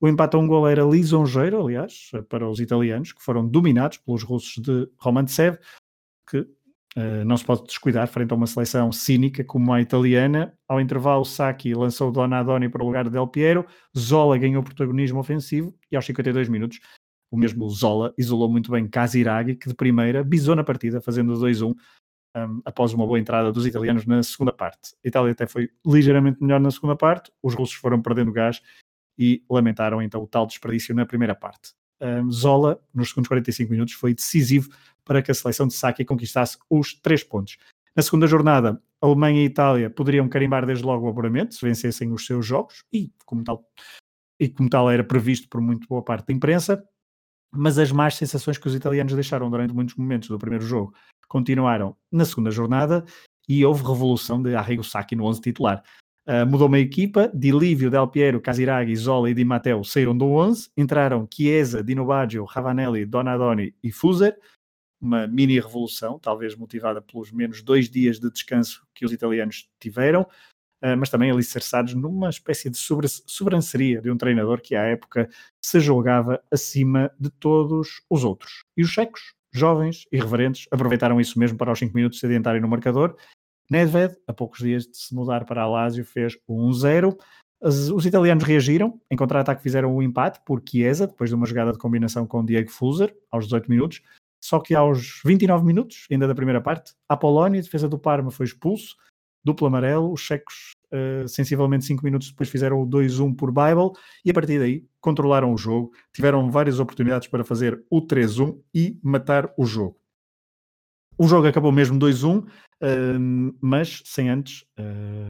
o 0.00 0.08
empate 0.08 0.36
a 0.36 0.38
um 0.38 0.46
gol 0.46 0.68
era 0.68 0.82
lisonjeiro, 0.82 1.60
aliás, 1.60 2.10
para 2.28 2.48
os 2.48 2.60
italianos, 2.60 3.12
que 3.12 3.22
foram 3.22 3.46
dominados 3.46 3.98
pelos 3.98 4.22
russos 4.22 4.62
de 4.62 4.88
Romantsev, 4.98 5.58
que 6.28 6.38
uh, 6.38 7.24
não 7.24 7.36
se 7.36 7.44
pode 7.44 7.64
descuidar 7.64 8.06
frente 8.08 8.32
a 8.32 8.36
uma 8.36 8.46
seleção 8.46 8.92
cínica 8.92 9.44
como 9.44 9.72
a 9.72 9.80
italiana. 9.80 10.52
Ao 10.68 10.80
intervalo, 10.80 11.24
Sacchi 11.24 11.74
lançou 11.74 12.12
Donadoni 12.12 12.68
para 12.68 12.82
o 12.82 12.86
lugar 12.86 13.04
de 13.04 13.10
Del 13.10 13.28
Piero, 13.28 13.64
Zola 13.96 14.36
ganhou 14.38 14.62
protagonismo 14.62 15.18
ofensivo 15.18 15.74
e 15.90 15.96
aos 15.96 16.04
52 16.04 16.48
minutos 16.48 16.80
o 17.30 17.36
mesmo 17.36 17.68
Zola 17.68 18.14
isolou 18.16 18.50
muito 18.50 18.70
bem 18.70 18.88
Casiraghi, 18.88 19.56
que 19.56 19.68
de 19.68 19.74
primeira 19.74 20.22
bisou 20.22 20.54
na 20.54 20.62
partida, 20.62 21.00
fazendo 21.00 21.34
2-1 21.34 21.74
um, 22.36 22.62
após 22.64 22.92
uma 22.92 23.06
boa 23.06 23.18
entrada 23.18 23.50
dos 23.52 23.66
italianos 23.66 24.06
na 24.06 24.22
segunda 24.22 24.52
parte. 24.52 24.94
A 25.04 25.08
Itália 25.08 25.32
até 25.32 25.46
foi 25.46 25.68
ligeiramente 25.84 26.40
melhor 26.40 26.60
na 26.60 26.70
segunda 26.70 26.94
parte, 26.94 27.32
os 27.42 27.54
russos 27.54 27.76
foram 27.76 28.00
perdendo 28.00 28.32
gás 28.32 28.60
e 29.18 29.42
lamentaram 29.50 30.02
então 30.02 30.22
o 30.22 30.26
tal 30.26 30.46
desperdício 30.46 30.94
na 30.94 31.06
primeira 31.06 31.34
parte. 31.34 31.74
Um, 32.00 32.30
Zola, 32.30 32.80
nos 32.94 33.08
segundos 33.08 33.28
45 33.28 33.70
minutos, 33.70 33.94
foi 33.94 34.14
decisivo 34.14 34.70
para 35.04 35.22
que 35.22 35.30
a 35.30 35.34
seleção 35.34 35.66
de 35.66 35.74
Saki 35.74 36.04
conquistasse 36.04 36.58
os 36.68 36.94
três 36.94 37.24
pontos. 37.24 37.56
Na 37.94 38.02
segunda 38.02 38.26
jornada, 38.26 38.80
Alemanha 39.00 39.40
e 39.40 39.46
Itália 39.46 39.88
poderiam 39.88 40.28
carimbar 40.28 40.66
desde 40.66 40.84
logo 40.84 41.06
o 41.06 41.08
apuramento 41.08 41.54
se 41.54 41.64
vencessem 41.64 42.12
os 42.12 42.26
seus 42.26 42.44
jogos 42.44 42.84
e, 42.92 43.10
como 43.24 43.42
tal, 43.42 43.64
e 44.38 44.48
como 44.48 44.68
tal 44.68 44.90
era 44.90 45.02
previsto 45.02 45.48
por 45.48 45.60
muito 45.60 45.88
boa 45.88 46.02
parte 46.02 46.26
da 46.26 46.34
imprensa, 46.34 46.84
mas 47.50 47.78
as 47.78 47.90
más 47.90 48.16
sensações 48.16 48.58
que 48.58 48.66
os 48.66 48.74
italianos 48.74 49.14
deixaram 49.14 49.48
durante 49.48 49.72
muitos 49.72 49.94
momentos 49.94 50.28
do 50.28 50.38
primeiro 50.38 50.64
jogo 50.64 50.94
continuaram 51.28 51.96
na 52.10 52.24
segunda 52.24 52.50
jornada 52.50 53.04
e 53.48 53.64
houve 53.64 53.82
revolução 53.82 54.42
de 54.42 54.54
Arrigo 54.54 54.84
Sacchi 54.84 55.16
no 55.16 55.24
11 55.24 55.40
titular. 55.40 55.82
Uh, 56.28 56.44
mudou 56.44 56.66
uma 56.66 56.80
equipa, 56.80 57.30
Dilívio, 57.32 57.88
Del 57.88 58.08
Piero, 58.08 58.40
Casiraghi, 58.40 58.96
Zola 58.96 59.30
e 59.30 59.34
Di 59.34 59.44
Matteo 59.44 59.84
saíram 59.84 60.16
do 60.16 60.26
11, 60.26 60.70
entraram 60.76 61.28
Chiesa, 61.32 61.84
Dino 61.84 62.04
Baggio, 62.04 62.44
Ravanelli, 62.44 63.06
Donadoni 63.06 63.72
e 63.80 63.92
Fuser, 63.92 64.36
uma 65.00 65.28
mini 65.28 65.60
revolução, 65.60 66.18
talvez 66.18 66.56
motivada 66.56 67.00
pelos 67.00 67.30
menos 67.30 67.62
dois 67.62 67.88
dias 67.88 68.18
de 68.18 68.28
descanso 68.28 68.84
que 68.92 69.04
os 69.04 69.12
italianos 69.12 69.70
tiveram, 69.78 70.22
uh, 70.22 70.96
mas 70.98 71.10
também 71.10 71.30
alicerçados 71.30 71.94
numa 71.94 72.28
espécie 72.28 72.68
de 72.68 72.76
sobranceria 72.76 74.02
de 74.02 74.10
um 74.10 74.16
treinador 74.16 74.60
que 74.60 74.74
à 74.74 74.82
época 74.82 75.28
se 75.64 75.78
julgava 75.78 76.42
acima 76.50 77.08
de 77.20 77.30
todos 77.30 78.02
os 78.10 78.24
outros. 78.24 78.64
E 78.76 78.82
os 78.82 78.90
checos, 78.90 79.32
jovens, 79.54 80.08
irreverentes, 80.10 80.66
aproveitaram 80.72 81.20
isso 81.20 81.38
mesmo 81.38 81.56
para 81.56 81.70
aos 81.70 81.78
5 81.78 81.94
minutos 81.94 82.18
se 82.18 82.26
adiantarem 82.26 82.60
no 82.60 82.66
marcador 82.66 83.16
Nedved, 83.70 84.16
a 84.26 84.32
poucos 84.32 84.60
dias 84.60 84.86
de 84.86 84.96
se 84.96 85.14
mudar 85.14 85.44
para 85.44 85.62
a 85.62 85.66
Lazio, 85.66 86.04
fez 86.04 86.38
o 86.46 86.54
1-0. 86.68 87.16
Os 87.60 88.04
italianos 88.04 88.44
reagiram, 88.44 89.00
em 89.10 89.16
contra-ataque 89.16 89.62
fizeram 89.62 89.94
o 89.94 90.02
empate 90.02 90.40
por 90.44 90.62
Chiesa, 90.68 91.06
depois 91.06 91.30
de 91.30 91.36
uma 91.36 91.46
jogada 91.46 91.72
de 91.72 91.78
combinação 91.78 92.26
com 92.26 92.44
Diego 92.44 92.70
Fuser, 92.70 93.16
aos 93.30 93.44
18 93.44 93.70
minutos. 93.70 94.02
só 94.42 94.60
que 94.60 94.74
aos 94.74 95.20
29 95.24 95.64
minutos, 95.64 96.06
ainda 96.10 96.28
da 96.28 96.34
primeira 96.34 96.60
parte, 96.60 96.92
a 97.08 97.16
Polónia, 97.16 97.60
defesa 97.60 97.88
do 97.88 97.98
Parma, 97.98 98.30
foi 98.30 98.46
expulso, 98.46 98.94
duplo 99.44 99.66
amarelo, 99.66 100.12
os 100.12 100.20
checos, 100.20 100.72
uh, 100.92 101.26
sensivelmente 101.26 101.84
5 101.84 102.04
minutos 102.04 102.30
depois, 102.30 102.48
fizeram 102.48 102.80
o 102.80 102.86
2-1 102.86 103.34
por 103.34 103.50
Bible, 103.50 103.92
e 104.24 104.30
a 104.30 104.34
partir 104.34 104.58
daí 104.58 104.84
controlaram 105.00 105.52
o 105.52 105.56
jogo, 105.56 105.92
tiveram 106.12 106.50
várias 106.50 106.78
oportunidades 106.78 107.26
para 107.26 107.44
fazer 107.44 107.82
o 107.90 108.00
3-1 108.02 108.60
e 108.74 108.98
matar 109.02 109.52
o 109.56 109.64
jogo. 109.64 109.96
O 111.18 111.26
jogo 111.26 111.46
acabou 111.46 111.72
mesmo 111.72 111.98
2-1, 111.98 112.44
uh, 112.44 112.48
mas 113.60 114.02
sem 114.04 114.28
antes 114.28 114.62
uh, 114.78 115.26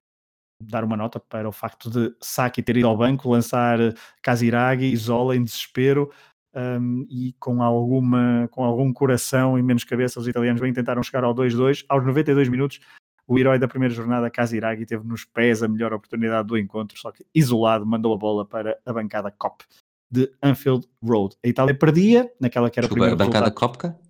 dar 0.62 0.84
uma 0.84 0.96
nota 0.96 1.20
para 1.20 1.48
o 1.48 1.52
facto 1.52 1.90
de 1.90 2.14
Saki 2.20 2.62
ter 2.62 2.76
ido 2.76 2.88
ao 2.88 2.96
banco, 2.96 3.30
lançar 3.30 3.78
Kaziragi 4.22 4.96
Zola 4.96 5.36
em 5.36 5.44
desespero 5.44 6.10
um, 6.54 7.06
e 7.10 7.34
com, 7.38 7.62
alguma, 7.62 8.48
com 8.50 8.64
algum 8.64 8.92
coração 8.92 9.58
e 9.58 9.62
menos 9.62 9.84
cabeça, 9.84 10.18
os 10.18 10.26
italianos 10.26 10.60
bem 10.60 10.72
tentaram 10.72 11.02
chegar 11.02 11.22
ao 11.22 11.34
2-2. 11.34 11.84
Aos 11.88 12.04
92 12.04 12.48
minutos, 12.48 12.80
o 13.28 13.38
herói 13.38 13.58
da 13.58 13.68
primeira 13.68 13.94
jornada, 13.94 14.30
Kaziragi, 14.30 14.86
teve 14.86 15.06
nos 15.06 15.24
pés 15.24 15.62
a 15.62 15.68
melhor 15.68 15.92
oportunidade 15.92 16.48
do 16.48 16.56
encontro, 16.56 16.98
só 16.98 17.12
que 17.12 17.26
isolado 17.34 17.84
mandou 17.84 18.14
a 18.14 18.16
bola 18.16 18.46
para 18.46 18.78
a 18.86 18.92
bancada 18.92 19.30
COP 19.30 19.64
de 20.10 20.32
Anfield 20.42 20.88
Road. 21.02 21.36
A 21.44 21.48
Itália 21.48 21.74
perdia 21.76 22.32
naquela 22.40 22.70
que 22.70 22.78
era 22.78 22.88
Desculpa, 22.88 23.12
a 23.12 23.16
primeira 23.16 23.24
a 23.24 23.26
bancada 23.26 23.50
Copca? 23.50 24.05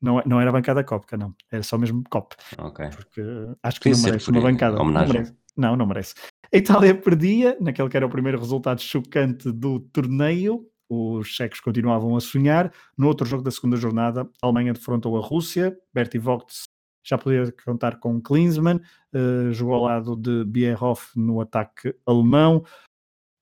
Não, 0.00 0.22
não 0.26 0.40
era 0.40 0.52
bancada 0.52 0.84
Copca, 0.84 1.16
não. 1.16 1.34
Era 1.50 1.62
só 1.62 1.78
mesmo 1.78 2.02
COP. 2.10 2.36
Ok. 2.58 2.88
Porque 2.94 3.22
acho 3.62 3.80
que 3.80 3.90
não 3.90 3.98
merece 4.02 4.30
uma 4.30 4.40
bancada. 4.40 4.80
Homenagem. 4.80 5.08
Não 5.08 5.14
merece. 5.14 5.36
Não, 5.56 5.76
não 5.76 5.86
merece. 5.86 6.14
A 6.52 6.56
Itália 6.56 6.94
perdia, 6.94 7.56
naquele 7.60 7.88
que 7.88 7.96
era 7.96 8.06
o 8.06 8.10
primeiro 8.10 8.38
resultado 8.38 8.80
chocante 8.80 9.50
do 9.50 9.80
torneio. 9.80 10.66
Os 10.88 11.26
checos 11.26 11.60
continuavam 11.60 12.16
a 12.16 12.20
sonhar. 12.20 12.72
No 12.96 13.08
outro 13.08 13.26
jogo 13.26 13.42
da 13.42 13.50
segunda 13.50 13.76
jornada, 13.76 14.28
a 14.40 14.46
Alemanha 14.46 14.72
defrontou 14.72 15.16
a 15.16 15.20
Rússia. 15.20 15.76
Bertie 15.92 16.20
Vogts 16.20 16.64
já 17.06 17.16
podia 17.16 17.52
contar 17.64 18.00
com 18.00 18.20
Klinsmann, 18.20 18.80
uh, 19.14 19.52
jogou 19.52 19.76
ao 19.76 19.82
lado 19.82 20.16
de 20.16 20.44
Bierhoff 20.44 21.16
no 21.16 21.40
ataque 21.40 21.94
alemão. 22.04 22.64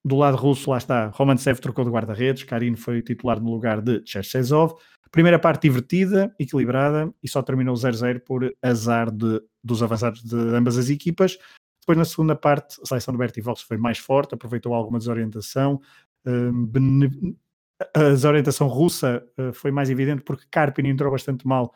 Do 0.05 0.17
lado 0.17 0.37
russo, 0.37 0.69
lá 0.69 0.77
está, 0.77 1.07
Romantsev 1.07 1.59
trocou 1.59 1.83
de 1.83 1.89
guarda-redes, 1.89 2.43
Karin 2.43 2.75
foi 2.75 3.01
titular 3.01 3.41
no 3.41 3.49
lugar 3.49 3.81
de 3.81 4.03
Cherchezov. 4.05 4.75
Primeira 5.11 5.39
parte 5.39 5.63
divertida, 5.63 6.33
equilibrada 6.39 7.13
e 7.23 7.27
só 7.27 7.41
terminou 7.41 7.75
0-0 7.75 8.19
por 8.21 8.53
azar 8.61 9.11
de, 9.11 9.41
dos 9.63 9.81
avançados 9.81 10.23
de 10.23 10.35
ambas 10.35 10.77
as 10.77 10.89
equipas. 10.89 11.37
Depois, 11.81 11.97
na 11.97 12.05
segunda 12.05 12.35
parte, 12.35 12.79
a 12.81 12.85
seleção 12.85 13.13
do 13.13 13.17
Berti 13.17 13.39
Vox 13.41 13.61
foi 13.61 13.77
mais 13.77 13.99
forte, 13.99 14.33
aproveitou 14.33 14.73
alguma 14.73 14.97
desorientação. 14.97 15.79
Uh, 16.25 17.35
a 17.93 18.09
desorientação 18.09 18.67
russa 18.67 19.23
uh, 19.37 19.53
foi 19.53 19.69
mais 19.69 19.89
evidente 19.89 20.23
porque 20.23 20.45
Karpin 20.49 20.87
entrou 20.87 21.11
bastante 21.11 21.45
mal 21.45 21.73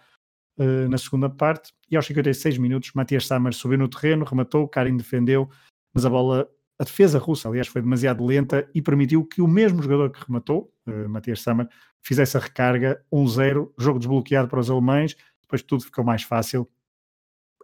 uh, 0.57 0.89
na 0.89 0.97
segunda 0.97 1.29
parte. 1.29 1.73
E 1.89 1.95
aos 1.95 2.05
56 2.07 2.57
minutos, 2.57 2.91
Matias 2.93 3.27
Sammer 3.27 3.53
subiu 3.53 3.77
no 3.77 3.87
terreno, 3.87 4.25
rematou, 4.25 4.67
Karin 4.67 4.97
defendeu, 4.97 5.49
mas 5.93 6.05
a 6.05 6.09
bola, 6.09 6.49
a 6.79 6.83
defesa 6.85 7.19
russa, 7.19 7.49
aliás, 7.49 7.67
foi 7.67 7.81
demasiado 7.81 8.25
lenta 8.25 8.69
e 8.73 8.81
permitiu 8.81 9.25
que 9.25 9.41
o 9.41 9.47
mesmo 9.47 9.83
jogador 9.83 10.11
que 10.11 10.25
rematou, 10.25 10.73
uh, 10.87 11.09
Matias 11.09 11.41
Sammer, 11.41 11.67
fizesse 12.01 12.37
a 12.37 12.39
recarga 12.39 13.03
1-0, 13.11 13.71
jogo 13.77 13.99
desbloqueado 13.99 14.47
para 14.47 14.59
os 14.61 14.69
alemães. 14.69 15.15
Depois 15.41 15.61
tudo 15.61 15.83
ficou 15.83 16.05
mais 16.05 16.23
fácil 16.23 16.69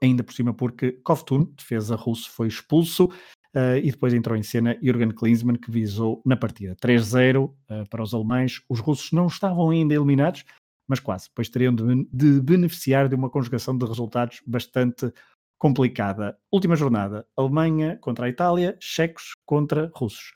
ainda 0.03 0.23
por 0.23 0.33
cima 0.33 0.53
porque 0.53 0.91
Kovtun, 1.03 1.45
defesa 1.55 1.95
russo, 1.95 2.29
foi 2.29 2.47
expulso 2.47 3.05
uh, 3.05 3.77
e 3.81 3.89
depois 3.89 4.13
entrou 4.13 4.35
em 4.35 4.43
cena 4.43 4.77
Jürgen 4.81 5.11
Klinsmann 5.11 5.57
que 5.57 5.71
visou 5.71 6.21
na 6.25 6.35
partida 6.35 6.75
3-0 6.75 7.45
uh, 7.45 7.55
eh, 7.69 7.83
para 7.89 8.03
os 8.03 8.13
alemães. 8.13 8.61
Os 8.67 8.81
russos 8.81 9.13
não 9.13 9.27
estavam 9.27 9.69
ainda 9.69 9.93
eliminados, 9.93 10.43
mas 10.87 10.99
quase, 10.99 11.29
pois 11.33 11.47
teriam 11.47 11.73
de, 11.73 12.07
de 12.11 12.41
beneficiar 12.41 13.07
de 13.07 13.15
uma 13.15 13.29
conjugação 13.29 13.77
de 13.77 13.85
resultados 13.85 14.41
bastante 14.45 15.11
complicada. 15.57 16.37
Última 16.51 16.75
jornada, 16.75 17.27
Alemanha 17.35 17.97
contra 18.01 18.25
a 18.25 18.29
Itália, 18.29 18.77
checos 18.79 19.33
contra 19.45 19.91
russos. 19.93 20.33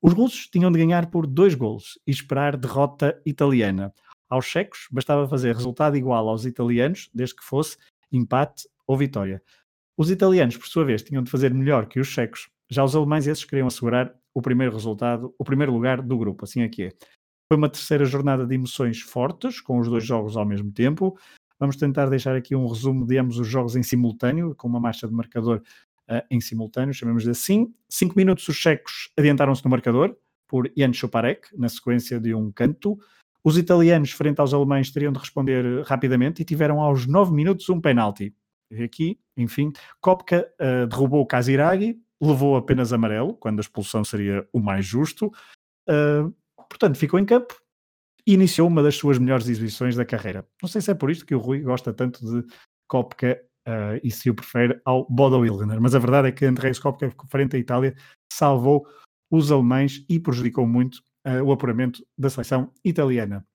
Os 0.00 0.12
russos 0.12 0.48
tinham 0.48 0.72
de 0.72 0.78
ganhar 0.78 1.10
por 1.10 1.26
dois 1.26 1.54
golos 1.54 1.98
e 2.06 2.10
esperar 2.10 2.56
derrota 2.56 3.20
italiana. 3.24 3.94
Aos 4.28 4.46
checos 4.46 4.88
bastava 4.90 5.28
fazer 5.28 5.54
resultado 5.54 5.96
igual 5.96 6.28
aos 6.28 6.44
italianos, 6.44 7.08
desde 7.14 7.36
que 7.36 7.44
fosse 7.44 7.76
empate 8.10 8.68
ou 8.86 8.96
vitória. 8.96 9.42
Os 9.96 10.10
italianos, 10.10 10.56
por 10.56 10.66
sua 10.66 10.84
vez, 10.84 11.02
tinham 11.02 11.22
de 11.22 11.30
fazer 11.30 11.52
melhor 11.52 11.86
que 11.86 12.00
os 12.00 12.08
checos. 12.08 12.48
Já 12.70 12.82
os 12.82 12.96
alemães, 12.96 13.26
esses 13.26 13.44
queriam 13.44 13.68
assegurar 13.68 14.12
o 14.34 14.40
primeiro 14.40 14.72
resultado, 14.72 15.34
o 15.38 15.44
primeiro 15.44 15.72
lugar 15.72 16.00
do 16.00 16.18
grupo, 16.18 16.44
assim 16.44 16.62
é 16.62 16.68
que 16.68 16.84
é. 16.84 16.92
Foi 17.48 17.58
uma 17.58 17.68
terceira 17.68 18.04
jornada 18.04 18.46
de 18.46 18.54
emoções 18.54 19.00
fortes, 19.02 19.60
com 19.60 19.78
os 19.78 19.86
dois 19.86 20.04
jogos 20.04 20.36
ao 20.36 20.46
mesmo 20.46 20.72
tempo. 20.72 21.18
Vamos 21.62 21.76
tentar 21.76 22.06
deixar 22.06 22.34
aqui 22.34 22.56
um 22.56 22.66
resumo 22.66 23.06
de 23.06 23.16
ambos 23.16 23.38
os 23.38 23.46
jogos 23.46 23.76
em 23.76 23.84
simultâneo, 23.84 24.52
com 24.52 24.66
uma 24.66 24.80
marcha 24.80 25.06
de 25.06 25.14
marcador 25.14 25.62
uh, 26.10 26.20
em 26.28 26.40
simultâneo, 26.40 26.92
chamemos 26.92 27.22
de 27.22 27.30
assim. 27.30 27.72
Cinco 27.88 28.16
minutos 28.16 28.48
os 28.48 28.56
checos 28.56 29.12
adiantaram-se 29.16 29.64
no 29.64 29.70
marcador, 29.70 30.16
por 30.48 30.68
Jan 30.76 30.92
Choparek, 30.92 31.56
na 31.56 31.68
sequência 31.68 32.18
de 32.18 32.34
um 32.34 32.50
canto. 32.50 32.98
Os 33.44 33.56
italianos, 33.56 34.10
frente 34.10 34.40
aos 34.40 34.52
alemães, 34.52 34.90
teriam 34.90 35.12
de 35.12 35.20
responder 35.20 35.84
rapidamente 35.84 36.42
e 36.42 36.44
tiveram 36.44 36.80
aos 36.80 37.06
nove 37.06 37.32
minutos 37.32 37.68
um 37.68 37.80
penalti 37.80 38.34
aqui, 38.82 39.20
enfim, 39.36 39.72
Kopka 40.00 40.50
uh, 40.60 40.88
derrubou 40.88 41.24
Kaziragi, 41.24 41.96
levou 42.20 42.56
apenas 42.56 42.92
amarelo, 42.92 43.34
quando 43.34 43.60
a 43.60 43.62
expulsão 43.62 44.02
seria 44.02 44.44
o 44.52 44.58
mais 44.58 44.84
justo, 44.84 45.26
uh, 45.88 46.34
portanto 46.68 46.98
ficou 46.98 47.20
em 47.20 47.24
campo 47.24 47.61
iniciou 48.26 48.68
uma 48.68 48.82
das 48.82 48.96
suas 48.96 49.18
melhores 49.18 49.48
exibições 49.48 49.96
da 49.96 50.04
carreira. 50.04 50.46
Não 50.62 50.68
sei 50.68 50.80
se 50.80 50.90
é 50.90 50.94
por 50.94 51.10
isto 51.10 51.26
que 51.26 51.34
o 51.34 51.38
Rui 51.38 51.60
gosta 51.60 51.92
tanto 51.92 52.24
de 52.24 52.46
Kopka 52.88 53.40
uh, 53.66 54.00
e 54.02 54.10
se 54.10 54.30
o 54.30 54.34
prefere 54.34 54.80
ao 54.84 55.06
Bodo 55.08 55.38
Wilgener, 55.38 55.80
mas 55.80 55.94
a 55.94 55.98
verdade 55.98 56.28
é 56.28 56.32
que 56.32 56.44
Andrés 56.44 56.78
Kopka, 56.78 57.12
frente 57.28 57.56
à 57.56 57.58
Itália, 57.58 57.94
salvou 58.32 58.86
os 59.30 59.50
alemães 59.50 60.04
e 60.08 60.20
prejudicou 60.20 60.66
muito 60.66 61.00
o 61.44 61.52
apuramento 61.52 62.04
da 62.18 62.28
seleção 62.28 62.72
italiana. 62.84 63.46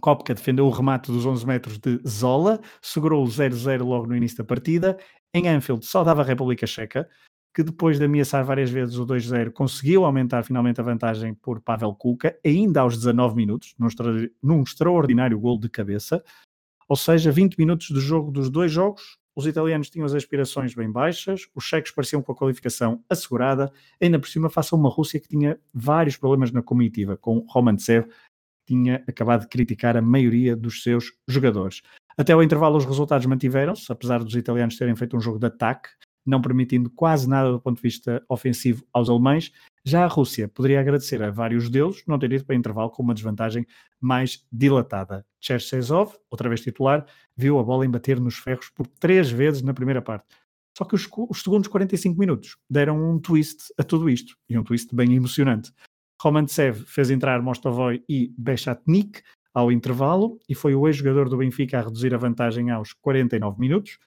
Kopka 0.00 0.34
defendeu 0.34 0.66
o 0.66 0.70
remate 0.70 1.10
dos 1.10 1.26
11 1.26 1.46
metros 1.46 1.78
de 1.78 2.00
Zola, 2.06 2.60
segurou 2.80 3.24
o 3.24 3.28
0-0 3.28 3.84
logo 3.84 4.06
no 4.06 4.16
início 4.16 4.38
da 4.38 4.44
partida. 4.44 4.98
Em 5.34 5.48
Anfield 5.48 5.84
só 5.84 6.02
dava 6.02 6.22
a 6.22 6.24
República 6.24 6.66
Checa, 6.66 7.08
que 7.54 7.62
depois 7.62 7.98
de 7.98 8.04
ameaçar 8.04 8.44
várias 8.44 8.70
vezes 8.70 8.96
o 8.96 9.06
2-0, 9.06 9.52
conseguiu 9.52 10.04
aumentar 10.04 10.44
finalmente 10.44 10.80
a 10.80 10.84
vantagem 10.84 11.34
por 11.34 11.60
Pavel 11.60 11.94
Kuka, 11.94 12.38
ainda 12.44 12.80
aos 12.80 12.96
19 12.96 13.34
minutos, 13.34 13.74
num, 13.78 13.86
extra, 13.86 14.30
num 14.42 14.62
extraordinário 14.62 15.38
gol 15.38 15.58
de 15.58 15.68
cabeça. 15.68 16.22
Ou 16.88 16.96
seja, 16.96 17.30
20 17.30 17.56
minutos 17.56 17.88
de 17.88 18.00
jogo 18.00 18.30
dos 18.30 18.48
dois 18.50 18.70
jogos, 18.70 19.18
os 19.34 19.46
italianos 19.46 19.90
tinham 19.90 20.04
as 20.04 20.14
aspirações 20.14 20.74
bem 20.74 20.90
baixas, 20.90 21.48
os 21.54 21.64
checos 21.64 21.90
pareciam 21.90 22.22
com 22.22 22.32
a 22.32 22.36
qualificação 22.36 23.02
assegurada, 23.08 23.72
ainda 24.00 24.18
por 24.18 24.28
cima 24.28 24.50
face 24.50 24.74
a 24.74 24.76
uma 24.76 24.90
Rússia 24.90 25.20
que 25.20 25.28
tinha 25.28 25.58
vários 25.72 26.16
problemas 26.16 26.52
na 26.52 26.62
comitiva, 26.62 27.16
com 27.16 27.44
Romantsev 27.48 28.06
tinha 28.66 29.02
acabado 29.08 29.42
de 29.42 29.48
criticar 29.48 29.96
a 29.96 30.02
maioria 30.02 30.54
dos 30.54 30.82
seus 30.82 31.12
jogadores. 31.26 31.82
Até 32.16 32.32
ao 32.32 32.42
intervalo, 32.42 32.76
os 32.76 32.84
resultados 32.84 33.26
mantiveram-se, 33.26 33.90
apesar 33.90 34.22
dos 34.22 34.34
italianos 34.36 34.76
terem 34.76 34.94
feito 34.94 35.16
um 35.16 35.20
jogo 35.20 35.40
de 35.40 35.46
ataque, 35.46 35.88
não 36.24 36.40
permitindo 36.40 36.90
quase 36.90 37.28
nada 37.28 37.50
do 37.50 37.60
ponto 37.60 37.76
de 37.76 37.82
vista 37.82 38.22
ofensivo 38.28 38.84
aos 38.92 39.08
alemães. 39.08 39.52
Já 39.84 40.04
a 40.04 40.08
Rússia 40.08 40.48
poderia 40.48 40.80
agradecer 40.80 41.22
a 41.22 41.30
vários 41.30 41.70
deles 41.70 42.02
não 42.06 42.18
ter 42.18 42.32
ido 42.32 42.44
para 42.44 42.54
intervalo 42.54 42.90
com 42.90 43.02
uma 43.02 43.14
desvantagem 43.14 43.66
mais 44.00 44.46
dilatada. 44.52 45.24
Cherchezov, 45.40 46.14
outra 46.30 46.48
vez 46.48 46.60
titular, 46.60 47.06
viu 47.36 47.58
a 47.58 47.62
bola 47.62 47.86
embater 47.86 48.20
nos 48.20 48.36
ferros 48.36 48.68
por 48.70 48.86
três 48.86 49.30
vezes 49.30 49.62
na 49.62 49.72
primeira 49.72 50.02
parte. 50.02 50.26
Só 50.76 50.84
que 50.84 50.94
os, 50.94 51.08
os 51.28 51.42
segundos 51.42 51.68
45 51.68 52.18
minutos 52.18 52.56
deram 52.68 53.10
um 53.10 53.18
twist 53.18 53.72
a 53.78 53.82
tudo 53.82 54.08
isto, 54.08 54.36
e 54.48 54.58
um 54.58 54.62
twist 54.62 54.94
bem 54.94 55.14
emocionante. 55.14 55.72
Romantsev 56.20 56.84
fez 56.86 57.10
entrar 57.10 57.40
Mostovoy 57.42 58.04
e 58.08 58.32
Bechatnik 58.36 59.22
ao 59.54 59.72
intervalo 59.72 60.38
e 60.48 60.54
foi 60.54 60.74
o 60.74 60.86
ex-jogador 60.86 61.28
do 61.28 61.38
Benfica 61.38 61.78
a 61.78 61.82
reduzir 61.82 62.14
a 62.14 62.18
vantagem 62.18 62.70
aos 62.70 62.92
49 62.92 63.58
minutos. 63.58 63.98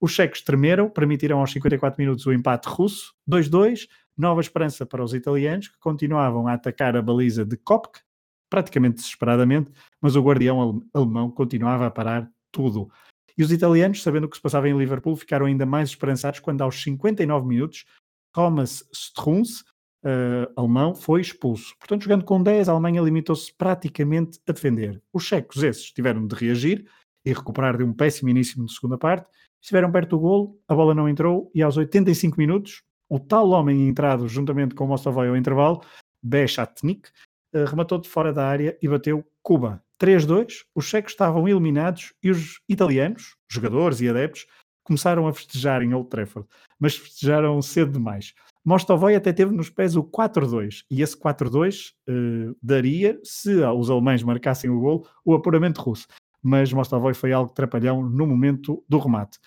Os 0.00 0.12
checos 0.12 0.42
tremeram, 0.42 0.88
permitiram 0.88 1.40
aos 1.40 1.50
54 1.52 2.00
minutos 2.00 2.26
o 2.26 2.32
empate 2.32 2.68
russo, 2.68 3.14
2-2, 3.28 3.88
nova 4.16 4.40
esperança 4.40 4.86
para 4.86 5.02
os 5.02 5.12
italianos, 5.12 5.68
que 5.68 5.78
continuavam 5.78 6.46
a 6.46 6.54
atacar 6.54 6.96
a 6.96 7.02
baliza 7.02 7.44
de 7.44 7.56
Kopk, 7.56 8.00
praticamente 8.48 8.96
desesperadamente, 8.96 9.70
mas 10.00 10.16
o 10.16 10.22
guardião 10.22 10.82
alemão 10.94 11.30
continuava 11.30 11.86
a 11.86 11.90
parar 11.90 12.30
tudo. 12.50 12.90
E 13.36 13.42
os 13.42 13.52
italianos, 13.52 14.02
sabendo 14.02 14.24
o 14.24 14.28
que 14.28 14.36
se 14.36 14.42
passava 14.42 14.68
em 14.68 14.76
Liverpool, 14.76 15.14
ficaram 15.14 15.46
ainda 15.46 15.64
mais 15.64 15.90
esperançados 15.90 16.40
quando 16.40 16.62
aos 16.62 16.82
59 16.82 17.46
minutos 17.46 17.84
Thomas 18.32 18.84
Struns 18.92 19.60
uh, 20.04 20.50
alemão 20.56 20.94
foi 20.94 21.20
expulso. 21.20 21.74
Portanto, 21.78 22.02
jogando 22.02 22.24
com 22.24 22.42
10, 22.42 22.68
a 22.68 22.72
Alemanha 22.72 23.02
limitou-se 23.02 23.52
praticamente 23.56 24.40
a 24.46 24.52
defender. 24.52 25.02
Os 25.12 25.24
checos, 25.24 25.62
esses, 25.62 25.92
tiveram 25.92 26.26
de 26.26 26.34
reagir 26.34 26.84
e 27.24 27.32
recuperar 27.32 27.76
de 27.76 27.84
um 27.84 27.92
péssimo 27.92 28.28
início 28.28 28.64
de 28.64 28.72
segunda 28.72 28.98
parte. 28.98 29.28
Estiveram 29.68 29.92
perto 29.92 30.16
do 30.16 30.18
golo, 30.18 30.58
a 30.66 30.74
bola 30.74 30.94
não 30.94 31.06
entrou 31.06 31.50
e 31.54 31.60
aos 31.60 31.76
85 31.76 32.38
minutos, 32.38 32.82
o 33.06 33.18
tal 33.18 33.50
homem 33.50 33.86
entrado 33.86 34.26
juntamente 34.26 34.74
com 34.74 34.86
o 34.86 34.88
Mostovoy 34.88 35.28
ao 35.28 35.36
intervalo, 35.36 35.82
Bechatnik, 36.22 37.10
uh, 37.54 37.66
rematou 37.66 37.98
de 37.98 38.08
fora 38.08 38.32
da 38.32 38.46
área 38.46 38.78
e 38.80 38.88
bateu 38.88 39.22
Cuba. 39.42 39.84
3-2, 40.00 40.64
os 40.74 40.86
checos 40.86 41.12
estavam 41.12 41.46
eliminados 41.46 42.14
e 42.22 42.30
os 42.30 42.62
italianos, 42.66 43.36
jogadores 43.46 44.00
e 44.00 44.08
adeptos, 44.08 44.46
começaram 44.82 45.28
a 45.28 45.34
festejar 45.34 45.82
em 45.82 45.92
Old 45.92 46.08
Trafford, 46.08 46.48
mas 46.80 46.96
festejaram 46.96 47.60
cedo 47.60 47.92
demais. 47.92 48.32
Mostovoy 48.64 49.14
até 49.16 49.34
teve 49.34 49.54
nos 49.54 49.68
pés 49.68 49.96
o 49.96 50.02
4-2 50.02 50.82
e 50.90 51.02
esse 51.02 51.14
4-2 51.14 51.90
uh, 52.08 52.56
daria, 52.62 53.20
se 53.22 53.54
os 53.56 53.90
alemães 53.90 54.22
marcassem 54.22 54.70
o 54.70 54.80
gol, 54.80 55.06
o 55.26 55.34
apuramento 55.34 55.82
russo. 55.82 56.06
Mas 56.42 56.72
Mostovoy 56.72 57.12
foi 57.12 57.34
algo 57.34 57.52
trapalhão 57.52 58.02
no 58.02 58.26
momento 58.26 58.82
do 58.88 58.98
remate. 58.98 59.38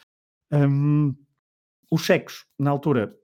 Um, 0.51 1.15
os 1.89 2.01
checos, 2.01 2.45
na 2.59 2.71
altura, 2.71 3.15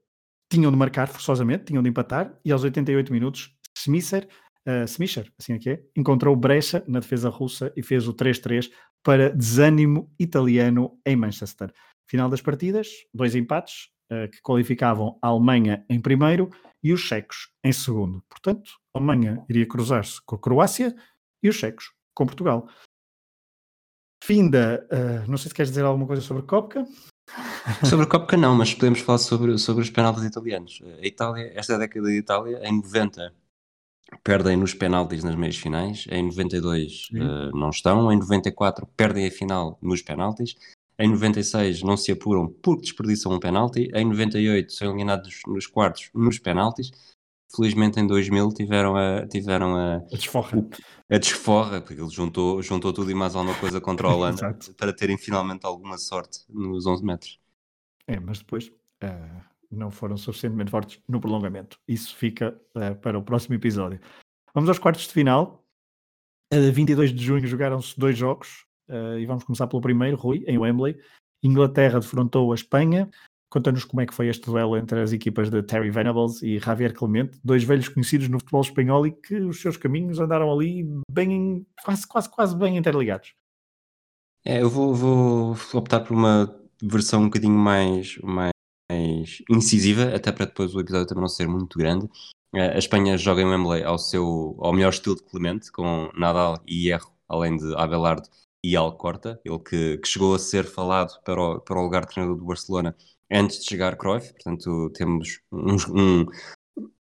tinham 0.50 0.70
de 0.70 0.76
marcar 0.76 1.08
forçosamente, 1.08 1.66
tinham 1.66 1.82
de 1.82 1.88
empatar 1.88 2.38
e 2.44 2.50
aos 2.50 2.64
88 2.64 3.12
minutos, 3.12 3.54
Smisser, 3.76 4.28
uh, 4.66 4.84
Smisher, 4.84 5.30
assim 5.38 5.54
é 5.54 5.58
que 5.58 5.70
é, 5.70 5.82
encontrou 5.96 6.34
brecha 6.34 6.82
na 6.86 7.00
defesa 7.00 7.28
russa 7.28 7.72
e 7.76 7.82
fez 7.82 8.08
o 8.08 8.14
3-3 8.14 8.70
para 9.02 9.30
desânimo 9.30 10.12
italiano 10.18 10.98
em 11.04 11.16
Manchester. 11.16 11.72
Final 12.06 12.28
das 12.28 12.40
partidas, 12.40 12.88
dois 13.12 13.34
empates, 13.34 13.88
uh, 14.10 14.28
que 14.30 14.40
qualificavam 14.42 15.18
a 15.22 15.28
Alemanha 15.28 15.84
em 15.88 16.00
primeiro 16.00 16.50
e 16.82 16.92
os 16.92 17.00
checos 17.00 17.50
em 17.62 17.72
segundo. 17.72 18.22
Portanto, 18.28 18.70
a 18.94 18.98
Alemanha 18.98 19.44
iria 19.48 19.66
cruzar-se 19.66 20.20
com 20.24 20.36
a 20.36 20.38
Croácia 20.38 20.94
e 21.42 21.48
os 21.48 21.56
checos 21.56 21.92
com 22.14 22.26
Portugal. 22.26 22.68
Finda, 24.24 24.86
uh, 24.92 25.30
não 25.30 25.36
sei 25.38 25.48
se 25.48 25.54
queres 25.54 25.70
dizer 25.70 25.84
alguma 25.84 26.06
coisa 26.06 26.22
sobre 26.22 26.42
a 26.42 26.46
Copca. 26.46 26.84
Sobre 27.88 28.04
a 28.04 28.08
Copca 28.08 28.36
não, 28.36 28.54
mas 28.54 28.74
podemos 28.74 29.00
falar 29.00 29.18
sobre, 29.18 29.58
sobre 29.58 29.82
os 29.82 29.90
penaltis 29.90 30.24
italianos. 30.24 30.82
A 31.00 31.06
Itália, 31.06 31.52
esta 31.54 31.78
década 31.78 32.08
de 32.08 32.18
Itália, 32.18 32.60
em 32.64 32.76
90 32.76 33.32
perdem 34.24 34.56
nos 34.56 34.72
penaltis 34.72 35.22
nas 35.22 35.36
meias 35.36 35.56
finais, 35.56 36.06
em 36.10 36.24
92 36.24 37.10
uh, 37.12 37.56
não 37.56 37.68
estão, 37.68 38.10
em 38.10 38.18
94 38.18 38.86
perdem 38.96 39.26
a 39.26 39.30
final 39.30 39.78
nos 39.82 40.00
penaltis, 40.00 40.56
em 40.98 41.08
96 41.08 41.82
não 41.82 41.96
se 41.96 42.10
apuram 42.10 42.48
porque 42.60 42.82
desperdiçam 42.82 43.32
um 43.32 43.38
penalti. 43.38 43.88
Em 43.94 44.04
98 44.04 44.72
são 44.72 44.88
eliminados 44.88 45.40
nos 45.46 45.66
quartos 45.66 46.10
nos 46.12 46.40
penaltis. 46.40 46.90
Felizmente 47.54 47.98
em 47.98 48.06
2000 48.06 48.52
tiveram 48.52 48.96
a, 48.96 49.26
tiveram 49.26 49.74
a, 49.74 49.96
a 49.96 50.16
desforra. 50.16 50.66
a 51.10 51.18
desforra, 51.18 51.80
porque 51.80 52.00
ele 52.00 52.10
juntou, 52.10 52.62
juntou 52.62 52.92
tudo 52.92 53.10
e 53.10 53.14
mais 53.14 53.34
alguma 53.34 53.58
coisa 53.58 53.80
contra 53.80 54.06
a 54.06 54.10
Holanda 54.14 54.58
para 54.76 54.92
terem 54.92 55.16
finalmente 55.16 55.64
alguma 55.64 55.96
sorte 55.96 56.40
nos 56.48 56.86
11 56.86 57.04
metros. 57.04 57.40
É, 58.06 58.20
mas 58.20 58.38
depois 58.38 58.68
uh, 58.68 59.42
não 59.70 59.90
foram 59.90 60.16
suficientemente 60.16 60.70
fortes 60.70 61.00
no 61.08 61.20
prolongamento. 61.20 61.78
Isso 61.88 62.14
fica 62.16 62.58
uh, 62.76 62.94
para 62.96 63.18
o 63.18 63.22
próximo 63.22 63.54
episódio. 63.54 64.00
Vamos 64.54 64.68
aos 64.68 64.78
quartos 64.78 65.06
de 65.06 65.12
final. 65.12 65.64
A 66.52 66.56
22 66.70 67.12
de 67.14 67.24
junho 67.24 67.46
jogaram-se 67.46 67.98
dois 67.98 68.16
jogos. 68.16 68.66
Uh, 68.88 69.18
e 69.18 69.26
vamos 69.26 69.44
começar 69.44 69.66
pelo 69.66 69.82
primeiro, 69.82 70.16
Rui, 70.16 70.44
em 70.46 70.58
Wembley. 70.58 70.98
Inglaterra 71.42 72.00
defrontou 72.00 72.52
a 72.52 72.54
Espanha. 72.54 73.08
Conta-nos 73.50 73.84
como 73.84 74.02
é 74.02 74.06
que 74.06 74.14
foi 74.14 74.28
este 74.28 74.44
duelo 74.44 74.76
entre 74.76 75.00
as 75.00 75.12
equipas 75.12 75.48
de 75.50 75.62
Terry 75.62 75.90
Venables 75.90 76.42
e 76.42 76.58
Javier 76.58 76.92
Clemente, 76.92 77.38
dois 77.42 77.64
velhos 77.64 77.88
conhecidos 77.88 78.28
no 78.28 78.38
futebol 78.38 78.60
espanhol 78.60 79.06
e 79.06 79.12
que 79.12 79.36
os 79.36 79.60
seus 79.60 79.76
caminhos 79.76 80.20
andaram 80.20 80.52
ali 80.52 80.86
bem, 81.10 81.66
quase, 81.82 82.06
quase, 82.06 82.28
quase 82.28 82.56
bem 82.56 82.76
interligados. 82.76 83.34
É, 84.44 84.62
eu 84.62 84.68
vou, 84.68 84.94
vou 84.94 85.56
optar 85.74 86.00
por 86.00 86.14
uma 86.14 86.54
versão 86.82 87.22
um 87.22 87.24
bocadinho 87.24 87.58
mais, 87.58 88.18
mais 88.18 88.50
incisiva, 89.50 90.14
até 90.14 90.30
para 90.30 90.46
depois 90.46 90.74
o 90.74 90.80
episódio 90.80 91.06
também 91.06 91.22
não 91.22 91.28
ser 91.28 91.48
muito 91.48 91.78
grande. 91.78 92.08
Eh, 92.54 92.74
a 92.74 92.78
Espanha 92.78 93.16
joga 93.16 93.42
em 93.42 93.46
Wembley 93.46 93.82
ao, 93.82 93.98
seu, 93.98 94.56
ao 94.60 94.72
melhor 94.72 94.90
estilo 94.90 95.16
de 95.16 95.22
Clemente, 95.22 95.70
com 95.72 96.10
Nadal 96.14 96.62
e 96.66 96.86
Hierro, 96.86 97.12
além 97.28 97.56
de 97.56 97.74
Abelardo 97.76 98.28
e 98.64 98.74
Alcorta, 98.76 99.40
ele 99.44 99.58
que, 99.58 99.98
que, 99.98 100.08
chegou 100.08 100.34
a 100.34 100.38
ser 100.38 100.64
falado 100.64 101.20
para 101.22 101.40
o, 101.40 101.60
para 101.60 101.78
o 101.78 101.82
lugar 101.82 102.04
de 102.04 102.12
treinador 102.12 102.38
do 102.38 102.44
Barcelona 102.44 102.96
antes 103.30 103.60
de 103.60 103.66
chegar 103.66 103.96
Cruyff, 103.96 104.32
portanto 104.32 104.90
temos 104.90 105.40
um, 105.52 105.76
um, 105.90 106.26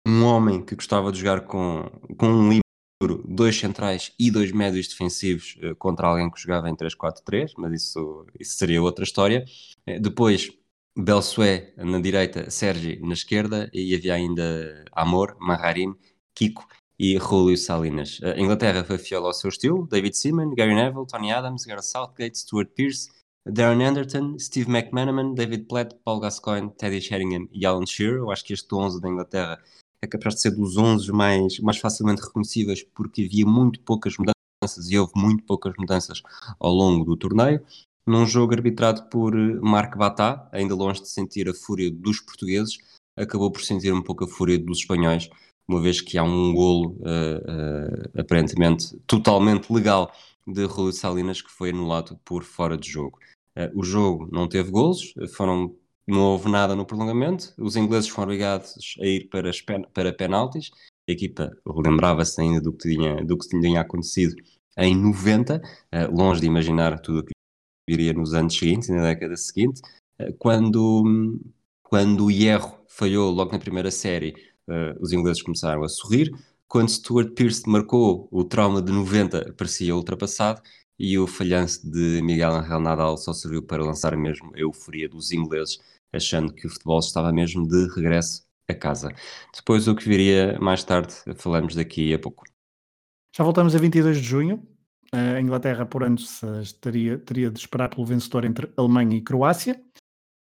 um 0.07 0.25
homem 0.25 0.65
que 0.65 0.75
gostava 0.75 1.13
de 1.13 1.19
jogar 1.19 1.43
com, 1.43 1.91
com 2.17 2.27
um 2.27 2.49
livro, 2.49 3.23
dois 3.27 3.57
centrais 3.59 4.13
e 4.19 4.31
dois 4.31 4.53
médios 4.53 4.89
defensivos 4.89 5.59
uh, 5.63 5.75
contra 5.77 6.07
alguém 6.07 6.31
que 6.31 6.41
jogava 6.41 6.69
em 6.71 6.75
3-4-3, 6.75 7.53
mas 7.59 7.83
isso, 7.83 8.27
isso 8.39 8.57
seria 8.57 8.83
outra 8.83 9.05
história. 9.05 9.45
Uh, 9.87 10.01
depois, 10.01 10.51
Belsué 10.97 11.75
na 11.77 12.01
direita, 12.01 12.51
Sergi 12.51 12.99
na 13.03 13.13
esquerda 13.13 13.69
e 13.73 13.95
havia 13.95 14.15
ainda 14.15 14.85
Amor, 14.93 15.37
Maharin, 15.39 15.95
Kiko 16.35 16.67
e 16.99 17.19
Julio 17.19 17.57
Salinas. 17.59 18.19
A 18.23 18.41
Inglaterra 18.41 18.83
foi 18.83 18.97
fiel 18.97 19.27
ao 19.27 19.35
seu 19.35 19.51
estilo, 19.51 19.87
David 19.87 20.17
Seaman, 20.17 20.55
Gary 20.55 20.75
Neville, 20.75 21.07
Tony 21.07 21.31
Adams, 21.31 21.65
Gareth 21.67 21.83
Southgate, 21.83 22.39
Stuart 22.39 22.71
Pearce, 22.75 23.11
Darren 23.49 23.85
Anderton, 23.85 24.37
Steve 24.39 24.69
McManaman, 24.69 25.35
David 25.35 25.67
Platt, 25.67 25.95
Paul 26.05 26.19
Gascoigne, 26.19 26.71
Teddy 26.77 27.01
Sheringham 27.01 27.49
e 27.53 27.65
Alan 27.65 27.87
Shearer. 27.87 28.17
Eu 28.17 28.31
acho 28.33 28.45
que 28.45 28.53
este 28.53 28.75
11 28.75 29.01
da 29.01 29.09
Inglaterra 29.09 29.63
é 30.03 30.07
capaz 30.07 30.35
de 30.35 30.41
ser 30.41 30.51
dos 30.51 30.77
11 30.77 31.13
mais, 31.13 31.59
mais 31.61 31.79
facilmente 31.79 32.23
reconhecíveis 32.23 32.83
porque 32.83 33.23
havia 33.23 33.47
muito 33.47 33.81
poucas 33.81 34.17
mudanças 34.19 34.91
e 34.91 34.99
houve 34.99 35.13
muito 35.15 35.45
poucas 35.45 35.75
mudanças 35.79 36.23
ao 36.59 36.73
longo 36.73 37.05
do 37.05 37.17
torneio. 37.17 37.65
Num 38.05 38.27
jogo 38.27 38.53
arbitrado 38.53 39.09
por 39.09 39.35
Marc 39.63 39.97
Batá, 39.97 40.49
ainda 40.53 40.75
longe 40.75 41.03
de 41.03 41.09
sentir 41.09 41.49
a 41.49 41.55
fúria 41.55 41.91
dos 41.91 42.21
portugueses, 42.21 42.79
acabou 43.17 43.51
por 43.51 43.63
sentir 43.63 43.93
um 43.93 44.03
pouco 44.03 44.25
a 44.25 44.29
fúria 44.29 44.59
dos 44.59 44.79
espanhóis, 44.79 45.29
uma 45.69 45.81
vez 45.81 46.01
que 46.01 46.19
há 46.19 46.23
um 46.23 46.53
golo 46.53 46.97
uh, 47.01 48.17
uh, 48.17 48.21
aparentemente 48.21 48.97
totalmente 49.07 49.73
legal 49.73 50.13
de 50.47 50.67
Julio 50.67 50.93
Salinas 50.93 51.43
que 51.43 51.51
foi 51.51 51.71
anulado 51.71 52.17
por 52.25 52.45
fora 52.45 52.77
de 52.77 52.89
jogo. 52.89 53.19
Uh, 53.57 53.79
o 53.79 53.83
jogo 53.83 54.29
não 54.31 54.49
teve 54.49 54.71
golos, 54.71 55.15
foram, 55.35 55.75
não 56.07 56.21
houve 56.21 56.51
nada 56.51 56.75
no 56.75 56.85
prolongamento, 56.85 57.55
os 57.59 57.77
ingleses 57.77 58.09
foram 58.09 58.29
obrigados 58.29 58.97
a 59.01 59.07
ir 59.07 59.29
para, 59.29 59.51
para 59.93 60.13
penaltis, 60.13 60.71
a 61.09 61.13
equipa 61.13 61.51
lembrava-se 61.65 62.41
ainda 62.41 62.61
do 62.61 62.73
que, 62.73 62.89
tinha, 62.89 63.25
do 63.25 63.39
que 63.39 63.49
tinha 63.49 63.81
acontecido 63.81 64.35
em 64.77 64.95
90, 64.95 65.63
longe 66.13 66.41
de 66.41 66.47
imaginar 66.47 66.99
tudo 67.01 67.21
o 67.21 67.25
que 67.25 67.33
viria 67.89 68.13
nos 68.13 68.35
anos 68.35 68.59
seguintes, 68.59 68.89
na 68.89 69.03
década 69.03 69.37
seguinte, 69.37 69.81
quando, 70.39 71.39
quando 71.83 72.27
o 72.27 72.31
Hierro 72.31 72.77
falhou 72.89 73.31
logo 73.31 73.53
na 73.53 73.59
primeira 73.59 73.91
série 73.91 74.35
os 75.01 75.13
ingleses 75.13 75.43
começaram 75.43 75.83
a 75.83 75.89
sorrir. 75.89 76.31
Quando 76.69 76.91
Stuart 76.91 77.33
Pearce 77.35 77.69
marcou, 77.69 78.29
o 78.31 78.45
trauma 78.45 78.83
de 78.83 78.93
90 78.93 79.55
parecia 79.57 79.95
ultrapassado 79.95 80.61
e 80.99 81.19
o 81.19 81.27
falhanço 81.27 81.91
de 81.91 82.21
Miguel 82.23 82.55
Angel 82.55 82.81
Nadal 82.81 83.17
só 83.17 83.33
serviu 83.33 83.63
para 83.63 83.85
lançar 83.85 84.17
mesmo 84.17 84.55
a 84.55 84.59
euforia 84.59 85.09
dos 85.09 85.33
ingleses, 85.33 85.79
achando 86.13 86.53
que 86.53 86.67
o 86.67 86.71
futebol 86.71 86.99
estava 86.99 87.33
mesmo 87.33 87.67
de 87.67 87.87
regresso 87.95 88.47
a 88.69 88.75
casa. 88.75 89.13
Depois 89.55 89.87
o 89.87 89.95
que 89.95 90.09
viria 90.09 90.59
mais 90.61 90.83
tarde, 90.83 91.15
falamos 91.37 91.75
daqui 91.75 92.13
a 92.13 92.19
pouco. 92.19 92.45
Já 93.37 93.45
voltamos 93.45 93.75
a 93.75 93.79
22 93.79 94.17
de 94.17 94.23
junho. 94.23 94.67
A 95.13 95.41
Inglaterra, 95.41 95.87
por 95.87 96.03
antes, 96.03 96.41
teria, 96.81 97.19
teria 97.19 97.51
de 97.51 97.59
esperar 97.59 97.89
pelo 97.89 98.05
vencedor 98.05 98.45
entre 98.45 98.73
Alemanha 98.77 99.17
e 99.17 99.23
Croácia. 99.23 99.81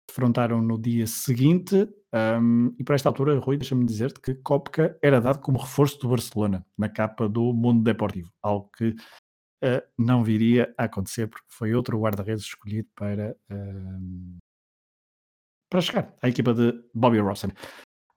Defrontaram 0.10 0.62
no 0.62 0.80
dia 0.80 1.06
seguinte 1.06 1.88
um, 2.16 2.74
e 2.80 2.84
para 2.84 2.96
esta 2.96 3.10
altura, 3.10 3.38
Rui, 3.38 3.58
deixa-me 3.58 3.86
dizer-te 3.86 4.22
que 4.22 4.36
Kopka 4.36 4.98
era 5.02 5.20
dado 5.20 5.40
como 5.40 5.60
reforço 5.60 6.00
do 6.00 6.08
Barcelona 6.08 6.66
na 6.78 6.88
capa 6.88 7.28
do 7.28 7.54
Mundo 7.54 7.84
Deportivo, 7.84 8.32
algo 8.42 8.70
que 8.78 8.96
uh, 9.66 9.82
não 9.98 10.24
viria 10.24 10.74
a 10.78 10.86
acontecer 10.86 11.28
porque 11.28 11.48
foi 11.50 11.74
outro 11.74 12.00
guarda-redes 12.00 12.44
escolhido 12.44 12.88
para, 12.96 13.36
uh, 13.52 14.38
para 15.70 15.82
chegar 15.82 16.16
à 16.22 16.30
equipa 16.30 16.54
de 16.54 16.74
Bobby 16.94 17.20
Robson. 17.20 17.50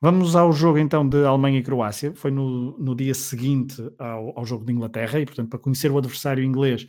Vamos 0.00 0.36
ao 0.36 0.52
jogo 0.52 0.78
então 0.78 1.08
de 1.08 1.24
Alemanha 1.24 1.58
e 1.58 1.62
Croácia. 1.62 2.14
Foi 2.14 2.30
no, 2.30 2.78
no 2.78 2.94
dia 2.94 3.14
seguinte 3.14 3.82
ao, 3.98 4.38
ao 4.38 4.44
jogo 4.44 4.64
de 4.64 4.72
Inglaterra 4.72 5.18
e, 5.18 5.26
portanto, 5.26 5.48
para 5.48 5.58
conhecer 5.58 5.90
o 5.90 5.98
adversário 5.98 6.44
inglês 6.44 6.86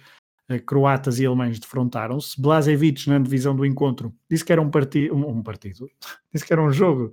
croatas 0.58 1.20
e 1.20 1.26
alemães 1.26 1.60
defrontaram-se. 1.60 2.42
Blazevic, 2.42 3.08
na 3.08 3.20
divisão 3.20 3.56
do 3.56 3.66
encontro, 3.66 4.14
disse 4.30 4.44
que 4.44 4.52
era 4.52 4.62
um, 4.62 4.72
um, 5.12 5.30
um 5.30 5.44
partido, 5.44 5.88
disse 6.34 6.46
que 6.46 6.54
era 6.54 6.64
um 6.64 6.72
jogo 6.72 7.12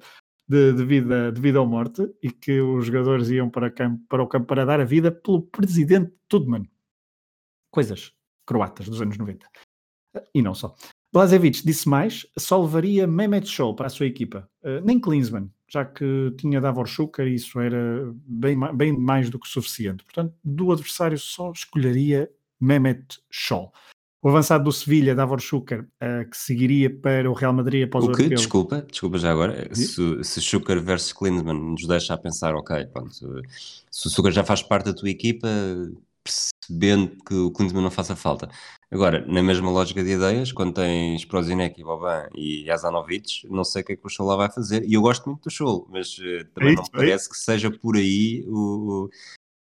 de, 0.48 0.73
de, 0.73 0.85
vida, 0.85 1.32
de 1.32 1.40
vida 1.40 1.60
ou 1.60 1.66
morte 1.66 2.09
e 2.23 2.31
que 2.31 2.60
os 2.60 2.86
jogadores 2.86 3.28
iam 3.28 3.51
para, 3.51 3.70
campo, 3.70 4.02
para 4.09 4.23
o 4.23 4.27
campo 4.27 4.47
para 4.47 4.64
dar 4.64 4.81
a 4.81 4.85
vida 4.85 5.10
pelo 5.10 5.43
presidente 5.43 6.12
Tudman. 6.28 6.66
Coisas 7.77 8.11
croatas 8.47 8.89
dos 8.89 9.03
anos 9.03 9.19
90. 9.19 9.47
E 10.35 10.40
não 10.40 10.55
só. 10.55 10.74
Blazevic 11.12 11.62
disse 11.62 11.86
mais, 11.86 12.27
só 12.39 12.59
levaria 12.59 13.07
Mehmet 13.07 13.47
Scholl 13.47 13.77
para 13.77 13.89
a 13.89 13.90
sua 13.90 14.07
equipa, 14.07 14.48
uh, 14.62 14.81
nem 14.82 14.98
Klinsmann, 14.98 15.51
já 15.69 15.85
que 15.85 16.32
tinha 16.39 16.59
Davor 16.59 16.86
Schuker 16.86 17.27
e 17.27 17.35
isso 17.35 17.61
era 17.61 18.11
bem, 18.27 18.59
bem 18.74 18.98
mais 18.98 19.28
do 19.28 19.39
que 19.39 19.47
suficiente. 19.47 20.03
Portanto, 20.05 20.32
do 20.43 20.73
adversário 20.73 21.19
só 21.19 21.53
escolheria 21.53 22.31
Mehmet 22.59 23.19
Scholl. 23.31 23.70
O 24.23 24.31
avançado 24.31 24.65
do 24.65 24.73
Sevilha, 24.73 25.15
Davor 25.15 25.43
Schuker, 25.43 25.82
uh, 25.82 26.31
que 26.31 26.36
seguiria 26.39 26.89
para 26.89 27.31
o 27.31 27.35
Real 27.35 27.53
Madrid 27.53 27.86
após 27.86 28.07
o, 28.07 28.09
o 28.09 28.12
que, 28.12 28.23
europeu. 28.23 28.39
Desculpa, 28.39 28.86
desculpa 28.90 29.19
já 29.19 29.31
agora, 29.31 29.74
se, 29.74 30.24
se 30.24 30.40
Schuker 30.40 30.81
versus 30.81 31.12
Klinsmann 31.12 31.73
nos 31.73 31.86
deixa 31.86 32.15
a 32.15 32.16
pensar, 32.16 32.55
ok, 32.55 32.86
pronto, 32.86 33.12
se 33.90 34.09
o 34.09 34.11
Schuker 34.11 34.32
já 34.32 34.44
faz 34.44 34.62
parte 34.62 34.86
da 34.86 34.94
tua 34.94 35.11
equipa, 35.11 35.47
percebendo 36.27 37.16
que 37.24 37.35
o 37.35 37.51
Klinsmann 37.51 37.82
não 37.82 37.90
faça 37.90 38.16
falta. 38.16 38.48
Agora, 38.90 39.24
na 39.27 39.43
mesma 39.43 39.70
lógica 39.70 40.03
de 40.03 40.11
ideias, 40.11 40.53
quando 40.53 40.74
tens 40.74 41.24
Prozinec, 41.24 41.82
Boban 41.82 42.28
e 42.35 42.70
Azanovic, 42.70 43.48
não 43.48 43.65
sei 43.65 43.82
o 43.82 43.85
que 43.85 43.93
é 43.93 43.97
que 43.97 44.07
o 44.07 44.11
Show 44.11 44.36
vai 44.36 44.51
fazer. 44.51 44.85
E 44.85 44.94
eu 44.94 45.03
gosto 45.03 45.27
muito 45.28 45.44
do 45.44 45.51
Show, 45.51 45.86
mas 45.90 46.19
uh, 46.19 46.44
também 46.55 46.73
é 46.73 46.77
não 46.77 46.85
parece 46.85 47.28
que 47.28 47.36
seja 47.36 47.70
por 47.70 47.97
aí 47.97 48.44
o, 48.47 49.05
o, 49.05 49.11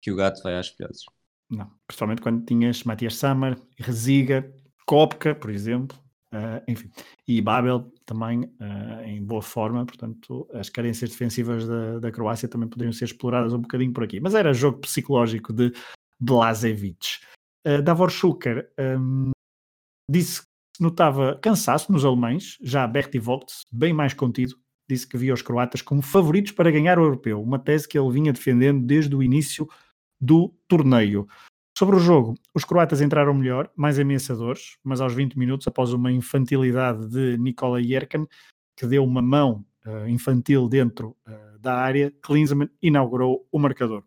que 0.02 0.12
o 0.12 0.16
gato 0.16 0.42
vai 0.44 0.58
às 0.58 0.70
piadas. 0.70 1.04
Não, 1.50 1.70
principalmente 1.88 2.22
quando 2.22 2.46
tinhas 2.46 2.84
Matias 2.84 3.16
Sammer, 3.16 3.58
Resiga, 3.78 4.52
Kopka, 4.86 5.36
por 5.36 5.50
exemplo, 5.52 5.98
uh, 6.34 6.64
enfim, 6.68 6.90
e 7.28 7.42
Babel 7.42 7.92
também 8.06 8.42
uh, 8.42 9.02
em 9.06 9.24
boa 9.24 9.42
forma, 9.42 9.86
portanto, 9.86 10.48
as 10.54 10.70
carências 10.70 11.12
defensivas 11.12 11.68
da, 11.68 12.00
da 12.00 12.12
Croácia 12.12 12.50
também 12.50 12.68
poderiam 12.68 12.92
ser 12.92 13.06
exploradas 13.06 13.54
um 13.54 13.62
bocadinho 13.62 13.94
por 13.94 14.04
aqui. 14.04 14.20
Mas 14.20 14.36
era 14.36 14.54
jogo 14.54 14.80
psicológico 14.80 15.54
de 15.54 15.72
Blazevic. 16.20 17.20
Uh, 17.66 17.82
Davor 17.82 18.10
Schuker 18.10 18.70
um, 18.80 19.32
disse 20.10 20.42
que 20.42 20.48
notava 20.82 21.40
cansaço 21.42 21.92
nos 21.92 22.04
alemães, 22.04 22.58
já 22.62 22.86
Berti 22.88 23.20
Vogts, 23.20 23.62
bem 23.72 23.94
mais 23.94 24.14
contido, 24.14 24.56
disse 24.90 25.08
que 25.08 25.18
via 25.18 25.34
os 25.34 25.42
croatas 25.42 25.82
como 25.82 26.02
favoritos 26.02 26.52
para 26.52 26.72
ganhar 26.72 27.00
o 27.00 27.04
europeu, 27.04 27.42
uma 27.42 27.60
tese 27.60 27.88
que 27.88 27.98
ele 27.98 28.12
vinha 28.12 28.34
defendendo 28.34 28.86
desde 28.86 29.16
o 29.16 29.24
início 29.24 29.68
do 30.20 30.54
torneio. 30.68 31.28
Sobre 31.78 31.96
o 31.96 32.00
jogo, 32.00 32.36
os 32.54 32.64
croatas 32.64 33.02
entraram 33.02 33.34
melhor, 33.34 33.70
mais 33.76 33.98
ameaçadores, 33.98 34.78
mas 34.84 35.02
aos 35.02 35.14
20 35.14 35.38
minutos, 35.38 35.68
após 35.68 35.92
uma 35.92 36.12
infantilidade 36.12 37.08
de 37.08 37.38
Nikola 37.38 37.82
Jerkan, 37.82 38.28
que 38.78 38.86
deu 38.86 39.04
uma 39.04 39.22
mão 39.22 39.66
uh, 39.86 40.08
infantil 40.08 40.70
dentro 40.70 41.18
uh, 41.28 41.60
da 41.60 41.76
área, 41.76 42.14
Klinsmann 42.22 42.70
inaugurou 42.82 43.48
o 43.52 43.58
marcador. 43.58 44.04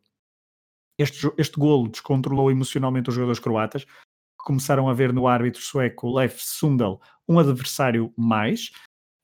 Este, 0.99 1.31
este 1.37 1.59
golo 1.59 1.89
descontrolou 1.89 2.51
emocionalmente 2.51 3.09
os 3.09 3.15
jogadores 3.15 3.39
croatas, 3.39 3.85
que 3.85 4.45
começaram 4.45 4.89
a 4.89 4.95
ver 4.95 5.13
no 5.13 5.29
árbitro 5.29 5.61
sueco 5.61 6.17
Leif 6.17 6.41
Sundal 6.43 7.01
um 7.29 7.39
adversário 7.39 8.13
mais. 8.17 8.71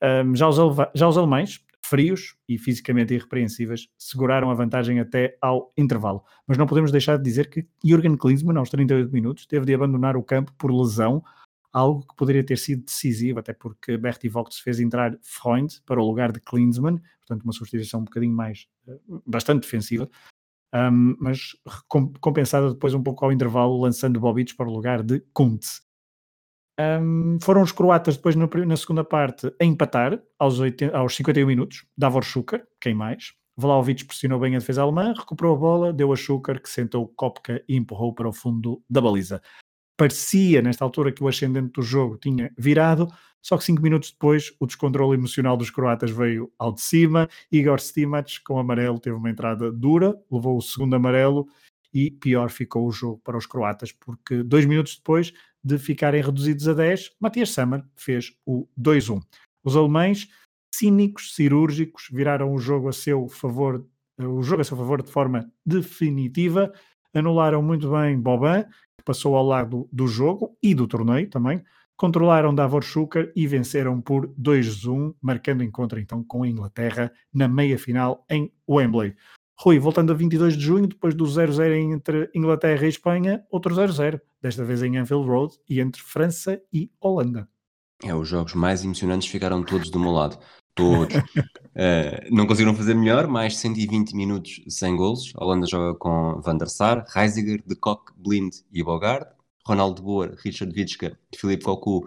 Um, 0.03 0.35
já, 0.35 0.49
os, 0.49 0.57
já 0.95 1.09
os 1.09 1.17
alemães, 1.17 1.65
frios 1.85 2.37
e 2.49 2.59
fisicamente 2.59 3.15
irrepreensíveis, 3.15 3.89
seguraram 3.99 4.51
a 4.51 4.55
vantagem 4.55 5.01
até 5.01 5.37
ao 5.41 5.73
intervalo. 5.77 6.25
Mas 6.47 6.59
não 6.59 6.67
podemos 6.67 6.91
deixar 6.91 7.17
de 7.17 7.23
dizer 7.23 7.49
que 7.49 7.67
Jürgen 7.85 8.17
Klinsmann, 8.17 8.59
aos 8.59 8.71
38 8.71 9.13
minutos, 9.13 9.47
teve 9.47 9.67
de 9.67 9.75
abandonar 9.75 10.17
o 10.17 10.23
campo 10.23 10.53
por 10.59 10.73
lesão, 10.73 11.23
algo 11.73 12.07
que 12.07 12.17
poderia 12.17 12.45
ter 12.45 12.59
sido 12.59 12.85
decisivo, 12.85 13.39
até 13.39 13.53
porque 13.53 13.97
Bertie 13.97 14.29
Vogts 14.29 14.59
fez 14.59 14.79
entrar 14.81 15.17
Freund 15.23 15.81
para 15.87 16.01
o 16.01 16.07
lugar 16.07 16.33
de 16.33 16.41
Klinsmann, 16.41 17.01
portanto 17.21 17.45
uma 17.45 17.53
substituição 17.53 18.01
um 18.01 18.05
bocadinho 18.05 18.35
mais, 18.35 18.69
eh, 18.87 18.99
bastante 19.27 19.63
defensiva, 19.63 20.09
um, 20.75 21.17
mas 21.21 21.57
compensada 22.21 22.73
depois 22.73 22.95
um 22.95 23.03
pouco 23.03 23.25
ao 23.25 23.33
intervalo, 23.33 23.81
lançando 23.81 24.21
Bobic 24.21 24.57
para 24.57 24.69
o 24.69 24.73
lugar 24.73 25.03
de 25.03 25.21
Kuntz. 25.33 25.83
Um, 26.81 27.39
foram 27.43 27.63
os 27.63 27.71
croatas 27.71 28.17
depois 28.17 28.35
na, 28.35 28.49
na, 28.67 28.77
segunda 28.77 29.05
parte 29.05 29.55
a 29.61 29.65
empatar 29.65 30.19
aos, 30.39 30.59
80, 30.59 30.97
aos 30.97 31.15
51 31.15 31.47
minutos, 31.47 31.87
Davor 31.97 32.25
Schuker, 32.25 32.67
quem 32.81 32.95
mais? 32.95 33.35
Vlaovic 33.57 34.07
pressionou 34.07 34.41
bem 34.41 34.57
a 34.57 34.59
defesa 34.59 34.83
alemã, 34.83 35.13
recuperou 35.17 35.55
a 35.55 35.59
bola, 35.59 35.93
deu 35.93 36.13
a 36.13 36.17
Schuker 36.17 36.61
que 36.61 36.71
sentou 36.71 37.07
Kopka 37.09 37.63
e 37.69 37.77
empurrou 37.77 38.15
para 38.15 38.29
o 38.29 38.33
fundo 38.33 38.83
da 38.89 39.01
baliza. 39.01 39.43
Parecia 40.03 40.61
nesta 40.61 40.85
altura 40.85 41.13
que 41.13 41.23
o 41.23 41.29
ascendente 41.29 41.75
do 41.75 41.83
jogo 41.83 42.19
tinha 42.19 42.53
virado, 42.59 43.07
só 43.41 43.57
que 43.57 43.63
cinco 43.63 43.81
minutos 43.81 44.11
depois, 44.11 44.53
o 44.59 44.67
descontrole 44.67 45.17
emocional 45.17 45.57
dos 45.57 45.71
croatas 45.71 46.11
veio 46.11 46.53
ao 46.59 46.73
de 46.73 46.81
cima. 46.81 47.29
Igor 47.53 47.79
Stimac, 47.79 48.41
com 48.43 48.59
amarelo, 48.59 48.99
teve 48.99 49.15
uma 49.15 49.31
entrada 49.31 49.71
dura, 49.71 50.13
levou 50.29 50.57
o 50.57 50.61
segundo 50.61 50.97
amarelo 50.97 51.47
e 51.95 52.11
pior 52.11 52.51
ficou 52.51 52.85
o 52.85 52.91
jogo 52.91 53.21
para 53.23 53.39
os 53.39 53.47
croatas, 53.47 53.93
porque 53.93 54.43
dois 54.43 54.67
minutos 54.67 54.97
depois 54.97 55.33
de 55.63 55.79
ficarem 55.79 56.21
reduzidos 56.21 56.67
a 56.67 56.75
10, 56.75 57.13
Matias 57.21 57.51
Sammer 57.51 57.85
fez 57.95 58.33
o 58.45 58.67
2-1. 58.77 59.23
Os 59.63 59.77
alemães, 59.77 60.29
cínicos, 60.75 61.33
cirúrgicos, 61.37 62.09
viraram 62.11 62.53
o 62.53 62.59
jogo 62.59 62.89
a 62.89 62.93
seu 62.93 63.29
favor, 63.29 63.87
o 64.19 64.43
jogo 64.43 64.63
a 64.63 64.65
seu 64.65 64.77
favor 64.77 65.01
de 65.01 65.13
forma 65.13 65.49
definitiva, 65.65 66.73
anularam 67.15 67.63
muito 67.63 67.89
bem 67.91 68.19
Boban, 68.19 68.65
que 69.03 69.05
passou 69.05 69.37
ao 69.37 69.45
lado 69.45 69.89
do 69.93 70.07
jogo 70.07 70.57
e 70.63 70.75
do 70.75 70.87
torneio 70.87 71.29
também, 71.29 71.63
controlaram 71.97 72.55
Davor 72.55 72.83
Schuker 72.83 73.33
e 73.35 73.47
venceram 73.47 74.01
por 74.01 74.29
2-1, 74.41 75.15
marcando 75.21 75.65
encontro 75.65 75.99
então 75.99 76.23
com 76.23 76.45
a 76.45 76.49
Inglaterra 76.49 77.13
na 77.35 77.49
meia-final 77.49 78.25
em 78.31 78.53
Wembley. 78.69 79.15
Rui, 79.59 79.79
voltando 79.79 80.13
a 80.13 80.15
22 80.15 80.57
de 80.57 80.65
junho, 80.65 80.87
depois 80.87 81.15
do 81.15 81.25
0-0 81.25 81.75
entre 81.93 82.31
Inglaterra 82.35 82.87
e 82.87 82.89
Espanha, 82.89 83.45
outro 83.51 83.75
0-0, 83.75 84.21
desta 84.41 84.65
vez 84.65 84.83
em 84.83 84.97
Anfield 84.97 85.29
Road 85.29 85.55
e 85.69 85.81
entre 85.81 86.01
França 86.01 86.61
e 86.73 86.91
Holanda. 87.01 87.49
É, 88.03 88.15
os 88.15 88.29
jogos 88.29 88.55
mais 88.55 88.85
emocionantes 88.85 89.29
ficaram 89.29 89.63
todos 89.63 89.91
do 89.91 90.01
meu 90.01 90.11
lado. 90.11 90.39
Todos. 90.75 91.15
uh, 91.15 92.35
não 92.35 92.47
conseguiram 92.47 92.75
fazer 92.75 92.95
melhor, 92.95 93.27
mais 93.27 93.57
120 93.57 94.15
minutos 94.15 94.63
sem 94.69 94.97
golos. 94.97 95.33
A 95.37 95.45
Holanda 95.45 95.67
joga 95.67 95.99
com 95.99 96.41
Van 96.41 96.57
der 96.57 96.69
Sar, 96.69 97.05
Reisiger, 97.09 97.63
De 97.67 97.77
Kock, 97.77 98.13
Blind 98.17 98.55
e 98.73 98.83
Bogard. 98.83 99.27
Ronaldo 99.67 100.03
Boer, 100.03 100.35
Richard 100.45 100.73
Witschke, 100.75 101.17
Philippe 101.37 101.65
Cocu, 101.65 102.07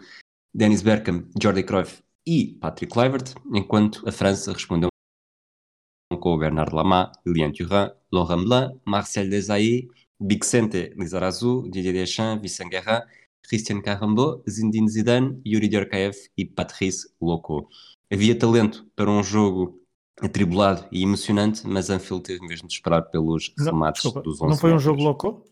Dennis 0.54 0.82
Bergkamp, 0.82 1.30
Jordi 1.42 1.64
Cruyff 1.64 2.04
e 2.26 2.58
Patrick 2.60 2.92
Kluivert, 2.92 3.34
enquanto 3.54 4.08
a 4.08 4.12
França 4.12 4.52
respondeu 4.52 4.90
com 6.20 6.38
Bernard 6.38 6.74
Lama, 6.74 7.12
Lilian 7.26 7.52
Thuram, 7.52 7.92
Laurent 8.12 8.44
Blanc, 8.44 8.80
Marcel 8.86 9.30
Desailly, 9.30 9.90
Bixente 10.20 10.94
Lizarazu, 10.98 11.70
Didier 11.70 11.94
Deschamps, 11.94 12.42
Vincent 12.42 12.70
Guerra, 12.70 13.06
Christian 13.48 13.82
Carambo, 13.82 14.44
Zinedine 14.50 14.90
Zidane, 14.90 15.42
Yuri 15.46 15.68
Djorkaeff 15.68 16.30
e 16.38 16.46
Patrice 16.46 17.08
Loco. 17.22 17.70
Havia 18.12 18.38
talento 18.38 18.86
para 18.96 19.10
um 19.10 19.24
jogo 19.24 19.82
atribulado 20.22 20.88
e 20.92 21.04
emocionante, 21.04 21.68
mas 21.68 21.90
Anfield 21.90 22.24
teve 22.24 22.46
mesmo 22.46 22.68
de 22.68 22.74
esperar 22.74 23.02
pelos 23.04 23.54
remates 23.58 24.04
Desculpa, 24.04 24.22
dos 24.22 24.42
11 24.42 24.50
Não 24.50 24.58
foi 24.58 24.74
um 24.74 24.80
jogo 24.80 25.02
louco? 25.02 25.46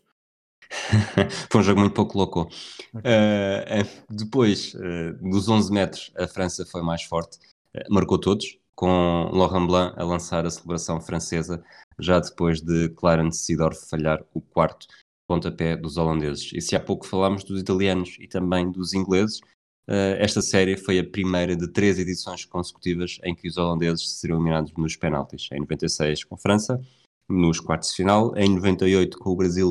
foi 1.50 1.60
um 1.60 1.64
jogo 1.64 1.80
muito 1.80 1.94
pouco 1.94 2.16
louco. 2.16 2.48
Okay. 2.94 3.02
Uh, 3.02 4.04
depois 4.10 4.74
uh, 4.74 5.30
dos 5.30 5.48
11 5.48 5.72
metros, 5.72 6.12
a 6.16 6.26
França 6.26 6.64
foi 6.64 6.82
mais 6.82 7.02
forte, 7.02 7.38
uh, 7.76 7.92
marcou 7.92 8.18
todos, 8.18 8.58
com 8.74 9.30
Laurent 9.32 9.66
Blanc 9.66 9.94
a 9.96 10.04
lançar 10.04 10.46
a 10.46 10.50
celebração 10.50 11.00
francesa, 11.00 11.62
já 11.98 12.18
depois 12.18 12.60
de 12.60 12.88
Clarence 12.90 13.44
Seedorf 13.44 13.88
falhar 13.88 14.24
o 14.32 14.40
quarto 14.40 14.86
pontapé 15.26 15.76
dos 15.76 15.96
holandeses. 15.96 16.50
E 16.52 16.60
se 16.60 16.74
há 16.74 16.80
pouco 16.80 17.06
falámos 17.06 17.44
dos 17.44 17.60
italianos 17.60 18.16
e 18.18 18.26
também 18.26 18.70
dos 18.70 18.92
ingleses, 18.92 19.40
esta 19.86 20.40
série 20.40 20.76
foi 20.76 20.98
a 20.98 21.04
primeira 21.04 21.54
de 21.54 21.68
três 21.68 21.98
edições 21.98 22.44
consecutivas 22.44 23.18
em 23.22 23.34
que 23.34 23.48
os 23.48 23.56
holandeses 23.56 24.18
seriam 24.18 24.38
eliminados 24.38 24.72
nos 24.76 24.96
penaltis. 24.96 25.48
Em 25.52 25.60
96 25.60 26.24
com 26.24 26.34
a 26.34 26.38
França, 26.38 26.80
nos 27.28 27.60
quartos 27.60 27.90
de 27.90 27.96
final, 27.96 28.36
em 28.36 28.54
98 28.54 29.18
com 29.18 29.30
o 29.30 29.36
Brasil 29.36 29.70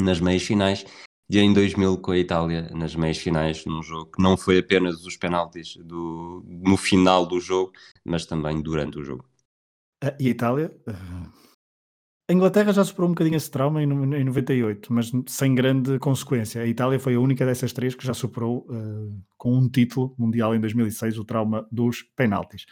nas 0.00 0.20
meias 0.20 0.42
finais 0.42 0.84
e 1.28 1.38
em 1.38 1.52
2000 1.52 1.98
com 1.98 2.12
a 2.12 2.18
Itália 2.18 2.68
nas 2.74 2.94
meias 2.94 3.18
finais, 3.18 3.64
num 3.64 3.82
jogo 3.82 4.10
que 4.12 4.22
não 4.22 4.36
foi 4.36 4.58
apenas 4.58 5.04
os 5.04 5.16
penaltis 5.16 5.76
do, 5.76 6.44
no 6.46 6.76
final 6.76 7.26
do 7.26 7.40
jogo, 7.40 7.72
mas 8.04 8.26
também 8.26 8.60
durante 8.60 8.98
o 8.98 9.04
jogo. 9.04 9.24
Ah, 10.02 10.14
e 10.18 10.28
a 10.28 10.30
Itália? 10.30 10.74
A 12.30 12.32
Inglaterra 12.32 12.72
já 12.72 12.84
superou 12.84 13.08
um 13.08 13.12
bocadinho 13.12 13.36
esse 13.36 13.50
trauma 13.50 13.82
em, 13.82 13.86
em 13.86 14.24
98, 14.24 14.92
mas 14.92 15.10
sem 15.26 15.54
grande 15.54 15.98
consequência. 15.98 16.62
A 16.62 16.66
Itália 16.66 16.98
foi 16.98 17.14
a 17.14 17.20
única 17.20 17.44
dessas 17.44 17.72
três 17.72 17.94
que 17.94 18.06
já 18.06 18.14
superou 18.14 18.66
uh, 18.70 19.22
com 19.36 19.52
um 19.54 19.68
título 19.68 20.14
mundial 20.16 20.54
em 20.54 20.60
2006 20.60 21.18
o 21.18 21.24
trauma 21.24 21.66
dos 21.70 22.02
penaltis. 22.16 22.64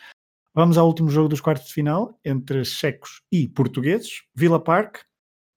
Vamos 0.54 0.78
ao 0.78 0.86
último 0.86 1.10
jogo 1.10 1.28
dos 1.28 1.40
quartos 1.40 1.68
de 1.68 1.74
final 1.74 2.18
entre 2.24 2.64
checos 2.64 3.22
e 3.30 3.48
portugueses. 3.48 4.22
Villa 4.34 4.58
Park, 4.58 4.98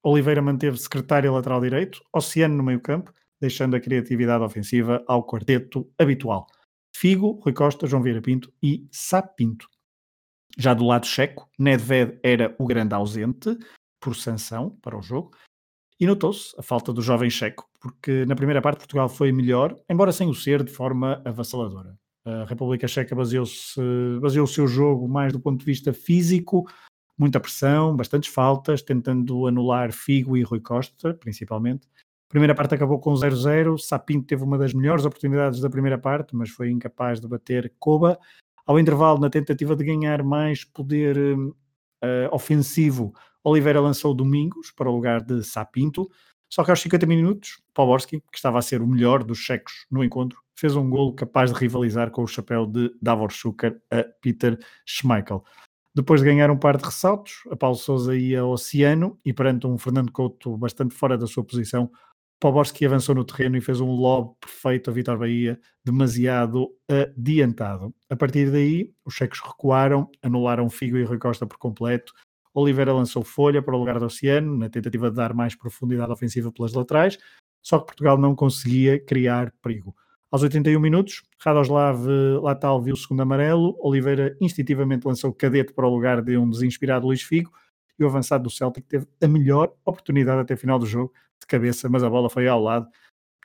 Oliveira 0.03 0.41
manteve 0.41 0.77
secretário 0.77 1.33
lateral 1.33 1.61
direito, 1.61 2.01
Oceano 2.11 2.55
no 2.55 2.63
meio-campo, 2.63 3.13
deixando 3.39 3.75
a 3.75 3.79
criatividade 3.79 4.43
ofensiva 4.43 5.03
ao 5.07 5.25
quarteto 5.25 5.89
habitual. 5.97 6.47
Figo, 6.95 7.39
Rui 7.43 7.53
Costa, 7.53 7.87
João 7.87 8.03
Vieira 8.03 8.21
Pinto 8.21 8.51
e 8.61 8.87
Sapinto. 8.91 9.67
Já 10.57 10.73
do 10.73 10.85
lado 10.85 11.07
checo, 11.07 11.49
Nedved 11.57 12.19
era 12.21 12.55
o 12.59 12.65
grande 12.65 12.93
ausente, 12.93 13.57
por 14.03 14.15
sanção 14.15 14.71
para 14.81 14.97
o 14.97 15.01
jogo, 15.01 15.31
e 15.99 16.05
notou-se 16.05 16.53
a 16.59 16.61
falta 16.61 16.91
do 16.91 17.01
jovem 17.01 17.30
checo, 17.30 17.69
porque 17.80 18.25
na 18.25 18.35
primeira 18.35 18.61
parte 18.61 18.80
Portugal 18.80 19.07
foi 19.07 19.31
melhor, 19.31 19.80
embora 19.89 20.11
sem 20.11 20.30
o 20.30 20.34
ser 20.34 20.63
de 20.63 20.71
forma 20.71 21.21
avassaladora. 21.23 21.97
A 22.25 22.45
República 22.45 22.88
Checa 22.88 23.15
baseou-se, 23.15 23.80
baseou 24.21 24.45
o 24.45 24.47
seu 24.47 24.67
jogo 24.67 25.07
mais 25.07 25.31
do 25.34 25.39
ponto 25.39 25.59
de 25.59 25.65
vista 25.65 25.93
físico, 25.93 26.65
muita 27.17 27.39
pressão, 27.39 27.95
bastantes 27.95 28.34
faltas, 28.34 28.81
tentando 28.81 29.47
anular 29.47 29.91
Figo 29.91 30.35
e 30.38 30.41
Rui 30.41 30.59
Costa, 30.59 31.13
principalmente. 31.13 31.88
A 32.30 32.30
primeira 32.30 32.55
parte 32.55 32.75
acabou 32.75 32.99
com 32.99 33.13
0-0. 33.13 33.77
Sapinto 33.77 34.25
teve 34.25 34.43
uma 34.43 34.57
das 34.57 34.73
melhores 34.73 35.05
oportunidades 35.05 35.59
da 35.59 35.69
primeira 35.69 35.97
parte, 35.97 36.35
mas 36.35 36.49
foi 36.49 36.71
incapaz 36.71 37.19
de 37.19 37.27
bater 37.27 37.71
Koba. 37.77 38.17
Ao 38.65 38.80
intervalo, 38.80 39.19
na 39.19 39.30
tentativa 39.30 39.75
de 39.75 39.84
ganhar 39.84 40.23
mais 40.23 40.63
poder 40.63 41.17
uh, 41.17 41.53
ofensivo, 42.31 43.13
Oliveira 43.43 43.81
lançou 43.81 44.13
Domingos 44.13 44.71
para 44.71 44.89
o 44.89 44.93
lugar 44.93 45.21
de 45.21 45.43
Sapinto. 45.43 46.09
Só 46.49 46.63
que 46.63 46.69
aos 46.69 46.81
50 46.81 47.05
minutos, 47.05 47.61
Poborski, 47.73 48.21
que 48.31 48.37
estava 48.37 48.59
a 48.59 48.61
ser 48.61 48.81
o 48.81 48.87
melhor 48.87 49.23
dos 49.23 49.39
checos 49.39 49.85
no 49.89 50.03
encontro, 50.03 50.39
fez 50.55 50.75
um 50.75 50.89
golo 50.89 51.13
capaz 51.13 51.51
de 51.51 51.59
rivalizar 51.59 52.11
com 52.11 52.23
o 52.23 52.27
chapéu 52.27 52.65
de 52.65 52.91
Davor 53.01 53.31
Schuker 53.31 53.81
a 53.91 54.03
Peter 54.21 54.57
Schmeichel. 54.85 55.43
Depois 55.95 56.21
de 56.21 56.27
ganhar 56.27 56.49
um 56.49 56.57
par 56.57 56.77
de 56.77 56.83
ressaltos, 56.83 57.43
a 57.51 57.55
Paulo 57.55 57.75
Sousa 57.75 58.15
ia 58.15 58.41
ao 58.41 58.51
Oceano 58.51 59.19
e 59.25 59.33
perante 59.33 59.67
um 59.67 59.77
Fernando 59.77 60.11
Couto 60.11 60.55
bastante 60.57 60.93
fora 60.95 61.17
da 61.17 61.27
sua 61.27 61.43
posição, 61.43 61.91
Poborski 62.43 62.85
avançou 62.85 63.15
no 63.15 63.23
terreno 63.23 63.55
e 63.55 63.61
fez 63.61 63.79
um 63.79 63.89
lob 63.91 64.35
perfeito 64.41 64.89
a 64.89 64.93
Vitor 64.93 65.17
Bahia, 65.17 65.57
demasiado 65.81 66.75
adiantado. 66.89 67.95
A 68.09 68.17
partir 68.17 68.51
daí, 68.51 68.91
os 69.05 69.13
checos 69.13 69.39
recuaram, 69.39 70.09
anularam 70.21 70.69
Figo 70.69 70.97
e 70.97 71.05
Rui 71.05 71.17
Costa 71.17 71.47
por 71.47 71.57
completo. 71.57 72.11
Oliveira 72.53 72.93
lançou 72.93 73.23
folha 73.23 73.61
para 73.61 73.75
o 73.75 73.80
lugar 73.80 73.99
do 73.99 74.05
Oceano, 74.05 74.57
na 74.57 74.69
tentativa 74.69 75.09
de 75.09 75.15
dar 75.15 75.34
mais 75.34 75.55
profundidade 75.55 76.11
ofensiva 76.11 76.51
pelas 76.51 76.73
laterais, 76.73 77.17
só 77.61 77.80
que 77.80 77.85
Portugal 77.85 78.17
não 78.17 78.35
conseguia 78.35 78.99
criar 78.99 79.51
perigo. 79.61 79.95
Aos 80.30 80.41
81 80.41 80.80
minutos, 80.80 81.21
Radoslav 81.39 82.07
Latal 82.41 82.81
viu 82.81 82.95
o 82.95 82.97
segundo 82.97 83.21
amarelo, 83.21 83.77
Oliveira 83.80 84.35
instintivamente 84.41 85.05
lançou 85.05 85.30
o 85.30 85.34
cadete 85.34 85.73
para 85.73 85.88
o 85.88 85.93
lugar 85.93 86.21
de 86.21 86.35
um 86.38 86.49
desinspirado 86.49 87.05
Luís 87.05 87.21
Figo 87.21 87.51
e 87.99 88.03
o 88.03 88.07
avançado 88.07 88.43
do 88.43 88.49
Celtic 88.49 88.85
teve 88.88 89.07
a 89.21 89.27
melhor 89.27 89.73
oportunidade 89.85 90.41
até 90.41 90.55
o 90.55 90.57
final 90.57 90.80
do 90.80 90.85
jogo, 90.85 91.13
de 91.39 91.45
cabeça, 91.47 91.88
mas 91.88 92.03
a 92.03 92.09
bola 92.09 92.30
foi 92.30 92.47
ao 92.47 92.61
lado, 92.61 92.88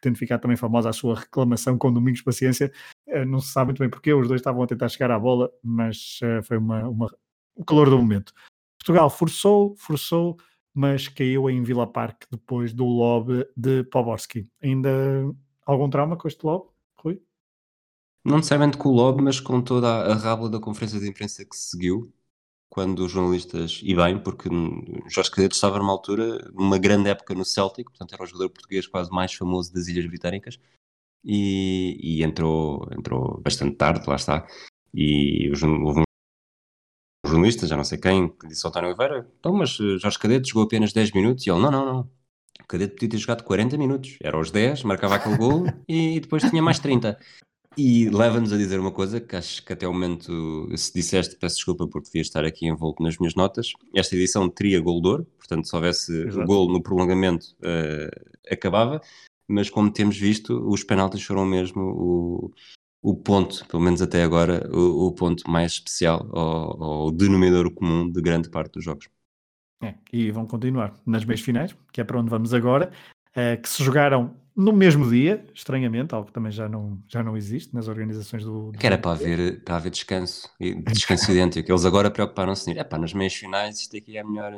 tendo 0.00 0.16
ficado 0.16 0.40
também 0.40 0.56
famosa 0.56 0.88
a 0.88 0.92
sua 0.92 1.16
reclamação 1.16 1.76
com 1.76 1.92
Domingos 1.92 2.22
Paciência. 2.22 2.72
Eh, 3.06 3.24
não 3.24 3.40
se 3.40 3.52
sabe 3.52 3.68
muito 3.68 3.80
bem 3.80 3.90
porque 3.90 4.12
os 4.12 4.26
dois 4.26 4.40
estavam 4.40 4.62
a 4.62 4.66
tentar 4.66 4.88
chegar 4.88 5.10
à 5.10 5.18
bola, 5.18 5.50
mas 5.62 6.20
eh, 6.22 6.42
foi 6.42 6.56
uma, 6.56 6.88
uma, 6.88 7.14
o 7.54 7.64
calor 7.64 7.90
do 7.90 7.98
momento. 7.98 8.32
Portugal 8.78 9.10
forçou, 9.10 9.74
forçou, 9.76 10.36
mas 10.72 11.08
caiu 11.08 11.50
em 11.50 11.62
Vila 11.62 11.86
Parque 11.86 12.26
depois 12.30 12.72
do 12.72 12.84
lob 12.84 13.46
de 13.56 13.84
Poborski. 13.84 14.48
Ainda 14.62 14.90
algum 15.66 15.90
trauma 15.90 16.16
com 16.16 16.28
este 16.28 16.44
lob? 16.44 16.68
Rui? 16.96 17.20
Não 18.24 18.36
necessariamente 18.36 18.76
com 18.76 18.88
o 18.88 18.92
lobby, 18.92 19.22
mas 19.22 19.40
com 19.40 19.60
toda 19.60 19.88
a, 19.88 20.12
a 20.12 20.14
rábula 20.14 20.50
da 20.50 20.60
conferência 20.60 21.00
de 21.00 21.08
imprensa 21.08 21.44
que 21.44 21.56
se 21.56 21.70
seguiu, 21.70 22.12
quando 22.68 23.04
os 23.04 23.12
jornalistas, 23.12 23.80
e 23.82 23.94
bem, 23.94 24.18
porque 24.22 24.48
Jorge 25.08 25.30
Cadeto 25.30 25.54
estava 25.54 25.78
numa 25.78 25.92
altura, 25.92 26.50
numa 26.52 26.78
grande 26.78 27.08
época 27.08 27.34
no 27.34 27.44
Celtic, 27.44 27.88
portanto 27.88 28.12
era 28.12 28.22
o 28.22 28.26
jogador 28.26 28.50
português 28.50 28.86
quase 28.86 29.10
mais 29.10 29.32
famoso 29.32 29.72
das 29.72 29.88
Ilhas 29.88 30.06
Britânicas, 30.06 30.60
e, 31.24 31.98
e 32.00 32.22
entrou, 32.22 32.86
entrou 32.96 33.40
bastante 33.40 33.76
tarde, 33.76 34.08
lá 34.08 34.16
está, 34.16 34.46
e 34.94 35.50
houve 35.50 36.04
um 37.28 37.32
jornalista, 37.32 37.66
já 37.66 37.76
não 37.76 37.84
sei 37.84 37.98
quem, 37.98 38.28
que 38.28 38.48
disse 38.48 38.66
ao 38.66 38.70
António 38.70 38.88
Oliveira, 38.88 39.26
então, 39.38 39.52
mas 39.52 39.70
Jorge 39.70 40.18
Cadeto 40.18 40.48
jogou 40.48 40.64
apenas 40.64 40.92
10 40.92 41.12
minutos, 41.12 41.46
e 41.46 41.50
ele, 41.50 41.60
não, 41.60 41.70
não, 41.70 41.84
não, 41.84 42.10
o 42.60 42.66
Cadete 42.66 42.94
podia 42.94 43.08
ter 43.08 43.18
jogado 43.18 43.44
40 43.44 43.78
minutos. 43.78 44.16
Era 44.22 44.36
aos 44.36 44.50
10, 44.50 44.82
marcava 44.82 45.14
aquele 45.14 45.36
gol 45.36 45.64
e 45.88 46.20
depois 46.20 46.42
tinha 46.42 46.62
mais 46.62 46.78
30. 46.78 47.18
E 47.76 48.10
leva-nos 48.10 48.52
a 48.52 48.56
dizer 48.56 48.80
uma 48.80 48.90
coisa 48.90 49.20
que 49.20 49.36
acho 49.36 49.64
que 49.64 49.72
até 49.72 49.86
o 49.86 49.92
momento, 49.92 50.68
se 50.76 50.92
disseste, 50.92 51.36
peço 51.36 51.56
desculpa 51.56 51.86
porque 51.86 52.08
devia 52.08 52.22
estar 52.22 52.44
aqui 52.44 52.66
envolto 52.66 53.02
nas 53.02 53.16
minhas 53.18 53.36
notas. 53.36 53.72
Esta 53.94 54.16
edição 54.16 54.48
teria 54.48 54.80
gol 54.80 55.00
de 55.00 55.08
ouro, 55.08 55.26
portanto, 55.38 55.68
se 55.68 55.76
houvesse 55.76 56.12
Exato. 56.12 56.46
gol 56.46 56.68
no 56.72 56.82
prolongamento, 56.82 57.54
uh, 57.60 58.50
acabava. 58.50 59.00
Mas 59.46 59.70
como 59.70 59.92
temos 59.92 60.18
visto, 60.18 60.68
os 60.68 60.82
penaltis 60.82 61.22
foram 61.22 61.46
mesmo 61.46 61.80
o, 61.80 62.52
o 63.02 63.14
ponto, 63.14 63.66
pelo 63.66 63.82
menos 63.82 64.02
até 64.02 64.22
agora, 64.22 64.68
o, 64.72 65.06
o 65.06 65.12
ponto 65.12 65.48
mais 65.50 65.72
especial, 65.72 66.28
ou 66.32 67.08
o 67.08 67.10
denominador 67.10 67.70
comum 67.72 68.10
de 68.10 68.20
grande 68.20 68.50
parte 68.50 68.72
dos 68.74 68.84
jogos. 68.84 69.08
É, 69.82 69.94
e 70.12 70.30
vão 70.30 70.46
continuar 70.46 70.94
nas 71.06 71.24
meias 71.24 71.40
finais, 71.40 71.76
que 71.92 72.00
é 72.00 72.04
para 72.04 72.18
onde 72.18 72.30
vamos 72.30 72.52
agora, 72.52 72.90
uh, 73.30 73.60
que 73.62 73.68
se 73.68 73.82
jogaram 73.84 74.34
no 74.56 74.72
mesmo 74.72 75.08
dia, 75.08 75.46
estranhamente, 75.54 76.12
algo 76.12 76.26
que 76.26 76.32
também 76.32 76.50
já 76.50 76.68
não, 76.68 77.00
já 77.06 77.22
não 77.22 77.36
existe 77.36 77.72
nas 77.72 77.86
organizações 77.86 78.42
do. 78.42 78.72
do... 78.72 78.78
Que 78.78 78.88
era 78.88 78.98
para 78.98 79.12
haver, 79.12 79.62
para 79.62 79.76
haver 79.76 79.90
descanso, 79.90 80.50
descanso 80.84 81.30
idêntico. 81.30 81.70
Eles 81.70 81.84
agora 81.84 82.10
preocuparam-se 82.10 82.68
nisso. 82.68 82.80
É 82.80 82.82
pá, 82.82 82.98
nas 82.98 83.14
meias 83.14 83.34
finais 83.34 83.78
isto 83.78 83.96
aqui 83.96 84.16
é 84.16 84.24
melhor. 84.24 84.52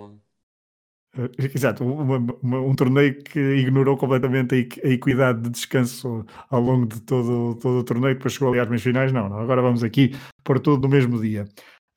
Exato, 1.55 1.85
uma, 1.85 2.17
uma, 2.43 2.61
um 2.61 2.75
torneio 2.75 3.23
que 3.23 3.39
ignorou 3.39 3.97
completamente 3.97 4.55
a, 4.85 4.89
equidade 4.89 5.43
de 5.43 5.51
descanso 5.51 6.25
ao 6.49 6.61
longo 6.61 6.87
de 6.87 7.01
todo, 7.03 7.57
todo 7.57 7.79
o 7.79 7.85
torneio, 7.85 8.15
depois 8.15 8.35
chegou 8.35 8.49
ali 8.49 8.61
às 8.61 8.69
meias 8.69 8.83
finais. 8.83 9.13
Não, 9.13 9.29
não, 9.29 9.39
agora 9.39 9.63
vamos 9.63 9.83
aqui 9.83 10.15
pôr 10.45 10.61
tudo 10.61 10.83
no 10.83 10.89
mesmo 10.89 11.21
dia. 11.21 11.47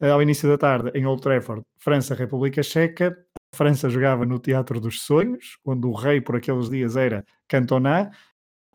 Eh, 0.02 0.10
ao 0.10 0.22
início 0.22 0.49
da 0.49 0.57
tarde, 0.57 0.91
em 0.95 1.06
Old 1.06 1.22
Trafford, 1.22 1.64
França-República 1.77 2.64
Checa. 2.64 3.15
França 3.56 3.88
jogava 3.88 4.26
no 4.26 4.40
Teatro 4.40 4.80
dos 4.80 5.02
Sonhos, 5.03 5.60
onde 5.64 5.85
o 5.85 5.94
rei 5.94 6.19
por 6.19 6.35
aqueles 6.35 6.69
dias 6.69 6.95
era 6.95 7.23
Cantona, 7.48 8.10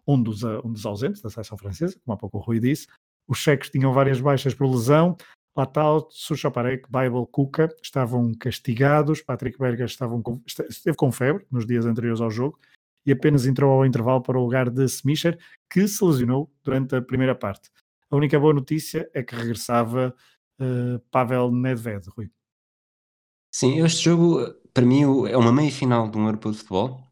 um 0.06 0.22
dos, 0.22 0.44
eh, 0.44 0.60
um 0.64 0.72
dos 0.72 0.86
ausentes 0.86 1.20
da 1.20 1.28
seleção 1.28 1.58
francesa, 1.58 1.98
como 2.04 2.14
há 2.14 2.16
pouco 2.16 2.38
o 2.38 2.40
Rui 2.40 2.60
disse. 2.60 2.86
Os 3.26 3.38
checos 3.38 3.68
tinham 3.70 3.92
várias 3.92 4.20
baixas 4.20 4.54
por 4.54 4.70
lesão. 4.70 5.16
Latal, 5.58 6.06
Suchaparek, 6.08 6.86
Bible, 6.88 7.26
Kuka 7.32 7.68
estavam 7.82 8.32
castigados. 8.32 9.20
Patrick 9.20 9.58
Berger 9.58 9.88
com, 10.22 10.40
esteve 10.46 10.96
com 10.96 11.10
febre 11.10 11.44
nos 11.50 11.66
dias 11.66 11.84
anteriores 11.84 12.20
ao 12.20 12.30
jogo 12.30 12.56
e 13.04 13.10
apenas 13.10 13.44
entrou 13.44 13.72
ao 13.72 13.84
intervalo 13.84 14.22
para 14.22 14.38
o 14.38 14.42
lugar 14.42 14.70
de 14.70 14.84
Smisher, 14.84 15.36
que 15.68 15.88
se 15.88 16.04
lesionou 16.04 16.48
durante 16.62 16.94
a 16.94 17.02
primeira 17.02 17.34
parte. 17.34 17.70
A 18.08 18.16
única 18.16 18.38
boa 18.38 18.54
notícia 18.54 19.10
é 19.12 19.22
que 19.22 19.34
regressava 19.34 20.14
uh, 20.60 21.00
Pavel 21.10 21.50
Nedved, 21.50 22.08
Rui. 22.16 22.30
Sim, 23.50 23.82
este 23.84 24.04
jogo, 24.04 24.54
para 24.72 24.84
mim, 24.84 25.02
é 25.26 25.36
uma 25.36 25.52
meia-final 25.52 26.08
de 26.08 26.18
um 26.18 26.26
europeu 26.26 26.52
de 26.52 26.58
futebol, 26.58 27.02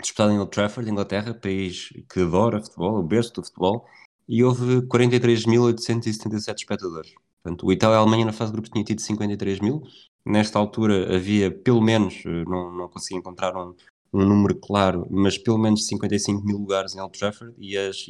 disputado 0.00 0.32
em 0.32 0.38
Old 0.38 0.50
Trafford, 0.50 0.90
Inglaterra, 0.90 1.32
país 1.32 1.88
que 2.12 2.20
adora 2.20 2.60
futebol, 2.60 2.98
o 2.98 3.02
berço 3.02 3.32
do 3.34 3.44
futebol, 3.44 3.86
e 4.28 4.44
houve 4.44 4.82
43.877 4.82 6.56
espectadores. 6.56 7.14
Portanto, 7.42 7.66
o 7.66 7.72
Itália 7.72 7.94
e 7.94 7.98
a 7.98 8.00
Alemanha 8.00 8.26
na 8.26 8.32
fase 8.32 8.50
de 8.50 8.54
grupos 8.54 8.70
tinham 8.70 8.84
tido 8.84 9.00
53 9.00 9.60
mil. 9.60 9.82
Nesta 10.24 10.58
altura 10.58 11.14
havia 11.14 11.50
pelo 11.50 11.80
menos, 11.80 12.22
eh, 12.26 12.44
não, 12.46 12.70
não 12.72 12.88
consegui 12.88 13.18
encontrar 13.18 13.56
um, 13.56 13.74
um 14.12 14.26
número 14.26 14.54
claro, 14.58 15.06
mas 15.10 15.38
pelo 15.38 15.58
menos 15.58 15.86
55 15.86 16.44
mil 16.44 16.58
lugares 16.58 16.94
em 16.94 17.00
Old 17.00 17.18
Trafford 17.18 17.54
e 17.58 17.76
as, 17.76 18.06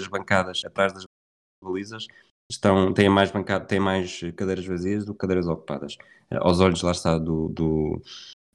as 0.00 0.06
bancadas 0.06 0.62
atrás 0.64 0.92
das 0.92 1.04
balizas 1.62 2.06
estão, 2.50 2.92
têm, 2.94 3.08
mais 3.08 3.30
bancada, 3.30 3.66
têm 3.66 3.80
mais 3.80 4.20
cadeiras 4.34 4.66
vazias 4.66 5.04
do 5.04 5.12
que 5.12 5.18
cadeiras 5.18 5.46
ocupadas. 5.46 5.96
Eh, 6.30 6.38
aos 6.40 6.60
olhos, 6.60 6.82
lá 6.82 6.92
está, 6.92 7.18
do, 7.18 7.48
do, 7.48 8.02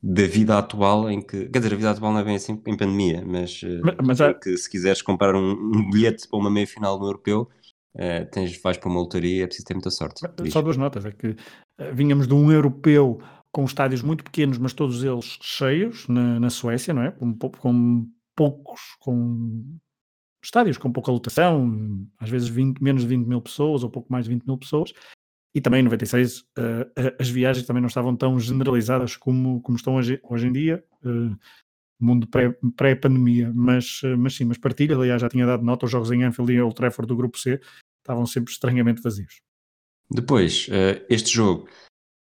da 0.02 0.26
vida 0.28 0.58
atual 0.58 1.10
em 1.10 1.22
que, 1.22 1.48
quer 1.50 1.60
dizer, 1.60 1.74
a 1.74 1.78
vida 1.78 1.92
atual 1.92 2.12
não 2.12 2.20
é 2.20 2.24
bem 2.24 2.36
assim 2.36 2.54
em 2.66 2.78
pandemia, 2.78 3.24
mas, 3.26 3.62
eh, 3.64 3.80
mas, 3.84 3.96
mas 4.04 4.22
é... 4.22 4.34
que 4.34 4.58
se 4.58 4.70
quiseres 4.70 5.02
comprar 5.02 5.36
um, 5.36 5.52
um 5.52 5.90
bilhete 5.92 6.28
para 6.28 6.40
uma 6.40 6.50
meia 6.50 6.68
final 6.68 6.98
no 6.98 7.06
europeu, 7.06 7.50
uh, 7.96 8.30
tens, 8.32 8.62
vais 8.62 8.78
para 8.78 8.90
uma 8.90 9.00
lotaria, 9.00 9.44
é 9.44 9.48
preciso 9.48 9.66
ter 9.66 9.74
muita 9.74 9.90
sorte. 9.90 10.22
Só 10.50 10.62
duas 10.62 10.78
notas, 10.78 11.06
é 11.06 11.12
que 11.12 11.30
uh, 11.30 11.36
vinhamos 11.94 12.28
de 12.28 12.34
um 12.34 12.52
europeu 12.52 13.22
com 13.52 13.64
estádios 13.66 14.02
muito 14.02 14.24
pequenos, 14.24 14.58
mas 14.58 14.74
todos 14.74 15.04
eles 15.04 15.38
cheios 15.42 16.08
na, 16.08 16.40
na 16.40 16.50
Suécia, 16.50 16.94
não 16.94 17.04
é? 17.04 17.12
Com, 17.12 17.38
com 17.38 18.08
poucos, 18.36 18.82
com 19.00 19.78
estádios 20.44 20.78
com 20.78 20.92
pouca 20.92 21.12
lotação, 21.12 22.06
às 22.20 22.30
vezes 22.30 22.50
20, 22.50 22.80
menos 22.82 23.04
de 23.04 23.08
20 23.08 23.26
mil 23.26 23.42
pessoas 23.42 23.84
ou 23.84 23.90
pouco 23.90 24.12
mais 24.12 24.26
de 24.26 24.34
20 24.34 24.46
mil 24.46 24.58
pessoas. 24.58 24.94
E 25.56 25.62
também 25.62 25.82
em 25.82 25.84
96 25.84 26.40
uh, 26.40 26.44
eh, 26.98 27.16
as 27.20 27.30
viagens 27.30 27.68
também 27.68 27.80
não 27.80 27.88
estavam 27.88 28.16
tão 28.16 28.40
generalizadas 28.40 29.16
como, 29.16 29.62
como 29.62 29.78
estão 29.78 29.96
hoje, 29.96 30.20
hoje 30.24 30.48
em 30.48 30.52
dia, 30.52 30.84
uh, 31.06 31.38
mundo 32.04 32.28
pré-pandemia. 32.28 33.46
Pré 33.46 33.54
mas, 33.54 34.02
uh, 34.04 34.18
mas 34.18 34.36
sim, 34.36 34.46
mas 34.46 34.58
partilha, 34.58 34.96
aliás, 34.96 35.22
já 35.22 35.30
tinha 35.30 35.46
dado 35.46 35.64
nota, 35.64 35.86
os 35.86 35.92
jogos 35.92 36.12
em 36.12 36.24
Anfield 36.24 36.54
e 36.54 36.62
Old 36.62 36.76
Trafford 36.76 37.08
do 37.08 37.16
Grupo 37.16 37.38
C 37.38 37.60
estavam 38.02 38.26
sempre 38.26 38.52
estranhamente 38.52 39.02
vazios. 39.02 39.42
Depois, 40.12 40.68
este 41.10 41.34
jogo, 41.34 41.68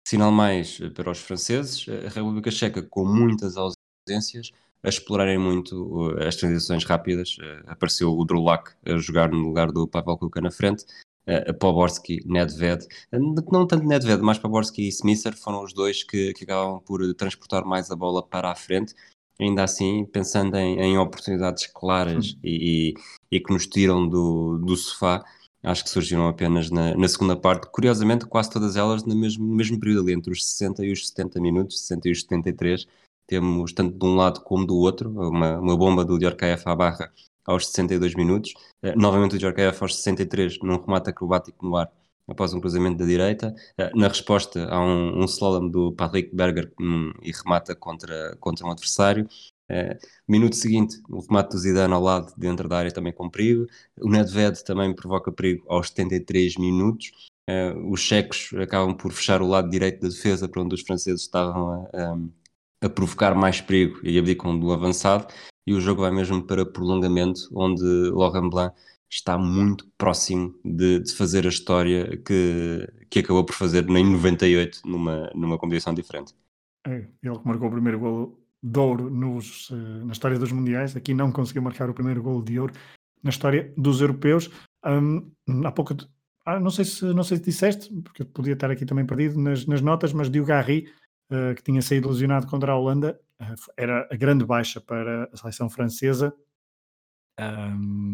sinal 0.05 0.31
mais 0.31 0.79
para 0.93 1.09
os 1.09 1.19
franceses, 1.19 1.85
a 1.87 2.09
República 2.09 2.51
Checa 2.51 2.83
com 2.83 3.05
muitas 3.05 3.55
ausências, 3.57 4.51
a 4.83 4.89
explorarem 4.89 5.37
muito 5.37 6.13
as 6.19 6.35
transições 6.35 6.83
rápidas. 6.83 7.37
Apareceu 7.65 8.11
o 8.11 8.25
Drulak 8.25 8.73
a 8.85 8.97
jogar 8.97 9.31
no 9.31 9.39
lugar 9.39 9.71
do 9.71 9.87
Pavel 9.87 10.17
Kuka 10.17 10.41
na 10.41 10.51
frente. 10.51 10.85
Uh, 11.27 11.53
Poborski, 11.53 12.19
Nedved, 12.25 12.87
não 13.11 13.67
tanto 13.67 13.85
Nedved, 13.85 14.23
mas 14.23 14.39
Poborski 14.39 14.87
e 14.87 14.91
Smisser 14.91 15.37
foram 15.37 15.63
os 15.63 15.71
dois 15.71 16.03
que, 16.03 16.33
que 16.33 16.43
acabam 16.45 16.81
por 16.81 17.13
transportar 17.13 17.63
mais 17.63 17.91
a 17.91 17.95
bola 17.95 18.25
para 18.25 18.49
a 18.49 18.55
frente. 18.55 18.95
Ainda 19.39 19.63
assim, 19.63 20.05
pensando 20.05 20.55
em, 20.55 20.79
em 20.79 20.97
oportunidades 20.97 21.67
claras 21.67 22.37
e, 22.43 22.93
e, 23.31 23.37
e, 23.37 23.39
que 23.39 23.51
nos 23.51 23.65
tiram 23.65 24.07
do, 24.07 24.57
do 24.59 24.75
sofá, 24.75 25.23
acho 25.63 25.83
que 25.83 25.89
surgiram 25.89 26.27
apenas 26.27 26.69
na, 26.69 26.95
na, 26.95 27.07
segunda 27.07 27.35
parte. 27.35 27.67
Curiosamente, 27.71 28.25
quase 28.25 28.51
todas 28.51 28.75
elas 28.75 29.03
no 29.03 29.15
mesmo, 29.15 29.45
no 29.45 29.55
mesmo 29.55 29.79
período 29.79 30.01
ali, 30.03 30.13
entre 30.13 30.31
os 30.31 30.45
60 30.45 30.85
e 30.85 30.91
os 30.91 31.07
70 31.09 31.39
minutos, 31.39 31.81
60 31.81 32.07
e 32.07 32.11
os 32.11 32.21
73 32.21 32.87
temos 33.27 33.71
tanto 33.73 33.97
de 33.97 34.05
um 34.05 34.15
lado 34.15 34.41
como 34.41 34.65
do 34.65 34.75
outro, 34.75 35.09
uma, 35.09 35.57
uma 35.57 35.77
bomba 35.77 36.03
do 36.03 36.19
Diorcaeff 36.19 36.67
à 36.67 36.75
barra 36.75 37.11
aos 37.45 37.67
62 37.67 38.13
minutos, 38.15 38.53
uh, 38.83 38.97
novamente 38.97 39.35
o 39.35 39.39
Diorcaeff 39.39 39.81
aos 39.81 39.95
63 39.95 40.59
num 40.61 40.77
remate 40.77 41.09
acrobático 41.09 41.65
no 41.65 41.75
ar 41.75 41.89
após 42.31 42.53
um 42.53 42.59
cruzamento 42.59 42.97
da 42.97 43.05
direita, 43.05 43.53
uh, 43.79 43.97
na 43.97 44.07
resposta 44.07 44.67
há 44.69 44.79
um, 44.79 45.21
um 45.21 45.25
slalom 45.25 45.69
do 45.69 45.91
Patrick 45.93 46.35
Berger 46.35 46.71
um, 46.79 47.11
e 47.21 47.31
remata 47.31 47.75
contra, 47.75 48.35
contra 48.39 48.65
um 48.65 48.71
adversário, 48.71 49.27
Uh, 49.71 49.97
minuto 50.27 50.57
seguinte, 50.57 51.01
o 51.09 51.21
remate 51.21 51.51
do 51.51 51.57
Zidane 51.57 51.93
ao 51.93 52.01
lado, 52.01 52.33
dentro 52.35 52.67
da 52.67 52.77
área, 52.77 52.91
também 52.91 53.13
com 53.13 53.29
perigo. 53.29 53.65
O 54.01 54.09
Nedved 54.09 54.61
também 54.65 54.93
provoca 54.93 55.31
perigo 55.31 55.63
aos 55.69 55.87
73 55.87 56.57
minutos. 56.57 57.11
Uh, 57.49 57.89
os 57.89 58.01
checos 58.01 58.49
acabam 58.61 58.93
por 58.93 59.13
fechar 59.13 59.41
o 59.41 59.47
lado 59.47 59.69
direito 59.69 60.01
da 60.01 60.09
defesa, 60.09 60.49
para 60.49 60.61
onde 60.61 60.75
os 60.75 60.81
franceses 60.81 61.21
estavam 61.21 61.69
a, 61.69 61.77
a, 61.93 62.87
a 62.87 62.89
provocar 62.89 63.33
mais 63.33 63.61
perigo 63.61 64.01
e 64.03 64.19
abdicam 64.19 64.59
do 64.59 64.73
avançado. 64.73 65.27
E 65.65 65.73
o 65.73 65.79
jogo 65.79 66.01
vai 66.01 66.11
mesmo 66.11 66.43
para 66.43 66.65
prolongamento, 66.65 67.47
onde 67.53 67.83
Laurent 68.11 68.49
Blanc 68.49 68.75
está 69.11 69.37
muito 69.37 69.85
próximo 69.97 70.55
de, 70.63 70.99
de, 70.99 71.13
fazer 71.13 71.45
a 71.45 71.49
história 71.49 72.17
que, 72.25 72.87
que 73.09 73.19
acabou 73.19 73.43
por 73.43 73.53
fazer 73.53 73.87
em 73.89 74.11
98 74.11 74.81
numa, 74.85 75.29
numa 75.35 75.57
competição 75.57 75.93
diferente. 75.93 76.33
É, 76.87 77.05
ele 77.21 77.37
que 77.37 77.47
marcou 77.47 77.67
o 77.67 77.71
primeiro 77.71 77.99
golo 77.99 78.41
de 78.63 78.79
ouro 78.79 79.09
nos, 79.09 79.69
uh, 79.69 80.05
na 80.05 80.13
história 80.13 80.39
dos 80.39 80.51
Mundiais, 80.51 80.95
aqui 80.95 81.13
não 81.13 81.31
conseguiu 81.31 81.61
marcar 81.61 81.89
o 81.89 81.93
primeiro 81.93 82.23
golo 82.23 82.41
de 82.41 82.57
ouro 82.59 82.73
na 83.21 83.29
história 83.29 83.73
dos 83.77 83.99
europeus. 83.99 84.49
Um, 84.85 85.31
há 85.65 85.71
pouco, 85.71 85.95
ah, 86.45 86.59
não, 86.59 86.71
sei 86.71 86.85
se, 86.85 87.05
não 87.05 87.23
sei 87.23 87.37
se 87.37 87.43
disseste, 87.43 87.93
porque 88.01 88.23
podia 88.23 88.53
estar 88.53 88.71
aqui 88.71 88.85
também 88.85 89.05
perdido 89.05 89.39
nas, 89.39 89.65
nas 89.65 89.81
notas, 89.81 90.13
mas 90.13 90.29
Diogo 90.29 90.47
Garri, 90.47 90.87
uh, 91.31 91.53
que 91.53 91.63
tinha 91.63 91.81
saído 91.81 92.09
lesionado 92.09 92.47
contra 92.47 92.71
a 92.71 92.77
Holanda, 92.77 93.19
uh, 93.41 93.71
era 93.75 94.07
a 94.09 94.15
grande 94.15 94.45
baixa 94.45 94.79
para 94.79 95.29
a 95.33 95.37
seleção 95.37 95.69
francesa. 95.69 96.33
Um, 97.39 98.13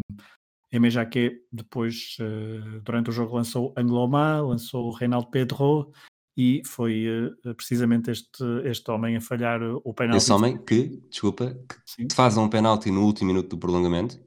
Aimé 0.71 0.89
Jacquet 0.89 1.33
depois, 1.51 2.17
uh, 2.19 2.81
durante 2.81 3.09
o 3.09 3.13
jogo, 3.13 3.35
lançou 3.35 3.73
Angloma, 3.77 4.41
lançou 4.41 4.91
Reinaldo 4.91 5.29
Pedro 5.29 5.91
e 6.37 6.61
foi 6.65 7.05
uh, 7.07 7.55
precisamente 7.55 8.11
este, 8.11 8.43
este 8.65 8.89
homem 8.91 9.15
a 9.15 9.21
falhar 9.21 9.61
o 9.61 9.93
penalti. 9.93 10.17
Esse 10.17 10.31
homem 10.31 10.57
que, 10.57 11.01
desculpa, 11.09 11.57
que 11.87 12.13
faz 12.13 12.37
um 12.37 12.49
penalti 12.49 12.91
no 12.91 13.03
último 13.05 13.27
minuto 13.27 13.49
do 13.49 13.57
prolongamento, 13.57 14.19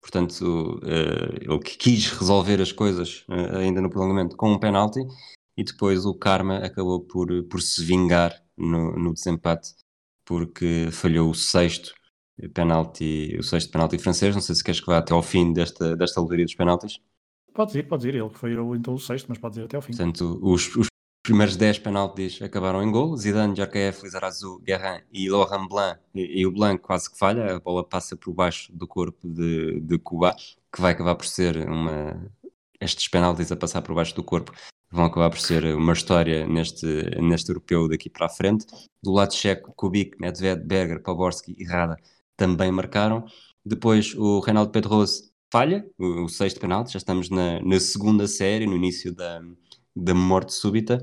portanto, 0.00 0.80
ele 0.84 1.58
quis 1.58 2.10
resolver 2.12 2.62
as 2.62 2.70
coisas 2.70 3.24
ainda 3.58 3.80
no 3.80 3.90
prolongamento 3.90 4.36
com 4.36 4.52
um 4.52 4.58
penalti 4.58 5.00
e 5.56 5.64
depois 5.64 6.04
o 6.04 6.14
Karma 6.14 6.58
acabou 6.58 7.00
por, 7.00 7.28
por 7.48 7.60
se 7.60 7.84
vingar 7.84 8.32
no, 8.56 8.92
no 8.96 9.12
desempate 9.12 9.74
porque 10.26 10.88
falhou 10.92 11.30
o 11.30 11.34
sexto 11.34 11.94
penalti, 12.52 13.36
o 13.38 13.42
sexto 13.42 13.70
penalti 13.70 13.98
francês. 13.98 14.34
Não 14.34 14.42
sei 14.42 14.54
se 14.54 14.64
queres 14.64 14.80
que 14.80 14.86
vá 14.86 14.98
até 14.98 15.14
ao 15.14 15.22
fim 15.22 15.52
desta, 15.52 15.96
desta 15.96 16.20
loteria 16.20 16.44
dos 16.44 16.54
penaltis. 16.54 17.00
Pode 17.54 17.78
ir, 17.78 17.84
pode 17.84 18.08
ir. 18.08 18.14
Ele 18.14 18.30
foi 18.30 18.52
então 18.76 18.94
o 18.94 18.98
sexto, 18.98 19.26
mas 19.28 19.38
pode 19.38 19.60
ir 19.60 19.64
até 19.64 19.76
ao 19.76 19.82
fim. 19.82 19.92
Portanto, 19.92 20.38
os, 20.42 20.76
os 20.76 20.86
primeiros 21.22 21.56
10 21.56 21.78
penaltis 21.78 22.40
acabaram 22.42 22.82
em 22.82 22.90
gol. 22.90 23.16
Zidane, 23.16 23.54
Djorkaeff, 23.54 24.02
Lizarazu, 24.02 24.60
Guerrin 24.60 25.00
e 25.10 25.30
Laurent 25.30 25.68
Blanc. 25.68 25.98
E, 26.14 26.40
e, 26.40 26.46
o 26.46 26.52
Blanc 26.52 26.82
quase 26.82 27.10
que 27.10 27.18
falha. 27.18 27.56
A 27.56 27.60
bola 27.60 27.82
passa 27.82 28.14
por 28.14 28.34
baixo 28.34 28.70
do 28.76 28.86
corpo 28.86 29.26
de, 29.26 29.80
de 29.80 29.98
Cuba, 29.98 30.36
que 30.72 30.80
vai 30.80 30.92
acabar 30.92 31.14
por 31.14 31.26
ser 31.26 31.56
uma... 31.66 32.30
Estes 32.78 33.08
penaltis 33.08 33.50
a 33.50 33.56
passar 33.56 33.80
por 33.80 33.94
baixo 33.94 34.14
do 34.14 34.22
corpo 34.22 34.52
vão 34.90 35.06
acabar 35.06 35.30
por 35.30 35.40
ser 35.40 35.64
uma 35.74 35.94
história 35.94 36.46
neste, 36.46 36.86
neste 37.20 37.48
europeu 37.48 37.88
daqui 37.88 38.10
para 38.10 38.26
a 38.26 38.28
frente. 38.28 38.66
Do 39.02 39.12
lado 39.12 39.34
checo, 39.34 39.72
Kubik, 39.74 40.20
Medved, 40.20 40.62
Berger, 40.62 41.02
Poborski 41.02 41.56
e 41.58 41.64
Rada 41.64 41.96
também 42.36 42.70
marcaram. 42.70 43.24
Depois 43.64 44.14
o 44.14 44.40
Reinaldo 44.40 44.70
Pedroso 44.72 45.30
falha, 45.50 45.84
o, 45.98 46.24
o 46.24 46.28
sexto 46.28 46.60
penalti, 46.60 46.92
já 46.92 46.98
estamos 46.98 47.30
na, 47.30 47.60
na, 47.62 47.80
segunda 47.80 48.26
série, 48.26 48.66
no 48.66 48.76
início 48.76 49.14
da, 49.14 49.40
da 49.94 50.14
morte 50.14 50.52
súbita. 50.52 51.02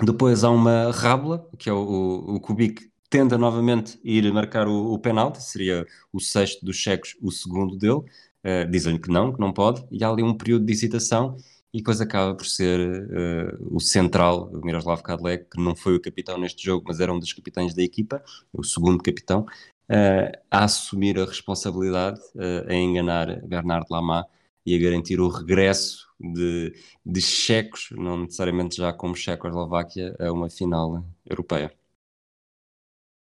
Depois 0.00 0.44
há 0.44 0.50
uma 0.50 0.90
rábula, 0.90 1.48
que 1.58 1.68
é 1.68 1.72
o, 1.72 1.78
o, 1.78 2.36
o 2.36 2.40
Kubik 2.40 2.90
tenta 3.10 3.36
novamente 3.36 4.00
ir 4.02 4.32
marcar 4.32 4.66
o, 4.66 4.94
o 4.94 4.98
penalti, 4.98 5.42
seria 5.42 5.86
o 6.12 6.18
sexto 6.18 6.64
dos 6.64 6.76
checos, 6.76 7.14
o 7.20 7.30
segundo 7.30 7.76
dele, 7.76 8.00
uh, 8.00 8.70
dizem-lhe 8.70 8.98
que 8.98 9.10
não, 9.10 9.32
que 9.32 9.38
não 9.38 9.52
pode, 9.52 9.84
e 9.90 10.02
há 10.02 10.08
ali 10.08 10.22
um 10.22 10.34
período 10.34 10.64
de 10.64 10.72
hesitação, 10.72 11.36
e 11.74 11.78
depois 11.78 12.00
acaba 12.00 12.34
por 12.34 12.46
ser 12.46 12.80
uh, 12.80 13.76
o 13.76 13.80
central, 13.80 14.50
o 14.52 14.64
Miroslav 14.64 15.02
Kadlec, 15.02 15.46
que 15.50 15.62
não 15.62 15.76
foi 15.76 15.94
o 15.96 16.00
capitão 16.00 16.38
neste 16.38 16.64
jogo, 16.64 16.84
mas 16.88 17.00
era 17.00 17.12
um 17.12 17.18
dos 17.18 17.32
capitães 17.32 17.74
da 17.74 17.82
equipa, 17.82 18.22
o 18.52 18.64
segundo 18.64 19.02
capitão, 19.02 19.44
uh, 19.90 20.38
a 20.50 20.64
assumir 20.64 21.18
a 21.18 21.24
responsabilidade, 21.24 22.20
uh, 22.34 22.68
a 22.68 22.74
enganar 22.74 23.40
Bernardo 23.46 23.86
Lama 23.90 24.26
e 24.64 24.76
a 24.76 24.78
garantir 24.78 25.20
o 25.20 25.28
regresso 25.28 26.06
de, 26.20 26.72
de 27.04 27.20
checos, 27.20 27.88
não 27.92 28.22
necessariamente 28.22 28.76
já 28.76 28.92
como 28.92 29.16
Checoslováquia, 29.16 30.14
a 30.20 30.32
uma 30.32 30.48
final 30.48 31.04
europeia. 31.28 31.72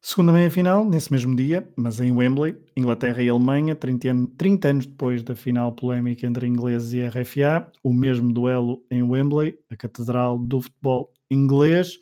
Segunda 0.06 0.34
meia-final, 0.34 0.84
nesse 0.84 1.10
mesmo 1.14 1.34
dia, 1.34 1.66
mas 1.78 2.02
em 2.02 2.12
Wembley, 2.12 2.58
Inglaterra 2.76 3.24
e 3.24 3.30
Alemanha, 3.30 3.74
30, 3.74 4.36
30 4.38 4.68
anos 4.68 4.86
depois 4.86 5.24
da 5.24 5.34
final 5.34 5.72
polémica 5.72 6.28
entre 6.28 6.46
ingleses 6.46 6.92
e 6.92 7.08
RFA, 7.08 7.72
o 7.82 7.94
mesmo 7.94 8.34
duelo 8.34 8.86
em 8.92 9.02
Wembley, 9.02 9.58
a 9.70 9.78
catedral 9.78 10.38
do 10.38 10.62
futebol 10.62 11.10
inglês. 11.32 11.98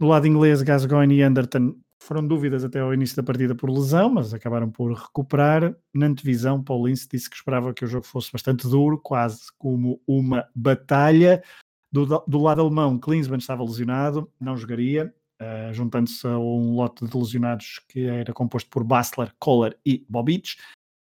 Do 0.00 0.06
lado 0.06 0.26
inglês, 0.26 0.62
Gascoigne 0.62 1.16
e 1.16 1.22
Anderton 1.22 1.76
foram 2.00 2.26
dúvidas 2.26 2.64
até 2.64 2.80
ao 2.80 2.92
início 2.92 3.16
da 3.16 3.22
partida 3.22 3.54
por 3.54 3.70
lesão, 3.70 4.10
mas 4.10 4.34
acabaram 4.34 4.70
por 4.70 4.92
recuperar. 4.92 5.74
Na 5.92 6.06
antevisão, 6.06 6.62
Paul 6.62 6.88
Ince 6.88 7.08
disse 7.10 7.30
que 7.30 7.36
esperava 7.36 7.72
que 7.72 7.84
o 7.84 7.88
jogo 7.88 8.06
fosse 8.06 8.30
bastante 8.32 8.68
duro, 8.68 8.98
quase 8.98 9.44
como 9.58 10.00
uma 10.06 10.46
batalha. 10.54 11.42
Do, 11.90 12.06
do 12.26 12.38
lado 12.38 12.60
alemão, 12.60 12.98
Klinsmann 12.98 13.38
estava 13.38 13.62
lesionado, 13.62 14.30
não 14.40 14.56
jogaria, 14.56 15.14
uh, 15.40 15.72
juntando-se 15.72 16.26
a 16.26 16.38
um 16.38 16.74
lote 16.74 17.06
de 17.06 17.16
lesionados 17.16 17.80
que 17.88 18.04
era 18.04 18.32
composto 18.32 18.68
por 18.68 18.84
Basler, 18.84 19.32
Kohler 19.38 19.78
e 19.86 20.04
Bobic. 20.08 20.56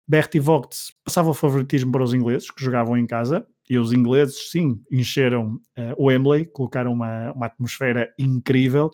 Berti 0.08 0.40
Vogts 0.40 0.92
passava 1.04 1.30
o 1.30 1.34
favoritismo 1.34 1.92
para 1.92 2.02
os 2.02 2.12
ingleses, 2.12 2.50
que 2.50 2.64
jogavam 2.64 2.98
em 2.98 3.06
casa, 3.06 3.46
e 3.68 3.78
os 3.78 3.92
ingleses, 3.92 4.50
sim, 4.50 4.82
encheram 4.90 5.60
uh, 5.78 5.94
o 5.96 6.06
Wembley, 6.06 6.46
colocaram 6.46 6.92
uma, 6.92 7.32
uma 7.32 7.46
atmosfera 7.46 8.12
incrível. 8.18 8.90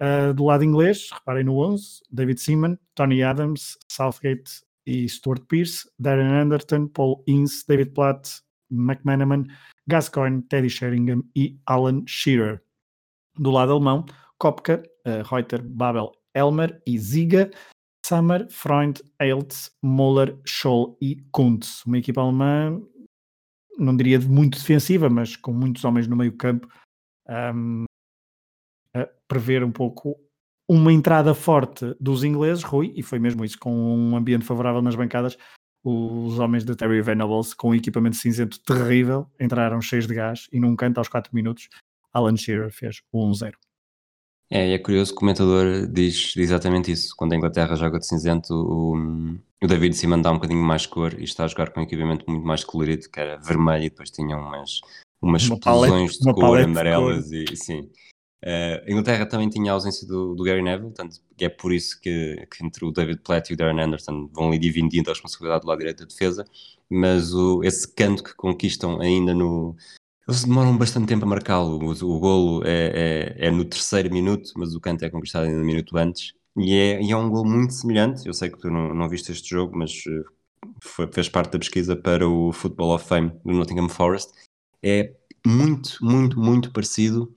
Uh, 0.00 0.32
do 0.32 0.44
lado 0.44 0.62
inglês, 0.62 1.10
reparem 1.12 1.44
no 1.44 1.58
11, 1.58 2.02
David 2.10 2.40
Seaman, 2.40 2.78
Tony 2.94 3.22
Adams, 3.22 3.76
Southgate 3.90 4.62
e 4.86 5.08
Stuart 5.08 5.42
Pearce, 5.48 5.90
Darren 5.98 6.32
Anderton, 6.42 6.86
Paul 6.86 7.24
Ince, 7.26 7.64
David 7.66 7.90
Platt, 7.90 8.40
McManaman, 8.70 9.46
Gascoigne, 9.88 10.42
Teddy 10.42 10.70
Sheringham 10.70 11.24
e 11.34 11.58
Alan 11.66 12.04
Shearer. 12.06 12.62
Do 13.36 13.50
lado 13.50 13.72
alemão, 13.72 14.06
Kopka, 14.38 14.82
uh, 15.06 15.22
Reuter, 15.28 15.62
Babel, 15.62 16.12
Elmer 16.34 16.80
e 16.86 16.96
Ziga, 16.98 17.50
Sammer, 18.04 18.48
Freund, 18.50 19.00
Eilts, 19.20 19.70
Moller, 19.82 20.38
Scholl 20.46 20.96
e 21.00 21.16
Kuntz. 21.32 21.84
Uma 21.84 21.98
equipa 21.98 22.20
alemã, 22.20 22.80
não 23.78 23.96
diria 23.96 24.18
muito 24.20 24.58
defensiva, 24.58 25.10
mas 25.10 25.36
com 25.36 25.52
muitos 25.52 25.84
homens 25.84 26.06
no 26.06 26.16
meio 26.16 26.32
campo. 26.36 26.68
Um, 27.28 27.84
prever 29.26 29.62
um 29.62 29.70
pouco 29.70 30.16
uma 30.68 30.92
entrada 30.92 31.34
forte 31.34 31.94
dos 31.98 32.24
ingleses, 32.24 32.62
Rui, 32.62 32.92
e 32.94 33.02
foi 33.02 33.18
mesmo 33.18 33.44
isso, 33.44 33.58
com 33.58 33.72
um 33.72 34.16
ambiente 34.16 34.44
favorável 34.44 34.82
nas 34.82 34.94
bancadas, 34.94 35.36
os 35.82 36.38
homens 36.38 36.64
de 36.64 36.74
Terry 36.76 37.00
Venables, 37.00 37.54
com 37.54 37.70
um 37.70 37.74
equipamento 37.74 38.16
cinzento 38.16 38.60
terrível, 38.60 39.26
entraram 39.40 39.80
cheios 39.80 40.06
de 40.06 40.14
gás 40.14 40.46
e 40.52 40.60
num 40.60 40.76
canto 40.76 40.98
aos 40.98 41.08
4 41.08 41.34
minutos, 41.34 41.68
Alan 42.12 42.36
Shearer 42.36 42.70
fez 42.70 43.00
o 43.12 43.30
1-0. 43.30 43.54
É, 44.50 44.68
e 44.68 44.72
é 44.72 44.78
curioso 44.78 45.12
o 45.12 45.14
comentador 45.14 45.86
diz 45.86 46.34
exatamente 46.36 46.90
isso. 46.90 47.14
Quando 47.16 47.34
a 47.34 47.36
Inglaterra 47.36 47.76
joga 47.76 47.98
de 47.98 48.06
cinzento, 48.06 48.54
o, 48.54 48.96
o 49.62 49.66
David 49.66 49.94
Seaman 49.94 50.22
dá 50.22 50.30
um 50.30 50.34
bocadinho 50.34 50.62
mais 50.62 50.86
cor 50.86 51.14
e 51.18 51.24
está 51.24 51.44
a 51.44 51.48
jogar 51.48 51.70
com 51.70 51.80
um 51.80 51.82
equipamento 51.82 52.24
muito 52.26 52.46
mais 52.46 52.64
colorido, 52.64 53.08
que 53.10 53.20
era 53.20 53.36
vermelho 53.36 53.84
e 53.84 53.90
depois 53.90 54.10
tinha 54.10 54.36
umas, 54.36 54.80
umas 55.20 55.46
uma 55.46 55.54
explosões 55.54 56.18
palete, 56.18 56.24
de 56.24 56.32
cor 56.32 56.60
amarelas 56.60 57.28
de 57.28 57.44
cor. 57.44 57.54
e 57.54 57.56
sim. 57.56 57.90
Uh, 58.44 58.78
a 58.86 58.90
Inglaterra 58.90 59.26
também 59.26 59.48
tinha 59.48 59.72
a 59.72 59.74
ausência 59.74 60.06
do, 60.06 60.34
do 60.34 60.44
Gary 60.44 60.62
Neville, 60.62 60.90
portanto, 60.90 61.20
é 61.40 61.48
por 61.48 61.72
isso 61.72 62.00
que, 62.00 62.46
que, 62.50 62.64
entre 62.64 62.84
o 62.84 62.92
David 62.92 63.20
Platt 63.20 63.50
e 63.50 63.54
o 63.54 63.56
Darren 63.56 63.80
Anderson 63.80 64.30
vão 64.32 64.48
ali 64.48 64.58
dividindo 64.58 65.10
a 65.10 65.12
responsabilidade 65.12 65.62
do 65.62 65.68
lado 65.68 65.78
direito 65.78 66.00
da 66.00 66.04
defesa, 66.04 66.44
mas 66.88 67.34
o, 67.34 67.64
esse 67.64 67.92
canto 67.92 68.22
que 68.22 68.34
conquistam 68.34 69.00
ainda 69.00 69.34
no. 69.34 69.76
Eles 70.26 70.44
demoram 70.44 70.76
bastante 70.76 71.08
tempo 71.08 71.24
a 71.24 71.28
marcá-lo. 71.28 71.78
O, 71.82 71.90
o 71.90 72.20
golo 72.20 72.62
é, 72.64 73.34
é, 73.38 73.46
é, 73.46 73.50
no 73.50 73.64
terceiro 73.64 74.12
minuto, 74.12 74.52
mas 74.56 74.74
o 74.74 74.80
canto 74.80 75.04
é 75.04 75.10
conquistado 75.10 75.46
ainda 75.46 75.60
um 75.60 75.64
minuto 75.64 75.96
antes. 75.96 76.32
E 76.56 76.74
é, 76.74 77.02
e 77.02 77.10
é 77.10 77.16
um 77.16 77.30
golo 77.30 77.48
muito 77.48 77.72
semelhante. 77.72 78.26
Eu 78.26 78.34
sei 78.34 78.50
que 78.50 78.58
tu 78.58 78.70
não, 78.70 78.94
não 78.94 79.08
viste 79.08 79.32
este 79.32 79.48
jogo, 79.48 79.76
mas 79.76 80.04
eh, 80.06 80.22
foi, 80.82 81.10
fez 81.10 81.28
parte 81.28 81.52
da 81.52 81.58
pesquisa 81.58 81.96
para 81.96 82.28
o 82.28 82.52
Football 82.52 82.94
of 82.94 83.06
Fame 83.06 83.32
do 83.44 83.52
Nottingham 83.52 83.88
Forest. 83.88 84.32
É 84.82 85.14
muito, 85.46 85.96
muito, 86.02 86.38
muito 86.38 86.72
parecido 86.72 87.34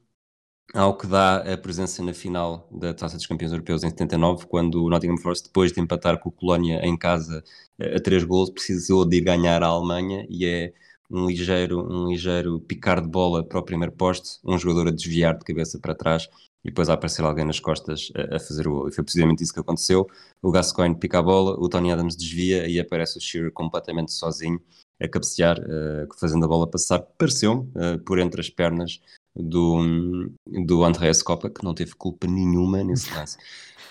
ao 0.73 0.97
que 0.97 1.05
dá 1.05 1.37
a 1.37 1.57
presença 1.57 2.01
na 2.03 2.13
final 2.13 2.67
da 2.71 2.93
Taça 2.93 3.17
dos 3.17 3.27
Campeões 3.27 3.51
Europeus 3.51 3.83
em 3.83 3.89
79, 3.89 4.45
quando 4.45 4.83
o 4.83 4.89
Nottingham 4.89 5.17
Forest, 5.17 5.47
depois 5.47 5.71
de 5.71 5.81
empatar 5.81 6.17
com 6.19 6.29
o 6.29 6.31
Colónia 6.31 6.79
em 6.85 6.97
casa 6.97 7.43
eh, 7.79 7.95
a 7.95 7.99
três 7.99 8.23
gols, 8.23 8.49
precisou 8.49 9.05
de 9.05 9.19
ganhar 9.21 9.63
a 9.63 9.67
Alemanha 9.67 10.25
e 10.29 10.45
é 10.45 10.73
um 11.09 11.27
ligeiro, 11.27 11.85
um 11.91 12.07
ligeiro 12.07 12.59
picar 12.61 13.01
de 13.01 13.07
bola 13.09 13.43
para 13.43 13.59
o 13.59 13.63
primeiro 13.63 13.91
poste, 13.93 14.39
um 14.45 14.57
jogador 14.57 14.87
a 14.87 14.91
desviar 14.91 15.37
de 15.37 15.43
cabeça 15.43 15.77
para 15.77 15.93
trás 15.93 16.29
e 16.63 16.69
depois 16.69 16.89
a 16.89 16.93
aparecer 16.93 17.23
alguém 17.25 17.43
nas 17.45 17.59
costas 17.59 18.11
a, 18.15 18.37
a 18.37 18.39
fazer 18.39 18.67
o 18.67 18.71
gol. 18.71 18.87
E 18.87 18.93
foi 18.93 19.03
precisamente 19.03 19.43
isso 19.43 19.53
que 19.53 19.59
aconteceu. 19.59 20.07
O 20.41 20.51
Gascoigne 20.51 20.95
pica 20.95 21.19
a 21.19 21.21
bola, 21.21 21.59
o 21.59 21.67
Tony 21.67 21.91
Adams 21.91 22.15
desvia 22.15 22.67
e 22.67 22.79
aparece 22.79 23.17
o 23.17 23.21
Shearer 23.21 23.51
completamente 23.51 24.13
sozinho 24.13 24.61
a 25.01 25.07
cabecear, 25.07 25.59
uh, 25.59 26.07
fazendo 26.17 26.45
a 26.45 26.47
bola 26.47 26.69
passar, 26.69 26.99
pareceu 27.17 27.67
uh, 27.75 27.99
por 28.05 28.19
entre 28.19 28.39
as 28.39 28.49
pernas 28.49 29.01
do, 29.35 30.29
do 30.65 30.83
Andreas 30.83 31.21
Copa, 31.21 31.49
que 31.49 31.63
não 31.63 31.73
teve 31.73 31.95
culpa 31.95 32.27
nenhuma 32.27 32.83
nesse 32.83 33.11
lance. 33.15 33.37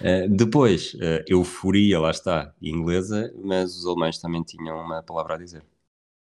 Uh, 0.01 0.29
depois, 0.29 0.95
uh, 0.95 1.25
euforia, 1.27 2.01
lá 2.01 2.11
está, 2.11 2.55
inglesa, 2.61 3.33
mas 3.43 3.77
os 3.77 3.87
alemães 3.87 4.19
também 4.19 4.43
tinham 4.43 4.79
uma 4.79 5.03
palavra 5.03 5.35
a 5.35 5.39
dizer. 5.39 5.63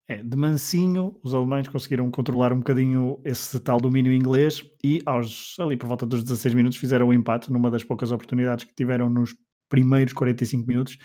É, 0.09 0.23
de 0.23 0.37
mansinho, 0.37 1.19
os 1.23 1.33
alemães 1.33 1.69
conseguiram 1.69 2.11
controlar 2.11 2.53
um 2.53 2.59
bocadinho 2.59 3.21
esse 3.25 3.59
tal 3.61 3.81
domínio 3.81 4.13
inglês 4.13 4.63
e 4.83 5.01
aos, 5.07 5.57
ali 5.61 5.77
por 5.77 5.87
volta 5.87 6.05
dos 6.05 6.25
16 6.25 6.55
minutos 6.55 6.77
fizeram 6.77 7.07
o 7.07 7.11
um 7.11 7.13
empate 7.13 7.53
numa 7.53 7.71
das 7.71 7.85
poucas 7.85 8.11
oportunidades 8.11 8.65
que 8.65 8.75
tiveram 8.75 9.09
nos 9.09 9.35
primeiros 9.71 10.13
45 10.13 10.67
minutos. 10.67 10.99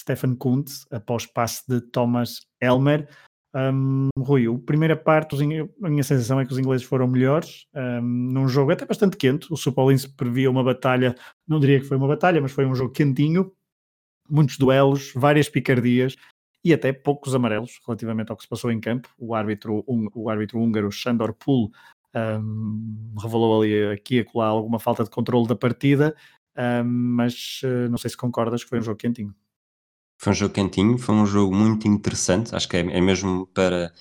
Stefan 0.00 0.36
Kuntz, 0.36 0.84
após 0.90 1.26
passe 1.26 1.62
de 1.66 1.80
Thomas 1.80 2.40
Elmer. 2.60 3.08
Um, 3.54 4.08
Rui, 4.18 4.46
a 4.46 4.58
primeira 4.58 4.96
parte, 4.96 5.36
a 5.82 5.88
minha 5.88 6.02
sensação 6.02 6.40
é 6.40 6.46
que 6.46 6.52
os 6.52 6.58
ingleses 6.58 6.86
foram 6.86 7.06
melhores, 7.06 7.66
um, 7.74 8.00
num 8.00 8.48
jogo 8.48 8.72
até 8.72 8.86
bastante 8.86 9.16
quente. 9.16 9.52
O 9.52 9.56
Supolins 9.56 10.06
previa 10.06 10.50
uma 10.50 10.64
batalha, 10.64 11.14
não 11.46 11.60
diria 11.60 11.78
que 11.78 11.86
foi 11.86 11.96
uma 11.96 12.08
batalha, 12.08 12.40
mas 12.40 12.52
foi 12.52 12.64
um 12.64 12.74
jogo 12.74 12.92
quentinho, 12.92 13.52
muitos 14.28 14.56
duelos, 14.56 15.12
várias 15.14 15.48
picardias 15.48 16.16
e 16.64 16.72
até 16.72 16.92
poucos 16.92 17.34
amarelos 17.34 17.80
relativamente 17.84 18.30
ao 18.30 18.36
que 18.36 18.44
se 18.44 18.48
passou 18.48 18.70
em 18.70 18.80
campo. 18.80 19.08
O 19.18 19.34
árbitro, 19.34 19.84
o 19.86 20.30
árbitro 20.30 20.58
húngaro 20.58 20.90
Sandor 20.90 21.34
Pul 21.34 21.70
um, 22.14 23.14
revelou 23.20 23.62
ali 23.62 23.92
aqui 23.92 24.16
e 24.16 24.20
acolá 24.20 24.46
alguma 24.46 24.78
falta 24.78 25.04
de 25.04 25.10
controle 25.10 25.46
da 25.46 25.56
partida, 25.56 26.14
mas 26.84 27.60
uh, 27.64 27.90
não 27.90 27.98
sei 27.98 28.10
se 28.10 28.16
concordas 28.16 28.62
que 28.62 28.70
foi 28.70 28.78
um 28.78 28.82
jogo 28.82 28.98
quentinho. 28.98 29.34
Foi 30.22 30.30
um 30.30 30.36
jogo 30.36 30.54
quentinho, 30.54 30.96
foi 30.98 31.16
um 31.16 31.26
jogo 31.26 31.52
muito 31.52 31.88
interessante, 31.88 32.54
acho 32.54 32.68
que 32.68 32.76
é, 32.76 32.80
é 32.80 33.00
mesmo 33.00 33.44
para, 33.48 33.92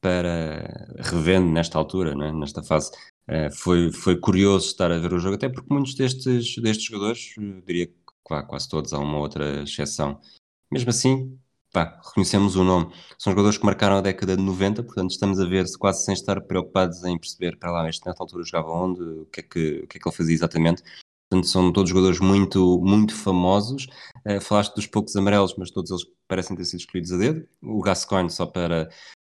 para 0.00 0.88
revendo 0.98 1.52
nesta 1.52 1.78
altura, 1.78 2.16
né? 2.16 2.32
nesta 2.32 2.64
fase. 2.64 2.90
Uh, 3.30 3.54
foi, 3.54 3.92
foi 3.92 4.18
curioso 4.18 4.66
estar 4.66 4.90
a 4.90 4.98
ver 4.98 5.12
o 5.12 5.20
jogo, 5.20 5.36
até 5.36 5.48
porque 5.48 5.72
muitos 5.72 5.94
destes, 5.94 6.56
destes 6.56 6.86
jogadores, 6.86 7.32
diria 7.64 7.86
que 7.86 7.94
quase 8.24 8.68
todos, 8.68 8.92
há 8.92 8.98
uma 8.98 9.18
outra 9.18 9.62
exceção. 9.62 10.20
Mesmo 10.68 10.90
assim, 10.90 11.38
pá, 11.72 12.00
reconhecemos 12.04 12.56
o 12.56 12.64
nome. 12.64 12.92
São 13.16 13.32
jogadores 13.32 13.56
que 13.56 13.64
marcaram 13.64 13.98
a 13.98 14.00
década 14.00 14.36
de 14.36 14.42
90, 14.42 14.82
portanto 14.82 15.12
estamos 15.12 15.38
a 15.38 15.46
ver 15.46 15.64
quase 15.78 16.04
sem 16.04 16.12
estar 16.12 16.40
preocupados 16.40 17.04
em 17.04 17.16
perceber 17.16 17.56
para 17.56 17.70
lá, 17.70 17.88
este 17.88 18.04
nesta 18.04 18.20
altura 18.20 18.42
jogava 18.42 18.72
onde, 18.72 19.00
o 19.00 19.26
que 19.26 19.40
é 19.40 19.42
que, 19.44 19.80
o 19.84 19.86
que, 19.86 19.98
é 19.98 20.00
que 20.00 20.08
ele 20.08 20.16
fazia 20.16 20.34
exatamente. 20.34 20.82
Portanto, 21.30 21.46
são 21.46 21.72
todos 21.72 21.90
jogadores 21.90 22.20
muito, 22.20 22.80
muito 22.80 23.14
famosos. 23.14 23.86
Uh, 24.26 24.40
falaste 24.40 24.74
dos 24.74 24.86
poucos 24.86 25.14
amarelos, 25.14 25.54
mas 25.58 25.70
todos 25.70 25.90
eles 25.90 26.04
parecem 26.26 26.56
ter 26.56 26.64
sido 26.64 26.80
escolhidos 26.80 27.12
a 27.12 27.18
dedo. 27.18 27.46
O 27.62 27.80
Gascoigne, 27.82 28.30
só 28.30 28.46
para, 28.46 28.88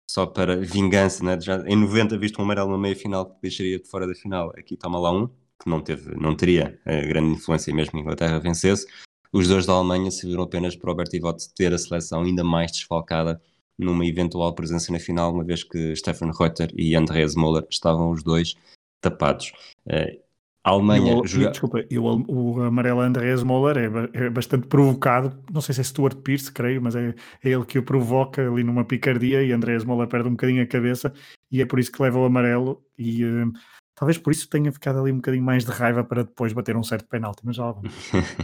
só 0.10 0.26
para 0.26 0.57
vingança, 0.57 1.24
né? 1.24 1.40
Já 1.40 1.57
em 1.68 1.76
90 1.76 2.18
visto 2.18 2.40
um 2.40 2.44
amarelo 2.44 2.72
na 2.72 2.78
meia 2.78 2.95
final 2.95 3.28
que 3.28 3.41
deixaria 3.41 3.80
de 3.80 3.88
fora 3.88 4.07
da 4.07 4.15
final. 4.15 4.52
Aqui 4.57 4.76
toma 4.76 4.99
lá 4.99 5.11
um, 5.11 5.28
que 5.28 5.70
não, 5.70 5.82
teve, 5.82 6.15
não 6.15 6.36
teria 6.36 6.80
uh, 6.82 7.07
grande 7.07 7.34
influência 7.34 7.74
mesmo 7.74 7.99
a 7.99 8.02
Inglaterra 8.02 8.40
vencesse. 8.40 8.88
Os 9.32 9.48
dois 9.48 9.65
da 9.65 9.74
Alemanha 9.74 10.10
serviram 10.10 10.44
apenas 10.44 10.76
para 10.76 10.91
o 10.91 10.95
Bertie 10.95 11.22
ter 11.56 11.74
a 11.74 11.78
seleção 11.78 12.22
ainda 12.22 12.44
mais 12.44 12.72
desfalcada 12.72 13.41
numa 13.78 14.06
eventual 14.06 14.53
presença 14.53 14.91
na 14.91 14.99
final, 14.99 15.34
uma 15.34 15.44
vez 15.44 15.64
que 15.64 15.95
Stefan 15.95 16.32
Reuter 16.38 16.72
e 16.76 16.95
Andreas 16.95 17.36
Moller 17.36 17.65
estavam 17.70 18.11
os 18.11 18.24
dois 18.24 18.56
tapados. 19.02 19.52
Uh, 19.88 20.22
a 20.64 20.69
Alemanha. 20.69 21.18
O, 21.18 21.27
joga... 21.27 21.52
Desculpa, 21.52 21.85
e 21.90 21.99
o, 21.99 22.26
o 22.27 22.61
amarelo 22.61 23.02
Andreas 23.02 23.44
Moller 23.44 23.77
é, 23.77 24.26
é, 24.26 24.30
bastante 24.30 24.68
provocado. 24.68 25.38
Não 25.52 25.60
sei 25.60 25.76
se 25.76 25.81
é 25.81 25.84
Stuart 25.84 26.15
Pearce, 26.18 26.52
creio, 26.52 26.81
mas 26.81 26.95
é, 26.95 27.14
é, 27.44 27.49
ele 27.49 27.65
que 27.65 27.77
o 27.77 27.84
provoca 27.84 28.49
ali 28.49 28.64
numa 28.64 28.85
picardia 28.85 29.44
e 29.44 29.52
Andreas 29.52 29.84
Moller 29.84 30.07
perde 30.07 30.30
um 30.30 30.31
bocadinho 30.31 30.64
a 30.64 30.65
cabeça 30.65 31.14
e 31.52 31.61
é 31.61 31.65
por 31.65 31.80
isso 31.80 31.91
que 31.91 32.02
leva 32.02 32.18
o 32.18 32.23
amarelo. 32.23 32.81
E 32.98 33.26
uh, 33.26 33.52
talvez 33.94 34.18
por 34.18 34.31
isso 34.31 34.48
tenha 34.48 34.72
ficado 34.72 34.99
ali 34.99 35.11
um 35.11 35.18
bocadinho 35.18 35.44
mais 35.44 35.65
de 35.65 35.72
raiva 35.72 36.02
para 36.02 36.23
depois 36.23 36.53
bater 36.53 36.77
um 36.77 36.84
certo 36.84 37.10
penalti, 37.10 37.41
mas 37.44 37.57
já 37.57 37.69
vamos. 37.69 37.94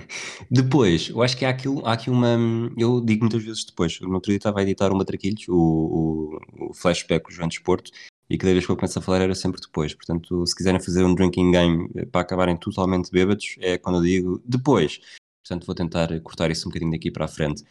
depois, 0.51 1.07
eu 1.09 1.23
acho 1.23 1.37
que 1.37 1.45
há, 1.45 1.49
aquilo, 1.49 1.85
há 1.85 1.93
aqui 1.93 2.09
uma. 2.09 2.37
Eu 2.77 2.99
digo 2.99 3.21
muitas 3.21 3.43
vezes 3.43 3.63
depois. 3.63 3.97
No 4.01 4.15
outro 4.15 4.29
dia 4.29 4.37
estava 4.37 4.59
a 4.59 4.63
editar 4.63 4.89
uma 4.89 4.97
Matraquilhos, 4.97 5.47
o, 5.47 5.55
o, 5.55 6.69
o 6.69 6.73
flashback 6.73 7.29
do 7.29 7.33
João 7.33 7.47
Desporto 7.47 7.91
e 8.29 8.37
cada 8.37 8.53
vez 8.53 8.65
que 8.65 8.71
eu 8.71 8.75
começo 8.75 8.99
a 8.99 9.01
falar 9.01 9.21
era 9.21 9.33
sempre 9.33 9.59
depois. 9.59 9.93
Portanto, 9.93 10.45
se 10.45 10.55
quiserem 10.55 10.79
fazer 10.79 11.03
um 11.03 11.15
drinking 11.15 11.51
game 11.51 11.89
para 12.11 12.21
acabarem 12.21 12.55
totalmente 12.55 13.11
bêbados, 13.11 13.55
é 13.59 13.77
quando 13.77 13.97
eu 13.97 14.03
digo 14.03 14.41
depois. 14.45 14.99
Portanto, 15.43 15.65
vou 15.65 15.73
tentar 15.73 16.07
cortar 16.21 16.51
isso 16.51 16.67
um 16.67 16.69
bocadinho 16.69 16.91
daqui 16.91 17.09
para 17.09 17.25
a 17.25 17.27
frente. 17.27 17.63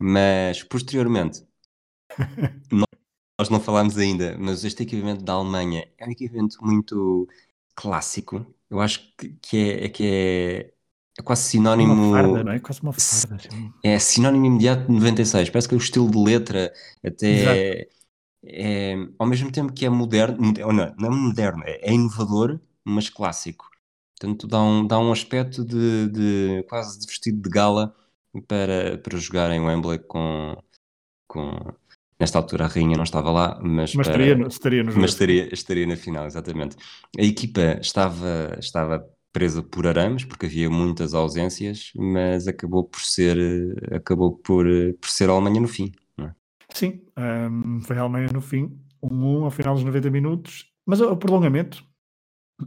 Mas, 0.00 0.64
posteriormente, 0.64 1.44
nós 2.72 3.48
não 3.48 3.60
falámos 3.60 3.96
ainda, 3.96 4.36
mas 4.36 4.64
este 4.64 4.82
equipamento 4.82 5.22
da 5.22 5.34
Alemanha 5.34 5.86
é 5.96 6.06
um 6.06 6.10
equipamento 6.10 6.56
muito 6.60 7.28
clássico. 7.76 8.44
Eu 8.68 8.80
acho 8.80 9.14
que, 9.16 9.28
que 9.40 9.56
é, 9.58 9.84
é, 9.84 9.88
que 9.88 10.04
é, 10.04 10.72
é 11.20 11.22
quase 11.22 11.42
sinónimo. 11.42 11.92
Uma 11.92 12.16
farda, 12.16 12.44
não 12.44 12.52
é? 12.52 12.58
Quase 12.58 12.82
uma 12.82 12.92
farda. 12.92 13.36
Assim. 13.36 13.72
É 13.84 13.96
sinónimo 14.00 14.46
imediato 14.46 14.86
de 14.88 14.92
96. 14.92 15.50
Parece 15.50 15.68
que 15.68 15.74
é 15.74 15.78
o 15.78 15.80
estilo 15.80 16.10
de 16.10 16.18
letra 16.18 16.72
até. 17.04 17.82
Exato 17.82 17.99
é, 18.44 18.94
ao 19.18 19.26
mesmo 19.26 19.50
tempo 19.52 19.72
que 19.72 19.84
é 19.84 19.90
moderno, 19.90 20.52
não, 20.52 20.94
não 20.98 21.08
é 21.08 21.10
moderno, 21.10 21.62
é, 21.64 21.90
é 21.90 21.92
inovador, 21.92 22.60
mas 22.84 23.08
clássico. 23.08 23.68
Portanto, 24.18 24.46
dá 24.46 24.62
um, 24.62 24.86
dá 24.86 24.98
um 24.98 25.12
aspecto 25.12 25.64
de, 25.64 26.08
de 26.08 26.64
quase 26.68 26.98
de 26.98 27.06
vestido 27.06 27.40
de 27.40 27.48
gala 27.48 27.94
para, 28.46 28.98
para 28.98 29.18
jogar 29.18 29.50
em 29.50 29.60
Wembley 29.60 29.98
com, 29.98 30.56
com. 31.26 31.52
Nesta 32.18 32.38
altura 32.38 32.66
a 32.66 32.68
rainha 32.68 32.96
não 32.96 33.04
estava 33.04 33.30
lá, 33.30 33.58
mas, 33.62 33.94
mas 33.94 34.06
para, 34.06 34.22
estaria, 34.22 34.46
estaria, 34.46 34.84
mas 34.84 35.10
estaria, 35.10 35.54
estaria 35.54 35.86
na 35.86 35.96
final, 35.96 36.26
exatamente. 36.26 36.76
A 37.18 37.22
equipa 37.22 37.78
estava, 37.80 38.56
estava 38.58 39.02
presa 39.32 39.62
por 39.62 39.86
arames, 39.86 40.24
porque 40.24 40.44
havia 40.44 40.68
muitas 40.68 41.14
ausências, 41.14 41.92
mas 41.96 42.46
acabou 42.46 42.84
por 42.84 43.00
ser, 43.00 43.38
acabou 43.90 44.36
por, 44.36 44.66
por 45.00 45.08
ser 45.08 45.30
a 45.30 45.32
Alemanha 45.32 45.60
no 45.60 45.68
fim. 45.68 45.92
Sim, 46.74 47.00
um, 47.16 47.80
foi 47.82 47.96
a 47.96 48.00
Alemanha 48.00 48.28
no 48.32 48.40
fim, 48.40 48.78
1-1 49.02 49.12
um, 49.12 49.44
ao 49.44 49.50
final 49.50 49.74
dos 49.74 49.84
90 49.84 50.10
minutos, 50.10 50.66
mas 50.86 51.00
o 51.00 51.16
prolongamento. 51.16 51.84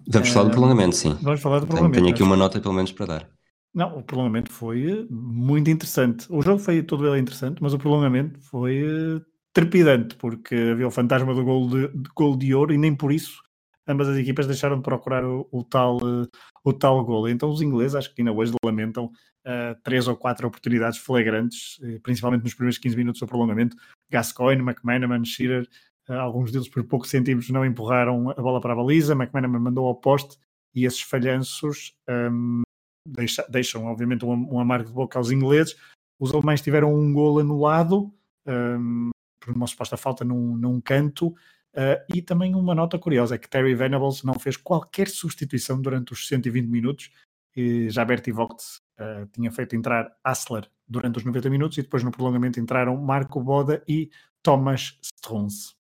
Vamos 0.07 0.29
falar 0.29 0.45
do 0.45 0.51
prolongamento, 0.51 0.95
sim. 0.95 1.17
Vamos 1.21 1.41
falar 1.41 1.59
do 1.59 1.67
prolongamento. 1.67 1.95
Tenho, 1.95 2.05
tenho 2.05 2.15
aqui 2.15 2.23
uma 2.23 2.35
nota 2.35 2.59
pelo 2.59 2.73
menos 2.73 2.91
para 2.91 3.05
dar. 3.05 3.29
Não, 3.73 3.97
o 3.97 4.03
prolongamento 4.03 4.51
foi 4.51 4.91
eh, 4.91 5.05
muito 5.09 5.69
interessante. 5.69 6.27
O 6.29 6.41
jogo 6.41 6.59
foi 6.59 6.83
todo 6.83 7.07
ele 7.07 7.19
interessante, 7.19 7.61
mas 7.61 7.73
o 7.73 7.79
prolongamento 7.79 8.39
foi 8.39 8.83
uh, 8.83 9.21
trepidante, 9.51 10.15
porque 10.15 10.55
havia 10.55 10.87
o 10.87 10.91
fantasma 10.91 11.33
do 11.33 11.43
gol 11.43 11.67
de, 11.67 11.87
de, 11.87 12.09
gol 12.15 12.37
de 12.37 12.53
ouro 12.53 12.73
e 12.73 12.77
nem 12.77 12.95
por 12.95 13.11
isso 13.11 13.41
ambas 13.87 14.07
as 14.07 14.17
equipas 14.17 14.47
deixaram 14.47 14.77
de 14.77 14.83
procurar 14.83 15.23
o, 15.25 15.47
o 15.51 15.63
tal, 15.63 15.97
uh, 15.97 16.27
o 16.63 16.73
tal 16.73 17.03
gol. 17.03 17.27
Então 17.29 17.49
os 17.49 17.61
ingleses, 17.61 17.95
acho 17.95 18.13
que 18.13 18.21
ainda 18.21 18.31
hoje 18.31 18.53
lamentam 18.63 19.05
uh, 19.05 19.79
três 19.83 20.07
ou 20.07 20.15
quatro 20.15 20.47
oportunidades 20.47 20.99
flagrantes, 20.99 21.77
uh, 21.79 21.99
principalmente 22.01 22.43
nos 22.43 22.53
primeiros 22.53 22.77
15 22.77 22.95
minutos 22.95 23.19
do 23.19 23.27
prolongamento. 23.27 23.75
Gascoigne, 24.09 24.61
McManaman, 24.61 25.25
Shearer, 25.25 25.67
uh, 26.09 26.13
alguns 26.13 26.51
deles 26.51 26.69
por 26.69 26.83
poucos 26.83 27.09
centímetros 27.09 27.49
não 27.49 27.65
empurraram 27.65 28.29
a 28.31 28.41
bola 28.41 28.61
para 28.61 28.73
a 28.73 28.75
baliza, 28.75 29.13
McManaman 29.13 29.59
mandou 29.59 29.87
ao 29.87 29.95
poste 29.95 30.37
e 30.73 30.85
esses 30.85 31.01
falhanços 31.01 31.93
um, 32.09 32.63
deixa, 33.07 33.45
deixam, 33.49 33.85
obviamente, 33.85 34.25
um, 34.25 34.55
um, 34.55 34.59
amargo 34.59 34.87
de 34.87 34.93
boca 34.93 35.19
aos 35.19 35.31
ingleses. 35.31 35.75
Os 36.19 36.33
alemães 36.33 36.61
tiveram 36.61 36.93
um 36.93 37.13
gol 37.13 37.39
anulado 37.39 38.11
um, 38.47 39.09
por 39.39 39.55
uma 39.55 39.67
suposta 39.67 39.97
falta 39.97 40.23
num, 40.23 40.55
num 40.55 40.81
canto. 40.81 41.35
Uh, 41.75 41.97
e 42.13 42.21
também 42.21 42.53
uma 42.53 42.75
nota 42.75 42.99
curiosa 42.99 43.33
é 43.33 43.37
que 43.37 43.49
Terry 43.49 43.73
Venables 43.73 44.21
não 44.21 44.35
fez 44.35 44.55
qualquer 44.55 45.07
substituição 45.07 45.81
durante 45.81 46.13
os 46.13 46.27
120 46.27 46.67
minutos 46.67 47.09
e 47.55 47.89
já 47.89 48.05
Bertie 48.05 48.31
Vogt 48.31 48.63
uh, 48.99 49.25
tinha 49.31 49.51
feito 49.51 49.75
entrar 49.75 50.15
Asler 50.23 50.69
durante 50.87 51.17
os 51.17 51.25
90 51.25 51.49
minutos 51.49 51.77
e 51.77 51.81
depois 51.81 52.03
no 52.03 52.11
prolongamento 52.11 52.59
entraram 52.59 52.95
Marco 52.97 53.41
Boda 53.41 53.83
e 53.87 54.11
Thomas 54.43 54.99
Strunz. 55.01 55.75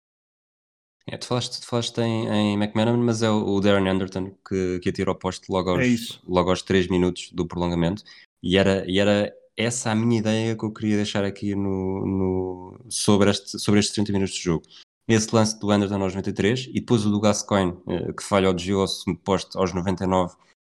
É, 1.06 1.16
tu 1.16 1.26
falaste, 1.26 1.58
tu 1.58 1.66
falaste 1.66 1.98
em, 2.02 2.28
em 2.28 2.54
McManaman, 2.54 3.02
mas 3.02 3.22
é 3.22 3.30
o 3.30 3.58
Darren 3.60 3.88
Anderton 3.88 4.36
que, 4.46 4.78
que 4.80 4.90
atira 4.90 5.10
o 5.10 5.14
poste 5.14 5.50
logo 5.50 5.70
aos, 5.70 5.80
é 5.80 6.20
logo 6.26 6.50
aos 6.50 6.60
3 6.60 6.88
minutos 6.88 7.32
do 7.32 7.46
prolongamento 7.46 8.02
e 8.42 8.58
era, 8.58 8.84
e 8.86 8.98
era 8.98 9.32
essa 9.56 9.90
a 9.90 9.94
minha 9.94 10.18
ideia 10.18 10.54
que 10.54 10.64
eu 10.64 10.72
queria 10.72 10.96
deixar 10.96 11.24
aqui 11.24 11.54
no, 11.54 12.06
no, 12.06 12.84
sobre, 12.90 13.30
este, 13.30 13.58
sobre 13.58 13.80
estes 13.80 13.94
30 13.94 14.12
minutos 14.12 14.34
de 14.34 14.42
jogo. 14.42 14.66
Esse 15.08 15.34
lance 15.34 15.58
do 15.58 15.70
Anderton 15.70 16.02
aos 16.02 16.14
93 16.14 16.68
e 16.68 16.74
depois 16.74 17.06
o 17.06 17.10
do 17.10 17.18
Gascoigne, 17.18 17.76
eh, 17.88 18.12
que 18.12 18.22
falha 18.22 18.50
o 18.50 18.52
desvio 18.52 18.80
ao 18.80 18.86
poste 19.24 19.56
aos 19.56 19.72
99 19.72 20.36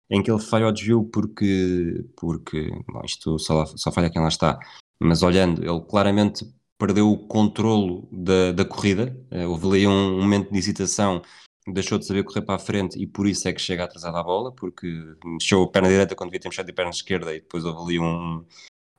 em 0.10 0.22
que 0.22 0.30
ele 0.30 0.41
falha 0.41 0.68
o 0.68 0.72
desvio 0.72 1.03
porque, 1.06 2.06
porque 2.18 2.70
bom, 2.88 3.02
isto 3.06 3.40
só, 3.40 3.66
só 3.66 3.91
falha 3.91 4.10
quem 4.10 4.22
lá 4.22 4.28
está, 4.28 4.60
mas 5.02 5.24
olhando, 5.24 5.64
ele 5.64 5.82
claramente 5.82 6.45
perdeu 6.78 7.10
o 7.10 7.28
controlo 7.28 8.08
da, 8.12 8.52
da 8.52 8.66
corrida, 8.66 9.16
uh, 9.32 9.49
houve 9.49 9.68
ali 9.68 9.88
um, 9.88 10.18
um, 10.18 10.22
momento 10.22 10.52
de 10.52 10.58
hesitação 10.58 11.22
deixou 11.68 11.98
de 11.98 12.06
saber 12.06 12.24
correr 12.24 12.41
para 12.41 12.56
a 12.56 12.60
frente 12.60 12.99
e 12.99 13.06
por 13.06 13.28
isso 13.28 13.48
é 13.48 13.53
que 13.53 13.62
chega 13.62 13.84
atrasado 13.84 14.18
à 14.18 14.24
bola, 14.24 14.52
porque 14.52 14.88
mexeu 15.24 15.64
a 15.64 15.68
perna 15.72 15.90
direita 15.90 16.16
quando 16.16 16.30
devia 16.30 16.41
ter 16.41 16.49
mexendo 16.49 16.70
a 16.70 16.74
perna 16.74 16.91
esquerda 16.91 17.36
e 17.36 17.40
depois 17.40 17.64
houve 17.64 17.82
ali 17.82 17.99
um, 17.99 18.44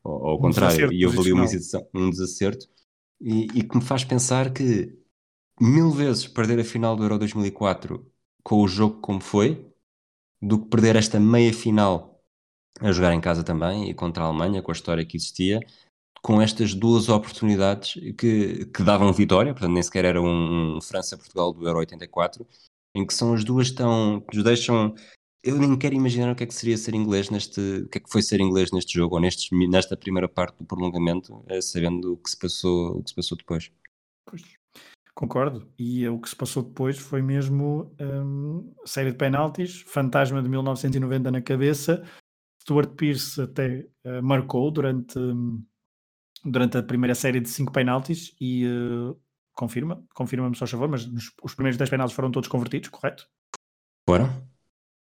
ao, 0.05 0.27
ao 0.29 0.37
um 0.37 0.41
contrário, 0.41 0.93
e 0.93 1.05
houve 1.05 1.19
ali 1.19 1.33
uma 1.33 1.45
um 1.93 2.09
desacerto, 2.09 2.69
e, 3.21 3.47
e, 3.55 3.63
que 3.65 3.77
me 3.77 3.83
faz 3.83 4.05
pensar 4.05 4.53
que 4.53 4.97
mil 5.63 5.93
vezes 5.93 6.27
perder 6.27 6.59
a 6.59 6.65
final 6.65 6.97
do 6.97 7.05
Euro 7.05 7.21
2004 7.21 8.05
com 8.43 8.63
o 8.63 8.67
jogo 8.67 9.01
como 9.01 9.21
foi, 9.21 9.65
do 10.41 10.61
que 10.61 10.69
perder 10.69 10.97
esta 10.97 11.21
meia 11.21 11.55
final 11.55 12.21
a 12.81 12.91
jogar 12.91 13.15
em 13.15 13.21
casa 13.21 13.45
também 13.45 13.89
e 13.89 13.95
contra 13.95 14.25
a 14.25 14.27
Alemanha, 14.27 14.61
com 14.61 14.73
a 14.73 14.75
história 14.75 15.07
que 15.07 15.17
existia, 15.17 15.61
com 16.21 16.43
estas 16.43 16.75
duas 16.75 17.09
oportunidades 17.09 17.95
que, 18.19 18.67
que 18.67 18.83
davam 18.83 19.13
vitória, 19.13 19.53
portanto 19.53 19.73
nem 19.73 19.83
sequer 19.85 20.05
era 20.05 20.21
um, 20.21 20.79
um 20.79 20.81
França-Portugal 20.81 21.53
do 21.53 21.65
Euro 21.65 21.79
84, 21.79 22.45
em 22.97 23.07
que 23.07 23.15
são 23.15 23.33
as 23.33 23.45
duas 23.45 23.71
tão, 23.71 24.25
nos 24.35 24.43
deixam 24.43 24.93
eu 25.45 25.59
nem 25.59 25.77
quero 25.79 25.95
imaginar 25.95 26.33
o 26.33 26.37
que 26.37 26.43
é 26.43 26.47
que 26.47 26.55
seria 26.55 26.77
ser 26.77 26.95
inglês 26.95 27.31
neste, 27.31 27.61
o 27.61 27.89
que 27.89 27.99
é 27.99 28.01
que 28.01 28.11
foi 28.11 28.23
ser 28.23 28.41
inglês 28.41 28.73
neste 28.73 28.95
jogo 28.95 29.15
ou 29.15 29.21
nestes, 29.21 29.49
nesta 29.69 29.97
primeira 29.97 30.29
parte 30.29 30.59
do 30.59 30.65
prolongamento, 30.65 31.45
eh, 31.49 31.61
sabendo 31.61 32.15
o 32.15 32.17
que 32.17 32.31
se 32.31 32.39
passou, 32.39 32.99
o 32.99 33.03
que 33.03 33.11
se 33.11 33.17
passou 33.17 33.37
depois. 33.37 33.71
Pois, 34.25 34.43
concordo. 35.15 35.69
E 35.79 36.07
o 36.09 36.21
que 36.21 36.29
se 36.29 36.37
passou 36.37 36.63
depois 36.63 36.99
foi 36.99 37.23
mesmo 37.23 37.95
um, 38.01 38.75
série 38.85 39.13
de 39.13 39.19
penaltis, 39.19 39.83
fantasma 39.83 40.43
de 40.43 40.49
1990 40.49 41.31
na 41.31 41.43
cabeça. 41.43 42.03
Stuart 42.61 42.95
Pearce 42.95 43.41
até 43.41 43.87
uh, 44.05 44.23
marcou 44.23 44.71
durante, 44.71 45.19
um, 45.19 45.63
durante 46.45 46.79
a 46.79 46.83
primeira 46.83 47.15
série 47.15 47.41
de 47.41 47.49
cinco 47.49 47.73
penaltis 47.73 48.35
e 48.41 48.67
uh, 48.67 49.19
confirma, 49.53 50.03
confirma-me 50.15 50.57
só 50.57 50.67
favor, 50.67 50.89
mas 50.89 51.07
nos, 51.07 51.33
os 51.43 51.55
primeiros 51.55 51.77
10 51.77 51.91
penaltis 51.91 52.15
foram 52.15 52.31
todos 52.31 52.49
convertidos, 52.49 52.89
correto? 52.89 53.29
Foram. 54.09 54.27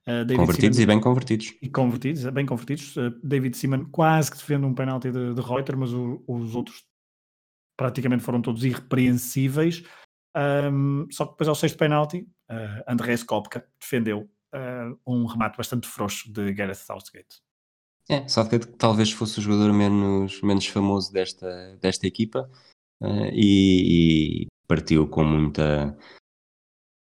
Uh, 0.06 0.36
convertidos 0.36 0.78
Seaman, 0.78 0.94
e 0.94 0.96
bem 0.96 1.02
convertidos. 1.02 1.54
E 1.62 1.70
convertidos, 1.70 2.26
bem 2.26 2.46
convertidos. 2.46 2.96
David 3.24 3.56
Seaman 3.56 3.86
quase 3.86 4.32
que 4.32 4.38
defende 4.38 4.66
um 4.66 4.74
penalti 4.74 5.12
de, 5.12 5.34
de 5.34 5.42
Reuter, 5.42 5.78
mas 5.78 5.94
o, 5.94 6.22
os 6.28 6.56
outros 6.56 6.84
praticamente 7.78 8.24
foram 8.24 8.42
todos 8.42 8.64
irrepreensíveis. 8.64 9.84
Um, 10.36 11.08
só 11.12 11.26
que 11.26 11.32
depois 11.32 11.48
ao 11.48 11.56
sexto 11.56 11.78
penalti, 11.78 12.28
uh, 12.50 12.84
André 12.88 13.14
Skopka 13.14 13.68
defendeu 13.80 14.30
uh, 14.54 15.00
um 15.06 15.26
remate 15.26 15.58
bastante 15.58 15.88
frouxo 15.88 16.32
de 16.32 16.52
Gareth 16.54 16.76
Southgate. 16.76 17.42
É, 18.10 18.28
Southgate 18.28 18.68
talvez 18.78 19.12
fosse 19.12 19.40
o 19.40 19.42
jogador 19.42 19.72
menos, 19.72 20.42
menos 20.42 20.68
famoso 20.68 21.12
desta, 21.14 21.78
desta 21.78 22.06
equipa 22.08 22.50
uh, 23.02 23.30
e, 23.32 24.44
e, 24.44 24.48
partiu 24.68 25.08
com 25.08 25.24
muita 25.24 25.98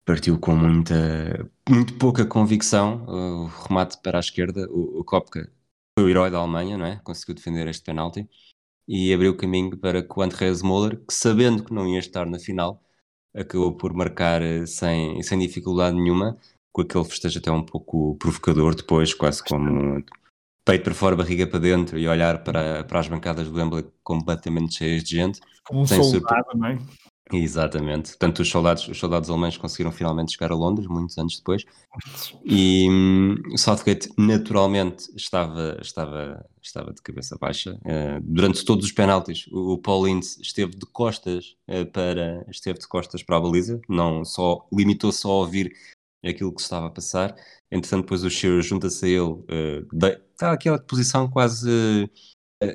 partiu 0.06 0.38
com 0.38 0.54
muita, 0.54 1.50
muito 1.68 1.94
pouca 1.94 2.26
convicção. 2.26 3.06
O 3.06 3.46
remate 3.46 4.00
para 4.02 4.18
a 4.18 4.20
esquerda, 4.20 4.68
o, 4.70 5.00
o 5.00 5.04
Kopka 5.04 5.50
foi 5.98 6.06
o 6.06 6.08
herói 6.10 6.30
da 6.30 6.38
Alemanha, 6.38 6.76
não 6.76 6.84
é? 6.84 7.00
Conseguiu 7.02 7.34
defender 7.34 7.66
este 7.68 7.84
penalti 7.84 8.28
e 8.86 9.12
abriu 9.12 9.32
o 9.32 9.36
caminho 9.36 9.76
para 9.76 10.02
que 10.02 10.18
o 10.18 10.22
Andreas 10.22 10.62
Moller, 10.62 10.96
que 10.96 11.12
sabendo 11.12 11.64
que 11.64 11.72
não 11.72 11.86
ia 11.86 11.98
estar 11.98 12.26
na 12.26 12.38
final, 12.38 12.82
acabou 13.34 13.76
por 13.76 13.92
marcar 13.92 14.42
eh, 14.42 14.66
sem, 14.66 15.22
sem 15.22 15.38
dificuldade 15.38 15.96
nenhuma, 15.96 16.38
com 16.72 16.82
aquele 16.82 17.04
festejo 17.04 17.38
até 17.38 17.50
um 17.50 17.64
pouco 17.64 18.16
provocador 18.16 18.74
depois, 18.74 19.14
quase 19.14 19.42
como 19.42 20.04
peito 20.64 20.84
para 20.84 20.94
fora, 20.94 21.16
barriga 21.16 21.46
para 21.46 21.58
dentro 21.58 21.98
e 21.98 22.08
olhar 22.08 22.42
para, 22.42 22.84
para 22.84 23.00
as 23.00 23.08
bancadas 23.08 23.48
do 23.48 23.56
Wembley 23.56 23.86
completamente 24.02 24.76
cheias 24.76 25.04
de 25.04 25.16
gente. 25.16 25.40
Como 25.64 25.82
um 25.82 25.86
soldado, 25.86 26.48
não 26.54 26.68
é? 26.68 26.78
Exatamente. 27.32 28.10
Portanto, 28.10 28.40
os 28.40 28.48
soldados, 28.48 28.86
os 28.86 28.98
soldados 28.98 29.30
alemães 29.30 29.56
conseguiram 29.56 29.90
finalmente 29.90 30.32
chegar 30.32 30.52
a 30.52 30.54
Londres, 30.54 30.86
muitos 30.86 31.16
anos 31.16 31.38
depois, 31.38 31.64
e 32.44 32.86
hum, 32.90 33.34
Southgate 33.56 34.10
naturalmente 34.18 35.10
estava, 35.16 35.78
estava, 35.80 36.44
estava 36.62 36.92
de 36.92 37.00
cabeça 37.00 37.36
baixa. 37.40 37.80
Uh, 37.82 38.20
durante 38.22 38.64
todos 38.64 38.84
os 38.84 38.92
penaltis, 38.92 39.46
o, 39.50 39.72
o 39.72 39.78
Paul 39.78 40.06
Ince 40.06 40.40
esteve 40.42 40.76
de 40.76 40.84
costas 40.86 41.56
uh, 41.68 41.86
para 41.90 42.44
esteve 42.50 42.78
de 42.78 42.86
costas 42.86 43.22
para 43.22 43.38
a 43.38 43.40
baliza, 43.40 43.80
não 43.88 44.24
só 44.24 44.66
limitou-se 44.70 45.26
a 45.26 45.30
ouvir 45.30 45.72
aquilo 46.22 46.54
que 46.54 46.60
estava 46.60 46.88
a 46.88 46.90
passar. 46.90 47.34
Entretanto, 47.70 48.02
depois 48.02 48.22
o 48.22 48.30
Shearer 48.30 48.62
junta-se 48.62 49.04
a 49.06 49.08
ele, 49.08 49.20
uh, 49.20 49.88
está 50.32 50.52
aquela 50.52 50.78
posição 50.78 51.28
quase 51.30 52.10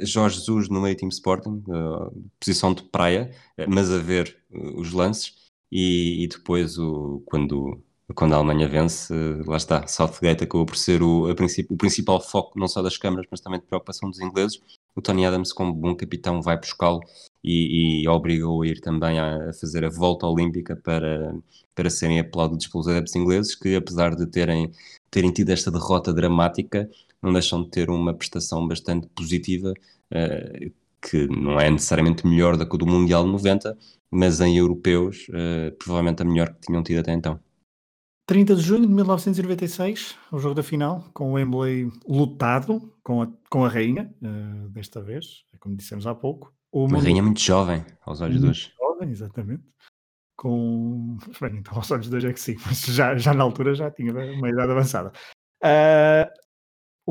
Jorge 0.03 0.37
Jesus 0.37 0.69
no 0.69 0.81
meio 0.81 0.95
Team 0.95 1.09
Sporting, 1.09 1.63
uh, 1.67 2.11
posição 2.39 2.73
de 2.73 2.83
praia, 2.83 3.31
eh, 3.57 3.65
mas 3.67 3.91
a 3.91 3.97
ver 3.97 4.37
uh, 4.51 4.79
os 4.79 4.91
lances, 4.91 5.35
e, 5.71 6.23
e, 6.23 6.27
depois 6.27 6.77
o, 6.77 7.21
quando, 7.25 7.81
quando 8.15 8.33
a 8.33 8.37
Alemanha 8.37 8.67
vence, 8.67 9.13
uh, 9.13 9.49
lá 9.49 9.57
está, 9.57 9.87
Southgate 9.87 10.43
acabou 10.43 10.65
por 10.65 10.75
ser 10.77 11.01
o, 11.01 11.29
o 11.29 11.77
principal 11.77 12.19
foco 12.19 12.59
não 12.59 12.67
só 12.67 12.81
das 12.81 12.97
câmaras, 12.97 13.27
mas 13.31 13.41
também 13.41 13.59
de 13.59 13.65
preocupação 13.65 14.09
dos 14.09 14.19
ingleses. 14.19 14.61
O 14.95 15.01
Tony 15.01 15.25
Adams, 15.25 15.53
como 15.53 15.73
bom 15.73 15.95
capitão, 15.95 16.41
vai 16.41 16.57
buscá-lo 16.57 16.99
e, 17.43 18.01
e 18.03 18.07
obrigou 18.07 18.61
a 18.61 18.67
ir 18.67 18.81
também 18.81 19.19
a, 19.19 19.49
a, 19.49 19.53
fazer 19.53 19.85
a 19.85 19.89
volta 19.89 20.27
olímpica 20.27 20.75
para, 20.75 21.35
para 21.73 21.89
serem 21.89 22.19
aplaudidos 22.19 22.67
pelos 22.67 22.87
adeptos 22.87 23.15
ingleses, 23.15 23.55
que 23.55 23.75
apesar 23.75 24.15
de 24.15 24.27
terem, 24.27 24.71
terem 25.09 25.31
tido 25.31 25.51
esta 25.51 25.71
derrota 25.71 26.13
dramática, 26.13 26.89
não 27.21 27.33
deixam 27.33 27.63
de 27.63 27.69
ter 27.69 27.89
uma 27.89 28.13
prestação 28.13 28.67
bastante 28.67 29.07
positiva, 29.07 29.71
uh, 29.71 30.71
que 31.01 31.27
não 31.27 31.59
é 31.59 31.69
necessariamente 31.69 32.25
melhor 32.25 32.57
da 32.57 32.65
que 32.65 32.77
do 32.77 32.85
Mundial 32.85 33.23
de 33.23 33.31
90, 33.31 33.77
mas 34.11 34.41
em 34.41 34.57
europeus, 34.57 35.27
uh, 35.29 35.75
provavelmente 35.77 36.21
a 36.21 36.25
melhor 36.25 36.53
que 36.53 36.61
tinham 36.61 36.83
tido 36.83 36.99
até 36.99 37.13
então. 37.13 37.39
30 38.29 38.55
de 38.55 38.61
junho 38.61 38.87
de 38.87 38.93
1996, 38.93 40.15
o 40.31 40.37
jogo 40.37 40.53
da 40.53 40.61
final, 40.61 41.09
com 41.13 41.31
o 41.31 41.33
Wembley 41.33 41.89
lutado 42.07 42.93
com 43.03 43.23
a, 43.23 43.27
com 43.49 43.65
a 43.65 43.67
rainha, 43.67 44.13
uh, 44.21 44.69
desta 44.69 45.01
vez, 45.01 45.43
como 45.59 45.75
dissemos 45.75 46.05
há 46.05 46.13
pouco. 46.13 46.53
Uma 46.71 47.01
rainha 47.01 47.23
muito 47.23 47.41
jovem, 47.41 47.83
aos 48.05 48.21
olhos 48.21 48.43
hoje. 48.43 48.71
Jovem, 48.79 49.09
exatamente. 49.09 49.63
Com. 50.37 51.17
Bem, 51.41 51.57
então 51.57 51.75
aos 51.75 51.89
olhos 51.89 52.13
hoje 52.13 52.27
é 52.27 52.33
que 52.33 52.39
sim, 52.39 52.55
mas 52.65 52.85
já, 52.85 53.17
já 53.17 53.33
na 53.33 53.43
altura 53.43 53.73
já 53.73 53.89
tinha 53.89 54.13
uma 54.13 54.49
idade 54.49 54.71
avançada. 54.71 55.11
Uh, 55.63 56.29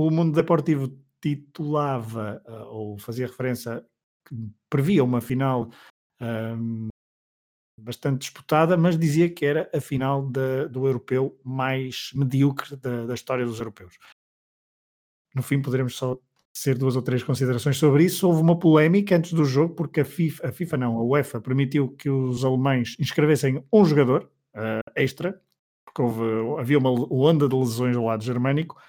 o 0.07 0.11
mundo 0.11 0.33
deportivo 0.33 0.97
titulava 1.21 2.41
uh, 2.47 2.67
ou 2.69 2.99
fazia 2.99 3.27
referência 3.27 3.85
previa 4.71 5.03
uma 5.03 5.21
final 5.21 5.71
um, 6.21 6.87
bastante 7.81 8.21
disputada, 8.21 8.77
mas 8.77 8.97
dizia 8.97 9.29
que 9.29 9.45
era 9.45 9.69
a 9.75 9.81
final 9.81 10.25
de, 10.25 10.69
do 10.69 10.87
europeu 10.87 11.37
mais 11.43 12.11
medíocre 12.15 12.77
da, 12.77 13.07
da, 13.07 13.15
história 13.15 13.45
dos 13.45 13.59
europeus. 13.59 13.99
No 15.35 15.43
fim, 15.43 15.61
poderemos 15.61 15.97
só 15.97 16.17
ser 16.53 16.79
duas 16.79 16.95
ou 16.95 17.03
três 17.03 17.23
considerações 17.25 17.77
sobre 17.77 18.05
isso. 18.05 18.29
Houve 18.29 18.43
uma 18.43 18.59
polémica 18.59 19.17
antes 19.17 19.33
do 19.33 19.45
jogo, 19.45 19.75
porque 19.75 20.01
a 20.01 20.05
FIFA, 20.05 20.49
a 20.49 20.53
FIFA 20.53 20.77
não, 20.77 20.97
a 20.97 21.03
UEFA 21.03 21.41
permitiu 21.41 21.91
que 21.91 22.09
os 22.09 22.45
alemães 22.45 22.95
inscrevessem 23.01 23.65
um 23.73 23.85
jogador 23.85 24.31
uh, 24.55 24.91
extra, 24.95 25.41
porque 25.85 26.03
houve, 26.03 26.61
havia 26.61 26.79
uma 26.79 26.91
onda 26.91 27.49
de 27.49 27.57
lesões 27.57 27.97
ao 27.97 28.05
lado 28.05 28.23
germânico, 28.23 28.81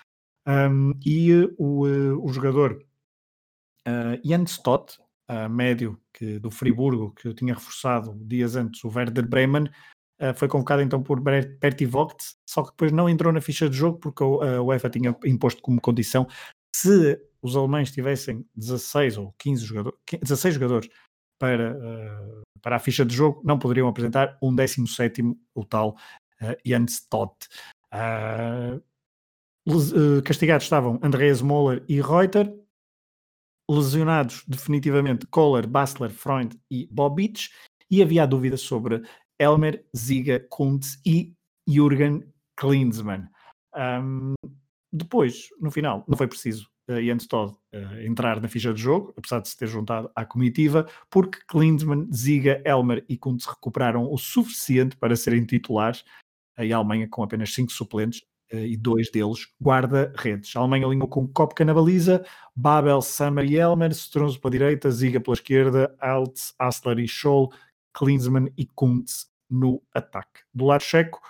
um, 0.48 0.94
e 1.06 1.32
o, 1.57 2.24
o 2.24 2.34
jogador 2.34 2.84
uh, 3.88 4.20
Jan 4.24 4.44
Stott, 4.44 4.99
uh, 5.30 5.49
médio 5.49 5.99
que, 6.14 6.40
do 6.40 6.49
Friburgo, 6.49 7.14
que 7.14 7.34
tinha 7.34 7.53
reforçado 7.53 8.16
dias 8.26 8.56
antes, 8.56 8.84
o 8.84 8.90
Werder 8.90 9.28
Bremen, 9.28 9.66
uh, 10.22 10.34
foi 10.36 10.48
convocado 10.48 10.82
então 10.82 11.02
por 11.02 11.20
Berti 11.20 11.86
Vogt, 11.86 12.36
só 12.48 12.64
que 12.64 12.72
depois 12.72 12.91
não 12.91 13.10
entrou 13.10 13.32
na 13.32 13.41
ficha 13.41 13.70
de 13.70 13.78
jogo 13.78 13.99
porque 13.99 14.24
a 14.24 14.61
UEFA 14.61 14.90
tinha 14.90 15.16
imposto 15.26 15.61
como 15.61 15.82
condição 15.82 16.28
se 16.76 17.20
os 17.41 17.56
alemães 17.56 17.91
tivessem 17.91 18.45
16 18.56 19.18
ou 19.18 19.34
15 19.40 19.66
jogadores, 19.66 19.99
16 20.22 20.53
jogadores 20.56 20.90
para, 21.40 21.76
para 22.61 22.76
a 22.76 22.80
ficha 22.80 23.06
de 23.06 23.16
jogo, 23.16 23.41
não 23.44 23.57
poderiam 23.57 23.88
apresentar 23.88 24.38
um 24.41 24.53
17 24.53 25.22
o 25.56 25.66
tal 25.66 25.95
uh, 26.41 26.56
Jan 26.66 26.86
Stott. 26.86 27.48
Uh, 27.94 28.76
eh, 28.78 28.82
castigados 30.24 30.66
estavam 30.66 31.00
Andreas 31.02 31.41
Moller 31.41 31.84
e 31.88 32.02
Reuter. 32.02 32.54
Lesionados 33.70 34.44
definitivamente 34.48 35.28
Kohler, 35.28 35.68
Bassler, 35.68 36.10
Freund 36.10 36.56
e 36.72 36.88
Bobic. 36.91 37.50
E 37.91 38.02
havia 38.02 38.26
dúvida 38.26 38.58
sobre 38.58 39.02
Elmer, 39.40 39.86
Ziga, 39.96 40.46
Kuntz 40.50 41.00
e 41.06 41.34
Jürgen 41.68 42.24
Klinsmann. 42.56 43.30
Um, 43.76 44.34
depois, 44.91 45.50
no 45.60 45.72
final, 45.72 46.04
não 46.08 46.18
foi 46.18 46.28
preciso 46.28 46.68
uh, 46.90 47.02
Jens 47.02 47.28
Todd 47.28 47.56
uh, 47.74 48.02
entrar 48.02 48.41
na 48.41 48.48
ficha 48.48 48.74
de 48.74 48.82
jogo, 48.82 49.14
apesar 49.16 49.40
de 49.40 49.48
se 49.48 49.58
ter 49.58 49.68
juntado 49.68 50.12
à 50.16 50.26
comitiva, 50.26 50.88
porque 51.10 51.40
Klinsmann, 51.48 52.12
Ziga, 52.12 52.62
Elmer 52.66 53.06
e 53.08 53.18
Kuntz 53.18 53.46
recuperaram 53.46 54.12
o 54.12 54.18
suficiente 54.18 54.98
para 54.98 55.16
serem 55.16 55.46
titulares. 55.46 56.04
A 56.58 56.64
Alemanha, 56.64 57.08
com 57.08 57.24
apenas 57.24 57.54
cinco 57.54 57.72
suplentes, 57.72 58.24
e 58.52 58.76
dois 58.76 59.10
deles 59.12 59.48
guarda-redes. 59.62 60.56
A 60.56 60.60
Alemanha 60.60 60.86
alinhou 60.86 61.08
com 61.08 61.28
Kopka 61.28 61.64
na 61.64 61.74
baliza, 61.74 62.26
Babel, 62.56 63.02
Sammer 63.02 63.46
e 63.46 63.58
Elmer, 63.58 63.92
Stronzo 63.92 64.40
pela 64.40 64.52
direita, 64.52 64.92
Ziga 64.92 65.20
pela 65.20 65.36
esquerda, 65.36 65.96
Altz, 66.00 66.54
Asler 66.58 67.00
e 67.00 67.08
Scholl, 67.08 67.52
Klinsmann 67.94 68.52
e 68.58 68.66
Kuntz 68.66 69.30
no 69.50 69.82
ataque. 69.94 70.42
Do 70.54 70.66
lado 70.66 70.82
checo, 70.82 71.22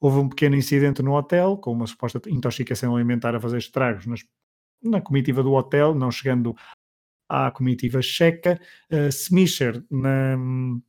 houve 0.00 0.18
um 0.18 0.28
pequeno 0.28 0.56
incidente 0.56 1.02
no 1.02 1.14
hotel, 1.14 1.56
com 1.56 1.72
uma 1.72 1.86
suposta 1.86 2.20
intoxicação 2.28 2.94
alimentar 2.94 3.34
a 3.34 3.40
fazer 3.40 3.58
estragos 3.58 4.06
nas, 4.06 4.24
na 4.82 5.00
comitiva 5.00 5.42
do 5.42 5.52
hotel, 5.52 5.94
não 5.94 6.10
chegando 6.10 6.56
à 7.28 7.50
comitiva 7.50 8.00
checa. 8.00 8.60
Uh, 8.90 9.08
Smisher, 9.08 9.84
na 9.90 10.36
hum, 10.36 10.82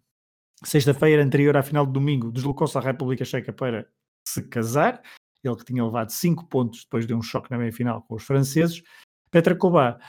sexta-feira 0.64 1.24
anterior 1.24 1.56
à 1.58 1.64
final 1.64 1.86
de 1.86 1.94
domingo, 1.94 2.32
deslocou-se 2.32 2.78
à 2.78 2.82
República 2.82 3.26
Checa 3.26 3.52
para 3.52 3.88
se 4.26 4.44
casar. 4.44 5.02
Ele 5.44 5.56
que 5.56 5.66
tinha 5.66 5.84
levado 5.84 6.10
5 6.10 6.45
pontos 6.48 6.84
depois 6.84 7.07
de 7.07 7.14
um 7.14 7.22
choque 7.22 7.49
na 7.52 7.57
meia-final 7.57 8.02
com 8.03 8.16
os 8.16 8.24
franceses. 8.24 8.84
Petra 9.32 9.56
Kobá, 9.56 9.99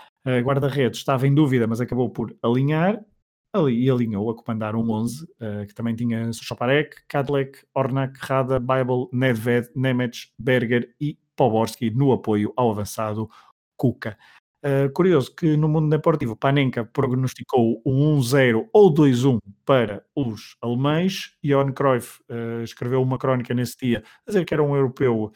guarda-redes, 0.42 1.00
estava 1.00 1.26
em 1.26 1.34
dúvida, 1.34 1.66
mas 1.66 1.80
acabou 1.80 2.08
por 2.08 2.34
alinhar 2.42 3.04
ali, 3.52 3.84
e 3.84 3.90
alinhou 3.90 4.30
a 4.30 4.34
comandar 4.34 4.76
um 4.76 4.90
11, 4.90 5.24
uh, 5.24 5.66
que 5.66 5.74
também 5.74 5.94
tinha 5.94 6.32
Sochaparek, 6.32 6.96
Kadlec, 7.08 7.64
Ornak, 7.74 8.18
Rada, 8.20 8.58
Bible, 8.60 9.08
Nedved, 9.12 9.70
Nemec, 9.74 10.28
Berger 10.38 10.94
e 11.00 11.18
Poborski 11.36 11.90
no 11.90 12.12
apoio 12.12 12.52
ao 12.56 12.70
avançado 12.70 13.28
Kuka. 13.76 14.16
Uh, 14.62 14.92
curioso 14.92 15.34
que 15.34 15.56
no 15.56 15.66
mundo 15.66 15.88
deportivo 15.88 16.36
Panenka 16.36 16.84
prognosticou 16.84 17.80
um 17.84 18.18
1-0 18.20 18.68
ou 18.74 18.92
2-1 18.92 19.38
para 19.64 20.04
os 20.14 20.54
alemães. 20.60 21.34
Johan 21.42 21.72
Cruyff 21.72 22.20
uh, 22.28 22.62
escreveu 22.62 23.02
uma 23.02 23.16
crónica 23.16 23.54
nesse 23.54 23.78
dia 23.78 24.04
a 24.26 24.30
dizer 24.30 24.44
que 24.44 24.52
era 24.52 24.62
um 24.62 24.76
europeu 24.76 25.32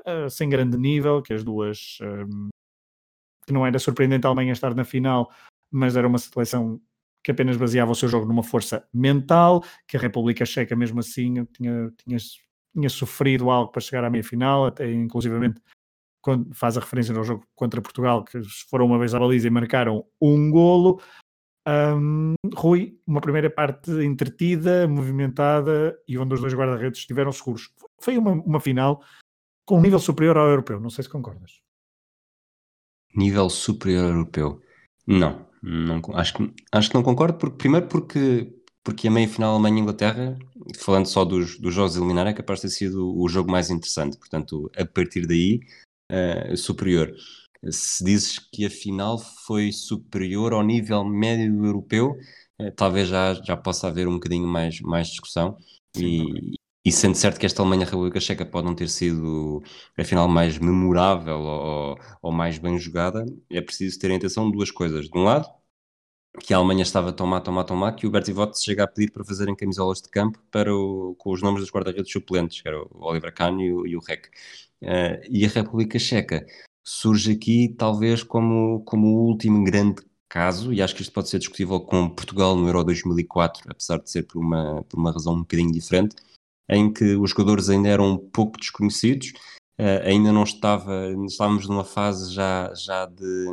uh, 0.00 0.28
sem 0.28 0.48
grande 0.48 0.76
nível, 0.76 1.22
que 1.22 1.32
as 1.32 1.44
duas 1.44 1.98
que 3.46 3.52
não 3.52 3.64
era 3.64 3.78
surpreendente 3.78 4.26
a 4.26 4.30
Alemanha 4.30 4.52
estar 4.52 4.74
na 4.74 4.84
final, 4.84 5.30
mas 5.70 5.96
era 5.96 6.08
uma 6.08 6.18
seleção 6.18 6.80
que 7.22 7.30
apenas 7.30 7.56
baseava 7.56 7.92
o 7.92 7.94
seu 7.94 8.08
jogo 8.08 8.26
numa 8.26 8.42
força 8.42 8.86
mental, 8.92 9.62
que 9.86 9.96
a 9.96 10.00
República 10.00 10.44
Checa 10.44 10.74
mesmo 10.74 10.98
assim 10.98 11.44
tinha, 11.52 11.92
tinha, 12.04 12.18
tinha 12.74 12.88
sofrido 12.88 13.50
algo 13.50 13.70
para 13.70 13.80
chegar 13.80 14.04
à 14.04 14.10
meia-final, 14.10 14.66
até 14.66 14.90
inclusivamente 14.90 15.60
faz 16.52 16.76
a 16.76 16.80
referência 16.80 17.16
ao 17.16 17.24
jogo 17.24 17.46
contra 17.54 17.82
Portugal, 17.82 18.24
que 18.24 18.40
foram 18.68 18.86
uma 18.86 18.98
vez 18.98 19.14
à 19.14 19.18
baliza 19.18 19.46
e 19.46 19.50
marcaram 19.50 20.04
um 20.20 20.50
golo. 20.50 21.00
Um, 21.66 22.34
Rui, 22.54 22.98
uma 23.06 23.20
primeira 23.20 23.48
parte 23.48 23.90
entretida, 23.90 24.86
movimentada 24.86 25.98
e 26.06 26.18
onde 26.18 26.34
os 26.34 26.40
dois 26.40 26.54
guarda-redes 26.54 27.00
estiveram 27.00 27.32
seguros. 27.32 27.70
Foi 28.00 28.18
uma, 28.18 28.32
uma 28.32 28.60
final 28.60 29.02
com 29.64 29.78
um 29.78 29.82
nível 29.82 29.98
superior 29.98 30.36
ao 30.36 30.48
europeu, 30.48 30.78
não 30.78 30.90
sei 30.90 31.04
se 31.04 31.10
concordas. 31.10 31.62
Nível 33.14 33.48
superior 33.48 34.04
ao 34.04 34.10
europeu? 34.10 34.62
Não, 35.06 35.46
não, 35.62 36.02
acho, 36.14 36.34
que, 36.34 36.54
acho 36.72 36.88
que 36.90 36.94
não 36.94 37.02
concordo, 37.02 37.38
porque, 37.38 37.56
primeiro 37.56 37.86
porque, 37.86 38.52
porque 38.82 39.08
a 39.08 39.10
meia-final 39.10 39.54
Alemanha-Inglaterra, 39.54 40.38
falando 40.78 41.06
só 41.06 41.24
dos, 41.24 41.58
dos 41.58 41.72
jogos 41.72 41.96
eliminar, 41.96 42.26
é 42.26 42.34
capaz 42.34 42.60
de 42.60 42.68
ter 42.68 42.74
sido 42.74 43.18
o 43.18 43.26
jogo 43.28 43.50
mais 43.50 43.70
interessante. 43.70 44.18
Portanto, 44.18 44.70
a 44.76 44.84
partir 44.84 45.26
daí, 45.26 45.60
uh, 46.10 46.56
superior. 46.56 47.14
Se 47.70 48.04
dizes 48.04 48.38
que 48.38 48.66
a 48.66 48.70
final 48.70 49.18
foi 49.18 49.72
superior 49.72 50.52
ao 50.52 50.62
nível 50.62 51.04
médio 51.04 51.64
europeu, 51.64 52.16
uh, 52.60 52.70
talvez 52.76 53.08
já, 53.08 53.34
já 53.34 53.56
possa 53.56 53.88
haver 53.88 54.06
um 54.08 54.14
bocadinho 54.14 54.46
mais, 54.46 54.80
mais 54.80 55.08
discussão. 55.08 55.56
Sim, 55.96 56.52
e, 56.52 56.56
e 56.84 56.92
sendo 56.92 57.14
certo 57.14 57.38
que 57.40 57.46
esta 57.46 57.62
Alemanha-República 57.62 58.20
Checa 58.20 58.44
pode 58.44 58.66
não 58.66 58.74
ter 58.74 58.88
sido 58.88 59.62
a 59.98 60.04
final 60.04 60.28
mais 60.28 60.58
memorável 60.58 61.38
ou, 61.38 61.98
ou, 62.22 62.32
mais 62.32 62.58
bem 62.58 62.78
jogada, 62.78 63.24
é 63.50 63.60
preciso 63.62 63.98
ter 63.98 64.10
em 64.10 64.16
atenção 64.16 64.50
duas 64.50 64.70
coisas. 64.70 65.08
De 65.08 65.18
um 65.18 65.24
lado, 65.24 65.48
que 66.40 66.52
a 66.52 66.56
Alemanha 66.58 66.82
estava 66.82 67.10
a 67.10 67.12
tomar, 67.12 67.40
tomar, 67.40 67.64
tomar, 67.64 67.92
que 67.92 68.06
o 68.06 68.10
Bertie 68.10 68.34
Vogt 68.34 68.58
chega 68.62 68.84
a 68.84 68.86
pedir 68.86 69.10
para 69.12 69.24
fazerem 69.24 69.54
camisolas 69.56 70.02
de 70.02 70.10
campo 70.10 70.38
para 70.50 70.74
o, 70.74 71.14
com 71.16 71.30
os 71.32 71.40
nomes 71.40 71.60
dos 71.60 71.70
guarda-redes 71.70 72.12
suplentes, 72.12 72.60
que 72.60 72.68
era 72.68 72.82
o 72.82 72.88
Oliver 73.00 73.32
Kahn 73.32 73.60
e 73.60 73.72
o, 73.72 73.86
e 73.86 73.96
o 73.96 74.00
Reck. 74.00 74.28
Uh, 74.84 75.24
e 75.30 75.46
a 75.46 75.48
República 75.48 75.98
Checa 75.98 76.44
surge 76.84 77.32
aqui 77.32 77.74
talvez 77.78 78.22
como, 78.22 78.82
como 78.84 79.06
o 79.06 79.26
último 79.28 79.64
grande 79.64 80.02
caso, 80.28 80.72
e 80.72 80.82
acho 80.82 80.94
que 80.94 81.02
isto 81.02 81.12
pode 81.12 81.28
ser 81.28 81.38
discutível 81.38 81.80
com 81.80 82.10
Portugal 82.10 82.54
no 82.54 82.66
Euro 82.66 82.84
2004, 82.84 83.62
apesar 83.68 83.98
de 83.98 84.10
ser 84.10 84.24
por 84.24 84.38
uma, 84.38 84.82
por 84.84 84.98
uma 84.98 85.12
razão 85.12 85.34
um 85.34 85.40
bocadinho 85.40 85.72
diferente, 85.72 86.16
em 86.68 86.92
que 86.92 87.14
os 87.16 87.30
jogadores 87.30 87.70
ainda 87.70 87.88
eram 87.88 88.12
um 88.12 88.18
pouco 88.18 88.58
desconhecidos, 88.58 89.32
uh, 89.78 90.02
ainda 90.04 90.32
não 90.32 90.42
estava, 90.42 91.10
estávamos 91.26 91.66
numa 91.66 91.84
fase 91.84 92.34
já, 92.34 92.72
já 92.74 93.06
de, 93.06 93.46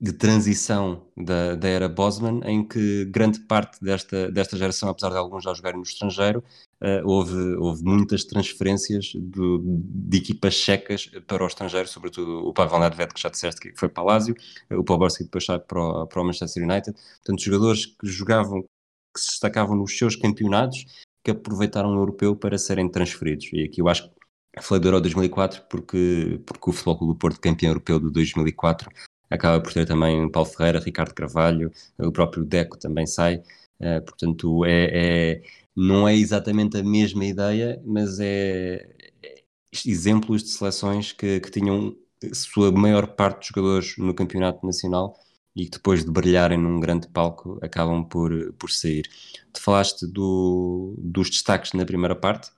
de 0.00 0.12
transição 0.12 1.04
da, 1.16 1.56
da 1.56 1.68
era 1.68 1.88
Bosman, 1.88 2.40
em 2.44 2.66
que 2.66 3.04
grande 3.06 3.40
parte 3.40 3.82
desta, 3.82 4.30
desta 4.30 4.56
geração, 4.56 4.88
apesar 4.88 5.10
de 5.10 5.16
alguns 5.16 5.42
já 5.42 5.52
jogarem 5.52 5.78
no 5.78 5.82
estrangeiro, 5.82 6.42
uh, 6.80 7.04
houve, 7.04 7.56
houve 7.56 7.82
muitas 7.82 8.24
transferências 8.24 9.12
do, 9.16 9.60
de 9.60 10.18
equipas 10.18 10.54
checas 10.54 11.06
para 11.26 11.42
o 11.42 11.46
estrangeiro, 11.48 11.88
sobretudo 11.88 12.46
o 12.46 12.52
Pavel 12.52 12.78
Nedved, 12.78 13.12
que 13.12 13.20
já 13.20 13.28
disseste 13.28 13.60
que 13.60 13.76
foi 13.76 13.88
para 13.88 14.04
o 14.04 14.06
Lazio, 14.06 14.36
o 14.70 14.84
Poborski 14.84 15.24
depois 15.24 15.44
sai 15.44 15.58
para 15.58 15.80
o, 15.80 16.06
para 16.06 16.22
o 16.22 16.24
Manchester 16.24 16.62
United. 16.62 16.94
Portanto, 16.94 17.42
jogadores 17.42 17.86
que 17.86 18.06
jogavam, 18.06 18.62
que 18.62 19.20
se 19.20 19.30
destacavam 19.30 19.76
nos 19.76 19.98
seus 19.98 20.14
campeonatos 20.14 20.84
que 21.24 21.32
aproveitaram 21.32 21.90
o 21.90 21.98
europeu 21.98 22.36
para 22.36 22.56
serem 22.56 22.88
transferidos. 22.88 23.50
E 23.52 23.64
aqui 23.64 23.80
eu 23.80 23.88
acho 23.88 24.08
que 24.08 24.18
falei 24.62 24.80
do 24.80 24.88
Euro 24.88 25.00
2004 25.00 25.62
porque, 25.68 26.40
porque 26.46 26.70
o 26.70 26.72
Futebol 26.72 26.98
Clube 26.98 27.12
do 27.14 27.18
Porto, 27.18 27.40
campeão 27.40 27.70
europeu 27.70 27.98
de 27.98 28.10
2004, 28.10 28.90
acaba 29.30 29.62
por 29.62 29.72
ter 29.72 29.86
também 29.86 30.30
Paulo 30.30 30.48
Ferreira, 30.48 30.80
Ricardo 30.80 31.14
Carvalho, 31.14 31.70
o 31.98 32.12
próprio 32.12 32.44
Deco 32.44 32.78
também 32.78 33.06
sai. 33.06 33.42
Uh, 33.80 34.02
portanto, 34.04 34.64
é, 34.64 35.40
é, 35.40 35.42
não 35.76 36.08
é 36.08 36.14
exatamente 36.16 36.76
a 36.76 36.82
mesma 36.82 37.24
ideia, 37.24 37.80
mas 37.84 38.18
é, 38.20 38.88
é 39.22 39.42
exemplos 39.86 40.42
de 40.42 40.50
seleções 40.50 41.12
que, 41.12 41.40
que 41.40 41.50
tinham 41.50 41.96
sua 42.32 42.72
maior 42.72 43.06
parte 43.08 43.38
dos 43.38 43.48
jogadores 43.48 43.96
no 43.98 44.14
campeonato 44.14 44.66
nacional 44.66 45.16
e 45.54 45.64
que 45.64 45.70
depois 45.72 46.04
de 46.04 46.10
brilharem 46.10 46.58
num 46.58 46.80
grande 46.80 47.08
palco 47.08 47.58
acabam 47.62 48.04
por, 48.04 48.52
por 48.54 48.70
sair. 48.70 49.08
Tu 49.52 49.60
falaste 49.60 50.06
do, 50.06 50.94
dos 50.98 51.30
destaques 51.30 51.72
na 51.72 51.84
primeira 51.84 52.14
parte. 52.14 52.50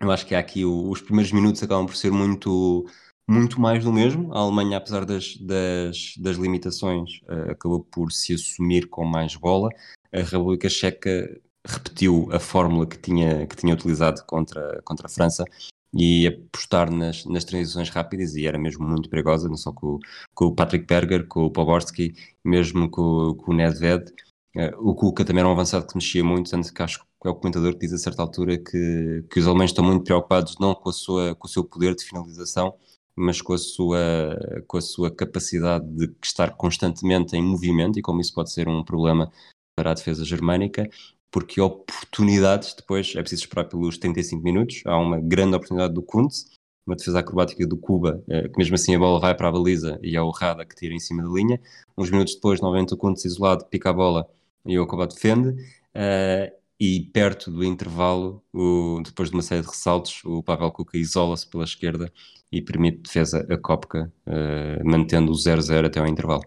Eu 0.00 0.10
acho 0.10 0.26
que 0.26 0.34
há 0.34 0.38
aqui 0.38 0.64
o, 0.64 0.90
os 0.90 1.00
primeiros 1.00 1.32
minutos 1.32 1.62
acabam 1.62 1.86
por 1.86 1.96
ser 1.96 2.10
muito, 2.12 2.86
muito 3.28 3.60
mais 3.60 3.84
do 3.84 3.92
mesmo. 3.92 4.32
A 4.32 4.38
Alemanha, 4.38 4.78
apesar 4.78 5.04
das, 5.04 5.36
das, 5.38 6.14
das 6.18 6.36
limitações, 6.36 7.20
uh, 7.28 7.50
acabou 7.50 7.80
por 7.80 8.12
se 8.12 8.34
assumir 8.34 8.88
com 8.88 9.04
mais 9.04 9.34
bola. 9.36 9.68
A 10.12 10.20
República 10.20 10.68
Checa 10.68 11.40
repetiu 11.66 12.28
a 12.32 12.38
fórmula 12.38 12.86
que 12.86 12.98
tinha, 12.98 13.46
que 13.46 13.56
tinha 13.56 13.74
utilizado 13.74 14.24
contra, 14.26 14.80
contra 14.84 15.06
a 15.06 15.10
França 15.10 15.44
e 15.92 16.26
apostar 16.26 16.90
nas, 16.92 17.24
nas 17.24 17.44
transições 17.44 17.88
rápidas 17.88 18.36
e 18.36 18.46
era 18.46 18.58
mesmo 18.58 18.86
muito 18.86 19.08
perigosa, 19.08 19.48
não 19.48 19.56
só 19.56 19.72
com, 19.72 19.98
com 20.34 20.46
o 20.46 20.54
Patrick 20.54 20.86
Berger, 20.86 21.26
com 21.26 21.44
o 21.44 21.50
Poborski, 21.50 22.14
mesmo 22.44 22.88
com, 22.88 23.34
com 23.34 23.52
o 23.52 23.54
Nedved. 23.54 24.12
Uh, 24.54 24.90
o 24.90 24.94
Kuka 24.94 25.24
também 25.24 25.40
era 25.40 25.48
um 25.48 25.52
avançado 25.52 25.86
que 25.86 25.96
mexia 25.96 26.22
muito, 26.22 26.50
tanto 26.50 26.72
que 26.72 26.82
acho 26.82 27.00
que 27.00 27.28
é 27.28 27.30
o 27.30 27.34
comentador 27.34 27.72
que 27.72 27.80
diz 27.80 27.92
a 27.92 27.98
certa 27.98 28.22
altura 28.22 28.56
que, 28.56 29.24
que 29.30 29.40
os 29.40 29.46
alemães 29.46 29.70
estão 29.70 29.84
muito 29.84 30.04
preocupados 30.04 30.56
não 30.60 30.74
com, 30.74 30.88
a 30.88 30.92
sua, 30.92 31.34
com 31.34 31.46
o 31.46 31.50
seu 31.50 31.64
poder 31.64 31.94
de 31.94 32.04
finalização, 32.04 32.74
mas 33.16 33.40
com 33.40 33.54
a 33.54 33.58
sua, 33.58 34.36
com 34.66 34.76
a 34.76 34.82
sua 34.82 35.10
capacidade 35.10 35.86
de 35.86 36.14
estar 36.22 36.50
constantemente 36.56 37.36
em 37.36 37.42
movimento 37.42 37.98
e 37.98 38.02
como 38.02 38.20
isso 38.20 38.34
pode 38.34 38.52
ser 38.52 38.68
um 38.68 38.84
problema 38.84 39.30
para 39.74 39.90
a 39.90 39.94
defesa 39.94 40.24
germânica 40.24 40.88
porque 41.30 41.60
oportunidades 41.60 42.74
depois 42.74 43.12
é 43.14 43.20
preciso 43.20 43.42
esperar 43.42 43.64
pelos 43.64 43.98
35 43.98 44.42
minutos. 44.42 44.82
Há 44.86 44.96
uma 44.98 45.20
grande 45.20 45.54
oportunidade 45.54 45.92
do 45.92 46.02
Kuntz, 46.02 46.50
uma 46.86 46.96
defesa 46.96 47.18
acrobática 47.18 47.66
do 47.66 47.76
Cuba, 47.76 48.24
eh, 48.28 48.48
que 48.48 48.56
mesmo 48.56 48.74
assim 48.74 48.94
a 48.94 48.98
bola 48.98 49.20
vai 49.20 49.34
para 49.34 49.48
a 49.48 49.52
baliza 49.52 49.98
e 50.02 50.16
é 50.16 50.22
o 50.22 50.30
Rada 50.30 50.64
que 50.64 50.74
tira 50.74 50.94
em 50.94 50.98
cima 50.98 51.22
da 51.22 51.28
linha. 51.28 51.60
Uns 51.98 52.10
minutos 52.10 52.34
depois, 52.36 52.60
novamente 52.60 52.94
o 52.94 52.96
Kuntz 52.96 53.24
isolado, 53.26 53.66
pica 53.66 53.90
a 53.90 53.92
bola 53.92 54.26
e 54.64 54.78
o 54.78 54.84
Okoba 54.84 55.06
defende. 55.06 55.50
Uh, 55.94 56.56
e 56.78 57.00
perto 57.12 57.50
do 57.50 57.64
intervalo, 57.64 58.42
o, 58.52 59.00
depois 59.04 59.30
de 59.30 59.36
uma 59.36 59.42
série 59.42 59.62
de 59.62 59.68
ressaltos, 59.68 60.22
o 60.24 60.42
Pavel 60.42 60.70
Kuka 60.70 60.98
isola-se 60.98 61.46
pela 61.46 61.64
esquerda 61.64 62.12
e 62.50 62.62
permite 62.62 63.02
defesa 63.02 63.46
a 63.52 63.58
Kopka, 63.58 64.12
uh, 64.26 64.88
mantendo 64.88 65.32
o 65.32 65.34
0-0 65.34 65.86
até 65.86 66.00
ao 66.00 66.06
intervalo. 66.06 66.42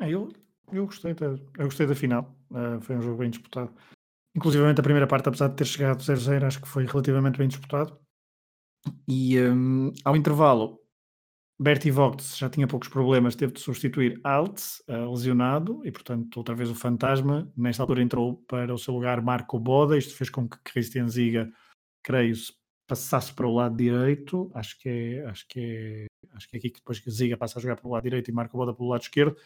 É, 0.00 0.10
eu, 0.10 0.28
eu, 0.72 0.86
gostei, 0.86 1.14
da, 1.14 1.26
eu 1.26 1.64
gostei 1.64 1.86
da 1.86 1.94
final. 1.94 2.34
Uh, 2.50 2.80
foi 2.80 2.96
um 2.96 3.02
jogo 3.02 3.18
bem 3.18 3.30
disputado. 3.30 3.72
Inclusive 4.36 4.64
a 4.68 4.82
primeira 4.82 5.06
parte, 5.06 5.28
apesar 5.28 5.48
de 5.48 5.56
ter 5.56 5.64
chegado 5.64 6.02
0-0, 6.02 6.44
acho 6.44 6.60
que 6.60 6.68
foi 6.68 6.84
relativamente 6.84 7.38
bem 7.38 7.48
disputado. 7.48 7.98
E 9.08 9.40
um, 9.40 9.92
ao 10.04 10.14
intervalo, 10.14 10.78
Bertie 11.58 11.90
Vogts 11.90 12.36
já 12.36 12.50
tinha 12.50 12.66
poucos 12.66 12.88
problemas, 12.88 13.34
teve 13.34 13.54
de 13.54 13.60
substituir 13.60 14.20
Altz, 14.22 14.82
uh, 14.88 15.10
lesionado, 15.10 15.80
e 15.84 15.90
portanto, 15.90 16.36
outra 16.36 16.54
vez 16.54 16.70
o 16.70 16.74
fantasma. 16.74 17.50
Nesta 17.56 17.82
altura 17.82 18.02
entrou 18.02 18.36
para 18.46 18.72
o 18.72 18.78
seu 18.78 18.92
lugar 18.92 19.22
Marco 19.22 19.58
Boda. 19.58 19.96
Isto 19.96 20.14
fez 20.14 20.28
com 20.28 20.46
que 20.46 20.58
Christian 20.62 21.08
Ziga, 21.08 21.50
creio, 22.04 22.34
passasse 22.86 23.32
para 23.32 23.46
o 23.46 23.54
lado 23.54 23.76
direito. 23.76 24.50
Acho 24.54 24.78
que 24.78 24.88
é, 24.88 25.26
acho 25.26 25.46
que 25.48 25.60
é, 25.60 26.06
acho 26.36 26.48
que 26.48 26.56
é 26.56 26.58
aqui 26.58 26.70
que 26.70 26.78
depois 26.78 26.98
que 26.98 27.10
Ziga 27.10 27.36
passa 27.36 27.58
a 27.58 27.62
jogar 27.62 27.76
para 27.76 27.88
o 27.88 27.92
lado 27.92 28.02
direito 28.02 28.30
e 28.30 28.34
Marco 28.34 28.56
Boda 28.56 28.74
para 28.74 28.84
o 28.84 28.88
lado 28.88 29.02
esquerdo 29.02 29.36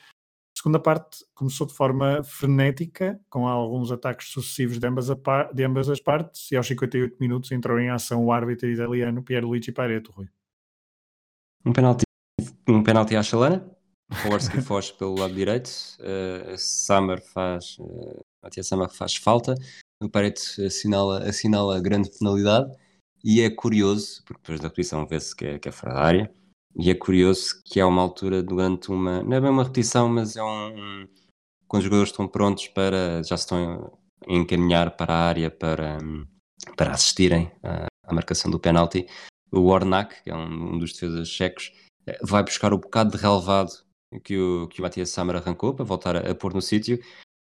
segunda 0.61 0.79
parte 0.79 1.25
começou 1.35 1.67
de 1.67 1.73
forma 1.73 2.23
frenética, 2.23 3.19
com 3.31 3.49
alguns 3.49 3.91
ataques 3.91 4.29
sucessivos 4.29 4.79
de 4.79 4.87
ambas, 4.87 5.09
par, 5.15 5.53
de 5.55 5.65
ambas 5.65 5.89
as 5.89 6.01
partes, 6.01 6.51
e 6.53 6.57
aos 6.57 6.67
58 6.67 7.17
minutos 7.19 7.51
entrou 7.51 7.79
em 7.79 7.89
ação 7.89 8.25
o 8.25 8.33
árbitro 8.33 8.69
italiano 8.69 9.23
Pierluigi 9.23 9.73
Pareto, 9.73 10.12
Rui. 10.12 10.29
Um 11.65 11.73
penalti, 11.73 12.05
um 12.69 12.83
penalti 12.83 13.17
à 13.17 13.23
chalana, 13.23 13.71
Kowarski 14.23 14.61
foge 14.62 14.93
pelo 14.93 15.19
lado 15.19 15.35
direito, 15.35 15.69
uh, 16.01 16.57
Summer 16.59 17.23
faz, 17.23 17.79
uh, 17.79 18.21
Matias 18.43 18.67
Summer 18.67 18.91
faz 18.91 19.17
falta, 19.17 19.55
o 20.03 20.11
Pareto 20.11 20.43
assinala, 20.67 21.23
assinala 21.27 21.81
grande 21.81 22.11
penalidade, 22.19 22.71
e 23.25 23.41
é 23.41 23.51
curioso, 23.51 24.23
porque 24.25 24.41
depois 24.43 24.61
da 24.61 24.69
repetição 24.69 25.07
vê-se 25.07 25.35
que 25.35 25.45
é, 25.45 25.59
que 25.59 25.69
é 25.69 25.73
fora 25.73 25.95
da 25.95 26.01
área, 26.01 26.35
e 26.77 26.91
é 26.91 26.95
curioso 26.95 27.61
que 27.65 27.81
há 27.81 27.87
uma 27.87 28.03
altura 28.03 28.43
durante 28.43 28.91
uma, 28.91 29.23
não 29.23 29.37
é 29.37 29.41
bem 29.41 29.51
uma 29.51 29.65
repetição, 29.65 30.09
mas 30.09 30.37
é 30.37 30.43
um, 30.43 31.07
quando 31.67 31.81
os 31.81 31.85
jogadores 31.85 32.11
estão 32.11 32.29
prontos 32.29 32.69
para, 32.69 33.23
já 33.23 33.37
se 33.37 33.45
estão 33.45 33.93
a 34.29 34.33
encaminhar 34.33 34.97
para 34.97 35.13
a 35.13 35.29
área 35.29 35.51
para, 35.51 35.99
para 36.77 36.93
assistirem 36.93 37.51
à, 37.63 37.87
à 38.05 38.15
marcação 38.15 38.51
do 38.51 38.61
penalti, 38.61 39.07
o 39.53 39.67
Ornak, 39.67 40.23
que 40.23 40.31
é 40.31 40.35
um, 40.35 40.75
um 40.75 40.79
dos 40.79 40.93
defesas 40.93 41.29
checos, 41.29 41.73
eh, 42.07 42.19
vai 42.23 42.43
buscar 42.43 42.73
o 42.73 42.79
bocado 42.79 43.17
de 43.17 43.23
relevado 43.23 43.73
que 44.25 44.39
o, 44.39 44.69
que 44.69 44.81
o 44.81 44.83
Matias 44.83 45.11
Samar 45.11 45.37
arrancou 45.37 45.75
para 45.75 45.85
voltar 45.85 46.17
a, 46.17 46.31
a 46.31 46.35
pôr 46.35 46.55
no 46.55 46.63
sítio 46.63 47.01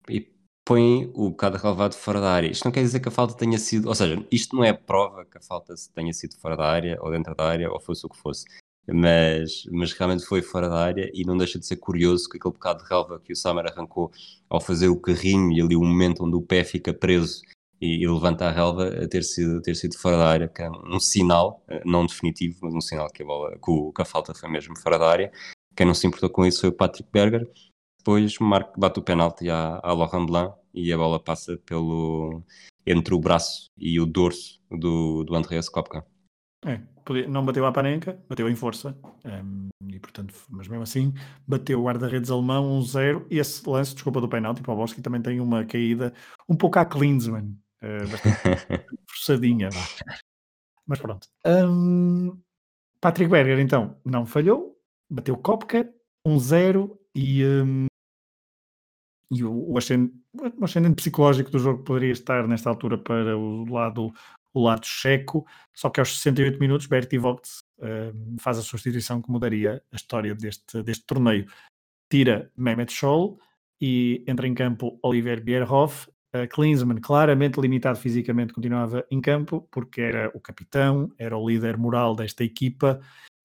e 0.09 0.21
põe 0.69 1.11
o 1.15 1.31
bocado 1.31 1.57
relevado 1.57 1.95
fora 1.95 2.21
da 2.21 2.31
área. 2.31 2.51
Isto 2.51 2.67
não 2.67 2.73
quer 2.73 2.83
dizer 2.83 3.01
que 3.01 3.09
a 3.09 3.11
falta 3.11 3.33
tenha 3.33 3.59
sido, 3.59 3.89
ou 3.89 3.95
seja, 3.95 4.23
isto 4.31 4.55
não 4.55 4.63
é 4.63 4.75
prova 4.75 5.25
que 5.25 5.39
a 5.39 5.41
falta 5.41 5.75
tenha 5.95 6.13
sido 6.13 6.37
fora 6.37 6.59
da 6.59 6.67
área 6.67 6.99
ou 7.01 7.11
dentro 7.11 7.35
da 7.35 7.43
área 7.43 7.73
ou 7.73 7.81
fosse 7.81 8.05
o 8.05 8.09
que 8.11 8.19
fosse. 8.19 8.45
Mas, 8.87 9.65
mas 9.73 9.93
realmente 9.95 10.27
foi 10.27 10.43
fora 10.43 10.69
da 10.69 10.79
área 10.79 11.11
e 11.15 11.25
não 11.25 11.39
deixa 11.39 11.59
de 11.59 11.65
ser 11.65 11.77
curioso 11.77 12.29
que 12.29 12.37
aquele 12.37 12.53
bocado 12.53 12.83
de 12.83 12.89
relva 12.91 13.19
que 13.19 13.33
o 13.33 13.37
Samar 13.37 13.65
arrancou 13.67 14.13
ao 14.51 14.61
fazer 14.61 14.89
o 14.89 15.01
carrinho 15.01 15.53
e 15.53 15.63
ali 15.63 15.75
o 15.75 15.83
momento 15.83 16.23
onde 16.23 16.37
o 16.37 16.43
pé 16.43 16.63
fica 16.63 16.93
preso 16.93 17.41
e, 17.81 18.03
e 18.03 18.07
levanta 18.07 18.47
a 18.47 18.51
relva 18.51 19.09
ter 19.09 19.25
sido, 19.25 19.63
ter 19.63 19.75
sido 19.75 19.97
fora 19.97 20.19
da 20.19 20.29
área, 20.29 20.49
que 20.49 20.61
é 20.61 20.71
um 20.71 21.01
sinal, 21.01 21.63
eh, 21.69 21.81
não 21.87 22.05
definitivo, 22.05 22.59
mas 22.63 22.75
um 22.75 22.81
sinal 22.83 23.09
que 23.09 23.23
a, 23.23 23.27
bola, 23.27 23.53
que, 23.53 23.71
o, 23.71 23.91
que 23.91 24.03
a 24.03 24.05
falta 24.05 24.35
foi 24.35 24.51
mesmo 24.51 24.79
fora 24.79 24.99
da 24.99 25.09
área. 25.09 25.33
Quem 25.75 25.87
não 25.87 25.95
se 25.95 26.07
importou 26.07 26.29
com 26.29 26.45
isso 26.45 26.61
foi 26.61 26.69
o 26.69 26.73
Patrick 26.73 27.09
Berger. 27.11 27.49
Depois 27.99 28.39
Marco 28.39 28.79
bate 28.79 29.01
o 29.01 29.03
penalti 29.03 29.51
à, 29.51 29.81
à 29.83 29.93
Laurent 29.93 30.27
Blanc 30.27 30.55
e 30.73 30.93
a 30.93 30.97
bola 30.97 31.19
passa 31.19 31.59
pelo, 31.67 32.43
entre 32.87 33.15
o 33.15 33.21
braço 33.21 33.71
e 33.77 34.01
o 34.01 34.07
dorso 34.07 34.61
do, 34.71 35.25
do 35.25 35.35
Andreas 35.35 35.69
Kopka. 35.69 36.05
É, 36.65 36.81
não 37.29 37.45
bateu 37.45 37.65
à 37.65 37.73
Panenka, 37.73 38.21
bateu 38.29 38.49
em 38.49 38.55
força, 38.57 38.99
um, 39.25 39.69
e 39.89 39.99
portanto, 40.01 40.35
mas 40.51 40.67
mesmo 40.67 40.83
assim, 40.83 41.15
bateu 41.47 41.81
o 41.81 41.85
guarda-redes 41.85 42.31
alemão 42.31 42.81
1-0. 42.81 43.23
Um 43.23 43.27
e 43.31 43.39
esse 43.39 43.69
lance, 43.69 43.95
desculpa 43.95 44.21
do 44.21 44.29
penalti, 44.29 44.63
para 44.63 44.73
o 44.73 44.77
Bosque 44.77 45.01
também 45.01 45.23
tem 45.23 45.41
uma 45.41 45.65
caída 45.65 46.13
um 46.49 46.57
pouco 46.57 46.79
à 46.79 46.85
Klinsmann, 46.85 47.57
uh, 47.83 48.09
bastante 48.09 48.87
forçadinha. 49.09 49.69
Mas 50.87 50.99
pronto. 50.99 51.29
Um, 51.47 52.37
Patrick 53.01 53.31
Berger, 53.31 53.61
então, 53.61 53.97
não 54.05 54.27
falhou, 54.27 54.77
bateu 55.09 55.37
Kopka 55.37 55.89
1-0 56.27 56.91
e, 57.19 57.45
um, 57.45 57.87
e 59.33 59.43
o, 59.43 59.77
ascendente, 59.77 60.15
o 60.57 60.65
ascendente 60.65 60.95
psicológico 60.95 61.51
do 61.51 61.59
jogo 61.59 61.83
poderia 61.83 62.13
estar 62.13 62.47
nesta 62.47 62.71
altura 62.71 62.97
para 62.97 63.37
o 63.37 63.65
lado, 63.65 64.13
o 64.55 64.63
lado 64.63 64.87
checo, 64.87 65.45
só 65.75 65.91
que 65.91 65.99
aos 65.99 66.17
68 66.17 66.61
minutos 66.61 66.87
Bertie 66.87 67.19
Vogt 67.19 67.49
uh, 67.79 68.37
faz 68.41 68.59
a 68.59 68.63
substituição 68.63 69.21
que 69.21 69.31
mudaria 69.31 69.83
a 69.93 69.97
história 69.97 70.33
deste, 70.35 70.81
deste 70.83 71.05
torneio. 71.05 71.47
Tira 72.09 72.53
Mehmet 72.57 72.93
Scholl 72.93 73.41
e 73.81 74.25
entra 74.27 74.47
em 74.47 74.55
campo 74.55 74.99
Oliver 75.03 75.43
Bierhoff. 75.43 76.09
Uh, 76.33 76.47
Klinsmann, 76.49 77.01
claramente 77.01 77.61
limitado 77.61 77.99
fisicamente, 77.99 78.53
continuava 78.53 79.05
em 79.11 79.21
campo 79.21 79.67
porque 79.73 80.03
era 80.03 80.31
o 80.35 80.41
capitão, 80.41 81.11
era 81.19 81.37
o 81.37 81.49
líder 81.49 81.77
moral 81.77 82.15
desta 82.15 82.45
equipa 82.45 83.01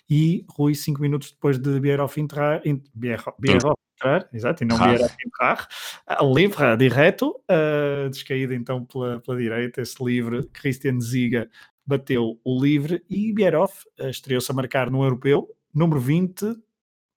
e 0.09 0.45
Rui, 0.49 0.75
cinco 0.75 1.01
minutos 1.01 1.31
depois 1.31 1.57
de 1.57 1.79
Bierhoff 1.79 2.19
entrar, 2.19 2.61
Bierhoff, 2.93 3.35
Bierhoff 3.39 3.79
entrar, 3.95 4.27
exato, 4.33 4.63
e 4.63 4.67
não 4.67 4.77
Bierhoff 4.77 5.15
entrar, 5.25 5.67
livre 6.21 6.77
direto, 6.77 7.41
uh, 7.49 8.09
descaído 8.09 8.53
então 8.53 8.85
pela, 8.85 9.19
pela 9.21 9.37
direita, 9.37 9.81
esse 9.81 10.03
livre, 10.03 10.43
Christian 10.53 10.99
Ziga 10.99 11.49
bateu 11.85 12.39
o 12.43 12.61
livre 12.61 13.03
e 13.09 13.33
Bierhoff 13.33 13.85
uh, 13.99 14.09
estreou-se 14.09 14.51
a 14.51 14.55
marcar 14.55 14.89
no 14.89 15.03
Europeu, 15.03 15.47
número 15.73 15.99
20, 15.99 16.55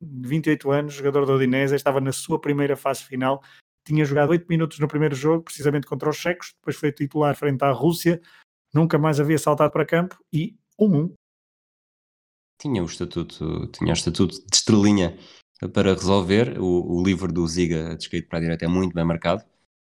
28 0.01 0.71
anos, 0.71 0.95
jogador 0.95 1.27
da 1.27 1.35
Odinese, 1.35 1.75
estava 1.75 2.01
na 2.01 2.13
sua 2.13 2.41
primeira 2.41 2.77
fase 2.77 3.03
final, 3.05 3.43
tinha 3.85 4.05
jogado 4.05 4.31
8 4.31 4.47
minutos 4.49 4.79
no 4.79 4.89
primeiro 4.89 5.15
jogo, 5.15 5.45
precisamente 5.45 5.87
contra 5.87 6.09
os 6.09 6.17
checos, 6.17 6.53
depois 6.57 6.77
foi 6.77 6.93
titular 6.93 7.35
frente 7.37 7.63
à 7.63 7.71
Rússia, 7.71 8.21
nunca 8.73 8.99
mais 8.99 9.19
havia 9.21 9.39
saltado 9.39 9.73
para 9.73 9.85
campo 9.85 10.17
e 10.33 10.57
1-1 10.81 11.13
tinha 12.59 12.83
o 12.83 12.87
estatuto, 12.87 13.67
tinha 13.69 13.91
o 13.91 13.97
estatuto 13.97 14.35
de 14.35 14.57
estrelinha 14.57 15.17
para 15.73 15.95
resolver. 15.95 16.59
O, 16.61 16.99
o 16.99 17.03
livro 17.03 17.33
do 17.33 17.47
Ziga, 17.47 17.97
descrito 17.97 18.29
para 18.29 18.39
a 18.39 18.43
direita, 18.43 18.65
é 18.65 18.69
muito 18.69 18.95
bem 18.95 19.05
marcado, 19.05 19.43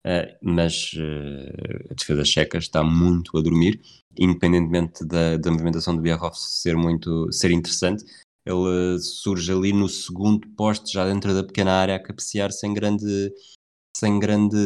uh, 0.07 0.37
mas 0.43 0.93
uh, 0.95 1.91
a 1.91 1.95
defesa 1.95 2.25
checa 2.25 2.59
está 2.59 2.83
muito 2.83 3.37
a 3.37 3.43
dormir, 3.43 3.81
independentemente 4.19 5.05
da, 5.05 5.37
da 5.37 5.51
movimentação 5.51 5.95
do 5.95 6.03
Bierhoff 6.03 6.39
ser 6.39 6.77
muito 6.77 7.33
ser 7.33 7.51
interessante. 7.51 8.05
Ele 8.45 9.01
surge 9.01 9.51
ali 9.51 9.73
no 9.73 9.89
segundo 9.89 10.47
poste, 10.51 10.93
já 10.93 11.05
dentro 11.05 11.35
da 11.35 11.43
pequena 11.43 11.73
área, 11.73 11.97
a 11.97 12.03
cabecear 12.03 12.53
sem 12.53 12.73
grande, 12.73 13.33
sem 13.97 14.21
grande 14.21 14.57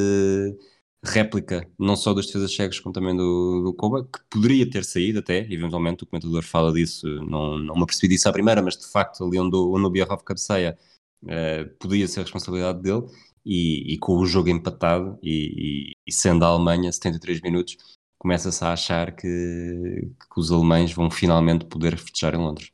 réplica, 1.04 1.66
não 1.78 1.96
só 1.96 2.12
dos 2.12 2.26
defesas 2.26 2.54
cegos, 2.54 2.78
como 2.80 2.92
também 2.92 3.16
do, 3.16 3.62
do 3.62 3.74
Koba, 3.74 4.04
que 4.04 4.20
poderia 4.30 4.68
ter 4.68 4.84
saído 4.84 5.20
até, 5.20 5.40
eventualmente 5.50 6.04
o 6.04 6.06
comentador 6.06 6.42
fala 6.42 6.72
disso, 6.72 7.06
não, 7.24 7.58
não 7.58 7.74
me 7.74 7.82
apercebi 7.82 8.08
disso 8.08 8.28
à 8.28 8.32
primeira, 8.32 8.60
mas 8.62 8.76
de 8.76 8.86
facto 8.86 9.24
ali 9.24 9.38
onde, 9.38 9.56
o 9.56 9.90
Biarrov 9.90 10.22
cabeceia, 10.22 10.78
uh, 11.24 11.68
podia 11.78 12.06
ser 12.06 12.20
responsabilidade 12.20 12.82
dele, 12.82 13.06
e, 13.44 13.94
e, 13.94 13.98
com 13.98 14.18
o 14.18 14.26
jogo 14.26 14.50
empatado 14.50 15.18
e, 15.22 15.92
e, 15.92 15.96
e 16.06 16.12
sendo 16.12 16.44
a 16.44 16.48
Alemanha 16.48 16.92
73 16.92 17.40
minutos, 17.40 17.76
começa-se 18.18 18.62
a 18.62 18.72
achar 18.72 19.16
que, 19.16 19.26
que 19.26 20.40
os 20.40 20.52
alemães 20.52 20.92
vão 20.92 21.10
finalmente 21.10 21.64
poder 21.64 21.96
festejar 21.96 22.34
em 22.34 22.38
Londres. 22.38 22.70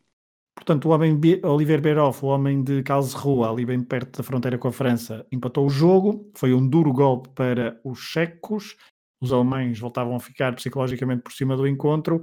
Portanto, 0.57 0.87
o 0.87 0.91
homem 0.91 1.21
Oliver 1.45 1.81
Beroff, 1.81 2.25
o 2.25 2.29
homem 2.29 2.65
de 2.65 2.83
Karlsruhe, 2.83 3.47
ali 3.47 3.67
bem 3.67 3.83
perto 3.83 4.17
da 4.17 4.25
fronteira 4.25 4.59
com 4.59 4.69
a 4.69 4.73
França, 4.73 5.25
empatou 5.31 5.67
o 5.67 5.71
jogo. 5.71 6.31
Foi 6.35 6.53
um 6.55 6.67
duro 6.67 6.93
golpe 6.93 7.29
para 7.35 7.79
os 7.85 7.99
checos. 7.99 8.75
Os 9.21 9.33
alemães 9.33 9.79
voltavam 9.79 10.17
a 10.17 10.21
ficar 10.21 10.55
psicologicamente 10.55 11.23
por 11.23 11.33
cima 11.33 11.57
do 11.57 11.69
encontro. 11.69 12.23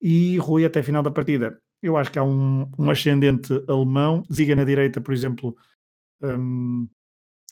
E 0.00 0.38
Rui, 0.38 0.64
até 0.64 0.80
a 0.80 0.82
final 0.82 1.02
da 1.02 1.10
partida, 1.10 1.60
eu 1.82 1.96
acho 1.96 2.10
que 2.10 2.18
há 2.18 2.24
um, 2.24 2.68
um 2.78 2.90
ascendente 2.90 3.52
alemão. 3.68 4.22
Ziga 4.32 4.56
na 4.56 4.64
direita, 4.64 5.00
por 5.00 5.12
exemplo, 5.12 5.54
um, 6.22 6.88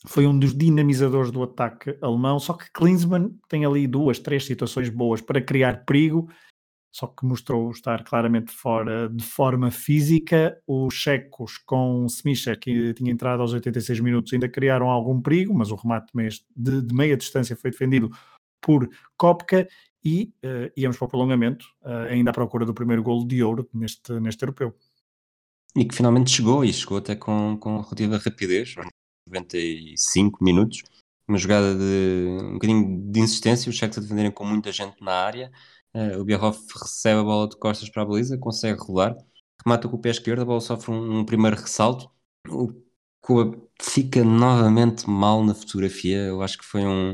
foi 0.07 0.27
um 0.27 0.39
dos 0.39 0.57
dinamizadores 0.57 1.31
do 1.31 1.43
ataque 1.43 1.97
alemão. 2.01 2.39
Só 2.39 2.55
que 2.55 2.71
Klinsmann 2.73 3.39
tem 3.49 3.65
ali 3.65 3.87
duas, 3.87 4.19
três 4.19 4.45
situações 4.47 4.89
boas 4.89 5.21
para 5.21 5.41
criar 5.41 5.85
perigo 5.85 6.29
só 6.91 7.07
que 7.07 7.25
mostrou 7.25 7.71
estar 7.71 8.03
claramente 8.05 8.53
fora 8.53 9.09
de 9.09 9.25
forma 9.25 9.71
física. 9.71 10.61
Os 10.67 10.95
checos 10.95 11.59
com 11.59 12.07
Smisha, 12.07 12.57
que 12.57 12.95
tinha 12.95 13.13
entrado 13.13 13.41
aos 13.41 13.53
86 13.53 14.01
minutos, 14.01 14.33
ainda 14.33 14.49
criaram 14.49 14.89
algum 14.89 15.21
perigo, 15.21 15.55
mas 15.55 15.71
o 15.71 15.77
remate 15.77 16.13
de, 16.57 16.83
de 16.83 16.95
meia 16.95 17.17
distância 17.17 17.57
foi 17.57 17.71
defendido 17.71 18.11
por 18.61 18.89
Kopka 19.17 19.69
e 20.05 20.33
uh, 20.45 20.73
íamos 20.77 20.97
para 20.97 21.07
o 21.07 21.09
prolongamento, 21.09 21.67
uh, 21.83 22.09
ainda 22.11 22.31
à 22.31 22.35
procura 22.35 22.65
do 22.65 22.75
primeiro 22.75 23.03
golo 23.03 23.27
de 23.27 23.43
ouro 23.43 23.69
neste, 23.73 24.13
neste 24.21 24.43
europeu. 24.43 24.75
E 25.77 25.85
que 25.85 25.95
finalmente 25.95 26.31
chegou, 26.31 26.65
e 26.65 26.73
chegou 26.73 26.99
até 26.99 27.15
com, 27.15 27.57
com 27.59 27.81
relativa 27.81 28.17
rapidez, 28.19 28.75
95 29.29 30.43
minutos, 30.43 30.83
uma 31.29 31.37
jogada 31.37 31.75
de 31.75 32.43
um 32.43 32.53
bocadinho 32.55 33.13
de 33.13 33.21
insistência, 33.21 33.69
os 33.69 33.77
checos 33.77 33.99
a 33.99 34.01
defenderem 34.01 34.31
com 34.31 34.45
muita 34.45 34.73
gente 34.73 34.97
na 35.03 35.13
área, 35.13 35.53
Uh, 35.95 36.21
o 36.21 36.25
Bierhoff 36.25 36.61
recebe 36.81 37.21
a 37.21 37.25
bola 37.25 37.49
de 37.49 37.57
costas 37.57 37.89
para 37.89 38.03
a 38.03 38.07
baliza, 38.07 38.39
consegue 38.39 38.79
rolar, 38.81 39.17
remata 39.65 39.89
com 39.89 39.97
o 39.97 39.99
pé 39.99 40.11
esquerdo, 40.11 40.43
a 40.43 40.45
bola 40.45 40.61
sofre 40.61 40.91
um, 40.91 41.21
um 41.21 41.25
primeiro 41.25 41.57
ressalto. 41.57 42.11
O 42.49 42.73
Cuba 43.21 43.59
fica 43.81 44.25
novamente 44.25 45.09
mal 45.09 45.45
na 45.45 45.55
fotografia. 45.55 46.19
Eu 46.19 46.43
acho 46.43 46.59
que 46.59 46.65
foi 46.65 46.85
um. 46.85 47.13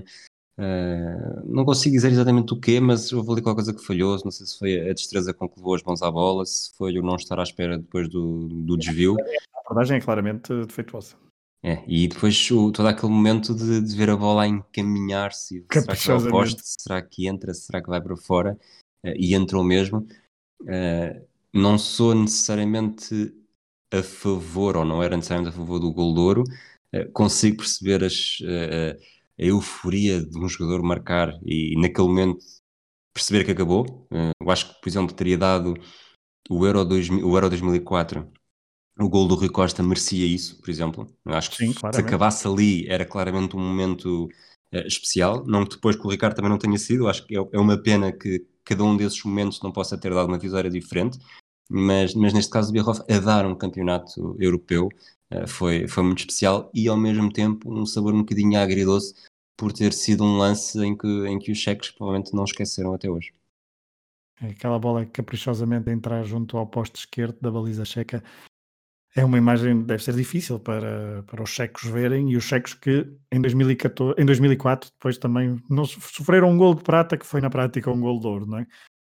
Uh, 0.57 1.43
não 1.45 1.65
consigo 1.65 1.97
dizer 1.97 2.13
exatamente 2.13 2.55
o 2.55 2.61
quê, 2.61 2.79
mas 2.79 3.13
houve 3.13 3.33
ali 3.33 3.43
qualquer 3.43 3.65
coisa 3.65 3.75
que 3.75 3.85
falhou. 3.85 4.17
Não 4.25 4.31
sei 4.31 4.47
se 4.47 4.59
foi 4.59 4.89
a 4.89 4.93
destreza 4.93 5.35
com 5.35 5.49
que 5.49 5.59
levou 5.59 5.75
as 5.75 5.83
mãos 5.83 6.03
à 6.03 6.11
bola, 6.11 6.45
se 6.47 6.71
foi 6.77 6.97
o 6.99 7.03
não 7.03 7.17
estar 7.17 7.41
à 7.41 7.43
espera 7.43 7.79
depois 7.79 8.09
do, 8.09 8.49
do 8.49 8.77
desvio. 8.77 9.17
A 9.57 9.61
abordagem 9.61 9.97
é 9.97 10.01
claramente 10.01 10.53
defeituosa. 10.67 11.24
É, 11.67 11.83
e 11.89 12.07
depois 12.07 12.51
o, 12.51 12.71
todo 12.71 12.87
aquele 12.87 13.11
momento 13.11 13.55
de, 13.55 13.81
de, 13.81 13.97
ver 13.97 14.11
a 14.11 14.17
bola 14.17 14.43
a 14.43 14.47
encaminhar-se, 14.47 15.65
será 15.73 15.97
que 15.97 16.07
vai 16.07 16.17
ao 16.17 16.29
poste, 16.29 16.61
será 16.63 17.01
que 17.01 17.27
entra, 17.27 17.55
será 17.55 17.83
que 17.83 17.89
vai 17.89 18.03
para 18.03 18.15
fora, 18.19 18.59
uh, 19.03 19.15
e 19.17 19.35
entrou 19.35 19.65
mesmo. 19.65 20.07
Uh, 20.61 21.27
não 21.55 21.79
sou 21.79 22.15
necessariamente 22.15 23.35
a 23.91 24.03
favor, 24.03 24.77
ou 24.77 24.85
não 24.85 25.03
era 25.03 25.17
necessariamente 25.17 25.55
a 25.55 25.59
favor 25.59 25.79
do 25.81 25.91
gol 25.91 26.13
de 26.13 26.21
ouro, 26.21 26.45
uh, 26.95 27.11
consigo 27.13 27.57
perceber 27.57 28.05
as, 28.05 28.37
a 29.41 29.43
euforia 29.43 30.21
de 30.23 30.39
um 30.39 30.47
jogador 30.47 30.83
marcar 30.83 31.33
e 31.47 31.81
naquele 31.81 32.09
momento 32.09 32.45
perceber 33.15 33.43
que 33.43 33.53
acabou. 33.53 34.07
eu 34.13 34.51
acho 34.51 34.69
que, 34.69 34.81
por 34.83 34.89
exemplo, 34.91 35.15
teria 35.15 35.39
dado 35.39 35.75
o 36.51 36.67
Euro, 36.67 36.85
2000, 36.85 37.27
o 37.27 37.35
Euro 37.35 37.49
2004 37.49 38.31
o 38.99 39.09
gol 39.09 39.27
do 39.27 39.35
Rui 39.35 39.49
Costa 39.49 39.83
merecia 39.83 40.27
isso, 40.27 40.61
por 40.61 40.71
exemplo. 40.71 41.07
Eu 41.25 41.35
acho 41.35 41.51
que 41.51 41.57
Sim, 41.57 41.73
se 41.73 42.01
acabasse 42.01 42.47
ali 42.47 42.87
era 42.89 43.05
claramente 43.05 43.57
um 43.57 43.61
momento 43.61 44.29
uh, 44.73 44.87
especial. 44.87 45.45
Não 45.47 45.65
que 45.65 45.75
depois 45.75 45.97
com 45.97 46.07
o 46.07 46.11
Ricardo 46.11 46.37
também 46.37 46.51
não 46.51 46.59
tenha 46.59 46.79
sido. 46.79 47.09
Acho 47.09 47.27
que 47.27 47.37
é, 47.37 47.41
é, 47.41 47.59
uma 47.59 47.77
pena 47.77 48.13
que 48.13 48.47
cada 48.65 48.85
um 48.85 48.97
desses 48.97 49.23
momentos 49.25 49.61
não 49.63 49.73
possa 49.73 49.99
ter 49.99 50.15
dado 50.15 50.29
uma 50.29 50.39
vitória 50.39 50.71
diferente. 50.71 51.19
Mas, 51.69 52.15
mas 52.15 52.33
neste 52.33 52.51
caso, 52.51 52.71
o 52.71 52.73
Bierhoff 52.73 53.01
a 53.11 53.19
dar 53.19 53.47
um 53.47 53.55
campeonato 53.55 54.37
europeu 54.39 54.89
uh, 55.33 55.49
foi, 55.49 55.89
foi 55.89 56.03
muito 56.05 56.21
especial 56.21 56.71
e 56.73 56.87
ao 56.87 56.97
mesmo 56.97 57.33
tempo 57.33 57.73
um 57.73 57.85
sabor 57.87 58.15
um 58.15 58.19
bocadinho 58.19 58.59
agridoce 58.59 59.15
por 59.57 59.73
ter 59.73 59.93
sido 59.93 60.25
um 60.25 60.37
lance 60.37 60.79
em 60.85 60.97
que, 60.97 61.27
em 61.27 61.39
que 61.39 61.51
os 61.51 61.59
cheques 61.59 61.91
provavelmente 61.91 62.35
não 62.35 62.45
esqueceram 62.45 62.95
até 62.95 63.11
hoje. 63.11 63.33
Aquela 64.41 64.79
bola 64.79 65.07
caprichosamente 65.07 65.91
entrar 65.91 66.23
junto 66.25 66.59
ao 66.59 66.67
poste 66.67 66.97
esquerdo 66.97 67.39
da 67.41 67.51
baliza 67.51 67.85
checa 67.85 68.23
é 69.17 69.25
uma 69.25 69.39
imagem 69.39 69.83
deve 69.83 70.03
ser 70.03 70.15
difícil 70.15 70.59
para, 70.59 71.23
para 71.23 71.43
os 71.43 71.51
checos 71.51 71.85
verem 71.85 72.31
e 72.33 72.37
os 72.37 72.45
checos 72.45 72.75
que 72.75 73.07
em, 73.31 73.41
2014, 73.41 74.21
em 74.21 74.27
2004 74.27 74.91
depois 74.91 75.17
também 75.19 75.63
não 75.71 75.85
sofreram 75.85 76.51
um 76.51 76.59
gol 76.59 76.75
de 76.75 76.83
prata 76.83 77.17
que 77.17 77.27
foi 77.27 77.41
na 77.41 77.49
prática 77.49 77.91
um 77.91 78.01
gol 78.01 78.19
de 78.19 78.27
ouro, 78.27 78.47
não 78.47 78.59
é? 78.59 78.67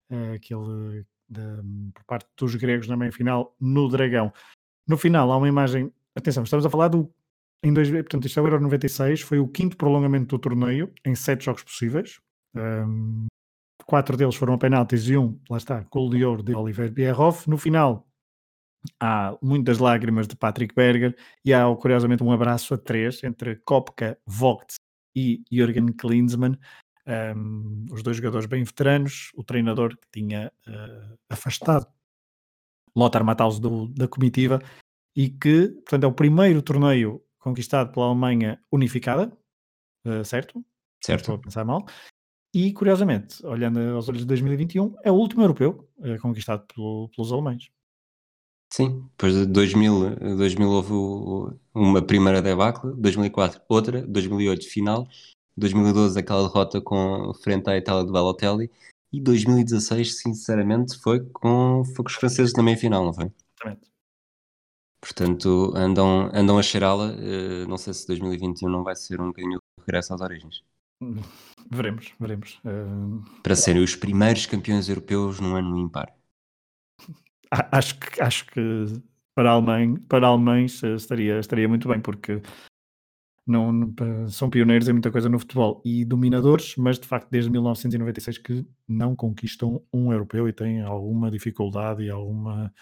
é 0.09 0.33
aquele 0.33 1.05
de, 1.29 1.41
por 1.93 2.03
parte 2.05 2.27
dos 2.37 2.55
gregos 2.55 2.87
na 2.87 2.97
meia-final 2.97 3.55
no 3.59 3.87
Dragão. 3.87 4.33
No 4.87 4.97
final 4.97 5.31
há 5.31 5.37
uma 5.37 5.47
imagem, 5.47 5.91
atenção, 6.15 6.43
estamos 6.43 6.65
a 6.65 6.69
falar 6.69 6.87
do 6.87 7.13
em 7.63 7.71
dois, 7.71 7.91
portanto, 7.91 8.25
isto 8.25 8.39
é 8.39 8.43
o 8.43 8.47
Euro 8.47 8.59
96, 8.59 9.21
foi 9.21 9.37
o 9.37 9.47
quinto 9.47 9.77
prolongamento 9.77 10.35
do 10.35 10.39
torneio 10.39 10.91
em 11.05 11.13
sete 11.13 11.45
jogos 11.45 11.63
possíveis. 11.63 12.19
Um, 12.55 13.27
quatro 13.85 14.17
deles 14.17 14.33
foram 14.33 14.55
a 14.55 14.57
penaltis 14.57 15.07
e 15.07 15.15
um, 15.15 15.39
lá 15.47 15.57
está, 15.57 15.85
gol 15.91 16.09
de 16.09 16.25
ouro 16.25 16.41
de 16.41 16.55
Oliver 16.55 16.91
Bierhoff. 16.91 17.47
No 17.47 17.59
final, 17.59 18.07
há 18.99 19.37
muitas 19.41 19.77
lágrimas 19.79 20.27
de 20.27 20.35
Patrick 20.35 20.73
Berger 20.73 21.15
e 21.43 21.53
há, 21.53 21.63
curiosamente, 21.75 22.23
um 22.23 22.31
abraço 22.31 22.73
a 22.73 22.77
três 22.77 23.23
entre 23.23 23.55
Kopka, 23.57 24.17
Vogt 24.25 24.75
e 25.15 25.43
Jürgen 25.51 25.87
Klinsmann, 25.87 26.57
um, 27.35 27.85
os 27.91 28.03
dois 28.03 28.17
jogadores 28.17 28.45
bem 28.45 28.63
veteranos, 28.63 29.31
o 29.35 29.43
treinador 29.43 29.97
que 29.97 30.07
tinha 30.11 30.51
uh, 30.67 31.17
afastado 31.29 31.87
Lothar 32.95 33.23
Matthaus 33.23 33.59
do, 33.59 33.87
da 33.87 34.07
comitiva 34.07 34.61
e 35.15 35.29
que, 35.29 35.69
portanto, 35.69 36.03
é 36.03 36.07
o 36.07 36.13
primeiro 36.13 36.61
torneio 36.61 37.21
conquistado 37.39 37.91
pela 37.91 38.07
Alemanha 38.07 38.61
unificada, 38.71 39.31
uh, 40.05 40.23
certo? 40.23 40.63
Certo. 41.03 41.21
Estou 41.21 41.35
a 41.35 41.39
pensar 41.39 41.65
mal. 41.65 41.85
E, 42.53 42.73
curiosamente, 42.73 43.45
olhando 43.45 43.79
aos 43.95 44.09
olhos 44.09 44.21
de 44.21 44.27
2021, 44.27 44.95
é 45.03 45.11
o 45.11 45.15
último 45.15 45.41
europeu 45.41 45.89
uh, 45.97 46.19
conquistado 46.21 46.65
pelo, 46.73 47.09
pelos 47.15 47.31
alemães. 47.31 47.71
Sim, 48.73 49.01
depois 49.11 49.33
de 49.33 49.45
2000, 49.47 50.37
2000 50.37 50.69
houve 50.69 51.57
uma 51.73 52.01
primeira 52.01 52.41
debacle, 52.41 52.93
2004 52.95 53.61
outra, 53.67 54.01
2008 54.07 54.65
final, 54.65 55.07
2012 55.57 56.17
aquela 56.17 56.47
derrota 56.47 56.79
com, 56.79 57.33
frente 57.33 57.69
à 57.69 57.77
Itália 57.77 58.05
de 58.05 58.11
Balotelli 58.11 58.71
e 59.11 59.19
2016, 59.19 60.19
sinceramente, 60.19 60.97
foi 60.99 61.19
com, 61.19 61.83
foi 61.83 61.95
com 61.95 62.07
os 62.09 62.13
franceses 62.13 62.53
na 62.53 62.63
meia-final, 62.63 63.03
não 63.03 63.13
foi? 63.13 63.25
Exatamente. 63.25 63.91
Portanto, 65.01 65.73
andam, 65.75 66.29
andam 66.33 66.57
a 66.57 66.63
cheirá-la. 66.63 67.11
Uh, 67.11 67.67
não 67.67 67.77
sei 67.77 67.93
se 67.93 68.07
2021 68.07 68.69
não 68.69 68.83
vai 68.83 68.95
ser 68.95 69.19
um 69.19 69.27
bocadinho 69.27 69.59
regresso 69.79 70.13
às 70.13 70.21
origens. 70.21 70.63
Veremos, 71.69 72.13
veremos. 72.19 72.61
Uh... 72.63 73.21
Para 73.41 73.55
serem 73.55 73.83
os 73.83 73.95
primeiros 73.95 74.45
campeões 74.45 74.87
europeus 74.87 75.39
num 75.39 75.55
ano 75.55 75.77
impar 75.77 76.13
acho 77.51 77.99
que, 77.99 78.21
acho 78.21 78.45
que 78.47 78.85
para, 79.35 79.51
Alemanha, 79.51 79.99
para 80.07 80.27
alemães 80.27 80.83
eh, 80.83 80.95
estaria, 80.95 81.39
estaria 81.39 81.67
muito 81.67 81.87
bem, 81.87 81.99
porque 81.99 82.41
não, 83.45 83.93
são 84.29 84.49
pioneiros 84.49 84.87
em 84.87 84.93
muita 84.93 85.11
coisa 85.11 85.27
no 85.27 85.39
futebol 85.39 85.81
e 85.83 86.05
dominadores, 86.05 86.75
mas 86.77 86.99
de 86.99 87.07
facto 87.07 87.29
desde 87.29 87.49
1996 87.49 88.37
que 88.37 88.65
não 88.87 89.15
conquistam 89.15 89.81
um 89.93 90.11
europeu 90.11 90.47
e 90.47 90.53
têm 90.53 90.81
alguma 90.81 91.29
dificuldade 91.29 92.03
e 92.03 92.09
alguma 92.09 92.73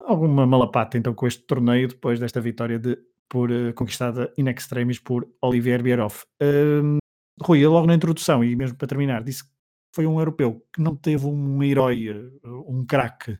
alguma 0.00 0.46
malapata 0.46 0.96
então 0.96 1.12
com 1.14 1.26
este 1.26 1.42
torneio 1.44 1.88
depois 1.88 2.20
desta 2.20 2.40
vitória 2.40 2.78
de, 2.78 2.96
por, 3.28 3.50
uh, 3.50 3.74
conquistada 3.74 4.32
in 4.38 4.48
extremis 4.48 4.98
por 4.98 5.28
Olivier 5.42 5.82
Bierhoff. 5.82 6.24
Uh, 6.42 6.98
Rui, 7.42 7.66
logo 7.66 7.86
na 7.86 7.94
introdução 7.94 8.42
e 8.42 8.56
mesmo 8.56 8.76
para 8.76 8.88
terminar, 8.88 9.22
disse 9.22 9.44
que 9.44 9.55
foi 9.96 10.06
um 10.06 10.18
europeu 10.18 10.62
que 10.70 10.82
não 10.82 10.94
teve 10.94 11.26
um 11.26 11.62
herói, 11.62 12.08
eh, 12.08 12.48
um 12.68 12.84
craque 12.84 13.38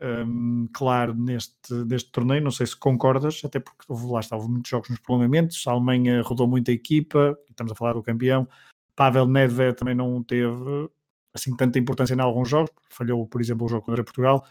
um, 0.00 0.66
claro 0.72 1.14
neste, 1.14 1.74
neste 1.86 2.10
torneio. 2.10 2.42
Não 2.42 2.50
sei 2.50 2.66
se 2.66 2.74
concordas, 2.74 3.42
até 3.44 3.60
porque 3.60 3.84
lá 3.88 4.20
houve 4.32 4.48
muitos 4.48 4.70
jogos 4.70 4.88
nos 4.88 4.98
prolongamentos. 4.98 5.62
A 5.66 5.72
Alemanha 5.72 6.22
rodou 6.22 6.48
muito 6.48 6.70
a 6.70 6.74
equipa, 6.74 7.38
estamos 7.50 7.70
a 7.70 7.74
falar 7.74 7.92
do 7.92 8.02
campeão. 8.02 8.48
Pavel 8.96 9.26
Nedved 9.26 9.76
também 9.76 9.94
não 9.94 10.22
teve 10.22 10.88
assim 11.34 11.54
tanta 11.54 11.78
importância 11.78 12.14
em 12.14 12.20
alguns 12.20 12.48
jogos, 12.48 12.70
falhou, 12.88 13.26
por 13.26 13.42
exemplo, 13.42 13.66
o 13.66 13.68
jogo 13.68 13.84
contra 13.84 14.04
Portugal. 14.04 14.46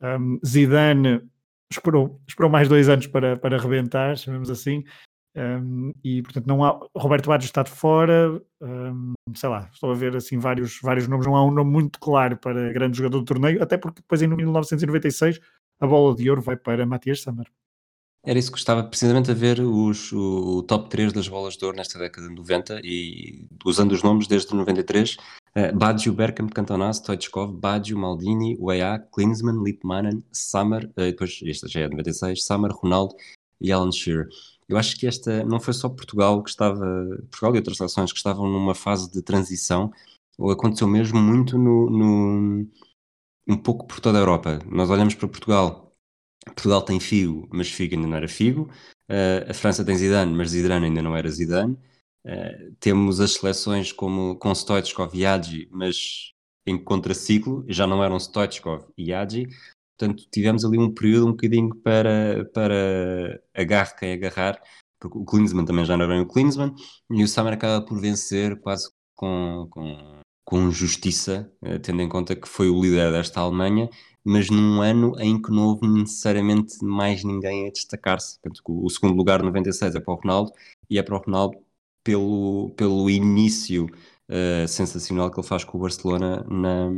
Um, 0.00 0.38
Zidane 0.46 1.28
esperou, 1.72 2.20
esperou 2.28 2.48
mais 2.48 2.68
dois 2.68 2.88
anos 2.88 3.08
para, 3.08 3.36
para 3.36 3.58
rebentar, 3.58 4.16
chamemos 4.16 4.50
assim. 4.50 4.84
Um, 5.36 5.92
e 6.02 6.22
portanto 6.22 6.46
não 6.48 6.64
há 6.64 6.80
Roberto 6.96 7.28
Baggio 7.28 7.46
está 7.46 7.62
de 7.62 7.70
fora 7.70 8.42
um, 8.60 9.12
sei 9.32 9.48
lá, 9.48 9.70
estou 9.72 9.92
a 9.92 9.94
ver 9.94 10.16
assim 10.16 10.38
vários, 10.38 10.80
vários 10.82 11.06
nomes, 11.06 11.24
não 11.24 11.36
há 11.36 11.44
um 11.44 11.52
nome 11.52 11.70
muito 11.70 12.00
claro 12.00 12.36
para 12.36 12.72
grande 12.72 12.98
jogador 12.98 13.20
do 13.20 13.24
torneio, 13.24 13.62
até 13.62 13.78
porque 13.78 14.00
depois 14.00 14.20
em 14.22 14.26
1996 14.26 15.40
a 15.78 15.86
bola 15.86 16.16
de 16.16 16.28
ouro 16.28 16.42
vai 16.42 16.56
para 16.56 16.84
Matias 16.84 17.22
Sammer. 17.22 17.46
Era 18.22 18.38
isso 18.38 18.48
que 18.48 18.56
gostava 18.56 18.82
precisamente 18.84 19.30
a 19.30 19.34
ver 19.34 19.60
os, 19.60 20.12
o, 20.12 20.58
o, 20.58 20.62
top 20.62 20.90
3 20.90 21.12
das 21.12 21.26
bolas 21.26 21.56
de 21.56 21.64
ouro 21.64 21.76
nesta 21.76 21.98
década 21.98 22.28
de 22.28 22.34
90 22.34 22.80
e 22.84 23.46
usando 23.64 23.92
os 23.92 24.02
nomes 24.02 24.26
desde 24.26 24.54
93 24.54 25.16
uh, 25.16 25.74
Baggio, 25.74 26.12
Bergkamp, 26.12 26.52
Cantona, 26.52 26.92
Stoichkov, 26.92 27.52
Baggio, 27.52 27.96
Maldini, 27.96 28.58
Weah, 28.60 28.98
Klinsmann, 28.98 29.62
Littmannen, 29.62 30.22
Sammer, 30.32 30.84
uh, 30.84 31.02
depois 31.02 31.40
esta 31.46 31.66
já 31.66 31.80
é 31.80 31.88
96, 31.88 32.44
Sammer, 32.44 32.72
Ronaldo 32.72 33.14
e 33.58 33.72
Alan 33.72 33.92
Shearer 33.92 34.28
eu 34.70 34.78
acho 34.78 34.96
que 34.96 35.06
esta 35.06 35.42
não 35.44 35.58
foi 35.58 35.74
só 35.74 35.88
Portugal 35.88 36.42
que 36.42 36.50
estava, 36.50 36.78
Portugal 37.30 37.54
e 37.54 37.58
outras 37.58 37.76
seleções 37.76 38.12
que 38.12 38.18
estavam 38.18 38.48
numa 38.48 38.74
fase 38.74 39.10
de 39.10 39.20
transição, 39.20 39.92
ou 40.38 40.50
aconteceu 40.50 40.86
mesmo 40.86 41.18
muito 41.20 41.58
no, 41.58 41.90
no 41.90 42.66
um 43.48 43.56
pouco 43.56 43.86
por 43.86 43.98
toda 44.00 44.18
a 44.18 44.20
Europa. 44.20 44.60
Nós 44.66 44.88
olhamos 44.88 45.14
para 45.14 45.26
Portugal, 45.28 45.92
Portugal 46.46 46.82
tem 46.82 47.00
Figo, 47.00 47.48
mas 47.52 47.68
Figo 47.68 47.96
ainda 47.96 48.06
não 48.06 48.16
era 48.16 48.28
Figo. 48.28 48.70
Uh, 49.10 49.50
a 49.50 49.54
França 49.54 49.84
tem 49.84 49.96
Zidane, 49.96 50.32
mas 50.32 50.50
Zidane 50.50 50.86
ainda 50.86 51.02
não 51.02 51.16
era 51.16 51.28
Zidane. 51.28 51.76
Uh, 52.24 52.72
temos 52.78 53.20
as 53.20 53.32
seleções 53.34 53.92
como 53.92 54.36
com 54.36 54.54
Stoichkov 54.54 55.14
e 55.14 55.26
Agi, 55.26 55.68
mas 55.72 56.32
em 56.64 56.78
contraciclo, 56.78 57.64
já 57.66 57.86
não 57.86 58.04
eram 58.04 58.20
Stoichkov 58.20 58.84
e 58.96 59.12
Agi. 59.12 59.48
Portanto, 60.00 60.26
tivemos 60.32 60.64
ali 60.64 60.78
um 60.78 60.94
período 60.94 61.26
um 61.26 61.32
bocadinho 61.32 61.76
para, 61.76 62.48
para 62.54 63.42
agarre 63.54 63.94
quem 63.98 64.14
agarrar, 64.14 64.58
porque 64.98 65.18
o 65.18 65.24
Klinsmann 65.26 65.66
também 65.66 65.84
já 65.84 65.94
não 65.94 66.06
era 66.06 66.14
bem 66.14 66.22
o 66.22 66.26
Klinsmann, 66.26 66.74
e 67.10 67.22
o 67.22 67.28
Summer 67.28 67.52
acaba 67.52 67.84
por 67.84 68.00
vencer 68.00 68.58
quase 68.60 68.90
com, 69.14 69.68
com, 69.70 70.20
com 70.42 70.70
justiça, 70.70 71.52
eh, 71.62 71.78
tendo 71.78 72.00
em 72.00 72.08
conta 72.08 72.34
que 72.34 72.48
foi 72.48 72.70
o 72.70 72.80
líder 72.80 73.12
desta 73.12 73.40
Alemanha, 73.40 73.90
mas 74.24 74.48
num 74.48 74.80
ano 74.80 75.14
em 75.18 75.40
que 75.40 75.50
não 75.50 75.68
houve 75.68 75.86
necessariamente 75.86 76.82
mais 76.82 77.22
ninguém 77.22 77.68
a 77.68 77.70
destacar-se. 77.70 78.40
Portanto, 78.40 78.62
o 78.66 78.88
segundo 78.88 79.14
lugar, 79.14 79.42
96, 79.42 79.96
é 79.96 80.00
para 80.00 80.14
o 80.14 80.16
Ronaldo, 80.16 80.52
e 80.88 80.98
é 80.98 81.02
para 81.02 81.16
o 81.16 81.18
Ronaldo 81.18 81.58
pelo, 82.02 82.70
pelo 82.74 83.10
início 83.10 83.84
uh, 84.30 84.66
sensacional 84.66 85.30
que 85.30 85.38
ele 85.38 85.46
faz 85.46 85.62
com 85.62 85.76
o 85.76 85.80
Barcelona 85.82 86.42
na, 86.48 86.90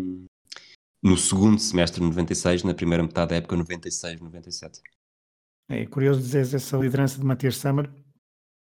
no 1.02 1.16
segundo 1.16 1.58
semestre 1.58 2.00
de 2.00 2.06
96, 2.06 2.62
na 2.62 2.74
primeira 2.74 3.02
metade 3.02 3.30
da 3.30 3.36
época 3.36 3.56
96-97. 3.56 4.80
É 5.68 5.86
curioso 5.86 6.20
dizer 6.20 6.54
essa 6.54 6.76
liderança 6.76 7.18
de 7.18 7.24
Matias 7.24 7.56
Sammer 7.56 7.90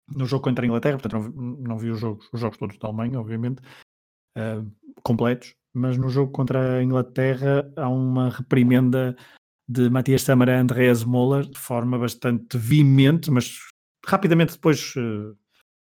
no 0.08 0.26
jogo 0.26 0.44
contra 0.44 0.64
a 0.64 0.66
Inglaterra, 0.66 0.98
portanto 0.98 1.32
não, 1.34 1.56
não 1.56 1.78
vi 1.78 1.90
os 1.90 2.00
jogos, 2.00 2.28
os 2.32 2.40
jogos 2.40 2.58
todos 2.58 2.78
da 2.78 2.88
Alemanha, 2.88 3.20
obviamente, 3.20 3.60
uh, 4.36 4.70
completos, 5.02 5.54
mas 5.72 5.96
no 5.96 6.08
jogo 6.08 6.32
contra 6.32 6.78
a 6.78 6.82
Inglaterra 6.82 7.70
há 7.76 7.88
uma 7.88 8.30
reprimenda 8.30 9.16
de 9.68 9.88
Matias 9.88 10.22
Sammer 10.22 10.48
a 10.50 10.60
Andreas 10.60 11.04
Moller 11.04 11.46
de 11.46 11.58
forma 11.58 11.98
bastante 11.98 12.58
veemente, 12.58 13.30
mas 13.30 13.56
rapidamente 14.04 14.54
depois 14.54 14.94
uh, 14.96 15.36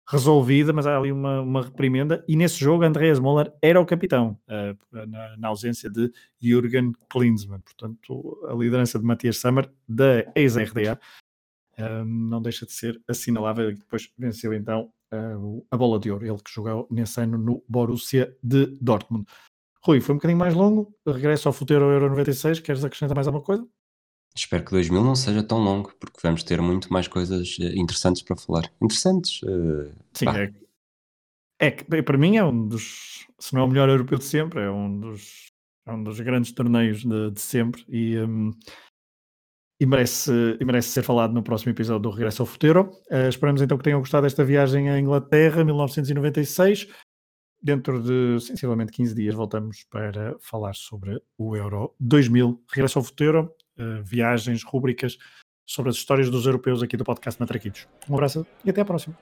resolvida, 0.09 0.73
mas 0.73 0.87
há 0.87 0.97
ali 0.97 1.11
uma, 1.11 1.41
uma 1.41 1.63
reprimenda. 1.63 2.25
E 2.29 2.37
nesse 2.37 2.59
jogo, 2.59 2.85
Andreas 2.85 3.19
Moller 3.19 3.53
era 3.61 3.81
o 3.81 3.87
capitão, 3.87 4.39
uh, 4.49 5.07
na, 5.07 5.37
na, 5.37 5.49
ausência 5.49 5.91
de 5.91 6.13
Jürgen 6.41 6.93
Klinsmann. 7.11 7.61
Portanto, 7.61 8.47
a 8.49 8.55
liderança 8.55 8.99
de 8.99 9.05
Matias 9.05 9.39
Sammer, 9.39 9.71
da 9.89 10.25
ex-RDA, 10.35 11.01
um, 11.79 12.05
não 12.05 12.41
deixa 12.41 12.65
de 12.65 12.73
ser 12.73 13.01
assinalável. 13.09 13.71
E 13.71 13.75
depois 13.75 14.11
venceu 14.17 14.55
então 14.55 14.93
uh, 15.13 15.67
a 15.71 15.77
bola 15.77 15.99
de 15.99 16.11
ouro, 16.11 16.25
ele 16.25 16.43
que 16.43 16.53
jogou 16.53 16.87
nesse 16.91 17.21
ano 17.21 17.37
no 17.37 17.65
Borussia 17.69 18.37
de 18.43 18.67
Dortmund. 18.81 19.27
Rui, 19.83 20.01
foi 20.01 20.15
um 20.15 20.19
bocadinho 20.19 20.39
mais 20.39 20.55
longo, 20.55 20.95
regresso 21.07 21.49
ao 21.49 21.53
futeiro 21.53 21.85
Euro 21.85 22.11
96, 22.11 22.61
queres 22.61 22.85
acrescentar 22.85 23.15
mais 23.15 23.29
alguma 23.29 23.45
coisa? 23.45 23.67
Espero 24.37 24.65
que 24.65 24.71
2000 24.73 25.03
não 25.03 25.15
seja 25.15 25.43
tão 25.43 25.59
longo, 25.59 25.95
porque 25.99 26.21
vamos 26.23 26.45
ter 26.45 26.61
muito 26.61 26.93
mais 26.93 27.09
coisas 27.09 27.57
eh, 27.59 27.75
interessantes 27.75 28.21
para 28.23 28.37
falar. 28.37 28.71
Interessantes? 28.83 29.43
Uh, 29.43 29.91
Sim, 30.13 30.29
é, 30.29 30.53
é 31.59 31.71
que 31.71 32.03
para 32.03 32.19
mim 32.19 32.37
é 32.37 32.45
um 32.45 32.69
dos, 32.69 33.27
se 33.39 33.55
não 33.55 33.63
é 33.63 33.65
o 33.65 33.69
melhor 33.69 33.89
europeu 33.89 34.19
de 34.19 34.25
sempre, 34.25 34.61
é 34.61 34.71
um 34.71 35.01
dos, 35.01 35.51
é 35.87 35.93
um 35.93 36.03
dos 36.03 36.21
grandes 36.21 36.53
torneios 36.53 37.03
de, 37.03 37.31
de 37.31 37.41
sempre 37.41 37.83
e, 37.89 38.19
um, 38.19 38.51
e, 39.81 39.87
merece, 39.87 40.31
e 40.61 40.65
merece 40.67 40.91
ser 40.91 41.03
falado 41.03 41.33
no 41.33 41.43
próximo 41.43 41.73
episódio 41.73 42.03
do 42.03 42.11
Regresso 42.11 42.43
ao 42.43 42.47
Futeiro. 42.47 42.91
Uh, 43.11 43.29
esperamos 43.31 43.63
então 43.63 43.79
que 43.79 43.85
tenham 43.85 44.01
gostado 44.01 44.25
desta 44.25 44.45
viagem 44.45 44.91
à 44.91 45.01
Inglaterra, 45.01 45.65
1996. 45.65 46.89
Dentro 47.63 48.03
de 48.03 48.39
sensivelmente 48.45 48.93
15 48.93 49.15
dias 49.15 49.35
voltamos 49.35 49.83
para 49.91 50.37
falar 50.41 50.75
sobre 50.75 51.19
o 51.39 51.57
Euro 51.57 51.95
2000. 51.99 52.63
Regresso 52.71 52.99
ao 52.99 53.05
Futeiro, 53.05 53.51
uh, 53.79 54.03
viagens, 54.03 54.63
rúbricas 54.63 55.19
sobre 55.67 55.91
as 55.91 55.97
histórias 55.97 56.31
dos 56.31 56.47
europeus 56.47 56.83
aqui 56.83 56.97
do 56.97 57.05
podcast 57.05 57.41
Matraquitos. 57.41 57.87
Um 58.09 58.15
abraço 58.15 58.47
e 58.65 58.71
até 58.71 58.81
à 58.81 58.85
próxima. 58.85 59.17